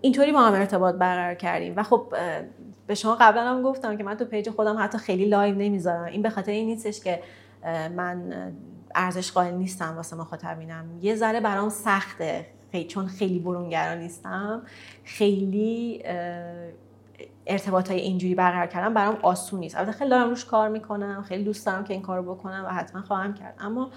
اینطوری 0.00 0.32
با 0.32 0.40
هم 0.40 0.54
ارتباط 0.54 0.94
برقرار 0.94 1.34
کردیم. 1.34 1.74
و 1.76 1.82
خب 1.82 2.14
به 2.86 2.94
شما 2.94 3.16
قبلا 3.20 3.42
هم 3.42 3.62
گفتم 3.62 3.96
که 3.96 4.04
من 4.04 4.16
تو 4.16 4.24
page 4.24 4.50
خودم 4.50 4.76
حتی 4.78 4.98
خیلی 4.98 5.24
live 5.24 5.54
نمی‌ذارم. 5.54 6.04
این 6.04 6.22
به 6.22 6.30
خاطر 6.30 6.52
این 6.52 6.66
نیستش 6.66 7.00
که 7.00 7.22
من 7.96 8.32
ارزش 8.94 9.32
قائل 9.32 9.54
نیستم 9.54 9.96
واسه 9.96 10.16
مخاطبینم. 10.16 10.84
یه 11.02 11.14
ذره 11.14 11.40
برام 11.40 11.68
سخته. 11.68 12.46
چون 12.88 13.06
خیلی 13.06 13.38
برونگرا 13.38 13.94
نیستم. 13.94 14.62
خیلی 15.04 16.02
ارتباط 17.50 17.90
های 17.90 18.00
اینجوری 18.00 18.34
برقرار 18.34 18.66
کردن 18.66 18.94
برام 18.94 19.18
آسون 19.22 19.60
نیست. 19.60 19.76
البته 19.76 19.92
خیلی 19.92 20.10
دارم 20.10 20.28
روش 20.28 20.44
کار 20.44 20.68
می‌کنم 20.68 21.24
خیلی 21.28 21.44
دوست 21.44 21.66
دارم 21.66 21.84
که 21.84 21.92
این 21.94 22.02
کارو 22.02 22.34
بکنم 22.34 22.64
و 22.66 22.68
حتما 22.68 23.02
خواهم 23.02 23.34
کرد. 23.34 23.54
اما 23.60 23.90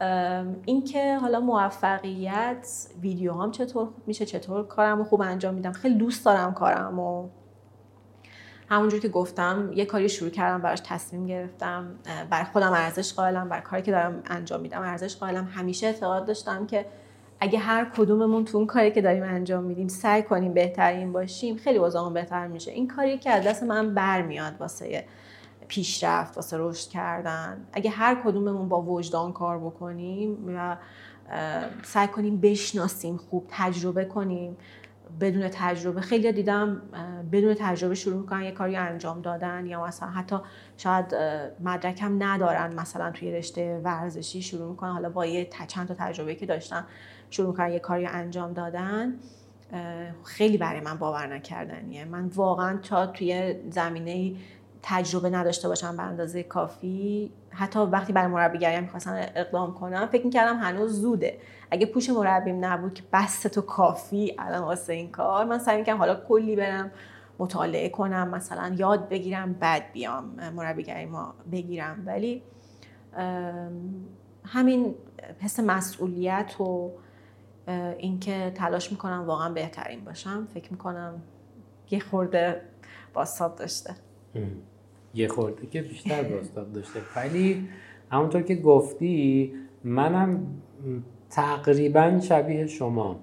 ام، 0.00 0.56
اینکه 0.64 1.16
حالا 1.16 1.40
موفقیت 1.40 2.86
ویدیو 3.00 3.32
هم 3.32 3.50
چطور 3.50 3.84
خوب 3.86 4.02
میشه 4.08 4.26
چطور 4.26 4.66
کارم 4.66 4.98
رو 4.98 5.04
خوب 5.04 5.20
انجام 5.20 5.54
میدم 5.54 5.72
خیلی 5.72 5.94
دوست 5.94 6.24
دارم 6.24 6.54
کارم 6.54 6.98
و 6.98 7.28
همونجور 8.68 9.00
که 9.00 9.08
گفتم 9.08 9.70
یه 9.74 9.84
کاری 9.84 10.08
شروع 10.08 10.30
کردم 10.30 10.62
براش 10.62 10.80
تصمیم 10.84 11.26
گرفتم 11.26 11.94
برای 12.30 12.44
خودم 12.44 12.72
ارزش 12.72 13.14
قائلم 13.14 13.48
برای 13.48 13.62
کاری 13.62 13.82
که 13.82 13.90
دارم 13.90 14.22
انجام 14.26 14.60
میدم 14.60 14.82
ارزش 14.82 15.16
قائلم. 15.16 15.44
همیشه 15.44 15.86
اعتقاد 15.86 16.26
داشتم 16.26 16.66
که 16.66 16.86
اگه 17.40 17.58
هر 17.58 17.90
کدوممون 17.96 18.44
تو 18.44 18.58
اون 18.58 18.66
کاری 18.66 18.90
که 18.90 19.00
داریم 19.00 19.22
انجام 19.22 19.64
میدیم 19.64 19.88
سعی 19.88 20.22
کنیم 20.22 20.54
بهترین 20.54 21.12
باشیم 21.12 21.56
خیلی 21.56 21.78
وضعمون 21.78 22.14
بهتر 22.14 22.46
میشه. 22.46 22.70
این 22.70 22.88
کاری 22.88 23.18
که 23.18 23.30
از 23.30 23.44
دست 23.44 23.62
من 23.62 23.94
برمیاد 23.94 24.52
واسه 24.60 25.04
پیشرفت 25.68 26.36
واسه 26.36 26.56
رشد 26.60 26.88
کردن. 26.90 27.66
اگه 27.72 27.90
هر 27.90 28.22
کدوممون 28.24 28.68
با 28.68 28.82
وجدان 28.82 29.32
کار 29.32 29.58
بکنیم 29.58 30.54
و 30.56 30.76
سعی 31.82 32.08
کنیم 32.08 32.40
بشناسیم 32.40 33.16
خوب 33.16 33.46
تجربه 33.48 34.04
کنیم. 34.04 34.56
بدون 35.20 35.48
تجربه 35.48 36.00
خیلی 36.00 36.32
دیدم 36.32 36.82
بدون 37.32 37.54
تجربه 37.54 37.94
شروع 37.94 38.20
می‌کنن 38.20 38.42
یه 38.42 38.52
کاری 38.52 38.76
انجام 38.76 39.20
دادن 39.20 39.66
یا 39.66 39.84
مثلا 39.84 40.08
حتی 40.08 40.36
شاید 40.76 41.14
اه، 41.14 41.48
مدرکم 41.60 42.22
ندارن. 42.22 42.74
مثلا 42.74 43.10
توی 43.10 43.32
رشته 43.32 43.80
ورزشی 43.84 44.42
شروع 44.42 44.70
می‌کنن. 44.70 44.92
حالا 44.92 45.10
با 45.10 45.26
یه 45.26 45.48
چند 45.68 45.88
تا 45.88 45.94
تجربه 45.94 46.34
که 46.34 46.46
داشتن. 46.46 46.84
شروع 47.30 47.48
می‌کنن 47.50 47.72
یه 47.72 47.78
کاری 47.78 48.06
انجام 48.06 48.52
دادن 48.52 49.14
خیلی 50.24 50.58
برای 50.58 50.80
من 50.80 50.98
باور 50.98 51.26
نکردنیه. 51.26 52.04
من 52.04 52.26
واقعا 52.26 52.78
تا 52.78 53.06
توی 53.06 53.54
زمینه 53.70 54.34
تجربه 54.82 55.30
نداشته 55.30 55.68
باشم 55.68 55.96
به 55.96 56.02
اندازه 56.02 56.42
کافی 56.42 57.32
حتی 57.50 57.78
وقتی 57.78 58.12
برای 58.12 58.32
مربیگری 58.32 58.80
می‌خواستم 58.80 59.26
اقدام 59.34 59.74
کنم 59.74 60.06
فکر 60.06 60.24
می‌کردم 60.24 60.56
هنوز 60.56 61.00
زوده. 61.00 61.38
اگه 61.70 61.86
پوش 61.86 62.10
مربیم 62.10 62.64
نبود 62.64 62.94
که 62.94 63.02
بس 63.12 63.42
تو 63.42 63.60
کافی 63.60 64.34
الان 64.38 64.62
واسه 64.62 64.92
این 64.92 65.10
کار 65.10 65.44
من 65.44 65.58
سعی 65.58 65.78
می‌کنم 65.78 65.96
حالا 65.96 66.14
کلی 66.14 66.56
برم 66.56 66.90
مطالعه 67.38 67.88
کنم 67.88 68.28
مثلا 68.28 68.74
یاد 68.76 69.08
بگیرم 69.08 69.52
بعد 69.52 69.92
بیام 69.92 70.24
مربیگری 70.54 71.06
ما 71.06 71.34
بگیرم. 71.52 72.02
ولی 72.06 72.42
همین 74.44 74.94
حس 75.40 75.60
مسئولیت 75.60 76.60
و 76.60 76.90
اینکه 77.98 78.52
تلاش 78.54 78.92
می‌کنم 78.92 79.24
واقعا 79.26 79.52
بهترین 79.52 80.04
باشم. 80.04 80.48
فکر 80.54 80.72
می‌کنم 80.72 81.22
یه 81.90 82.00
خورده 82.00 82.60
باستاب 83.14 83.56
داشته. 83.56 83.94
یه 85.14 85.28
خورده 85.28 85.66
که 85.66 85.82
بیشتر 85.82 86.22
باستاب 86.22 86.72
داشته. 86.72 87.00
ولی 87.16 87.68
همونطور 88.10 88.42
که 88.42 88.54
گفتی 88.54 89.52
منم 89.84 90.46
تقریبا 91.30 92.20
شبیه 92.20 92.66
شما. 92.66 93.20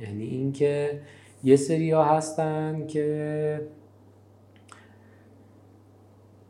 یعنی 0.00 0.24
اینکه 0.24 1.02
یه 1.44 1.56
سری 1.56 1.90
ها 1.90 2.04
هستن 2.04 2.86
که 2.86 3.68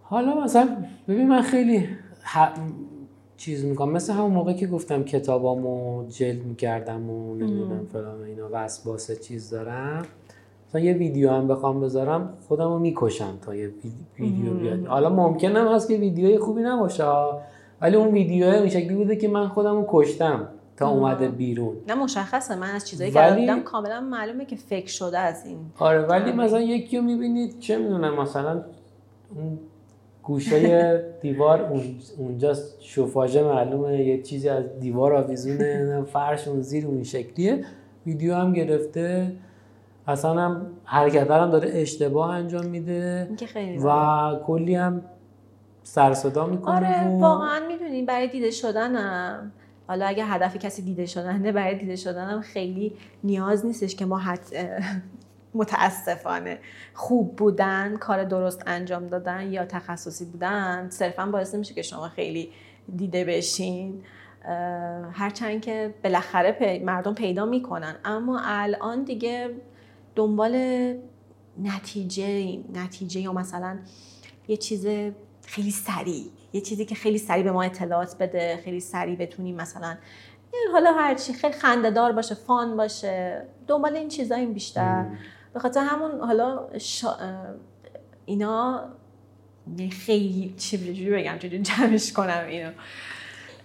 حالا 0.02 0.44
مثلا 0.44 0.85
ببین 1.09 1.28
من 1.28 1.43
خیلی 1.43 1.89
چیز 3.36 3.65
می‌کنم. 3.65 3.93
مثل 3.93 4.12
همون 4.12 4.31
موقع 4.31 4.52
که 4.52 4.66
گفتم 4.66 5.02
کتابامو 5.02 6.05
جلد 6.09 6.44
می‌کردم 6.44 7.11
و 7.11 7.35
نمی‌دونم 7.35 7.86
فلان 7.93 8.23
اینا 8.23 8.48
واسه 8.85 9.16
چیز 9.16 9.51
دارم. 9.51 10.02
مثلا 10.69 10.81
یه 10.81 10.93
ویدیو 10.93 11.31
هم 11.31 11.48
بخوام 11.48 11.81
بذارم 11.81 12.35
خودم 12.48 12.69
رو 12.69 12.78
می‌کشم 12.78 13.39
تا 13.43 13.55
یه 13.55 13.70
ویدیو 14.19 14.55
بیاد. 14.55 14.86
حالا 14.86 15.11
ممکنه 15.11 15.74
هست 15.74 15.89
که 15.89 15.97
ویدیوی 15.97 16.39
خوبی 16.39 16.62
نباشه 16.62 17.05
ولی 17.81 17.97
اون 17.97 18.09
ویدیو 18.09 18.47
این 18.47 18.69
شکلی 18.69 18.94
بوده 18.94 19.16
که 19.16 19.28
من 19.28 19.48
خودم 19.48 19.77
رو 19.77 19.85
کشتم 19.89 20.48
تا 20.77 20.89
اومده 20.89 21.28
بیرون. 21.28 21.77
نه 21.89 21.94
مشخصه. 21.94 22.56
من 22.56 22.70
از 22.70 22.89
چیزایی 22.89 23.11
ولی... 23.11 23.35
که 23.35 23.40
دیدم 23.40 23.61
کاملا 23.61 24.01
معلومه 24.01 24.44
که 24.44 24.56
فکر 24.56 24.86
شده 24.86 25.19
از 25.19 25.47
این 25.47 25.59
آره 25.78 26.02
ولی 26.02 26.32
مثلا 26.32 26.61
یکی 26.61 26.97
رو 26.97 27.02
می‌بینید 27.02 27.59
چه 27.59 27.78
می‌دونم 27.78 28.20
مثلا 28.20 28.62
اون 29.36 29.59
گوشه 30.24 31.05
دیوار 31.20 31.62
اون 31.62 31.82
اونجا 32.18 32.55
شوفاژه 32.80 33.42
معلومه 33.42 34.05
یه 34.05 34.22
چیزی 34.22 34.48
از 34.48 34.64
دیوار 34.80 35.14
آویزونه 35.14 36.02
فرش 36.02 36.48
اون 36.48 36.60
زیر 36.60 36.86
اون 36.86 37.02
شکلیه. 37.02 37.64
ویدیو 38.06 38.34
هم 38.34 38.52
گرفته. 38.52 39.32
اصلا 40.06 40.40
هم 40.40 40.66
حرکت 40.84 41.30
هم 41.30 41.51
داره 41.51 41.70
اشتباه 41.72 42.30
انجام 42.30 42.66
میده 42.66 43.28
و 43.84 44.30
کلی 44.46 44.74
هم 44.74 45.02
سرصدا 45.82 46.46
می‌کنه 46.46 46.76
آره 46.76 47.20
واقعا 47.20 47.60
می‌دونی 47.68 48.02
برای 48.02 48.28
دیده 48.28 48.51
شدنم. 48.51 49.52
حالا 49.88 50.06
اگه 50.06 50.24
هدف 50.24 50.56
کسی 50.56 50.82
دیده 50.82 51.06
شدنه 51.06 51.52
برای 51.52 51.74
دیده 51.74 51.96
شدنم 51.96 52.40
خیلی 52.40 52.92
نیاز 53.24 53.66
نیستش 53.66 53.96
که 53.96 54.05
ما 54.05 54.18
حت 54.18 54.52
متاسفانه 55.55 56.59
خوب 56.94 57.36
بودن 57.36 57.97
کار 57.97 58.24
درست 58.24 58.62
انجام 58.66 59.09
دادن 59.09 59.52
یا 59.52 59.64
تخصصی 59.64 60.24
بودن 60.24 60.86
صرفا 60.90 61.26
باعث 61.26 61.55
نمیشه 61.55 61.74
که 61.74 61.82
شما 61.82 62.09
خیلی 62.09 62.51
دیده 62.97 63.24
بشین. 63.24 64.02
هرچند 65.12 65.60
که 65.60 65.94
بالاخره 66.05 66.82
مردم 66.85 67.14
پیدا 67.14 67.44
می‌کنن. 67.44 67.97
اما 68.05 68.40
الان 68.44 69.05
دیگه 69.05 69.51
دنبال 70.14 70.55
نتیجه 71.62 72.59
نتیجه 72.74 73.20
یا 73.20 73.32
مثلا 73.32 73.78
یه 74.48 74.56
چیز 74.56 74.86
خیلی 75.47 75.70
سریع. 75.70 76.24
یه 76.52 76.60
چیزی 76.60 76.85
که 76.85 76.94
خیلی 76.94 77.18
سریع 77.18 77.44
به 77.44 77.52
ما 77.52 77.62
اطلاعات 77.62 78.16
بده 78.18 78.60
خیلی 78.64 78.81
سریع 78.81 79.16
بتونیم 79.16 79.56
مثلا 79.56 79.97
حالا 80.72 80.93
هرچی 80.93 81.32
خیلی 81.32 81.52
خندهدار 81.52 82.12
باشه 82.12 82.35
فان 82.35 82.76
باشه 82.76 83.43
دنبال 83.66 83.97
این 83.97 84.09
چیزا 84.09 84.35
این 84.35 84.52
بیشتر. 84.52 85.06
به 85.55 85.60
خاطر 85.60 85.81
همون 85.81 86.20
حالا 86.20 86.60
اینا 88.26 88.85
خیلی 89.90 90.55
چی 90.56 90.76
بگم 90.76 91.39
چجوری 91.39 91.62
جمعش 91.62 92.12
کنم 92.12 92.44
اینو. 92.48 92.70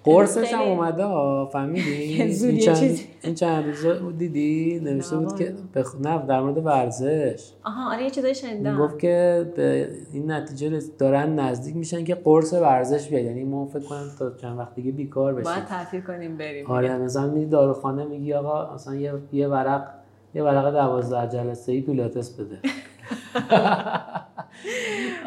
قرصش 0.04 0.54
هم 0.54 0.62
اومده 0.62 1.04
فهمیدی؟ 1.52 1.92
این 2.24 2.60
چند 2.60 3.00
این 3.22 3.36
چند 3.36 3.66
روز 3.66 4.18
دیدی؟ 4.18 4.80
نوشته 4.84 5.18
بود 5.18 5.36
که 5.36 5.54
بخ... 5.76 5.96
نه 6.02 6.26
در 6.26 6.42
مورد 6.42 6.66
ورزش. 6.66 7.52
آها 7.64 7.94
آره 7.94 8.04
یه 8.04 8.10
چیزایی 8.10 8.36
شنیدم. 8.36 8.78
گفت 8.78 9.00
که 9.00 9.52
به 9.56 9.90
این 10.14 10.32
نتیجه 10.32 10.82
دارن 10.98 11.40
نزدیک 11.40 11.76
میشن 11.76 12.04
که 12.04 12.16
قرص 12.16 12.54
ورزش 12.54 13.10
بیاد. 13.10 13.24
یعنی 13.24 13.44
ما 13.44 13.66
فکر 13.66 13.84
کنم 13.84 14.06
تا 14.20 14.32
چند 14.32 14.60
وقت 14.60 14.76
دیگه 14.76 14.92
بیکار 14.92 15.34
بشیم. 15.34 15.44
باید 15.44 15.66
تعطیل 15.66 16.02
کنیم 16.02 16.38
بریم 16.38 16.66
آره 16.66 16.98
مثلا 16.98 17.28
میری 17.28 17.46
داروخانه 17.46 18.06
میگی 18.06 18.34
آقا 18.34 18.76
مثلا 18.76 18.96
یه 18.96 19.14
یه 19.32 19.48
ورق 19.48 19.99
یه 20.36 20.44
ورق 20.44 20.74
12 20.74 21.38
جلسه 21.38 21.72
ای 21.72 21.82
پیلاتس 21.82 22.30
بده. 22.30 22.60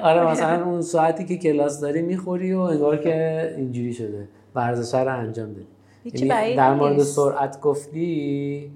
آره 0.02 0.26
مثلا 0.30 0.64
اون 0.64 0.82
ساعتی 0.82 1.24
که 1.24 1.36
کلاس 1.36 1.80
داری 1.80 2.02
می‌خوری 2.02 2.54
و 2.54 2.60
انگار 2.60 2.96
که 2.96 3.54
اینجوری 3.56 3.92
شده. 3.92 4.28
ورزش 4.54 4.94
رو 4.94 5.18
انجام 5.18 5.52
دادی. 5.52 5.66
یعنی 6.04 6.56
در 6.56 6.74
مورد 6.74 6.98
سرعت 6.98 7.60
گفتی؟ 7.60 8.72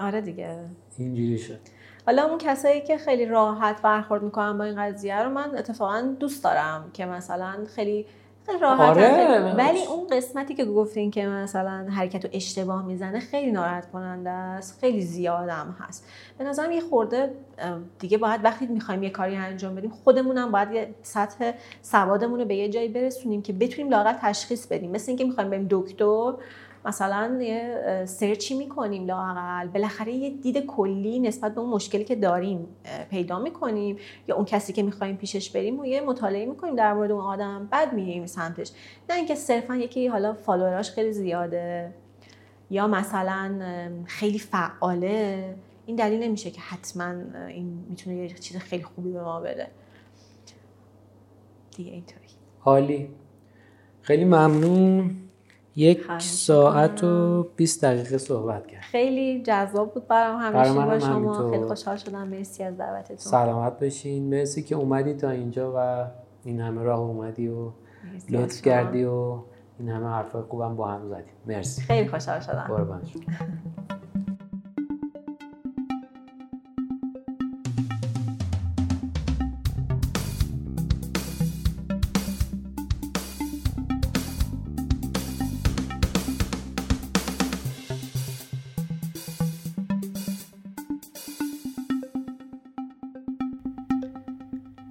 آره 0.00 0.20
دیگه. 0.20 0.56
اینجوری 0.98 1.38
شد. 1.38 1.58
حالا 2.06 2.24
اون 2.24 2.38
کسایی 2.38 2.80
که 2.80 2.98
خیلی 2.98 3.26
راحت 3.26 3.82
برخورد 3.82 4.22
می‌کنن 4.22 4.58
با 4.58 4.64
این 4.64 4.76
قضیه 4.76 5.22
رو 5.22 5.30
من 5.30 5.58
اتفاقا 5.58 6.14
دوست 6.20 6.44
دارم 6.44 6.90
که 6.92 7.06
مثلا 7.06 7.54
خیلی 7.74 8.06
راحت 8.60 8.80
آره 8.80 9.54
ولی 9.54 9.86
اون 9.86 10.06
قسمتی 10.06 10.54
که 10.54 10.64
گفتین 10.64 11.10
که 11.10 11.26
مثلا 11.26 11.86
حرکت 11.90 12.24
رو 12.24 12.30
اشتباه 12.32 12.86
می‌زنه 12.86 13.20
خیلی 13.20 13.52
ناراحت 13.52 13.90
کننده 13.90 14.30
است 14.30 14.80
خیلی 14.80 15.02
زیادم 15.02 15.76
هست. 15.80 16.06
به 16.38 16.44
نظرم 16.44 16.72
یه 16.72 16.80
خورده 16.80 17.34
دیگه 17.98 18.18
باید 18.18 18.44
وقتی 18.44 18.66
می‌خوایم 18.66 19.02
یه 19.02 19.10
کاری 19.10 19.36
انجام 19.36 19.74
بدیم 19.74 19.90
خودمونم 19.90 20.52
باید 20.52 20.72
یه 20.72 20.94
سطح 21.02 21.52
سوادمون 21.82 22.40
رو 22.40 22.44
به 22.46 22.54
یه 22.54 22.68
جایی 22.68 22.88
برسونیم 22.88 23.42
که 23.42 23.52
بتونیم 23.52 23.90
لاقل 23.90 24.14
تشخیص 24.22 24.66
بدیم. 24.66 24.90
مثل 24.90 25.10
اینکه 25.10 25.24
می‌خوایم 25.24 25.50
بریم 25.50 25.66
دکتر 25.70 26.32
مثلا 26.84 27.38
یه 27.42 28.04
سرچی 28.06 28.54
می‌کنیم 28.54 29.06
لاقل 29.06 29.68
بالاخره 29.68 30.12
یه 30.12 30.30
دید 30.30 30.66
کلی 30.66 31.18
نسبت 31.18 31.54
به 31.54 31.60
اون 31.60 31.70
مشکلی 31.70 32.04
که 32.04 32.16
داریم 32.16 32.68
پیدا 33.10 33.38
می‌کنیم 33.38 33.96
یا 34.28 34.36
اون 34.36 34.44
کسی 34.44 34.72
که 34.72 34.82
می‌خوایم 34.82 35.16
پیشش 35.16 35.50
بریم 35.50 35.80
و 35.80 35.86
یه 35.86 36.00
مطالعه 36.00 36.46
می‌کنیم 36.46 36.76
در 36.76 36.94
مورد 36.94 37.10
اون 37.10 37.24
آدم 37.24 37.68
بعد 37.70 37.92
میریم 37.92 38.26
سمتش. 38.26 38.72
نه 39.10 39.16
اینکه 39.16 39.34
صرفا 39.34 39.76
یکی 39.76 40.06
حالا 40.06 40.32
فالووراش 40.32 40.90
خیلی 40.90 41.12
زیاده 41.12 41.94
یا 42.70 42.86
مثلا 42.86 43.54
خیلی 44.06 44.38
فعاله. 44.38 45.54
این 45.86 45.96
دلیل 45.96 46.22
نمیشه 46.22 46.50
که 46.50 46.60
حتما 46.60 47.14
این 47.48 47.84
می‌تونه 47.88 48.16
یه 48.16 48.28
چیز 48.28 48.56
خیلی 48.56 48.82
خوبی 48.82 49.10
به 49.10 49.22
ما 49.22 49.40
بده. 49.40 49.66
دیگه 51.76 51.92
اینطوری. 51.92 52.26
حالی 52.58 53.08
خیلی 54.02 54.24
ممنون. 54.24 55.16
یک 55.80 56.00
ساعت 56.18 57.04
و 57.04 57.42
20 57.56 57.84
دقیقه 57.84 58.18
صحبت 58.18 58.66
کرد. 58.66 58.80
خیلی 58.80 59.42
جذاب 59.42 59.94
بود 59.94 60.08
برام 60.08 60.40
همیشه 60.40 60.74
با 60.74 60.98
شما 60.98 61.50
خیلی 61.50 61.64
خوشحال 61.64 61.96
شدم. 61.96 62.28
مرسی 62.28 62.62
از 62.62 62.76
دعوتتون. 62.76 63.16
سلامت 63.16 63.78
بشین 63.78 64.30
مرسی 64.30 64.62
که 64.62 64.74
اومدی 64.76 65.14
تا 65.14 65.30
اینجا 65.30 65.72
و 65.76 66.06
این 66.44 66.60
همه 66.60 66.82
راه 66.82 67.00
اومدی 67.00 67.48
و 67.48 67.70
لطف 68.30 68.62
کردی 68.62 69.04
و 69.04 69.38
این 69.78 69.88
همه 69.88 70.06
حرفای 70.06 70.42
خوبم 70.42 70.76
با 70.76 70.88
هم 70.88 71.08
زدیم 71.08 71.34
مرسی. 71.46 71.82
خیلی 71.82 72.08
خوشحال 72.08 72.40
شدم. 72.40 72.64
قربان 72.68 73.00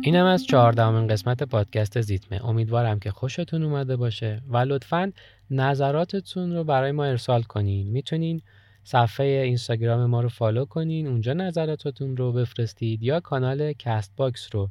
اینم 0.10 0.26
از 0.26 0.46
چهاردهمین 0.46 1.08
قسمت 1.08 1.44
پادکست 1.44 2.02
زیتمه. 2.02 2.46
امیدوارم 2.46 3.00
که 3.00 3.12
خوشتون 3.12 3.64
اومده 3.64 3.96
باشه 3.96 4.42
و 4.48 4.58
لطفا 4.58 5.12
نظراتتون 5.52 6.54
رو 6.54 6.64
برای 6.64 6.92
ما 6.92 7.06
ارسال 7.06 7.42
کنین. 7.42 7.88
می‌تونین 7.88 8.42
صفحه 8.84 9.26
اینستاگرام 9.26 10.06
ما 10.06 10.22
رو 10.22 10.30
follow 10.30 10.66
کنین 10.66 11.08
اونجا 11.08 11.34
نظراتتون 11.34 12.18
رو 12.18 12.32
بفرستید 12.32 13.04
یا 13.04 13.20
کانال 13.20 13.74
Castbox 13.74 14.50
رو 14.52 14.70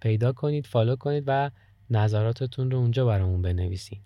پیدا 0.00 0.32
کنید 0.32 0.66
follow 0.66 0.96
کنید 0.96 1.24
و 1.26 1.50
نظراتتون 1.90 2.70
رو 2.70 2.78
اونجا 2.78 3.06
برامون 3.06 3.42
بنویسید 3.42 4.00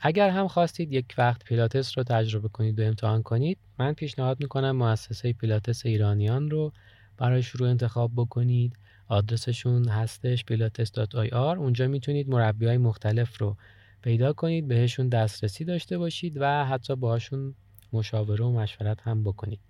اگر 0.00 0.30
هم 0.30 0.48
خواستید 0.48 0.92
یک 0.92 1.14
وقت 1.18 1.44
پیلاتس 1.44 1.98
رو 1.98 2.04
تجربه 2.04 2.48
کنید 2.48 2.80
و 2.80 2.82
امتحان 2.82 3.22
کنید 3.22 3.58
من 3.78 3.92
پیشنهاد 3.92 4.40
می‌کنم 4.40 4.76
مؤسسه 4.76 5.32
پیلاتس 5.32 5.86
ایرانیان 5.86 6.50
رو 6.50 6.72
برای 7.16 7.42
شروع 7.42 7.68
انتخاب 7.68 8.10
بکنید. 8.16 8.72
آدرسشون 9.08 9.88
هستش 9.88 10.44
pilates.ir 10.50 11.34
اونجا 11.34 11.88
می‌تونید 11.88 12.28
مربی 12.28 12.66
های 12.66 12.78
مختلف 12.78 13.38
رو 13.38 13.56
پیدا 14.02 14.32
کنید 14.32 14.68
بهشون 14.68 15.08
دسترسی 15.08 15.64
داشته 15.64 15.98
باشید 15.98 16.36
و 16.40 16.64
حتی 16.64 16.96
باهاشون 16.96 17.54
مشاوره 17.92 18.44
و 18.44 18.52
مشورت 18.52 19.00
هم 19.00 19.24
بکنید. 19.24 19.60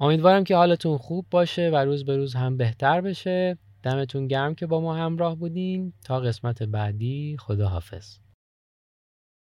امیدوارم 0.00 0.44
که 0.44 0.56
حالتون 0.56 0.98
خوب 0.98 1.26
باشه 1.30 1.70
و 1.70 1.76
روز 1.76 2.04
به 2.04 2.16
روز 2.16 2.34
هم 2.34 2.56
بهتر 2.56 3.00
بشه. 3.00 3.58
دمتون 3.82 4.28
گرم 4.28 4.54
که 4.54 4.66
با 4.66 4.80
ما 4.80 4.94
همراه 4.94 5.36
بودین. 5.36 5.92
تا 6.04 6.20
قسمت 6.20 6.62
بعدی 6.62 7.36
خدا 7.40 7.68
حافظ 7.68 8.23